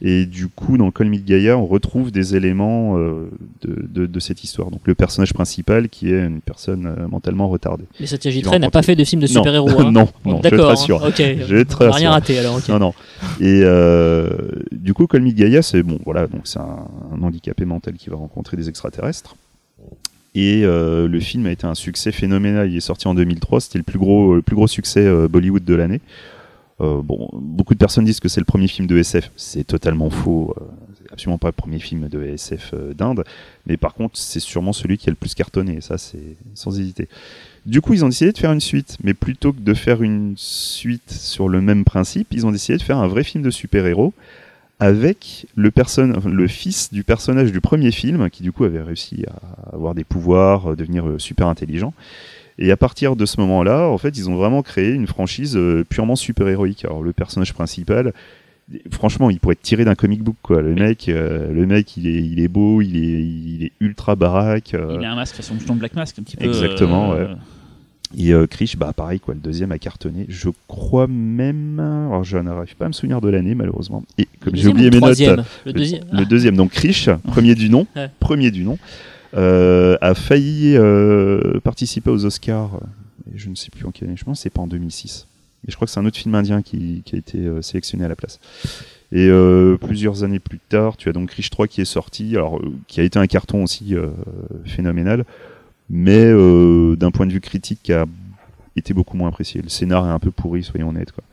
Et 0.02 0.26
du 0.26 0.48
coup, 0.48 0.76
dans 0.76 0.90
Call 0.90 1.08
Me 1.08 1.16
Gaïa, 1.16 1.56
on 1.56 1.66
retrouve 1.66 2.10
des 2.10 2.34
éléments 2.36 2.98
euh, 2.98 3.30
de, 3.62 3.86
de, 3.88 4.06
de 4.06 4.20
cette 4.20 4.42
histoire. 4.44 4.70
Donc 4.70 4.80
le 4.84 4.94
personnage 4.94 5.32
principal 5.32 5.88
qui 5.88 6.10
est 6.12 6.26
une 6.26 6.40
personne 6.40 6.86
euh, 6.86 7.08
mentalement 7.08 7.48
retardée. 7.48 7.84
Mais 8.00 8.06
Satya 8.06 8.30
Qui 8.32 8.42
va 8.42 8.50
Ray 8.50 8.60
n'a 8.60 8.70
pas 8.70 8.82
fait 8.82 8.96
de 8.96 9.04
film 9.04 9.22
de 9.22 9.26
Non. 9.28 9.32
super-héros. 9.32 9.70
hein. 9.80 9.90
non, 9.92 10.08
non, 10.24 10.40
je 10.42 10.48
te 10.50 10.54
rassure. 10.60 11.02
hein. 11.04 11.08
Ok. 11.08 11.22
Je 11.48 11.62
te 11.62 11.84
On 11.84 11.86
a 11.88 11.92
rien 11.92 12.10
raté 12.10 12.38
alors. 12.38 12.60
Non, 12.68 12.78
non. 12.78 12.94
Et 13.40 13.60
euh, 13.62 14.28
du 14.72 14.92
coup, 14.94 15.06
Call 15.06 15.22
Me 15.22 15.30
Gaïa, 15.30 15.62
c'est 15.62 15.82
bon, 15.82 15.98
voilà, 16.04 16.26
donc 16.26 16.42
c'est 16.44 16.58
un, 16.58 16.86
un 17.14 17.22
handicapé 17.22 17.64
mental 17.64 17.94
qui 17.94 18.10
va 18.10 18.16
rencontrer 18.16 18.56
des 18.56 18.68
extraterrestres. 18.68 19.36
Et 20.34 20.62
le 20.64 21.20
film 21.20 21.46
a 21.46 21.52
été 21.52 21.64
un 21.64 21.76
succès 21.76 22.10
phénoménal. 22.10 22.68
Il 22.68 22.76
est 22.76 22.80
sorti 22.80 23.06
en 23.06 23.14
2003. 23.14 23.60
C'était 23.60 23.78
le 23.78 23.84
plus 23.84 24.00
gros, 24.00 24.34
le 24.34 24.42
plus 24.42 24.56
gros 24.56 24.66
succès 24.66 25.08
Bollywood 25.28 25.64
de 25.64 25.74
l'année. 25.76 26.00
Euh, 26.80 27.02
bon, 27.02 27.28
beaucoup 27.32 27.74
de 27.74 27.78
personnes 27.78 28.04
disent 28.04 28.20
que 28.20 28.28
c'est 28.28 28.40
le 28.40 28.46
premier 28.46 28.68
film 28.68 28.86
de 28.86 28.98
SF. 28.98 29.30
C'est 29.36 29.64
totalement 29.64 30.10
faux. 30.10 30.54
Euh, 30.60 30.64
c'est 30.98 31.12
absolument 31.12 31.38
pas 31.38 31.48
le 31.48 31.52
premier 31.52 31.78
film 31.78 32.08
de 32.08 32.22
SF 32.24 32.72
euh, 32.74 32.94
d'Inde. 32.94 33.24
Mais 33.66 33.76
par 33.76 33.94
contre, 33.94 34.18
c'est 34.18 34.40
sûrement 34.40 34.72
celui 34.72 34.98
qui 34.98 35.08
a 35.08 35.12
le 35.12 35.16
plus 35.16 35.34
cartonné. 35.34 35.80
Ça, 35.80 35.98
c'est 35.98 36.36
sans 36.54 36.78
hésiter. 36.78 37.08
Du 37.66 37.80
coup, 37.80 37.94
ils 37.94 38.04
ont 38.04 38.08
décidé 38.08 38.32
de 38.32 38.38
faire 38.38 38.52
une 38.52 38.60
suite. 38.60 38.98
Mais 39.04 39.14
plutôt 39.14 39.52
que 39.52 39.60
de 39.60 39.74
faire 39.74 40.02
une 40.02 40.34
suite 40.36 41.10
sur 41.10 41.48
le 41.48 41.60
même 41.60 41.84
principe, 41.84 42.28
ils 42.32 42.46
ont 42.46 42.50
décidé 42.50 42.78
de 42.78 42.82
faire 42.82 42.98
un 42.98 43.08
vrai 43.08 43.24
film 43.24 43.44
de 43.44 43.50
super-héros 43.50 44.12
avec 44.80 45.46
le, 45.54 45.70
le 46.28 46.48
fils 46.48 46.92
du 46.92 47.04
personnage 47.04 47.52
du 47.52 47.60
premier 47.60 47.92
film, 47.92 48.28
qui 48.28 48.42
du 48.42 48.50
coup 48.50 48.64
avait 48.64 48.82
réussi 48.82 49.24
à 49.28 49.74
avoir 49.74 49.94
des 49.94 50.02
pouvoirs, 50.02 50.72
euh, 50.72 50.76
devenir 50.76 51.04
super 51.18 51.46
intelligent. 51.46 51.94
Et 52.58 52.70
à 52.70 52.76
partir 52.76 53.16
de 53.16 53.26
ce 53.26 53.40
moment-là, 53.40 53.88
en 53.88 53.98
fait, 53.98 54.16
ils 54.16 54.30
ont 54.30 54.36
vraiment 54.36 54.62
créé 54.62 54.90
une 54.92 55.06
franchise 55.06 55.56
euh, 55.56 55.84
purement 55.88 56.16
super-héroïque. 56.16 56.84
Alors 56.84 57.02
le 57.02 57.12
personnage 57.12 57.52
principal, 57.52 58.12
franchement, 58.90 59.28
il 59.30 59.40
pourrait 59.40 59.54
être 59.54 59.62
tiré 59.62 59.84
d'un 59.84 59.94
comic 59.96 60.22
book, 60.22 60.36
quoi. 60.42 60.62
Le 60.62 60.74
mec, 60.74 61.08
euh, 61.08 61.52
le 61.52 61.66
mec, 61.66 61.96
il 61.96 62.06
est, 62.06 62.22
il 62.24 62.40
est 62.40 62.48
beau, 62.48 62.80
il 62.80 62.96
est, 62.96 63.22
il 63.22 63.64
est 63.64 63.72
ultra 63.80 64.14
baraque. 64.14 64.74
euh, 64.74 64.96
Il 64.98 65.04
a 65.04 65.12
un 65.12 65.16
masque 65.16 65.34
façon 65.36 65.54
bouton 65.54 65.74
Black 65.74 65.94
Mask, 65.94 66.18
un 66.18 66.22
petit 66.22 66.36
peu. 66.36 66.44
Exactement, 66.44 67.12
euh, 67.12 67.26
ouais. 67.26 67.34
Et 68.16 68.32
euh, 68.32 68.46
Krish, 68.46 68.76
bah 68.76 68.92
pareil 68.94 69.18
quoi, 69.18 69.34
le 69.34 69.40
deuxième 69.40 69.72
a 69.72 69.78
cartonné. 69.78 70.24
Je 70.28 70.48
crois 70.68 71.08
même, 71.08 71.80
alors 71.80 72.22
je 72.22 72.38
n'arrive 72.38 72.76
pas 72.76 72.84
à 72.84 72.88
me 72.88 72.92
souvenir 72.92 73.20
de 73.20 73.28
l'année 73.28 73.56
malheureusement. 73.56 74.04
Et 74.18 74.28
comme 74.40 74.54
j'ai 74.54 74.68
oublié 74.68 74.88
ou 74.88 74.92
mes 74.92 75.00
notes, 75.00 75.18
Le 75.66 75.72
deuxième. 75.72 76.04
le 76.12 76.24
deuxième 76.24 76.54
donc 76.54 76.70
Krish, 76.70 77.08
premier 77.26 77.56
du 77.56 77.68
nom, 77.70 77.88
Ouais. 77.96 78.08
premier 78.20 78.52
du 78.52 78.62
nom, 78.62 78.78
a 79.34 80.14
failli 80.14 80.76
euh, 80.76 81.60
participer 81.60 82.10
aux 82.10 82.24
Oscars. 82.24 82.80
Et 83.34 83.38
je 83.38 83.48
ne 83.48 83.54
sais 83.54 83.70
plus 83.70 83.84
en 83.86 83.90
quelle 83.90 84.08
année, 84.08 84.16
je 84.16 84.24
pense 84.24 84.38
que 84.38 84.42
c'est 84.42 84.50
pas 84.50 84.60
en 84.60 84.66
2006. 84.66 85.26
Et 85.66 85.70
je 85.70 85.76
crois 85.76 85.86
que 85.86 85.92
c'est 85.92 86.00
un 86.00 86.04
autre 86.04 86.18
film 86.18 86.34
indien 86.34 86.62
qui, 86.62 87.02
qui 87.04 87.14
a 87.14 87.18
été 87.18 87.38
euh, 87.38 87.62
sélectionné 87.62 88.04
à 88.04 88.08
la 88.08 88.16
place. 88.16 88.38
Et 89.12 89.28
euh, 89.28 89.76
plusieurs 89.76 90.24
années 90.24 90.40
plus 90.40 90.58
tard, 90.58 90.96
tu 90.96 91.08
as 91.08 91.12
donc 91.12 91.30
Krish 91.30 91.48
3 91.50 91.68
qui 91.68 91.80
est 91.80 91.86
sorti, 91.86 92.36
alors 92.36 92.58
euh, 92.58 92.72
qui 92.86 93.00
a 93.00 93.04
été 93.04 93.18
un 93.18 93.26
carton 93.26 93.62
aussi 93.62 93.94
euh, 93.94 94.08
phénoménal, 94.64 95.24
mais 95.88 96.24
euh, 96.24 96.96
d'un 96.96 97.10
point 97.10 97.26
de 97.26 97.32
vue 97.32 97.40
critique 97.40 97.80
qui 97.82 97.92
a 97.92 98.06
été 98.76 98.92
beaucoup 98.92 99.16
moins 99.16 99.28
apprécié. 99.28 99.62
Le 99.62 99.68
scénar 99.68 100.06
est 100.06 100.10
un 100.10 100.18
peu 100.18 100.30
pourri, 100.30 100.62
soyons 100.64 100.88
honnêtes. 100.88 101.12
Quoi. 101.12 101.24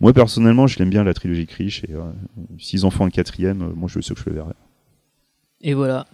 Moi 0.00 0.12
personnellement, 0.12 0.66
je 0.66 0.78
l'aime 0.78 0.90
bien 0.90 1.04
la 1.04 1.14
trilogie 1.14 1.46
Krish, 1.46 1.84
et 1.84 1.92
euh, 1.92 2.00
s'ils 2.58 2.84
en 2.84 2.90
font 2.90 3.04
un 3.04 3.10
quatrième, 3.10 3.62
euh, 3.62 3.72
moi 3.74 3.88
je 3.88 4.00
sais 4.00 4.14
que 4.14 4.20
je 4.20 4.28
le 4.28 4.34
verrai. 4.34 4.52
Et 5.62 5.74
voilà. 5.74 6.06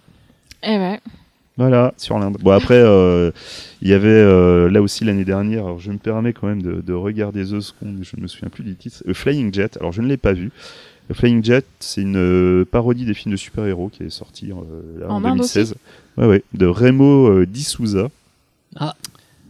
Eh 0.63 0.77
ouais. 0.77 0.99
Voilà, 1.57 1.93
sur 1.97 2.19
l'Inde. 2.19 2.37
Bon, 2.39 2.51
après, 2.51 2.75
euh, 2.77 3.31
il 3.81 3.87
y 3.89 3.93
avait 3.93 4.07
euh, 4.09 4.69
là 4.69 4.81
aussi 4.81 5.03
l'année 5.05 5.25
dernière, 5.25 5.65
alors 5.65 5.79
je 5.79 5.91
me 5.91 5.97
permets 5.97 6.31
quand 6.33 6.47
même 6.47 6.61
de, 6.61 6.81
de 6.81 6.93
regarder 6.93 7.43
The 7.43 7.59
Seconde, 7.59 7.99
je 8.03 8.15
ne 8.15 8.21
me 8.21 8.27
souviens 8.27 8.49
plus 8.49 8.63
du 8.63 8.75
titre, 8.75 9.01
A 9.09 9.13
Flying 9.13 9.51
Jet, 9.53 9.75
alors 9.77 9.91
je 9.91 10.01
ne 10.01 10.07
l'ai 10.07 10.17
pas 10.17 10.33
vu. 10.33 10.51
A 11.09 11.13
Flying 11.15 11.43
Jet, 11.43 11.65
c'est 11.79 12.01
une 12.01 12.17
euh, 12.17 12.63
parodie 12.65 13.05
des 13.05 13.13
films 13.15 13.31
de 13.31 13.37
super-héros 13.37 13.89
qui 13.89 14.03
est 14.03 14.09
sorti 14.11 14.51
euh, 14.51 14.99
là, 14.99 15.07
en, 15.09 15.15
En 15.23 15.25
Inde 15.25 15.37
2016. 15.37 15.75
Ouais, 16.17 16.27
ouais, 16.27 16.43
de 16.53 16.65
Remo 16.67 17.27
euh, 17.27 17.45
D'Souza. 17.47 18.09
Ah. 18.75 18.95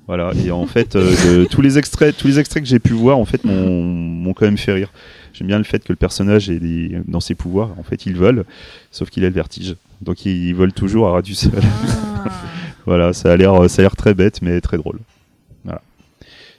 Voilà, 0.06 0.32
et 0.46 0.52
en 0.52 0.66
fait, 0.66 0.96
euh, 0.96 1.10
de- 1.42 1.46
tous, 1.52 1.62
les 1.62 1.78
extraits, 1.78 2.16
tous 2.16 2.28
les 2.28 2.40
extraits 2.40 2.64
que 2.64 2.70
j'ai 2.70 2.80
pu 2.80 2.94
voir, 2.94 3.18
en 3.18 3.26
fait, 3.26 3.44
m'ont 3.44 3.84
m'ont 3.84 4.34
quand 4.34 4.46
même 4.46 4.58
fait 4.58 4.72
rire. 4.72 4.92
J'aime 5.34 5.48
bien 5.48 5.58
le 5.58 5.66
fait 5.66 5.80
que 5.84 5.92
le 5.92 5.98
personnage 5.98 6.50
ait 6.50 6.60
des, 6.60 7.00
dans 7.08 7.20
ses 7.20 7.36
pouvoirs, 7.36 7.72
en 7.78 7.84
fait, 7.84 8.06
il 8.06 8.16
vole, 8.16 8.46
sauf 8.92 9.10
qu'il 9.10 9.26
a 9.26 9.28
le 9.28 9.34
vertige. 9.36 9.76
Donc 10.02 10.26
il, 10.26 10.48
il 10.48 10.54
vole 10.56 10.74
toujours 10.74 11.08
à 11.08 11.12
ras 11.12 11.22
du 11.22 11.36
sol. 11.36 11.52
Ah. 11.56 12.30
Voilà, 12.86 13.12
ça 13.12 13.34
a 13.34 13.36
l'air, 13.36 13.70
ça 13.70 13.82
a 13.82 13.84
l'air 13.84 13.98
très 13.98 14.14
bête, 14.14 14.42
mais 14.42 14.62
très 14.62 14.78
drôle. 14.78 15.00
Voilà. 15.66 15.82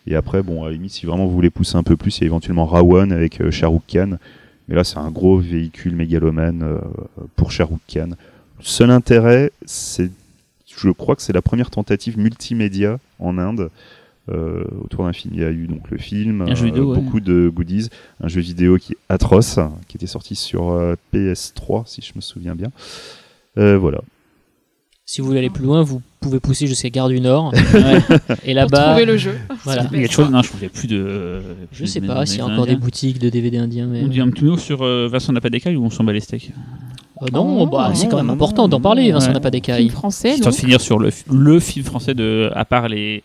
Et 0.06 0.14
après, 0.14 0.42
bon, 0.42 0.62
à 0.62 0.66
la 0.66 0.72
limite, 0.72 0.90
si 0.92 1.06
vraiment 1.06 1.24
vous 1.26 1.32
voulez 1.32 1.48
pousser 1.48 1.76
un 1.76 1.82
peu 1.82 1.96
plus, 1.96 2.18
il 2.18 2.20
y 2.20 2.24
a 2.24 2.26
éventuellement 2.26 2.66
Rawan 2.66 3.12
avec 3.12 3.40
euh, 3.40 3.50
Shah 3.50 3.68
Rukh 3.68 3.86
Khan. 3.90 4.18
Mais 4.68 4.74
là, 4.74 4.84
c'est 4.84 4.98
un 4.98 5.10
gros 5.10 5.38
véhicule 5.38 5.96
mégalomane 5.96 6.62
euh, 6.62 6.78
pour 7.34 7.50
Shah 7.50 7.64
Rukh 7.64 7.80
Khan. 7.90 8.10
Le 8.10 8.64
seul 8.64 8.90
intérêt, 8.90 9.52
c'est, 9.64 10.10
je 10.66 10.90
crois 10.90 11.16
que 11.16 11.22
c'est 11.22 11.32
la 11.32 11.40
première 11.40 11.70
tentative 11.70 12.18
multimédia 12.18 12.98
en 13.18 13.38
Inde. 13.38 13.70
euh, 14.30 14.64
autour 14.84 15.04
d'un 15.04 15.12
film. 15.12 15.32
Il 15.34 15.40
y 15.40 15.44
a 15.44 15.50
eu 15.50 15.66
donc 15.66 15.90
le 15.90 15.98
film, 15.98 16.42
ouais. 16.42 16.70
beaucoup 16.70 17.20
de 17.20 17.48
goodies, 17.48 17.88
un 18.20 18.28
jeu 18.28 18.40
vidéo 18.40 18.76
qui 18.76 18.92
est 18.92 18.96
atroce, 19.08 19.58
qui 19.88 19.96
était 19.96 20.06
sorti 20.06 20.34
sur 20.34 20.70
euh, 20.72 20.94
PS3 21.14 21.84
si 21.86 22.02
je 22.02 22.12
me 22.14 22.20
souviens 22.20 22.54
bien. 22.54 22.70
Euh, 23.58 23.76
voilà. 23.78 24.00
Si 25.04 25.20
vous 25.22 25.26
voulez 25.28 25.38
aller 25.38 25.48
plus 25.50 25.64
loin, 25.64 25.82
vous 25.82 26.02
pouvez 26.20 26.38
pousser 26.38 26.66
jusqu'à 26.66 26.90
Gare 26.90 27.08
du 27.08 27.20
Nord. 27.20 27.52
Ouais. 27.74 27.98
Et 28.44 28.52
là-bas, 28.52 28.88
trouver 28.90 29.06
le 29.06 29.16
jeu. 29.16 29.38
voilà. 29.64 29.86
Il 29.90 29.96
y 29.96 30.00
a 30.00 30.02
quelque 30.02 30.12
chose, 30.12 30.30
non, 30.30 30.42
je 30.42 30.48
trouvais 30.50 30.68
plus 30.68 30.86
de. 30.86 31.40
Je 31.72 31.84
sais 31.86 32.00
pas 32.02 32.26
s'il 32.26 32.38
y 32.38 32.42
a 32.42 32.46
encore 32.46 32.66
des 32.66 32.76
boutiques 32.76 33.18
de 33.18 33.30
DVD 33.30 33.56
indiens, 33.58 33.86
mais. 33.86 34.02
On 34.02 34.08
dit 34.08 34.20
un 34.20 34.28
petit 34.30 34.44
mot 34.44 34.58
sur 34.58 34.82
euh, 34.82 35.08
Vincent 35.10 35.32
n'a 35.32 35.40
pas 35.40 35.48
d'écaille 35.50 35.76
ou 35.76 35.84
on 35.84 35.90
s'en 35.90 36.04
bat 36.04 36.12
les 36.12 36.20
steaks? 36.20 36.50
Euh, 37.22 37.26
non, 37.32 37.62
Oh, 37.62 37.66
bah, 37.66 37.90
c'est 37.94 38.04
non, 38.04 38.10
quand 38.10 38.16
même 38.18 38.26
non, 38.26 38.32
important 38.34 38.62
non, 38.62 38.68
d'en 38.68 38.80
parler. 38.80 39.10
Vincent 39.10 39.28
ouais. 39.28 39.32
n'a 39.32 39.40
pas 39.40 39.48
Film 39.48 39.52
d'écailles. 39.62 39.88
français, 39.88 40.34
Histoire 40.34 40.52
de 40.54 40.58
finir 40.58 40.80
sur 40.80 40.98
le, 40.98 41.10
le 41.32 41.58
film 41.60 41.84
français 41.86 42.14
de. 42.14 42.50
À 42.54 42.64
part 42.66 42.88
les. 42.88 43.22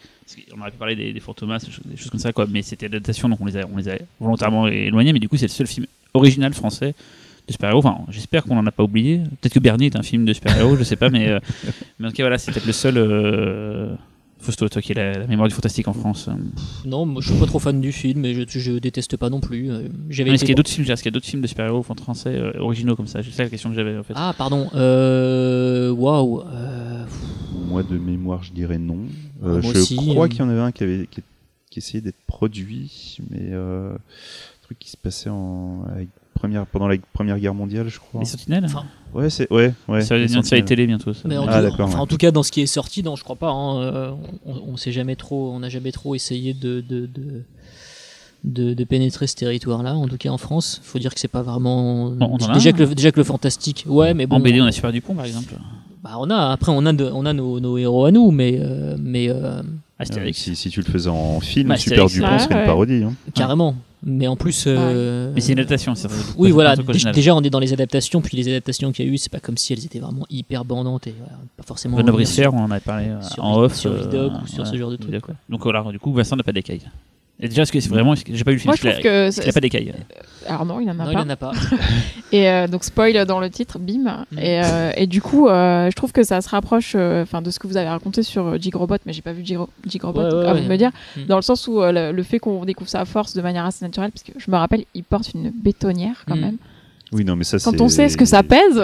qu'on 0.51 0.61
aurait 0.61 0.71
pu 0.71 0.77
parler 0.77 0.95
des, 0.95 1.11
des 1.11 1.19
Fort 1.19 1.35
Thomas, 1.35 1.59
des 1.59 1.97
choses- 1.97 2.09
comme 2.09 2.19
ça, 2.19 2.31
quoi. 2.31 2.47
Mais 2.49 2.61
c'était 2.61 2.85
l'adaptation, 2.87 3.27
donc 3.27 3.39
on 3.41 3.45
les, 3.45 3.57
a, 3.57 3.65
on 3.71 3.77
les 3.77 3.89
a 3.89 3.95
volontairement 4.21 4.67
éloignés. 4.67 5.11
Mais 5.13 5.19
du 5.19 5.27
coup, 5.27 5.35
c'est 5.35 5.45
le 5.47 5.51
seul 5.51 5.67
film 5.67 5.85
original 6.13 6.53
français 6.53 6.95
super-héros. 7.51 7.79
Enfin, 7.79 7.97
j'espère 8.09 8.43
qu'on 8.43 8.55
n'en 8.55 8.65
a 8.65 8.71
pas 8.71 8.83
oublié. 8.83 9.19
Peut-être 9.41 9.53
que 9.53 9.59
Bernie 9.59 9.87
est 9.87 9.95
un 9.95 10.03
film 10.03 10.25
de 10.25 10.33
super-héros, 10.33 10.75
je 10.77 10.83
sais 10.83 10.95
pas. 10.95 11.09
Mais, 11.09 11.27
euh, 11.29 11.39
mais 11.99 12.07
en 12.07 12.09
tout 12.11 12.15
cas, 12.17 12.23
voilà, 12.23 12.37
c'était 12.37 12.61
le 12.65 12.71
seul. 12.73 12.97
Euh... 12.97 13.93
Fausto, 14.39 14.67
toi 14.67 14.81
qui 14.81 14.91
es 14.91 14.95
la, 14.95 15.13
la 15.19 15.25
mémoire 15.27 15.47
du 15.47 15.55
fantastique 15.55 15.87
en 15.87 15.93
France. 15.93 16.27
euh. 16.27 16.33
Non, 16.85 17.05
moi, 17.05 17.21
je 17.21 17.29
suis 17.29 17.39
pas 17.39 17.45
trop 17.45 17.59
fan 17.59 17.79
du 17.79 17.93
film, 17.93 18.19
mais 18.19 18.33
je, 18.33 18.41
je 18.59 18.73
déteste 18.73 19.15
pas 19.15 19.29
non 19.29 19.39
plus. 19.39 19.71
Euh, 19.71 19.87
J'avais 20.09 20.31
Est-ce 20.31 20.43
été 20.43 20.47
qu'il 20.47 20.49
y 20.49 20.51
a 20.51 20.55
d'autres 20.57 20.69
films, 20.69 20.91
est-ce 20.91 21.01
qu'il 21.01 21.09
y 21.09 21.13
a 21.13 21.15
d'autres 21.15 21.27
films 21.27 21.41
de 21.41 21.47
super-héros 21.47 21.81
français 21.81 22.35
euh, 22.35 22.51
originaux 22.59 22.97
comme 22.97 23.07
ça? 23.07 23.23
C'est 23.23 23.31
ça 23.31 23.43
la 23.43 23.49
question 23.49 23.69
que 23.69 23.75
j'avais 23.77 23.97
en 23.97 24.03
fait. 24.03 24.11
Ah, 24.17 24.33
pardon. 24.37 24.67
Waouh. 24.73 26.41
Euh, 26.45 27.05
Moi, 27.67 27.83
de 27.83 27.97
mémoire, 27.97 28.43
je 28.43 28.51
dirais 28.51 28.77
non. 28.77 28.99
Ah, 29.41 29.45
Euh, 29.47 29.61
moi 29.61 29.71
je 29.73 29.79
aussi, 29.79 29.95
crois 29.95 30.25
euh. 30.25 30.27
qu'il 30.27 30.39
y 30.39 30.43
en 30.43 30.49
avait 30.49 30.59
un 30.59 30.71
qui, 30.73 30.83
avait, 30.83 31.07
qui, 31.09 31.21
qui 31.69 31.79
essayait 31.79 32.01
d'être 32.01 32.19
produit, 32.27 33.17
mais 33.29 33.47
euh, 33.51 33.93
un 33.93 34.63
truc 34.63 34.77
qui 34.79 34.89
se 34.89 34.97
passait 34.97 35.29
en, 35.29 35.83
avec 35.93 36.09
première, 36.43 36.65
pendant 36.65 36.87
la 36.87 36.97
Première 37.13 37.39
Guerre 37.39 37.53
mondiale, 37.53 37.87
je 37.89 37.99
crois. 37.99 38.19
Les 38.19 38.25
Sentinelles 38.25 38.65
Enfin, 38.65 38.83
Ouais, 39.13 39.29
c'est 39.29 39.51
ouais, 39.51 39.73
ouais. 39.87 40.01
Ça 40.01 40.17
va 40.17 40.21
une 40.23 40.43
série 40.43 40.65
télé 40.65 40.85
bientôt. 40.87 41.13
Ça. 41.13 41.21
mais 41.27 41.37
en, 41.37 41.45
Ah, 41.47 41.57
tout, 41.61 41.69
d'accord, 41.69 41.85
enfin, 41.87 41.95
ouais. 41.97 42.01
en 42.01 42.07
tout 42.07 42.17
cas, 42.17 42.31
dans 42.31 42.43
ce 42.43 42.51
qui 42.51 42.61
est 42.61 42.65
sorti, 42.65 43.03
non, 43.03 43.15
je 43.15 43.23
crois 43.23 43.35
pas. 43.35 43.49
hein, 43.51 43.81
euh, 43.81 44.11
on, 44.45 44.73
on 44.73 44.77
s'est 44.77 44.91
jamais 44.91 45.15
trop, 45.15 45.51
on 45.53 45.59
n'a 45.59 45.69
jamais 45.69 45.91
trop 45.91 46.15
essayé 46.15 46.53
de 46.53 46.81
de, 46.81 47.05
de, 47.05 47.43
de- 48.43 48.73
de 48.73 48.83
pénétrer 48.83 49.27
ce 49.27 49.35
territoire-là. 49.35 49.95
En 49.95 50.07
tout 50.07 50.17
cas, 50.17 50.29
en 50.29 50.37
France, 50.37 50.81
faut 50.83 50.99
dire 50.99 51.13
que 51.13 51.19
c'est 51.19 51.27
pas 51.27 51.43
vraiment. 51.43 52.09
Bon, 52.09 52.37
on 52.39 52.43
en 52.43 52.49
a 52.49 52.53
déjà 52.53 52.71
que 52.73 52.83
le, 52.83 52.95
déjà 52.95 53.11
que 53.11 53.19
le 53.19 53.23
fantastique, 53.23 53.85
ouais, 53.87 54.13
mais 54.13 54.25
bon. 54.25 54.37
En 54.37 54.39
BD, 54.39 54.59
on 54.61 54.65
a 54.65 54.71
Super 54.71 54.91
Dupont 54.91 55.13
par 55.15 55.25
exemple. 55.25 55.53
bah, 56.03 56.15
on 56.19 56.29
a 56.29 56.51
après 56.51 56.71
on 56.75 56.85
a 56.85 56.91
de- 56.93 57.09
on 57.13 57.25
a 57.25 57.33
nos, 57.33 57.59
nos 57.59 57.77
héros 57.77 58.05
à 58.05 58.11
nous, 58.11 58.31
mais 58.31 58.57
euh, 58.59 58.97
mais 58.99 59.29
euh, 59.29 59.61
Ah, 59.99 60.01
Astérix. 60.03 60.37
si, 60.39 60.55
si 60.55 60.69
tu 60.71 60.81
le 60.81 60.85
faisais 60.91 61.09
en 61.09 61.39
film, 61.39 61.69
Bah, 61.69 61.77
Super 61.77 62.07
Dupont 62.07 62.39
serait 62.39 62.55
ouais. 62.55 62.61
une 62.61 62.65
parodie. 62.65 63.03
Hein. 63.03 63.13
carrément. 63.33 63.75
Mais 64.05 64.27
en 64.27 64.35
plus. 64.35 64.65
euh, 64.67 65.31
Mais 65.33 65.41
c'est 65.41 65.53
une 65.53 65.59
adaptation. 65.59 65.95
c'est- 65.95 66.07
Oui, 66.37 66.51
voilà. 66.51 66.75
Déjà, 67.13 67.35
on 67.35 67.41
est 67.41 67.49
dans 67.49 67.59
les 67.59 67.71
adaptations, 67.73 68.21
puis 68.21 68.35
les 68.37 68.47
adaptations 68.49 68.91
qu'il 68.91 69.05
y 69.05 69.09
a 69.09 69.11
eu, 69.11 69.17
c'est 69.17 69.31
pas 69.31 69.39
comme 69.39 69.57
si 69.57 69.71
elles 69.73 69.85
étaient 69.85 69.99
vraiment 69.99 70.25
hyper 70.29 70.65
bandantes 70.65 71.07
et 71.07 71.15
voilà, 71.17 71.37
pas 71.57 71.63
forcément. 71.63 71.97
Brissière, 72.03 72.53
on 72.53 72.59
en 72.65 72.71
avait 72.71 72.79
parlé 72.81 73.07
euh, 73.07 73.21
sur- 73.21 73.43
en 73.43 73.57
off. 73.59 73.75
sur 73.75 73.91
euh, 73.91 73.97
Vidoc 74.01 74.31
ou 74.43 74.47
sur 74.47 74.55
voilà, 74.57 74.71
ce 74.71 74.77
genre 74.77 74.91
de 74.91 74.95
trucs, 74.97 75.21
quoi. 75.21 75.35
Donc 75.49 75.63
voilà, 75.63 75.83
du 75.91 75.99
coup, 75.99 76.11
Vincent 76.13 76.35
n'a 76.35 76.43
pas 76.43 76.51
d'écailles. 76.51 76.81
Et 77.43 77.49
déjà, 77.49 77.63
est-ce 77.63 77.71
que 77.73 77.79
c'est 77.81 77.89
vraiment. 77.89 78.15
J'ai 78.15 78.43
pas 78.45 78.51
vu 78.51 78.55
le 78.55 78.61
film. 78.61 78.69
Moi, 78.69 78.75
je 78.77 78.81
trouve 78.89 79.03
que. 79.03 79.27
est-ce 79.27 79.41
qu'il 79.41 79.49
a 79.49 79.53
pas 79.53 79.59
d'écailles. 79.59 79.93
Alors 80.47 80.65
non, 80.65 80.79
il 80.79 80.89
en 80.89 80.97
a 80.99 81.03
Non, 81.03 81.11
il 81.11 81.13
pas. 81.13 81.23
en 81.23 81.29
a 81.29 81.35
pas. 81.35 81.51
Et 82.31 82.49
euh, 82.49 82.67
donc 82.67 82.83
spoil 82.85 83.25
dans 83.25 83.39
le 83.41 83.49
titre, 83.49 83.79
bim. 83.79 84.25
Mm. 84.31 84.39
Et, 84.39 84.61
euh, 84.63 84.91
et 84.95 85.07
du 85.07 85.21
coup, 85.21 85.47
euh, 85.49 85.89
je 85.91 85.95
trouve 85.95 86.11
que 86.13 86.23
ça 86.23 86.39
se 86.41 86.47
rapproche, 86.49 86.93
euh, 86.95 87.23
enfin, 87.23 87.41
de 87.41 87.51
ce 87.51 87.59
que 87.59 87.67
vous 87.67 87.75
avez 87.77 87.89
raconté 87.89 88.23
sur 88.23 88.47
euh, 88.47 88.57
Jigrobot, 88.57 88.95
mais 89.05 89.11
j'ai 89.13 89.21
pas 89.21 89.33
vu 89.33 89.43
Jigro- 89.43 89.67
Jigrobot. 89.85 90.21
Ouais, 90.21 90.33
ouais, 90.33 90.47
à 90.47 90.53
de 90.53 90.61
me 90.67 90.77
dire, 90.77 90.91
Mm. 91.17 91.25
dans 91.25 91.35
le 91.35 91.41
sens 91.41 91.67
où 91.67 91.81
euh, 91.81 91.91
le, 91.91 92.11
le 92.15 92.23
fait 92.23 92.39
qu'on 92.39 92.63
découvre 92.65 92.89
sa 92.89 93.03
force 93.05 93.33
de 93.35 93.41
manière 93.41 93.65
assez 93.65 93.83
naturelle, 93.83 94.11
parce 94.11 94.23
que 94.23 94.31
je 94.37 94.49
me 94.49 94.55
rappelle, 94.57 94.85
il 94.93 95.03
porte 95.03 95.33
une 95.33 95.51
bétonnière 95.51 96.23
quand 96.27 96.35
Mm. 96.37 96.41
même. 96.41 96.57
Oui, 97.13 97.23
non, 97.25 97.35
mais 97.35 97.43
ça, 97.43 97.57
Quand 97.63 97.79
on 97.79 97.89
sait 97.89 98.09
ce 98.09 98.17
que 98.17 98.25
ça 98.25 98.41
pèse, 98.43 98.81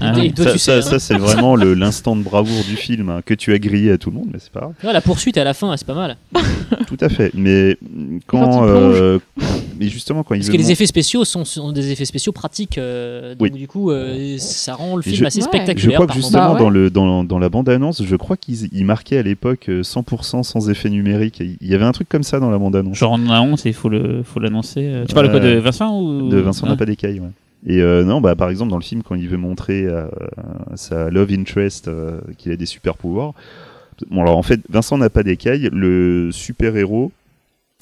Ah 0.00 0.12
Et 0.16 0.20
oui. 0.20 0.32
toi, 0.32 0.44
ça, 0.46 0.52
tu 0.52 0.58
ça- 0.58 0.82
sais, 0.82 0.88
ça, 0.88 0.94
hein. 0.96 0.98
c'est 0.98 1.16
vraiment 1.18 1.56
l'instant 1.56 2.14
de 2.16 2.22
bravoure 2.22 2.62
du 2.64 2.76
film 2.76 3.08
hein, 3.08 3.20
que 3.24 3.34
tu 3.34 3.52
as 3.52 3.58
grillé 3.58 3.90
à 3.92 3.98
tout 3.98 4.10
le 4.10 4.16
monde, 4.16 4.28
mais 4.32 4.38
c'est 4.38 4.52
pas 4.52 4.60
grave. 4.60 4.72
Ouais, 4.84 4.92
la 4.92 5.00
poursuite 5.00 5.38
à 5.38 5.44
la 5.44 5.54
fin, 5.54 5.74
c'est 5.76 5.86
pas 5.86 5.94
mal. 5.94 6.16
Tout 6.86 6.96
à 7.00 7.08
fait. 7.08 7.30
Mais 7.34 7.76
quand 8.26 8.40
quand, 8.50 8.66
euh, 8.66 9.18
mais 9.78 9.88
justement 9.88 10.22
quand 10.22 10.34
Parce 10.34 10.48
que 10.48 10.56
les 10.56 10.62
mon- 10.64 10.68
effets 10.70 10.86
spéciaux 10.86 11.24
sont, 11.24 11.44
sont 11.44 11.72
des 11.72 11.90
effets 11.92 12.04
spéciaux 12.04 12.32
pratiques. 12.32 12.78
euh, 12.78 13.30
donc 13.34 13.40
Oui. 13.42 13.50
du 13.50 13.66
coup, 13.68 13.90
euh, 13.90 14.36
ça 14.38 14.74
rend 14.74 14.96
le 14.96 15.02
film 15.02 15.16
je- 15.16 15.24
assez 15.24 15.38
Ouais. 15.40 15.44
spectaculaire. 15.44 15.90
Je 15.90 15.94
crois 15.94 16.06
que 16.06 16.14
justement 16.14 16.48
Bah 16.48 16.52
ouais. 16.54 16.58
dans, 16.58 16.70
le, 16.70 16.90
dans, 16.90 17.24
dans 17.24 17.38
la 17.38 17.48
bande-annonce, 17.48 18.02
je 18.04 18.16
crois 18.16 18.36
qu'ils 18.36 18.68
ils 18.72 18.84
marquaient 18.84 19.18
à 19.18 19.22
l'époque 19.22 19.66
euh, 19.68 19.82
100% 19.82 20.42
sans 20.42 20.68
effet 20.70 20.90
numérique. 20.90 21.40
Il 21.40 21.66
y 21.68 21.74
avait 21.74 21.84
un 21.84 21.92
truc 21.92 22.08
comme 22.08 22.22
ça 22.24 22.40
dans 22.40 22.50
la 22.50 22.58
bande-annonce. 22.58 22.96
Genre 22.96 23.12
on 23.12 23.26
en 23.26 23.30
a 23.30 23.40
honte 23.40 23.64
et 23.66 23.70
il 23.70 23.74
faut 23.74 23.88
l'annoncer. 23.88 24.80
Euh, 24.84 25.04
Tu 25.08 25.14
parles 25.14 25.30
quoi 25.30 25.40
de 25.40 25.46
Euh, 25.48 25.60
Vincent 25.60 26.00
ou 26.00 26.28
De 26.28 26.38
Vincent 26.38 26.64
Ah. 26.66 26.70
n'a 26.70 26.76
pas 26.76 26.86
d'écailles, 26.86 27.20
ouais. 27.20 27.28
Et 27.66 27.82
euh, 27.82 28.04
non, 28.04 28.20
bah, 28.20 28.34
par 28.34 28.48
exemple, 28.50 28.70
dans 28.70 28.78
le 28.78 28.82
film, 28.82 29.02
quand 29.02 29.14
il 29.14 29.28
veut 29.28 29.36
montrer 29.36 29.86
à 29.86 30.10
sa 30.76 31.10
love 31.10 31.32
interest 31.32 31.88
euh, 31.88 32.20
qu'il 32.38 32.52
a 32.52 32.56
des 32.56 32.66
super 32.66 32.96
pouvoirs. 32.96 33.34
Bon, 34.10 34.22
alors 34.22 34.38
en 34.38 34.42
fait, 34.42 34.60
Vincent 34.68 34.96
n'a 34.96 35.10
pas 35.10 35.22
d'écailles. 35.22 35.68
Le 35.72 36.30
super-héros, 36.32 37.12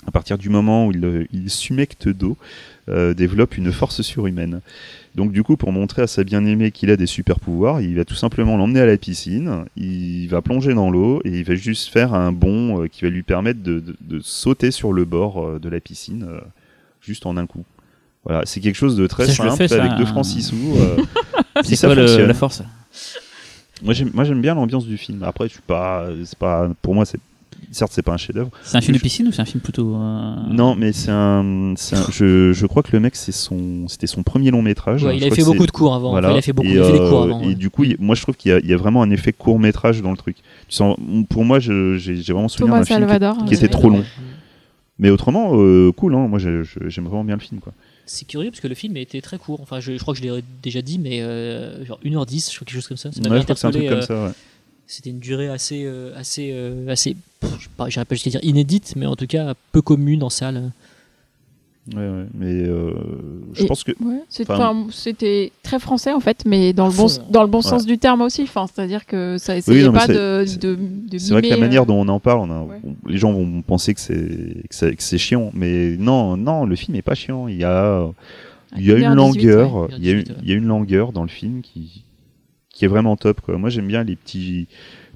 à 0.06 0.10
partir 0.10 0.38
du 0.38 0.48
moment 0.48 0.86
où 0.86 0.92
il, 0.92 1.04
euh, 1.04 1.26
il 1.32 1.50
s'humecte 1.50 2.08
d'eau, 2.08 2.36
euh, 2.88 3.14
développe 3.14 3.56
une 3.56 3.70
force 3.70 4.02
surhumaine. 4.02 4.60
Donc, 5.14 5.32
du 5.32 5.42
coup, 5.42 5.56
pour 5.56 5.72
montrer 5.72 6.02
à 6.02 6.06
sa 6.06 6.24
bien-aimée 6.24 6.70
qu'il 6.70 6.90
a 6.90 6.96
des 6.96 7.06
super 7.06 7.40
pouvoirs, 7.40 7.80
il 7.80 7.96
va 7.96 8.04
tout 8.04 8.14
simplement 8.14 8.56
l'emmener 8.56 8.80
à 8.80 8.86
la 8.86 8.96
piscine, 8.96 9.64
il 9.76 10.26
va 10.28 10.42
plonger 10.42 10.74
dans 10.74 10.90
l'eau 10.90 11.20
et 11.24 11.30
il 11.30 11.44
va 11.44 11.54
juste 11.54 11.90
faire 11.90 12.14
un 12.14 12.32
bond 12.32 12.82
euh, 12.82 12.86
qui 12.86 13.02
va 13.02 13.10
lui 13.10 13.22
permettre 13.22 13.60
de, 13.60 13.82
sauter 14.20 14.70
sur 14.70 14.92
le 14.92 15.04
bord 15.04 15.44
euh, 15.44 15.58
de 15.58 15.68
la 15.68 15.80
piscine, 15.80 16.26
euh, 16.28 16.40
juste 17.02 17.26
en 17.26 17.36
un 17.36 17.46
coup. 17.46 17.64
Voilà, 18.28 18.42
c'est 18.44 18.60
quelque 18.60 18.76
chose 18.76 18.94
de 18.96 19.06
très 19.06 19.26
Ça, 19.26 19.32
simple 19.32 19.56
fais, 19.56 19.68
ça. 19.68 19.82
avec 19.82 19.96
deux 19.98 20.04
francs 20.06 20.24
six 20.26 20.42
sous. 20.42 20.54
euh, 20.76 20.96
si 21.62 21.70
C'est 21.70 21.76
ça 21.76 21.86
quoi 21.88 21.96
le- 21.96 22.26
la 22.26 22.34
force? 22.34 22.62
Moi 23.82 23.94
j'aime, 23.94 24.10
moi 24.12 24.24
j'aime 24.24 24.40
bien 24.42 24.54
l'ambiance 24.54 24.86
du 24.86 24.96
film. 24.98 25.22
Après, 25.22 25.46
je 25.48 25.52
suis 25.54 25.62
pas, 25.66 26.06
c'est 26.24 26.36
pas, 26.38 26.68
pour 26.82 26.94
moi 26.94 27.04
c'est, 27.06 27.18
certes 27.70 27.92
c'est 27.94 28.02
pas 28.02 28.12
un 28.12 28.16
chef-d'œuvre. 28.16 28.50
C'est 28.64 28.76
un 28.76 28.80
film 28.80 28.94
de 28.94 28.98
Je- 28.98 29.02
piscine 29.02 29.28
ou 29.28 29.32
c'est 29.32 29.40
un 29.40 29.44
film 29.46 29.60
plutôt 29.60 29.94
euh, 29.94 30.34
Non, 30.50 30.74
mais 30.74 30.92
c'est 30.92 31.10
un, 31.12 31.72
c'est 31.76 31.96
un- 31.96 32.04
je, 32.10 32.52
je 32.52 32.66
crois 32.66 32.82
que 32.82 32.90
le 32.92 32.98
mec 33.00 33.14
c'est 33.16 33.32
son, 33.32 33.86
c'était 33.88 34.08
son 34.08 34.22
premier 34.24 34.50
long 34.50 34.62
métrage. 34.62 35.04
Ouais, 35.04 35.12
Je 35.18 35.24
il 35.24 35.32
a 35.32 35.34
fait 35.34 35.44
beaucoup 35.44 35.64
de 35.66 35.70
cours 35.70 35.94
avant. 35.94 36.10
Voilà. 36.10 36.28
Enfin, 36.28 36.36
il 36.36 36.38
a 36.40 36.42
fait 36.42 36.52
beaucoup 36.52 36.68
et, 36.68 36.72
il 36.72 36.80
a 36.80 36.84
fait 36.84 36.92
des 36.92 36.98
euh, 36.98 37.08
cours 37.08 37.22
avant. 37.22 37.40
et 37.40 37.46
ouais. 37.46 37.54
du 37.54 37.70
coup, 37.70 37.84
il- 37.84 37.96
moi 38.00 38.14
je 38.16 38.22
trouve 38.22 38.34
qu'il 38.36 38.50
y 38.50 38.54
a, 38.54 38.58
il 38.58 38.66
y 38.68 38.74
a 38.74 38.76
vraiment 38.76 39.00
un 39.02 39.10
effet 39.10 39.32
court 39.32 39.60
métrage 39.60 40.02
dans 40.02 40.10
le 40.10 40.16
truc. 40.16 40.36
Tu 40.68 40.74
sens, 40.74 40.96
pour 41.30 41.44
moi, 41.44 41.60
je- 41.60 41.96
j'ai, 41.98 42.16
j'ai 42.16 42.32
vraiment 42.32 42.48
souvenir 42.48 42.74
d'un 42.74 42.84
film 42.84 43.06
qui, 43.46 43.54
était 43.54 43.68
trop 43.68 43.88
long. 43.90 44.04
mais 44.98 45.10
autrement 45.10 45.52
euh, 45.54 45.92
cool. 45.92 46.14
Hein, 46.16 46.26
moi 46.28 46.38
j'aime 46.40 47.04
vraiment 47.04 47.24
bien 47.24 47.36
le 47.36 47.40
film 47.40 47.60
quoi. 47.60 47.72
C'est 48.08 48.26
curieux 48.26 48.50
parce 48.50 48.60
que 48.60 48.68
le 48.68 48.74
film 48.74 48.96
était 48.96 49.20
très 49.20 49.38
court. 49.38 49.60
Enfin, 49.60 49.80
je, 49.80 49.92
je 49.92 49.98
crois 49.98 50.14
que 50.14 50.20
je 50.20 50.24
l'ai 50.24 50.42
déjà 50.62 50.82
dit, 50.82 50.98
mais 50.98 51.20
euh, 51.20 51.84
genre 51.84 52.00
1h10, 52.04 52.50
je 52.50 52.56
crois 52.56 52.64
quelque 52.66 52.74
chose 52.74 52.88
comme 52.88 52.96
ça. 52.96 53.12
Ça 53.12 53.20
Ouais, 53.20 53.28
m'avait 53.28 53.40
je 53.40 53.44
crois 53.44 53.54
que 53.54 53.60
c'est 53.60 53.66
un 53.66 53.70
truc 53.70 53.84
interpellé, 53.84 54.06
comme 54.06 54.16
ça. 54.16 54.26
Ouais. 54.28 54.32
C'était 54.86 55.10
une 55.10 55.18
durée 55.18 55.48
assez, 55.48 55.82
euh, 55.84 56.16
assez, 56.16 56.50
euh, 56.52 56.88
assez. 56.88 57.14
pas, 57.76 57.88
j'irais 57.90 58.06
pas 58.06 58.14
jusqu'à 58.14 58.30
dire 58.30 58.40
inédite, 58.42 58.94
mais 58.96 59.04
en 59.06 59.16
tout 59.16 59.26
cas 59.26 59.52
peu 59.72 59.82
commune 59.82 60.22
en 60.22 60.30
salle. 60.30 60.70
Ouais, 61.94 62.00
ouais, 62.02 62.26
mais 62.34 62.64
euh, 62.68 62.92
je 63.54 63.64
Et- 63.64 63.66
pense 63.66 63.82
que 63.82 63.92
Ouais, 64.02 64.20
c'était 64.90 65.52
très 65.62 65.78
français 65.78 66.12
en 66.12 66.20
fait, 66.20 66.44
mais 66.44 66.72
dans 66.72 66.86
le 66.86 66.92
bon, 66.92 67.06
dans 67.30 67.42
le 67.42 67.48
bon 67.48 67.58
Ouais. 67.58 67.62
sens 67.62 67.86
du 67.86 67.96
terme 67.98 68.20
aussi. 68.20 68.42
Enfin, 68.42 68.66
c'est-à-dire 68.66 69.06
que 69.06 69.36
ça 69.38 69.56
essayait 69.56 69.84
non, 69.84 69.92
mais 69.92 69.98
pas 69.98 70.06
c'est- 70.06 70.12
de, 70.14 70.44
c'est- 70.46 70.62
de, 70.62 70.74
de 71.10 71.18
C'est 71.18 71.32
vrai 71.32 71.40
que 71.42 71.48
la 71.48 71.54
mimer, 71.56 71.66
manière 71.68 71.82
euh, 71.82 71.86
dont 71.86 72.00
on 72.00 72.08
en 72.08 72.20
parle, 72.20 72.40
on 72.40 72.50
a- 72.50 72.62
Ouais. 72.62 72.80
on- 72.84 73.08
les 73.08 73.16
gens 73.18 73.32
vont 73.32 73.62
penser 73.62 73.94
que 73.94 74.00
c'est 74.00 74.62
que 74.68 75.02
c'est 75.02 75.18
chiant, 75.18 75.50
mais 75.54 75.96
non, 75.96 76.36
non, 76.36 76.66
le 76.66 76.76
film 76.76 76.94
est 76.96 77.02
pas 77.02 77.14
chiant. 77.14 77.48
Il 77.48 77.56
y 77.56 77.64
a 77.64 78.06
il 78.76 78.84
y 78.84 78.92
a 78.92 78.96
une 78.98 79.04
1h18, 79.04 79.14
langueur, 79.16 79.74
ouais. 79.76 79.88
il 79.98 80.04
y 80.06 80.10
a 80.10 80.12
une, 80.12 80.18
1h18, 80.20 80.28
ouais. 80.30 80.36
il 80.42 80.48
y 80.48 80.52
a 80.52 80.56
une 80.56 80.66
langueur 80.66 81.12
dans 81.12 81.22
le 81.22 81.28
film 81.28 81.62
qui 81.62 82.04
qui 82.70 82.84
est 82.84 82.88
vraiment 82.88 83.16
top. 83.16 83.40
Quoi. 83.40 83.56
Moi, 83.58 83.70
j'aime 83.70 83.88
bien 83.88 84.04
les 84.04 84.14
petits 84.14 84.68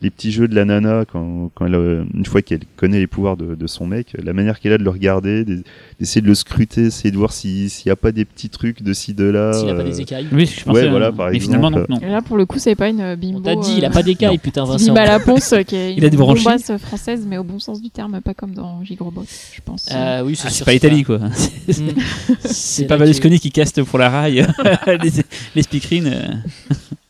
les 0.03 0.11
petits 0.11 0.33
jeux 0.33 0.49
de 0.49 0.55
la 0.55 0.65
nana 0.65 1.05
quand, 1.11 1.51
quand 1.55 1.67
elle, 1.67 1.75
euh, 1.75 2.05
une 2.15 2.27
fois 2.27 2.43
qu'elle 2.43 2.61
connaît 2.77 2.99
les 2.99 3.07
pouvoirs 3.07 3.37
de, 3.37 3.55
de 3.55 3.67
son 3.67 3.87
mec, 3.87 4.17
la 4.23 4.33
manière 4.33 4.59
qu'elle 4.61 4.73
a 4.73 4.79
de 4.79 4.83
le 4.85 4.91
regarder, 4.91 5.45
d'e- 5.45 5.63
d'essayer 6.01 6.21
de 6.21 6.27
le 6.27 6.35
scruter, 6.35 6.87
essayer 6.87 7.11
de 7.11 7.17
voir 7.17 7.33
si- 7.33 7.71
s'il 7.71 7.89
n'y 7.89 7.93
a 7.93 7.97
pas 7.97 8.13
des 8.13 8.25
petits 8.25 8.49
trucs 8.51 8.83
de 8.83 8.93
ci 8.93 9.15
de 9.15 9.25
là. 9.25 9.53
S'il 9.53 9.69
a 9.71 9.75
pas 9.75 9.81
euh, 9.81 9.85
des 9.85 10.01
écailles. 10.01 10.27
Oui, 10.33 10.47
je 10.47 10.65
pensais. 10.65 10.83
Ouais, 10.83 10.89
voilà, 10.91 11.13
par 11.13 11.31
Mais 11.31 11.37
exemple. 11.37 11.57
finalement, 11.59 11.71
non. 11.71 11.87
non. 11.89 12.01
Et 12.01 12.11
là, 12.11 12.21
pour 12.23 12.37
le 12.37 12.45
coup, 12.47 12.59
c'est 12.59 12.75
pas 12.75 12.89
une 12.89 13.15
bimbo. 13.17 13.39
On 13.39 13.43
t'a 13.43 13.55
dit, 13.57 13.73
euh, 13.73 13.79
il 13.79 13.85
a 13.85 13.91
pas 13.91 14.03
d'écailles, 14.03 14.39
putain, 14.39 14.65
Vincent. 14.65 14.93
Bim 14.93 15.01
à 15.01 15.07
la 15.07 15.21
ponce, 15.21 15.55
qui 15.67 15.77
est 15.77 15.95
Il 15.95 16.03
a 16.03 16.07
une 16.07 16.11
des 16.11 16.17
bombasse 16.17 16.73
française, 16.79 17.25
mais 17.29 17.39
au 17.39 17.45
bon 17.45 17.59
sens 17.59 17.81
du 17.81 17.91
terme, 17.91 18.21
pas 18.21 18.35
comme 18.35 18.55
dans 18.55 18.83
Gigrobot, 18.85 19.25
je 19.55 19.61
pense. 19.65 19.89
Euh, 19.93 20.23
oui, 20.25 20.39
Ah, 20.45 20.49
c'est 20.51 20.65
pas 20.65 20.73
l'Italie 20.73 21.05
quoi. 21.05 21.21
C'est 22.45 22.87
pas 22.87 22.97
Berlusconi 22.97 23.39
qui 23.41 23.51
caste 23.51 23.83
pour 23.83 23.99
la 23.99 24.11
rail 24.11 24.47
les, 24.87 25.11
les 25.55 25.63
speakerines. 25.63 26.43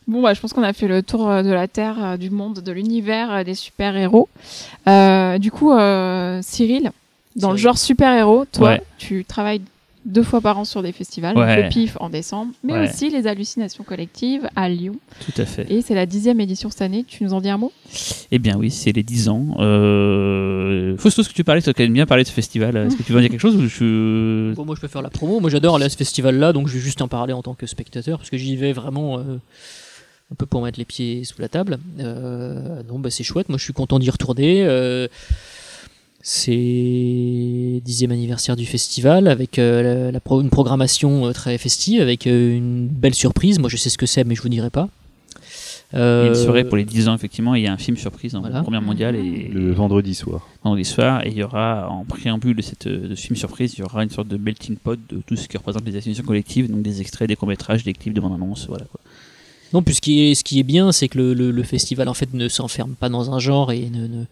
Bon, 0.09 0.21
bah, 0.23 0.35
je 0.35 0.41
pense 0.41 0.53
qu'on 0.53 0.63
a 0.63 0.73
fait 0.73 0.89
le 0.89 1.03
tour 1.03 1.29
euh, 1.31 1.43
de 1.43 1.51
la 1.51 1.69
Terre, 1.69 1.97
euh, 2.05 2.17
du 2.17 2.31
monde, 2.31 2.59
de 2.61 2.73
l'univers 2.73 3.33
euh, 3.33 3.45
des 3.45 3.55
super-héros. 3.55 4.29
Euh, 4.89 5.39
du 5.39 5.51
coup, 5.51 5.73
euh, 5.73 6.41
Cyril, 6.43 6.91
dans 7.37 7.53
le 7.53 7.57
genre 7.57 7.79
super-héros, 7.79 8.45
toi, 8.51 8.71
Ouais. 8.71 8.83
tu 8.99 9.25
travailles 9.25 9.63
deux 10.05 10.25
fois 10.25 10.41
par 10.41 10.59
an 10.59 10.65
sur 10.65 10.83
des 10.83 10.91
festivals, 10.91 11.39
Ouais. 11.39 11.63
le 11.63 11.69
PIF 11.69 11.97
en 12.01 12.11
décembre, 12.11 12.53
mais 12.65 12.73
Ouais. 12.73 12.89
aussi 12.89 13.09
les 13.11 13.29
hallucinations 13.29 13.85
collectives 13.85 14.49
à 14.57 14.69
Lyon. 14.69 14.97
Tout 15.25 15.41
à 15.41 15.45
fait. 15.45 15.71
Et 15.71 15.81
c'est 15.81 15.95
la 15.95 16.07
dixième 16.07 16.41
édition 16.41 16.69
cette 16.71 16.83
année. 16.83 17.05
Tu 17.07 17.23
nous 17.23 17.33
en 17.33 17.41
dis 17.41 17.49
un 17.49 17.57
mot? 17.59 17.71
Eh 18.33 18.41
bien 18.41 18.57
oui, 18.59 18.73
c'est 18.73 18.91
les 18.91 19.05
10 19.05 19.29
ans. 19.29 19.55
Euh... 19.61 20.97
Fausto, 20.99 21.23
ce 21.23 21.29
que 21.29 21.35
tu 21.35 21.45
parlais, 21.45 21.63
tu 21.63 21.71
as 21.71 21.73
quand 21.73 21.85
même 21.85 21.93
bien 21.93 22.07
parlé 22.07 22.25
de 22.25 22.29
ce 22.29 22.35
festival? 22.35 22.77
Est-ce 22.77 22.97
que 22.97 23.05
tu 23.05 23.13
veux 23.13 23.19
en 23.19 23.21
dire 23.21 23.31
quelque 23.31 23.41
chose 23.41 23.55
ou 23.55 23.69
je... 23.69 24.53
Bon, 24.55 24.65
moi, 24.65 24.75
je 24.75 24.81
peux 24.81 24.89
faire 24.89 25.03
la 25.03 25.11
promo. 25.11 25.39
Moi, 25.39 25.51
j'adore 25.51 25.77
aller 25.77 25.85
à 25.85 25.89
ce 25.89 25.97
festival-là, 25.97 26.53
donc 26.53 26.67
je 26.67 26.75
vais 26.75 26.81
juste 26.81 27.01
en 27.01 27.07
parler 27.07 27.33
en 27.33 27.43
tant 27.43 27.55
que 27.55 27.67
spectateur, 27.67 28.19
parce 28.19 28.31
que 28.31 28.37
j'y 28.37 28.57
vais 28.57 28.73
vraiment 28.73 29.19
euh, 29.21 29.23
un 30.33 30.35
peu 30.35 30.47
pour 30.47 30.63
mettre 30.63 30.79
les 30.79 30.85
pieds 30.87 31.25
sous 31.25 31.41
la 31.41 31.49
table. 31.49 31.79
Euh, 32.01 32.83
non, 32.89 32.99
bah, 32.99 33.11
c'est 33.11 33.23
chouette. 33.25 33.49
Moi, 33.51 33.59
je 33.59 33.65
suis 33.65 33.73
content 33.75 33.99
d'y 33.99 34.11
retourner. 34.11 34.65
Euh, 34.65 35.07
c'est 36.25 37.81
dixième 37.85 38.13
anniversaire 38.13 38.57
du 38.57 38.65
festival 38.67 39.27
avec 39.29 39.59
euh, 39.59 40.07
la, 40.07 40.13
la 40.13 40.21
pro- 40.21 40.41
une 40.41 40.51
programmation 40.51 41.27
euh, 41.27 41.33
très 41.33 41.59
festive, 41.59 42.01
avec 42.01 42.27
euh, 42.27 42.57
une 42.57 42.87
belle 42.89 43.15
surprise. 43.15 43.59
Moi, 43.59 43.69
je 43.69 43.77
sais 43.77 43.91
ce 43.91 43.99
que 43.99 44.07
c'est, 44.07 44.25
mais 44.25 44.35
je 44.35 44.43
vous 44.43 44.49
dirai 44.49 44.71
pas. 44.71 44.89
Il 45.95 45.99
y 45.99 46.01
a 46.01 46.27
une 46.29 46.35
soirée 46.35 46.65
pour 46.65 46.79
les 46.79 46.85
10 46.85 47.09
ans, 47.09 47.15
effectivement, 47.15 47.55
et 47.55 47.59
il 47.61 47.65
y 47.65 47.67
a 47.67 47.73
un 47.73 47.77
film 47.77 47.99
surprise 47.99 48.35
en 48.35 48.41
Voilà. 48.41 48.63
première 48.63 48.81
mondiale 48.81 49.15
et 49.15 49.49
le 49.53 49.73
vendredi 49.73 50.15
soir. 50.15 50.49
vendredi 50.65 50.87
soir. 50.87 51.27
Et 51.27 51.29
il 51.29 51.35
y 51.37 51.43
aura, 51.43 51.87
en 51.91 52.05
préambule 52.07 52.57
de, 52.57 52.63
cette, 52.63 52.89
de 52.89 53.15
ce 53.15 53.21
film 53.27 53.37
surprise, 53.37 53.75
il 53.77 53.81
y 53.81 53.83
aura 53.83 54.03
une 54.03 54.09
sorte 54.09 54.29
de 54.29 54.39
melting 54.39 54.77
pot 54.77 54.99
de 55.11 55.21
tout 55.27 55.37
ce 55.37 55.49
qui 55.49 55.59
représente 55.59 55.85
les 55.85 55.95
associations 55.97 56.25
collectives, 56.25 56.71
donc 56.71 56.81
des 56.81 57.03
extraits, 57.03 57.29
des 57.29 57.37
courts-métrages, 57.37 57.85
des 57.85 57.93
clips 57.93 58.15
de 58.15 58.21
bande-annonce, 58.23 58.69
voilà 58.69 58.87
quoi. 58.91 59.01
Non, 59.73 59.83
puis 59.83 59.95
ce 59.95 60.01
qui 60.01 60.31
est, 60.31 60.35
ce 60.35 60.45
qui 60.45 60.59
est 60.61 60.65
bien, 60.65 60.93
c'est 60.93 61.09
que 61.09 61.19
le, 61.19 61.51
le- 61.51 61.63
festival 61.63 62.09
en 62.09 62.15
fait 62.15 62.33
ne 62.35 62.49
s'enferme 62.49 62.95
pas 62.99 63.09
dans 63.09 63.33
un 63.33 63.39
genre 63.39 63.73
et 63.73 63.89
ne, 63.91 64.07
ne- 64.07 64.25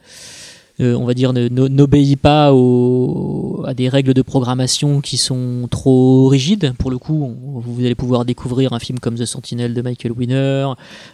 euh, 0.80 0.94
on 0.96 1.04
va 1.04 1.12
dire, 1.14 1.32
n'obéit 1.34 2.18
pas 2.18 2.46
à 3.66 3.74
des 3.74 3.88
règles 3.90 4.14
de 4.14 4.22
programmation 4.22 5.00
qui 5.02 5.18
sont 5.18 5.68
trop 5.70 6.26
rigides. 6.28 6.72
Pour 6.78 6.90
le 6.90 6.96
coup, 6.96 7.34
vous 7.64 7.84
allez 7.84 7.94
pouvoir 7.94 8.24
découvrir 8.24 8.72
un 8.72 8.78
film 8.78 8.98
comme 8.98 9.14
The 9.16 9.26
Sentinel 9.26 9.74
de 9.74 9.82
Michael 9.82 10.12
Winner. 10.12 10.68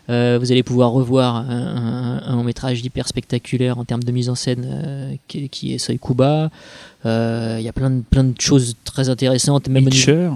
euh, 0.08 0.38
vous 0.40 0.52
allez 0.52 0.62
pouvoir 0.62 0.92
revoir 0.92 1.36
un, 1.36 2.22
un- 2.24 2.36
long 2.36 2.44
métrage 2.44 2.80
hyper 2.84 3.08
spectaculaire 3.08 3.78
en 3.78 3.84
termes 3.84 4.04
de 4.04 4.12
mise 4.12 4.28
en 4.28 4.36
scène 4.36 4.66
euh, 4.70 5.14
qui, 5.26 5.48
qui 5.48 5.74
est 5.74 5.78
Seuil 5.78 5.98
Kuba. 5.98 6.50
Euh, 7.04 7.56
Il 7.60 7.64
y 7.64 7.68
a 7.68 7.72
plein 7.72 7.90
de, 7.90 8.02
plein 8.02 8.24
de 8.24 8.40
choses 8.40 8.74
très 8.84 9.08
intéressantes, 9.08 9.68
même 9.68 9.86
Hitcher, 9.86 10.28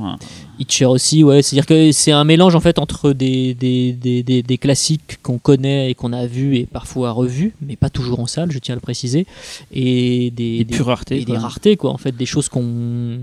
Hitcher 0.59 0.85
aussi, 0.85 1.25
ouais. 1.25 1.43
C'est-à-dire 1.43 1.67
que 1.67 1.91
c'est 1.91 2.13
un 2.13 2.23
mélange 2.25 2.55
en 2.55 2.61
fait 2.61 2.79
entre 2.79 3.13
des, 3.13 3.55
des, 3.55 3.93
des, 3.93 4.23
des, 4.23 4.43
des 4.43 4.59
classiques 4.59 5.19
qu'on 5.23 5.39
connaît 5.39 5.91
et 5.91 5.95
qu'on 5.95 6.13
a 6.13 6.27
vus 6.27 6.57
et 6.57 6.67
parfois 6.67 7.13
revus, 7.13 7.55
mais 7.63 7.77
pas 7.77 7.89
toujours 7.91 8.21
en 8.21 8.27
salle, 8.27 8.53
je 8.53 8.59
tiens 8.59 8.75
à 8.75 8.77
le 8.77 8.81
préciser, 8.83 9.27
et 9.73 10.31
des, 10.31 10.59
des 10.59 10.65
des- 10.65 10.83
raretés. 10.83 11.17
et 11.17 11.25
des 11.25 11.33
quoi. 11.33 11.39
raretés, 11.41 11.77
quoi. 11.77 11.91
En 11.93 11.99
fait, 11.99 12.13
des 12.17 12.27
choses 12.27 12.49
qu'on 12.49 13.21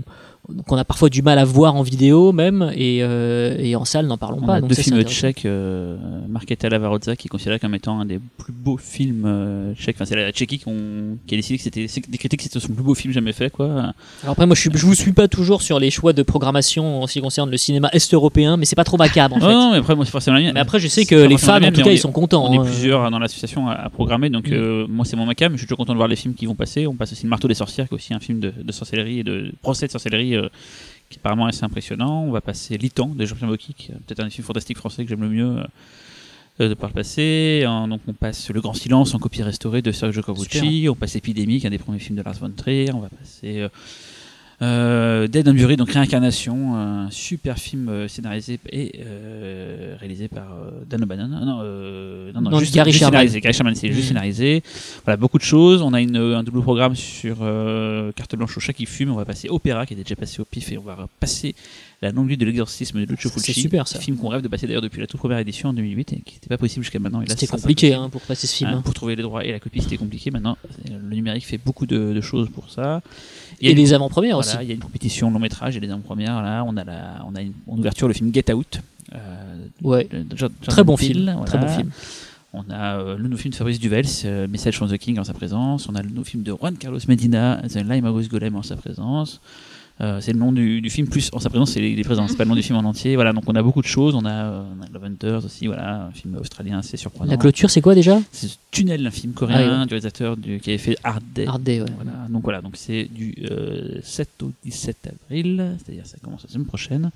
qu'on 0.66 0.76
a 0.76 0.84
parfois 0.84 1.08
du 1.10 1.22
mal 1.22 1.38
à 1.38 1.44
voir 1.44 1.74
en 1.74 1.82
vidéo 1.82 2.32
même, 2.32 2.72
et, 2.74 3.00
euh, 3.02 3.56
et 3.58 3.76
en 3.76 3.84
salle, 3.84 4.06
n'en 4.06 4.16
parlons 4.16 4.38
On 4.42 4.46
pas. 4.46 4.54
a 4.54 4.60
donc 4.60 4.70
deux 4.70 4.74
ça, 4.76 4.82
films 4.82 5.02
tchèques, 5.02 5.44
euh, 5.46 5.96
Marketa 6.28 6.68
Lavarozza 6.68 7.16
qui 7.16 7.26
est 7.26 7.28
considéré 7.28 7.58
comme 7.58 7.74
étant 7.74 8.00
un 8.00 8.06
des 8.06 8.18
plus 8.38 8.52
beaux 8.52 8.76
films 8.78 9.24
euh, 9.26 9.74
tchèques. 9.74 9.96
Enfin, 9.96 10.04
c'est 10.06 10.16
la 10.16 10.32
Tchéquie 10.32 10.58
qui, 10.58 10.68
ont- 10.68 11.18
qui 11.26 11.34
a 11.34 11.38
décidé 11.38 11.58
que 11.58 11.64
c'était 11.64 11.86
critiques 12.18 12.38
que 12.38 12.42
c'était 12.44 12.60
son 12.60 12.72
plus 12.72 12.82
beau 12.82 12.94
film 12.94 13.12
jamais 13.12 13.32
fait, 13.32 13.50
quoi. 13.50 13.66
Alors 14.22 14.32
après, 14.32 14.46
moi, 14.46 14.56
je, 14.56 14.68
je 14.74 14.86
vous 14.86 14.94
suis 14.94 15.12
pas 15.12 15.28
toujours 15.28 15.60
sur 15.62 15.78
les 15.78 15.90
choix 15.90 16.12
de 16.12 16.22
programmation 16.22 17.02
en 17.02 17.06
ce 17.06 17.12
qui 17.14 17.20
concerne 17.20 17.50
le 17.50 17.56
cinéma 17.56 17.90
est-européen, 17.92 18.56
mais 18.56 18.64
c'est 18.64 18.76
pas 18.76 18.84
trop 18.84 18.96
macabre 18.96 19.36
en 19.36 19.38
Non, 19.40 19.46
fait. 19.46 19.52
non, 19.52 19.70
mais 19.72 19.78
après, 19.78 19.94
moi, 19.96 20.04
c'est 20.04 20.10
forcément 20.10 20.36
la 20.36 20.42
mienne. 20.42 20.54
Mais 20.54 20.60
après, 20.60 20.78
je 20.80 20.88
sais 20.88 21.04
que 21.04 21.14
les 21.14 21.28
la 21.28 21.34
en 21.34 21.58
tout 21.58 21.76
mais 21.78 21.82
cas, 21.82 21.90
ils 21.90 21.94
est- 21.94 21.96
sont 21.98 22.12
contents. 22.12 22.46
On 22.50 22.52
est 22.54 22.58
hein. 22.58 22.62
plusieurs 22.64 23.10
dans 23.10 23.18
l'association 23.18 23.68
à, 23.68 23.72
à 23.74 23.90
programmer, 23.90 24.30
donc 24.30 24.48
Mm. 24.48 24.52
euh, 24.54 24.86
moi 24.88 25.04
c'est 25.04 25.16
mon 25.16 25.26
macam. 25.26 25.52
Je 25.52 25.58
suis 25.58 25.66
toujours 25.66 25.78
content 25.78 25.92
de 25.92 25.98
voir 25.98 26.08
les 26.08 26.16
films 26.16 26.34
qui 26.34 26.46
vont 26.46 26.54
passer. 26.54 26.86
On 26.86 26.94
passe 26.94 27.12
aussi 27.12 27.24
le 27.24 27.28
Marteau 27.28 27.48
des 27.48 27.54
sorcières, 27.54 27.86
qui 27.88 27.94
est 27.94 27.96
aussi 27.96 28.14
un 28.14 28.20
film 28.20 28.40
de, 28.40 28.52
de 28.62 28.72
sorcellerie 28.72 29.18
et 29.20 29.24
de 29.24 29.52
procès 29.62 29.86
de 29.86 29.92
sorcellerie 29.92 30.36
euh, 30.38 30.48
qui 31.10 31.16
est 31.16 31.20
apparemment 31.20 31.46
assez 31.46 31.64
impressionnant. 31.64 32.22
On 32.24 32.30
va 32.32 32.40
passer 32.40 32.76
Litan 32.78 33.06
de 33.08 33.24
Jean-Pierre 33.26 33.48
Mocky, 33.48 33.74
qui 33.74 33.92
est 33.92 33.94
peut-être 33.94 34.20
un 34.20 34.24
des 34.24 34.30
films 34.30 34.46
fantastiques 34.46 34.78
français 34.78 35.04
que 35.04 35.10
j'aime 35.10 35.22
le 35.22 35.28
mieux. 35.30 35.58
euh, 35.58 35.64
de 36.68 36.74
par 36.74 36.88
le 36.90 36.94
passé, 36.94 37.64
En- 37.68 37.86
donc 37.86 38.00
on 38.08 38.12
passe 38.14 38.50
Le 38.50 38.60
Grand 38.60 38.74
Silence 38.74 39.14
en 39.14 39.20
copie 39.20 39.44
restaurée 39.44 39.80
de 39.80 39.92
Sergio 39.92 40.22
Corbucci, 40.22 40.88
on 40.90 40.96
passe 40.96 41.14
est 41.14 41.68
un 41.68 41.70
des 41.70 41.78
premiers 41.78 42.00
films 42.00 42.16
de 42.18 42.22
Lars 42.22 42.34
von 42.34 42.50
Trier, 42.50 42.92
on 42.92 42.98
va 42.98 43.08
passer 43.10 43.60
euh, 43.60 43.66
Euh, 43.66 43.68
Dead 44.60 45.48
and 45.48 45.54
Buried, 45.54 45.78
donc 45.78 45.90
Réincarnation, 45.90 46.74
un 46.74 47.10
super 47.10 47.58
film 47.58 47.88
euh, 47.88 48.08
scénarisé 48.08 48.58
et 48.72 49.00
euh, 49.06 49.94
réalisé 50.00 50.26
par 50.28 50.52
euh, 50.52 50.70
Dan 50.88 51.04
O'Bannon. 51.04 51.30
Ah, 51.40 51.44
Non, 51.44 51.60
euh, 51.62 52.32
non, 52.32 52.40
non, 52.40 52.58
juste, 52.58 52.74
Gary 52.74 52.92
Sherman. 52.92 53.12
scénarisé. 53.12 53.40
Gary 53.40 53.54
Sherman, 53.54 53.74
c'est 53.74 53.92
juste 53.92 54.08
scénarisé. 54.08 54.62
Voilà, 55.04 55.16
beaucoup 55.16 55.38
de 55.38 55.44
choses. 55.44 55.80
On 55.82 55.92
a 55.94 56.00
une, 56.00 56.16
un 56.16 56.42
double 56.42 56.62
programme 56.62 56.96
sur 56.96 57.38
euh, 57.42 58.10
Carte 58.12 58.34
blanche 58.36 58.56
au 58.56 58.60
chat 58.60 58.72
qui 58.72 58.86
fume. 58.86 59.10
On 59.10 59.16
va 59.16 59.24
passer 59.24 59.48
Opéra, 59.48 59.86
qui 59.86 59.94
était 59.94 60.02
déjà 60.02 60.16
passé 60.16 60.40
au 60.40 60.44
pif, 60.44 60.72
et 60.72 60.78
on 60.78 60.82
va 60.82 61.08
passer 61.20 61.54
La 62.02 62.10
longue 62.10 62.26
nuit 62.26 62.36
de 62.36 62.44
l'exorcisme 62.44 63.00
de 63.00 63.06
Lucio 63.10 63.30
C'est 63.30 63.44
Fulci. 63.44 63.60
super, 63.60 63.86
ça. 63.86 64.00
Film 64.00 64.16
qu'on 64.16 64.28
rêve 64.28 64.42
de 64.42 64.48
passer 64.48 64.66
d'ailleurs 64.66 64.82
depuis 64.82 65.00
la 65.00 65.06
toute 65.06 65.18
première 65.20 65.38
édition 65.38 65.68
en 65.68 65.72
2008 65.72 66.12
et 66.12 66.16
qui 66.20 66.34
n'était 66.34 66.48
pas 66.48 66.58
possible 66.58 66.82
jusqu'à 66.84 66.98
maintenant. 66.98 67.22
C'était 67.28 67.46
compliqué 67.46 67.94
hein, 67.94 68.08
pour 68.10 68.20
passer 68.22 68.46
ce 68.48 68.56
film. 68.56 68.70
Hein, 68.70 68.76
hein. 68.78 68.82
pour 68.82 68.94
trouver 68.94 69.14
les 69.16 69.22
droits 69.22 69.44
et 69.44 69.52
la 69.52 69.60
copie, 69.60 69.80
c'était 69.82 69.96
compliqué. 69.98 70.30
Maintenant, 70.32 70.56
euh, 70.90 70.98
le 71.08 71.14
numérique 71.14 71.46
fait 71.46 71.58
beaucoup 71.58 71.86
de, 71.86 72.12
de 72.12 72.20
choses 72.20 72.48
pour 72.50 72.70
ça. 72.70 73.02
Il 73.60 73.64
y 73.64 73.68
a 73.68 73.70
Et 73.70 73.72
une- 73.74 73.78
les 73.80 73.92
avant-premières 73.92 74.36
voilà, 74.36 74.52
aussi. 74.52 74.58
il 74.62 74.68
y 74.68 74.70
a 74.70 74.74
une 74.74 74.80
compétition 74.80 75.30
long 75.30 75.38
métrage 75.40 75.76
et 75.76 75.80
les 75.80 75.92
en 75.92 76.00
première. 76.00 76.42
Là, 76.42 76.64
on 76.66 76.76
a 76.76 76.84
la, 76.84 77.24
on 77.26 77.34
a 77.34 77.42
une, 77.42 77.52
en 77.66 77.76
ouverture 77.78 78.06
le 78.08 78.14
film 78.14 78.32
Get 78.32 78.52
Out. 78.52 78.80
euh, 79.14 79.18
Ouais. 79.82 80.08
Très 80.66 80.84
bon 80.84 80.96
film. 80.96 81.24
voilà. 81.24 81.44
Très 81.44 81.58
bon 81.58 81.68
film. 81.68 81.90
On 82.54 82.64
a 82.70 82.98
euh, 82.98 83.16
le 83.18 83.24
nouveau 83.24 83.36
film 83.36 83.50
de 83.52 83.56
Fabrice 83.56 83.78
Duvels, 83.78 84.06
euh, 84.24 84.48
Message 84.48 84.76
from 84.76 84.88
the 84.88 84.96
King 84.96 85.18
en 85.18 85.24
sa 85.24 85.34
présence. 85.34 85.88
On 85.88 85.94
a 85.94 86.02
le 86.02 86.08
nouveau 86.08 86.24
film 86.24 86.42
de 86.42 86.52
Juan 86.52 86.76
Carlos 86.78 86.98
Medina, 87.06 87.60
The 87.68 87.76
Limehouse 87.86 88.28
Golem 88.28 88.56
en 88.56 88.62
sa 88.62 88.76
présence. 88.76 89.40
Euh, 90.00 90.20
c'est 90.20 90.32
le 90.32 90.38
nom 90.38 90.52
du, 90.52 90.80
du 90.80 90.90
film 90.90 91.08
plus 91.08 91.30
en 91.32 91.40
sa 91.40 91.50
présence, 91.50 91.72
c'est 91.72 91.80
les, 91.80 91.96
les 91.96 92.04
présences, 92.04 92.30
c'est 92.30 92.36
pas 92.36 92.44
le 92.44 92.50
nom 92.50 92.54
du 92.54 92.62
film 92.62 92.78
en 92.78 92.84
entier. 92.84 93.16
Voilà, 93.16 93.32
donc 93.32 93.44
on 93.46 93.54
a 93.54 93.62
beaucoup 93.62 93.82
de 93.82 93.86
choses. 93.86 94.14
On 94.14 94.24
a, 94.24 94.30
euh, 94.30 94.62
on 94.78 94.82
a 94.84 94.88
Love 94.92 95.04
Hunters 95.04 95.44
aussi, 95.44 95.66
voilà, 95.66 96.04
un 96.04 96.10
film 96.12 96.36
australien 96.36 96.78
assez 96.78 96.96
surprenant. 96.96 97.30
La 97.30 97.36
clôture, 97.36 97.70
c'est 97.70 97.80
quoi 97.80 97.94
déjà? 97.94 98.20
C'est 98.30 98.50
Tunnel, 98.70 99.06
un 99.06 99.10
film 99.10 99.32
coréen 99.32 99.56
Ah 99.58 99.80
oui, 99.80 99.86
du 99.86 99.94
réalisateur 99.94 100.36
du, 100.36 100.60
qui 100.60 100.70
avait 100.70 100.78
fait 100.78 100.96
Hard 101.02 101.24
Day. 101.34 101.46
Hard 101.46 101.62
Day, 101.62 101.80
ouais. 101.80 101.88
Voilà, 101.96 102.28
donc 102.28 102.42
voilà, 102.44 102.60
donc 102.60 102.76
c'est 102.76 103.04
du 103.04 103.34
euh, 103.50 103.98
7 104.02 104.28
au 104.42 104.52
17 104.64 105.10
avril, 105.24 105.76
c'est-à-dire 105.78 106.06
ça 106.06 106.16
commence 106.22 106.44
la 106.44 106.50
semaine 106.50 106.66
prochaine. 106.66 107.10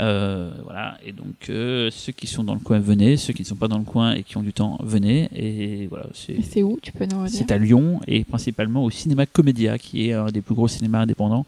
Euh, 0.00 0.52
voilà, 0.62 0.96
et 1.04 1.10
donc 1.10 1.50
euh, 1.50 1.90
ceux 1.90 2.12
qui 2.12 2.28
sont 2.28 2.44
dans 2.44 2.54
le 2.54 2.60
coin, 2.60 2.78
venez, 2.78 3.16
ceux 3.16 3.32
qui 3.32 3.42
ne 3.42 3.46
sont 3.48 3.56
pas 3.56 3.66
dans 3.66 3.78
le 3.78 3.84
coin 3.84 4.12
et 4.12 4.22
qui 4.22 4.36
ont 4.36 4.42
du 4.42 4.52
temps, 4.52 4.78
venez. 4.82 5.28
Et 5.34 5.88
voilà, 5.88 6.06
c'est. 6.14 6.62
Où? 6.62 6.78
Tu 6.80 6.92
peux 6.92 7.06
nous 7.06 7.26
C'est 7.26 7.50
à 7.50 7.58
Lyon 7.58 8.00
et 8.06 8.24
principalement 8.24 8.84
au 8.84 8.90
Cinéma 8.90 9.26
Comédia, 9.26 9.76
qui 9.76 10.08
est 10.08 10.12
un 10.12 10.26
des 10.26 10.40
plus 10.40 10.54
gros 10.54 10.68
cinémas 10.68 11.00
indépendants 11.00 11.44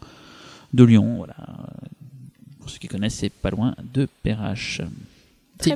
de 0.73 0.83
Lyon. 0.83 1.15
Voilà. 1.17 1.35
Pour 2.59 2.69
ceux 2.69 2.77
qui 2.77 2.87
connaissent, 2.87 3.15
c'est 3.15 3.31
pas 3.31 3.49
loin 3.49 3.75
de 3.93 4.07
Perrache. 4.23 4.81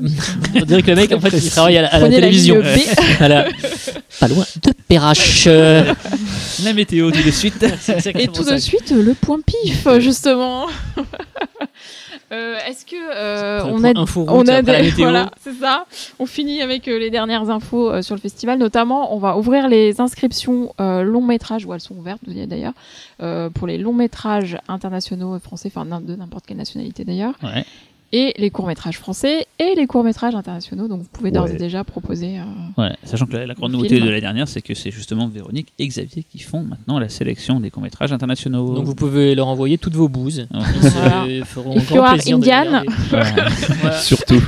On 0.55 0.65
dirait 0.65 0.81
que 0.81 0.89
le 0.89 0.95
mec, 0.95 1.11
en 1.11 1.19
fait, 1.19 1.38
il 1.38 1.49
travaille 1.49 1.77
à 1.77 1.84
la, 1.84 1.88
à 1.89 1.99
la 1.99 2.07
la 2.07 2.15
télévision. 2.15 2.61
Voilà. 3.19 3.47
Pas 4.19 4.27
loin 4.27 4.45
de 4.63 4.72
Perrache. 4.88 5.45
La 5.45 6.73
météo 6.73 7.11
tout 7.11 7.22
de 7.22 7.31
suite. 7.31 7.63
Et 8.15 8.27
tout 8.27 8.43
ça. 8.43 8.55
de 8.55 8.57
suite, 8.57 8.91
le 8.91 9.13
point 9.13 9.39
pif, 9.45 9.88
justement. 9.99 10.67
Euh, 12.31 12.57
Est-ce 12.68 12.85
que 12.85 12.95
euh, 12.95 13.61
on 13.65 13.84
a, 13.84 13.93
on 14.34 14.41
a 14.47 14.61
des- 14.61 14.72
voilà, 15.03 15.31
c'est 15.41 15.53
ça. 15.53 15.85
On 16.19 16.26
finit 16.26 16.61
avec 16.61 16.88
euh, 16.88 16.97
les 16.97 17.10
dernières 17.11 17.49
infos 17.49 17.89
euh, 17.91 18.02
sur 18.02 18.15
le 18.15 18.22
festival. 18.22 18.57
Notamment, 18.57 19.15
on 19.15 19.19
va 19.19 19.38
ouvrir 19.38 19.68
les 19.69 20.02
inscriptions 20.02 20.73
longs 20.80 21.22
métrages, 21.22 21.65
ou 21.65 21.73
elles 21.73 21.80
sont 21.81 21.95
ouvertes 21.95 22.22
d'ailleurs, 22.26 22.73
pour 23.53 23.68
les 23.68 23.77
longs 23.77 23.93
métrages 23.93 24.57
internationaux 24.68 25.38
français, 25.39 25.72
enfin 25.76 25.85
de 26.02 26.15
n'importe 26.15 26.45
quelle 26.47 26.57
nationalité 26.57 27.03
d'ailleurs, 27.06 27.34
Ouais. 27.43 27.64
Et 28.11 28.34
les 28.38 28.49
courts 28.49 28.68
métrages 28.68 28.98
français 28.98 29.45
et 29.60 29.73
les 29.76 29.88
courts 29.88 30.03
métrages 30.03 30.36
internationaux. 30.36 30.88
Donc 30.88 31.02
vous 31.02 31.07
pouvez 31.11 31.32
d'ores 31.32 31.45
Ouais. 31.45 31.56
et 31.56 31.57
déjà 31.57 31.84
proposer. 31.84 32.40
euh, 32.40 32.82
Ouais, 32.82 32.95
sachant 33.03 33.26
que 33.26 33.34
la, 33.36 33.45
la 33.45 33.53
grande 33.53 33.72
nouveauté 33.73 33.95
film. 33.95 34.06
de 34.07 34.11
la 34.11 34.22
dernière, 34.22 34.48
c'est 34.48 34.61
que 34.61 34.73
c'est 34.73 34.91
justement 34.91 35.27
Véronique 35.27 35.73
et 35.80 35.88
Xavier 35.88 36.23
qui 36.30 36.40
font 36.40 36.64
maintenant 36.64 36.99
la 36.99 37.10
sélection 37.10 37.60
des 37.60 37.72
courts-métrages 37.72 38.14
internationaux. 38.14 38.73
Donc 38.73 38.86
vous 38.86 38.95
pouvez 38.95 39.36
leur 39.36 39.48
envoyer 39.48 39.77
toutes 39.77 39.95
vos 39.95 40.07
bouses. 40.10 40.48
Ils 40.53 40.82
se 40.84 40.90
Voilà. 40.90 41.26
feront 41.45 41.76
grand 41.80 41.95
you 41.95 42.02
are 42.02 42.14
plaisir 42.14 42.40
de 42.40 42.44
Indian. 42.44 42.65
regarder. 42.65 42.90
Voilà. 43.10 43.49
Voilà. 43.82 43.98
Surtout, 43.99 44.41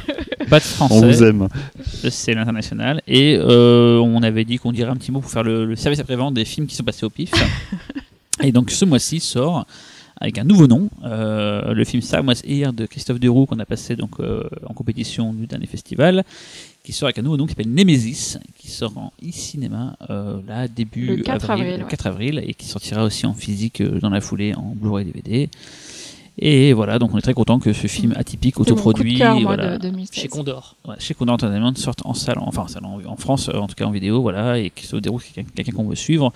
Pas 0.49 0.59
de 0.59 0.65
on 0.79 0.87
vous 0.87 0.97
français, 1.01 1.27
aime. 1.27 1.47
c'est 2.09 2.33
l'international. 2.33 3.01
Et 3.07 3.37
euh, 3.37 3.99
on 3.99 4.23
avait 4.23 4.45
dit 4.45 4.57
qu'on 4.57 4.71
dirait 4.71 4.91
un 4.91 4.95
petit 4.95 5.11
mot 5.11 5.19
pour 5.19 5.31
faire 5.31 5.43
le, 5.43 5.65
le 5.65 5.75
service 5.75 5.99
après-vente 5.99 6.33
des 6.33 6.45
films 6.45 6.67
qui 6.67 6.75
sont 6.75 6.83
passés 6.83 7.05
au 7.05 7.09
pif. 7.09 7.31
et 8.43 8.51
donc 8.51 8.71
ce 8.71 8.85
mois-ci 8.85 9.19
sort 9.19 9.65
avec 10.19 10.37
un 10.37 10.43
nouveau 10.43 10.67
nom, 10.67 10.89
euh, 11.03 11.73
le 11.73 11.83
film 11.83 12.01
Samoas 12.01 12.41
Here 12.45 12.73
de 12.73 12.85
Christophe 12.85 13.19
Deroux 13.19 13.45
qu'on 13.45 13.59
a 13.59 13.65
passé 13.65 13.95
donc 13.95 14.19
euh, 14.19 14.43
en 14.65 14.73
compétition 14.73 15.33
du 15.33 15.47
dernier 15.47 15.67
festival, 15.67 16.23
qui 16.83 16.93
sort 16.93 17.07
avec 17.07 17.19
un 17.19 17.21
nouveau 17.21 17.37
nom 17.37 17.45
qui 17.45 17.51
s'appelle 17.51 17.73
Nemesis, 17.73 18.37
qui 18.57 18.69
sort 18.69 18.97
en 18.97 19.11
e-cinéma 19.21 19.97
euh, 20.09 20.39
là 20.47 20.67
début 20.67 21.17
Le 21.17 21.23
4 21.23 21.49
avril, 21.51 21.73
le 21.77 21.83
ouais. 21.83 21.89
4 21.89 22.07
avril 22.07 22.43
et 22.45 22.53
qui 22.53 22.65
sortira 22.65 23.03
aussi 23.03 23.25
en 23.25 23.33
physique 23.33 23.81
euh, 23.81 23.99
dans 23.99 24.09
la 24.09 24.21
foulée 24.21 24.55
en 24.55 24.73
Blu-ray 24.75 25.05
DVD. 25.05 25.49
Et 26.39 26.71
voilà, 26.73 26.99
donc 26.99 27.13
on 27.13 27.17
est 27.17 27.21
très 27.21 27.33
content 27.33 27.59
que 27.59 27.73
ce 27.73 27.87
film 27.87 28.13
atypique, 28.15 28.55
de 28.55 28.61
autoproduit, 28.61 29.17
cœur, 29.17 29.39
voilà, 29.41 29.77
de 29.77 29.89
2016. 29.89 30.21
Chez 30.21 30.27
Condor. 30.27 30.75
Ouais, 30.87 30.95
chez 30.99 31.15
Condor 31.15 31.33
Entertainment 31.33 31.73
sortent 31.75 32.05
en 32.05 32.13
salle, 32.13 32.37
enfin 32.39 32.61
en, 32.61 32.67
salle, 32.67 32.85
en, 32.85 33.01
en 33.05 33.15
France, 33.15 33.49
euh, 33.49 33.57
en 33.57 33.67
tout 33.67 33.73
cas 33.75 33.85
en 33.85 33.91
vidéo, 33.91 34.21
voilà, 34.21 34.59
et 34.59 34.69
Christophe 34.69 35.01
quelqu'un 35.01 35.49
quelqu'un 35.55 35.71
qu'on 35.71 35.89
veut 35.89 35.95
suivre, 35.95 36.31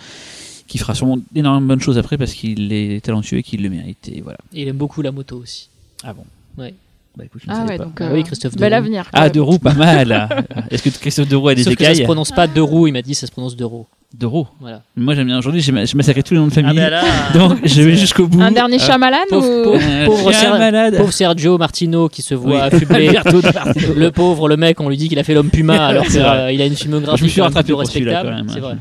qui 0.72 0.77
fera 0.77 0.95
sûrement 0.95 1.18
énormément 1.35 1.61
de 1.61 1.68
bonnes 1.68 1.81
choses 1.81 1.98
après 1.98 2.18
parce 2.18 2.34
qu'il 2.34 2.72
est 2.72 3.03
talentueux 3.03 3.39
et 3.39 3.43
qu'il 3.43 3.61
le 3.61 3.69
mérite. 3.69 4.07
Et 4.07 4.22
voilà. 4.22 4.38
Et 4.53 4.61
il 4.61 4.68
aime 4.68 4.77
beaucoup 4.77 5.02
la 5.02 5.11
moto 5.11 5.38
aussi. 5.38 5.68
Ah 6.03 6.14
bon 6.14 6.23
Ouais. 6.57 6.73
Bah 7.18 7.26
écoute, 7.26 7.41
je 7.45 7.52
ne 7.52 7.56
Ah 7.56 7.65
ouais, 7.65 7.77
pas. 7.77 7.84
donc 7.84 7.98
Ah 7.99 8.06
euh, 8.06 8.14
oui, 8.14 8.23
Christophe 8.23 8.56
bel 8.56 8.69
Deroux. 8.72 8.77
avenir. 8.84 9.06
Ah, 9.11 9.19
quoi. 9.22 9.30
de 9.31 9.39
roue, 9.41 9.60
pas 9.60 9.73
mal. 9.73 10.30
Est-ce 10.72 10.81
que 10.84 10.89
Christophe 10.98 11.27
de 11.27 11.35
Roux 11.35 11.49
a 11.49 11.56
des 11.56 11.64
Sauf 11.64 11.76
que 11.76 11.84
ça 11.84 11.89
se 11.89 11.93
écailles 11.95 12.06
prononce 12.06 12.31
pas 12.31 12.48
de 12.48 12.61
roue, 12.61 12.88
il 12.88 12.93
m'a 12.93 13.02
dit 13.02 13.14
ça 13.15 13.27
se 13.27 13.31
prononce 13.34 13.57
de 13.57 13.65
roue. 13.65 13.85
De 14.18 14.26
Roux. 14.26 14.48
Voilà. 14.61 14.81
Moi 14.98 15.14
j'aime 15.15 15.27
bien. 15.27 15.38
Aujourd'hui, 15.38 15.61
j'ai 15.61 15.72
ma- 15.73 15.84
j'ai 15.85 15.95
massacré 15.98 16.23
tous 16.23 16.34
les 16.34 16.39
noms 16.39 16.48
de 16.48 16.53
famille. 16.53 16.80
Ah, 16.80 16.89
bah 16.89 16.89
là, 16.89 17.03
donc 17.34 17.60
je 17.65 17.81
vais 17.81 17.95
jusqu'au 17.98 18.27
bout. 18.27 18.41
Un 18.41 18.52
dernier 18.52 18.76
Euh, 18.76 18.80
Shyamalan 18.85 19.18
pauvre- 19.30 19.48
ou... 19.60 19.64
pauvre- 19.64 19.80
euh, 19.81 20.06
pauvre 20.06 20.31
Ser-. 20.31 20.98
Pauvre 20.98 21.11
Sergio 21.14 21.57
Martino 21.57 22.07
qui 22.10 22.22
se 22.22 22.34
voit 22.34 22.52
Oui. 22.56 22.60
affublé. 22.61 23.10
Le 23.95 24.10
pauvre, 24.11 24.48
le 24.49 24.56
mec, 24.57 24.80
on 24.80 24.88
lui 24.89 24.95
dit 24.98 25.07
qu'il 25.10 25.19
a 25.19 25.23
fait 25.23 25.34
l'homme 25.34 25.49
puma 25.49 25.85
alors 25.88 26.06
qu'il 26.06 26.22
a 26.22 26.52
une 26.65 26.76
filmographie 26.76 27.19
Je 27.19 27.23
me 27.26 27.30
suis 27.30 27.41
rattrapé 27.41 27.72
pour 27.73 27.85
celui-là, 27.85 28.22
respectable. 28.22 28.30
quand 28.30 28.45
même. 28.45 28.53
C'est 28.53 28.60
vrai. 28.61 28.76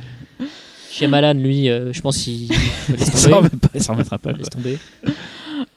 Shyamalan, 1.00 1.34
lui, 1.34 1.68
euh, 1.68 1.92
je 1.92 2.00
pense 2.00 2.18
qu'il 2.18 2.48
il 3.74 3.82
s'en 3.82 3.92
remettra 3.94 4.18
pas. 4.18 4.32
Laisse 4.32 4.50
tomber. 4.50 4.78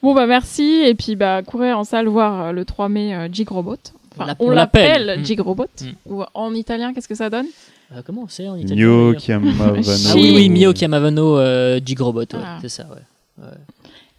Bon 0.02 0.14
bah 0.14 0.26
merci 0.26 0.82
et 0.84 0.94
puis 0.94 1.16
bah 1.16 1.42
courez 1.42 1.72
en 1.72 1.84
salle 1.84 2.08
voir 2.08 2.46
euh, 2.48 2.52
le 2.52 2.64
3 2.64 2.88
mai 2.88 3.14
euh, 3.14 3.28
Jig 3.32 3.48
Robot. 3.48 3.76
Enfin, 4.16 4.34
On 4.38 4.48
on 4.48 4.50
l'appelle. 4.50 5.24
Jig 5.24 5.40
Robot. 5.40 5.66
Mm. 5.80 5.86
Ou 6.06 6.22
en 6.34 6.54
italien 6.54 6.92
qu'est-ce 6.94 7.08
que 7.08 7.14
ça 7.14 7.30
donne 7.30 7.46
Euh, 7.92 8.02
comment 8.04 8.26
c'est 8.28 8.48
en 8.48 8.56
italien 8.56 8.86
Mio 8.86 9.18
Chiamavano. 9.18 9.82
Ah 9.86 10.12
oui, 10.14 10.32
oui, 10.36 10.48
Mio 10.50 10.72
Chiamavano, 10.74 11.38
euh, 11.38 11.80
Gigrobot, 11.84 12.20
ouais, 12.20 12.26
Ah. 12.44 12.58
c'est 12.60 12.68
ça, 12.68 12.84
ouais. 12.84 13.44
ouais. 13.44 13.50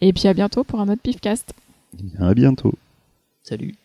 Et 0.02 0.12
puis 0.12 0.28
à 0.28 0.34
bientôt 0.34 0.64
pour 0.64 0.80
un 0.82 0.90
autre 0.90 1.02
Pifcast. 1.02 1.54
À 2.20 2.34
bientôt. 2.34 2.74
Salut. 3.44 3.76